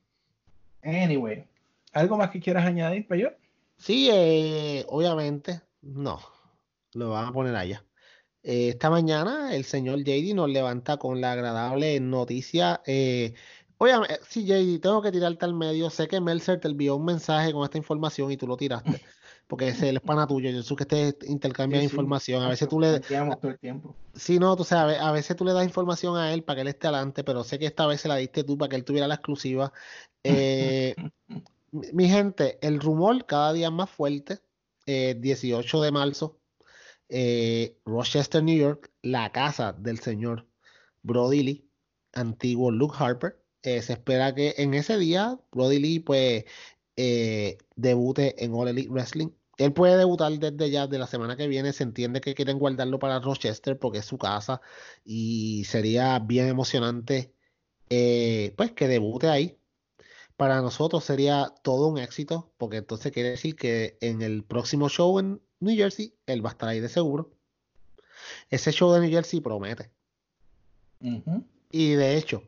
Anyway, 0.88 1.46
¿algo 1.94 2.18
más 2.18 2.32
que 2.32 2.40
quieras 2.40 2.66
añadir, 2.66 3.08
Peyo? 3.08 3.32
Sí, 3.78 4.10
eh, 4.12 4.86
obviamente, 4.90 5.62
no, 5.82 6.20
lo 6.94 7.12
van 7.12 7.28
a 7.28 7.34
poner 7.34 7.56
allá. 7.56 7.84
Eh, 8.44 8.70
esta 8.70 8.90
mañana 8.90 9.54
el 9.56 9.66
señor 9.66 10.00
JD 10.04 10.34
nos 10.34 10.50
levanta 10.50 10.98
con 10.98 11.22
la 11.22 11.34
agradable 11.34 12.00
noticia. 12.00 12.82
Eh, 12.86 13.34
obviamente, 13.78 14.20
sí, 14.28 14.46
JD, 14.46 14.80
tengo 14.80 15.02
que 15.02 15.12
tirarte 15.12 15.46
al 15.46 15.54
medio. 15.54 15.90
Sé 15.90 16.08
que 16.08 16.22
Meltzer 16.22 16.60
te 16.60 16.68
envió 16.70 16.96
un 16.96 17.06
mensaje 17.06 17.52
con 17.52 17.64
esta 17.64 17.78
información 17.78 18.32
y 18.32 18.38
tú 18.38 18.48
lo 18.48 18.58
tiraste, 18.58 19.02
porque 19.48 19.70
es 19.70 19.82
el 19.82 20.00
pana 20.02 20.28
tuyo. 20.28 20.50
Yo 20.50 20.62
sé 20.62 20.76
que 20.76 20.84
ustedes 20.84 21.16
intercambian 21.28 21.82
Sí, 21.82 21.88
sí. 21.88 21.94
información. 21.94 22.44
A 22.44 22.50
veces 22.50 22.68
tú 22.68 22.80
le, 22.80 23.00
todo 23.00 23.38
el 23.44 23.60
tiempo. 23.60 23.96
Sí, 24.14 24.40
no, 24.40 24.56
tú 24.56 24.64
sabes, 24.64 25.00
a 25.00 25.12
veces 25.12 25.36
tú 25.36 25.46
le 25.46 25.54
das 25.54 25.64
información 25.64 26.18
a 26.18 26.34
él 26.34 26.44
para 26.44 26.58
que 26.58 26.62
él 26.62 26.68
esté 26.68 26.88
adelante, 26.88 27.24
pero 27.24 27.44
sé 27.44 27.58
que 27.58 27.66
esta 27.66 27.88
vez 27.88 28.02
se 28.02 28.08
la 28.08 28.18
diste 28.18 28.44
tú 28.44 28.58
para 28.58 28.70
que 28.70 28.76
él 28.76 28.84
tuviera 28.84 29.08
la 29.08 29.16
exclusiva. 29.16 29.72
Eh, 30.24 30.96
mi 31.72 32.10
gente, 32.10 32.58
el 32.62 32.80
rumor 32.80 33.26
cada 33.26 33.54
día 33.54 33.72
más 33.72 33.90
fuerte. 33.90 34.40
Eh, 34.90 35.18
18 35.20 35.82
de 35.82 35.92
marzo, 35.92 36.40
eh, 37.10 37.78
Rochester, 37.86 38.42
New 38.42 38.58
York, 38.58 38.90
la 39.02 39.32
casa 39.34 39.74
del 39.74 40.00
señor 40.00 40.48
Brody 41.04 41.44
Lee, 41.44 41.70
antiguo 42.14 42.72
Luke 42.72 42.96
Harper. 42.98 43.38
Eh, 43.64 43.82
se 43.82 43.94
espera 43.94 44.34
que 44.34 44.56
en 44.58 44.74
ese 44.74 44.98
día 44.98 45.38
Brody 45.52 45.80
Lee 45.80 46.00
pues 46.00 46.46
eh, 46.96 47.58
debute 47.76 48.44
en 48.44 48.54
All 48.54 48.70
Elite 48.70 48.90
Wrestling. 48.90 49.30
Él 49.58 49.74
puede 49.74 49.98
debutar 49.98 50.32
desde 50.34 50.70
ya 50.70 50.88
de 50.88 51.00
la 51.00 51.08
semana 51.08 51.36
que 51.36 51.48
viene. 51.48 51.74
Se 51.74 51.84
entiende 51.84 52.22
que 52.22 52.36
quieren 52.36 52.60
guardarlo 52.60 53.00
para 53.00 53.20
Rochester 53.20 53.78
porque 53.78 54.00
es 54.00 54.06
su 54.06 54.18
casa 54.18 54.62
y 55.04 55.64
sería 55.66 56.20
bien 56.20 56.48
emocionante 56.48 57.34
eh, 57.90 58.54
pues 58.56 58.72
que 58.72 58.88
debute 58.88 59.30
ahí. 59.30 59.58
Para 60.36 60.62
nosotros 60.62 61.04
sería 61.04 61.52
todo 61.64 61.88
un 61.88 61.98
éxito 61.98 62.52
porque 62.58 62.78
entonces 62.78 63.12
quiere 63.12 63.32
decir 63.32 63.56
que 63.56 63.98
en 64.02 64.22
el 64.22 64.44
próximo 64.44 64.90
show 64.90 65.18
en 65.18 65.42
New 65.60 65.76
Jersey 65.76 66.14
él 66.28 66.46
va 66.46 66.50
a 66.50 66.54
estar 66.54 66.70
ahí 66.70 66.80
de 66.80 66.90
seguro. 66.90 67.32
Ese 68.50 68.72
show 68.72 68.92
de 68.94 69.00
New 69.00 69.10
Jersey 69.10 69.42
promete. 69.42 69.90
Y 71.72 71.94
de 71.94 72.18
hecho, 72.18 72.44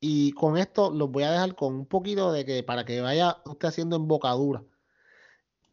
y 0.00 0.32
con 0.32 0.56
esto 0.58 0.90
los 0.90 1.10
voy 1.10 1.24
a 1.24 1.32
dejar 1.32 1.54
con 1.54 1.74
un 1.74 1.86
poquito 1.86 2.32
de 2.32 2.44
que 2.44 2.62
para 2.62 2.84
que 2.84 3.00
vaya 3.00 3.38
usted 3.44 3.68
haciendo 3.68 3.96
embocadura. 3.96 4.62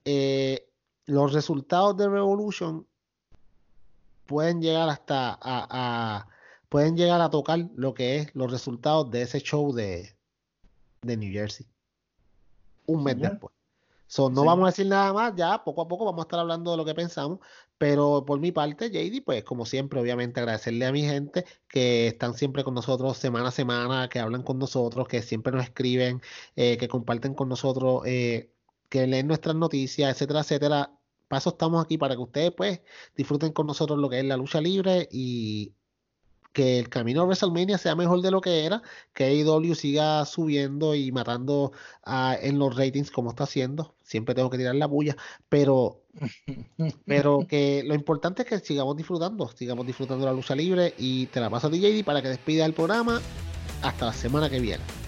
Eh, 0.05 0.66
los 1.07 1.34
resultados 1.34 1.97
de 1.97 2.07
Revolution 2.07 2.85
pueden 4.25 4.61
llegar 4.61 4.89
hasta 4.89 5.29
a, 5.31 5.38
a- 5.41 6.27
pueden 6.69 6.97
llegar 6.97 7.21
a 7.21 7.29
tocar 7.29 7.59
lo 7.75 7.93
que 7.93 8.17
es 8.17 8.35
los 8.35 8.51
resultados 8.51 9.09
de 9.09 9.21
ese 9.21 9.39
show 9.39 9.73
de, 9.73 10.15
de 11.01 11.17
New 11.17 11.31
Jersey. 11.31 11.65
Un 12.88 13.03
mes 13.03 13.17
después. 13.19 13.53
So, 14.09 14.29
no 14.29 14.41
Sí. 14.41 14.47
vamos 14.47 14.63
a 14.63 14.67
decir 14.71 14.88
nada 14.88 15.11
más, 15.11 15.34
ya 15.35 15.63
poco 15.63 15.81
a 15.81 15.88
poco 15.88 16.05
vamos 16.05 16.19
a 16.19 16.27
estar 16.27 16.39
hablando 16.39 16.71
de 16.71 16.77
lo 16.77 16.85
que 16.85 16.93
pensamos, 16.95 17.39
pero 17.77 18.23
por 18.25 18.39
mi 18.39 18.51
parte, 18.53 18.89
JD, 18.89 19.21
pues 19.23 19.43
como 19.43 19.65
siempre, 19.65 19.99
obviamente 19.99 20.39
agradecerle 20.39 20.85
a 20.85 20.91
mi 20.93 21.03
gente 21.03 21.45
que 21.69 22.07
están 22.07 22.34
siempre 22.34 22.63
con 22.63 22.73
nosotros 22.73 23.17
semana 23.17 23.49
a 23.49 23.51
semana, 23.51 24.07
que 24.09 24.19
hablan 24.19 24.43
con 24.43 24.59
nosotros, 24.59 25.07
que 25.09 25.21
siempre 25.21 25.51
nos 25.53 25.63
escriben, 25.65 26.21
eh, 26.55 26.77
que 26.77 26.88
comparten 26.88 27.34
con 27.34 27.49
nosotros, 27.49 28.03
eh, 28.05 28.53
que 28.89 29.07
leen 29.07 29.27
nuestras 29.27 29.55
noticias, 29.55 30.09
etcétera, 30.09 30.39
etcétera. 30.41 30.91
Para 31.27 31.39
eso 31.39 31.49
estamos 31.49 31.83
aquí, 31.83 31.97
para 31.97 32.15
que 32.15 32.21
ustedes 32.21 32.51
pues 32.51 32.81
disfruten 33.15 33.51
con 33.51 33.67
nosotros 33.67 33.99
lo 33.99 34.09
que 34.09 34.19
es 34.19 34.25
la 34.25 34.37
lucha 34.37 34.61
libre 34.61 35.07
y 35.11 35.73
que 36.57 36.79
el 36.79 36.89
camino 36.89 37.21
a 37.21 37.25
WrestleMania 37.25 37.77
sea 37.77 37.95
mejor 37.95 38.21
de 38.23 38.31
lo 38.31 38.41
que 38.41 38.65
era, 38.65 38.81
que 39.13 39.25
AEW 39.25 39.75
siga 39.75 40.25
subiendo 40.25 40.95
y 40.95 41.11
matando 41.11 41.71
en 42.41 42.57
los 42.57 42.75
ratings 42.75 43.11
como 43.11 43.29
está 43.29 43.43
haciendo. 43.43 43.93
Siempre 44.01 44.33
tengo 44.33 44.49
que 44.49 44.57
tirar 44.57 44.73
la 44.73 44.87
bulla, 44.87 45.15
pero, 45.49 46.01
pero 47.05 47.45
que 47.47 47.83
lo 47.85 47.93
importante 47.93 48.41
es 48.41 48.47
que 48.49 48.59
sigamos 48.59 48.97
disfrutando, 48.97 49.49
sigamos 49.49 49.85
disfrutando 49.85 50.25
la 50.25 50.33
lucha 50.33 50.55
libre 50.55 50.95
y 50.97 51.27
te 51.27 51.39
la 51.39 51.51
paso 51.51 51.67
a 51.67 51.69
ti, 51.69 51.79
JD, 51.79 52.03
para 52.03 52.23
que 52.23 52.29
despida 52.29 52.65
el 52.65 52.73
programa 52.73 53.21
hasta 53.83 54.07
la 54.07 54.13
semana 54.13 54.49
que 54.49 54.59
viene. 54.59 55.06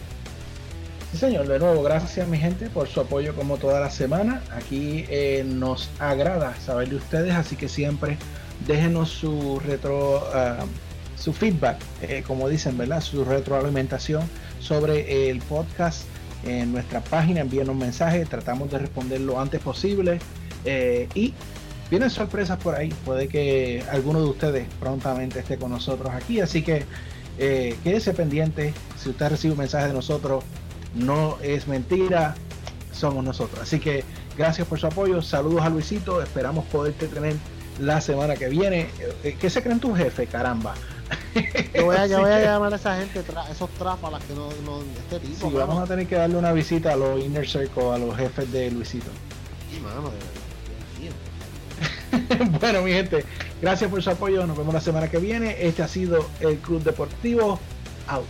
Sí, 1.12 1.18
señor, 1.18 1.48
de 1.48 1.58
nuevo, 1.58 1.82
gracias 1.82 2.28
mi 2.28 2.38
gente 2.38 2.70
por 2.70 2.88
su 2.88 3.02
apoyo 3.02 3.34
como 3.36 3.58
toda 3.58 3.80
la 3.80 3.90
semana. 3.90 4.44
Aquí 4.52 5.06
eh, 5.10 5.44
nos 5.44 5.90
agrada 5.98 6.56
saber 6.62 6.90
de 6.90 6.98
ustedes, 6.98 7.34
así 7.34 7.56
que 7.56 7.68
siempre 7.68 8.18
déjenos 8.68 9.10
su 9.10 9.60
retro, 9.60 10.24
ah, 10.34 10.66
su 11.16 11.34
feedback, 11.34 11.80
eh, 12.04 12.24
como 12.28 12.48
dicen, 12.48 12.78
¿verdad? 12.78 13.02
Su 13.02 13.26
retroalimentación 13.26 14.30
sobre 14.60 15.30
el 15.32 15.40
podcast 15.42 16.04
en 16.44 16.72
nuestra 16.72 17.02
página. 17.02 17.42
Envíenos 17.42 17.70
un 17.70 17.80
mensaje, 17.80 18.24
tratamos 18.26 18.70
de 18.70 18.78
responder 18.78 19.20
lo 19.22 19.40
antes 19.40 19.62
posible. 19.62 20.20
eh, 20.66 21.08
y 21.16 21.34
vienen 21.90 22.12
sorpresas 22.12 22.60
por 22.60 22.76
ahí. 22.76 22.90
Puede 23.04 23.28
que 23.28 23.84
alguno 23.92 24.20
de 24.22 24.30
ustedes 24.30 24.68
prontamente 24.80 25.40
esté 25.40 25.58
con 25.58 25.72
nosotros 25.72 26.12
aquí, 26.14 26.40
así 26.40 26.62
que 26.62 26.86
quédese 27.38 28.14
pendiente. 28.14 28.74
Si 29.02 29.10
usted 29.10 29.30
recibe 29.30 29.54
un 29.54 29.60
mensaje 29.60 29.88
de 29.88 29.94
nosotros, 29.94 30.44
no 30.96 31.38
es 31.42 31.68
mentira, 31.68 32.36
somos 32.92 33.24
nosotros. 33.24 33.60
Así 33.62 33.80
que 33.80 34.04
gracias 34.38 34.68
por 34.68 34.80
su 34.80 34.88
apoyo, 34.88 35.22
saludos 35.22 35.62
a 35.62 35.70
Luisito, 35.70 36.22
esperamos 36.22 36.66
poderte 36.66 37.08
tener 37.08 37.36
la 37.80 38.02
semana 38.02 38.36
que 38.36 38.50
viene. 38.50 38.90
Eh, 39.24 39.38
¿Qué 39.40 39.50
se 39.50 39.62
creen 39.64 39.80
tu 39.80 39.96
jefe, 39.96 40.28
caramba? 40.28 40.74
Yo 41.74 41.86
voy 41.86 41.96
a, 41.96 42.06
yo 42.06 42.18
Así 42.18 42.24
voy 42.26 42.32
a 42.34 42.38
que, 42.40 42.46
llamar 42.46 42.74
a 42.74 42.76
esa 42.76 42.98
gente, 42.98 43.24
tra- 43.26 43.50
esos 43.50 43.70
tráfalas 43.72 44.24
que 44.26 44.34
no, 44.36 44.50
no, 44.64 44.82
este 44.98 45.20
tipo, 45.20 45.50
sí, 45.50 45.56
vamos 45.56 45.82
a 45.82 45.86
tener 45.88 46.06
que 46.06 46.16
darle 46.16 46.36
una 46.38 46.52
visita 46.52 46.94
a 46.94 46.96
los 46.96 47.20
Inner 47.24 47.48
Circle, 47.48 47.92
a 47.94 47.98
los 47.98 48.16
jefes 48.16 48.52
de 48.52 48.70
Luisito. 48.70 49.08
Sí, 49.72 49.80
mano, 49.80 50.12
bueno, 52.60 52.82
mi 52.82 52.92
gente, 52.92 53.24
gracias 53.62 53.90
por 53.90 54.02
su 54.02 54.10
apoyo, 54.10 54.46
nos 54.46 54.58
vemos 54.58 54.74
la 54.74 54.82
semana 54.82 55.10
que 55.10 55.18
viene. 55.20 55.56
Este 55.60 55.84
ha 55.84 55.88
sido 55.88 56.26
el 56.40 56.58
Club 56.58 56.84
Deportivo 56.84 57.60
Out. 58.08 58.26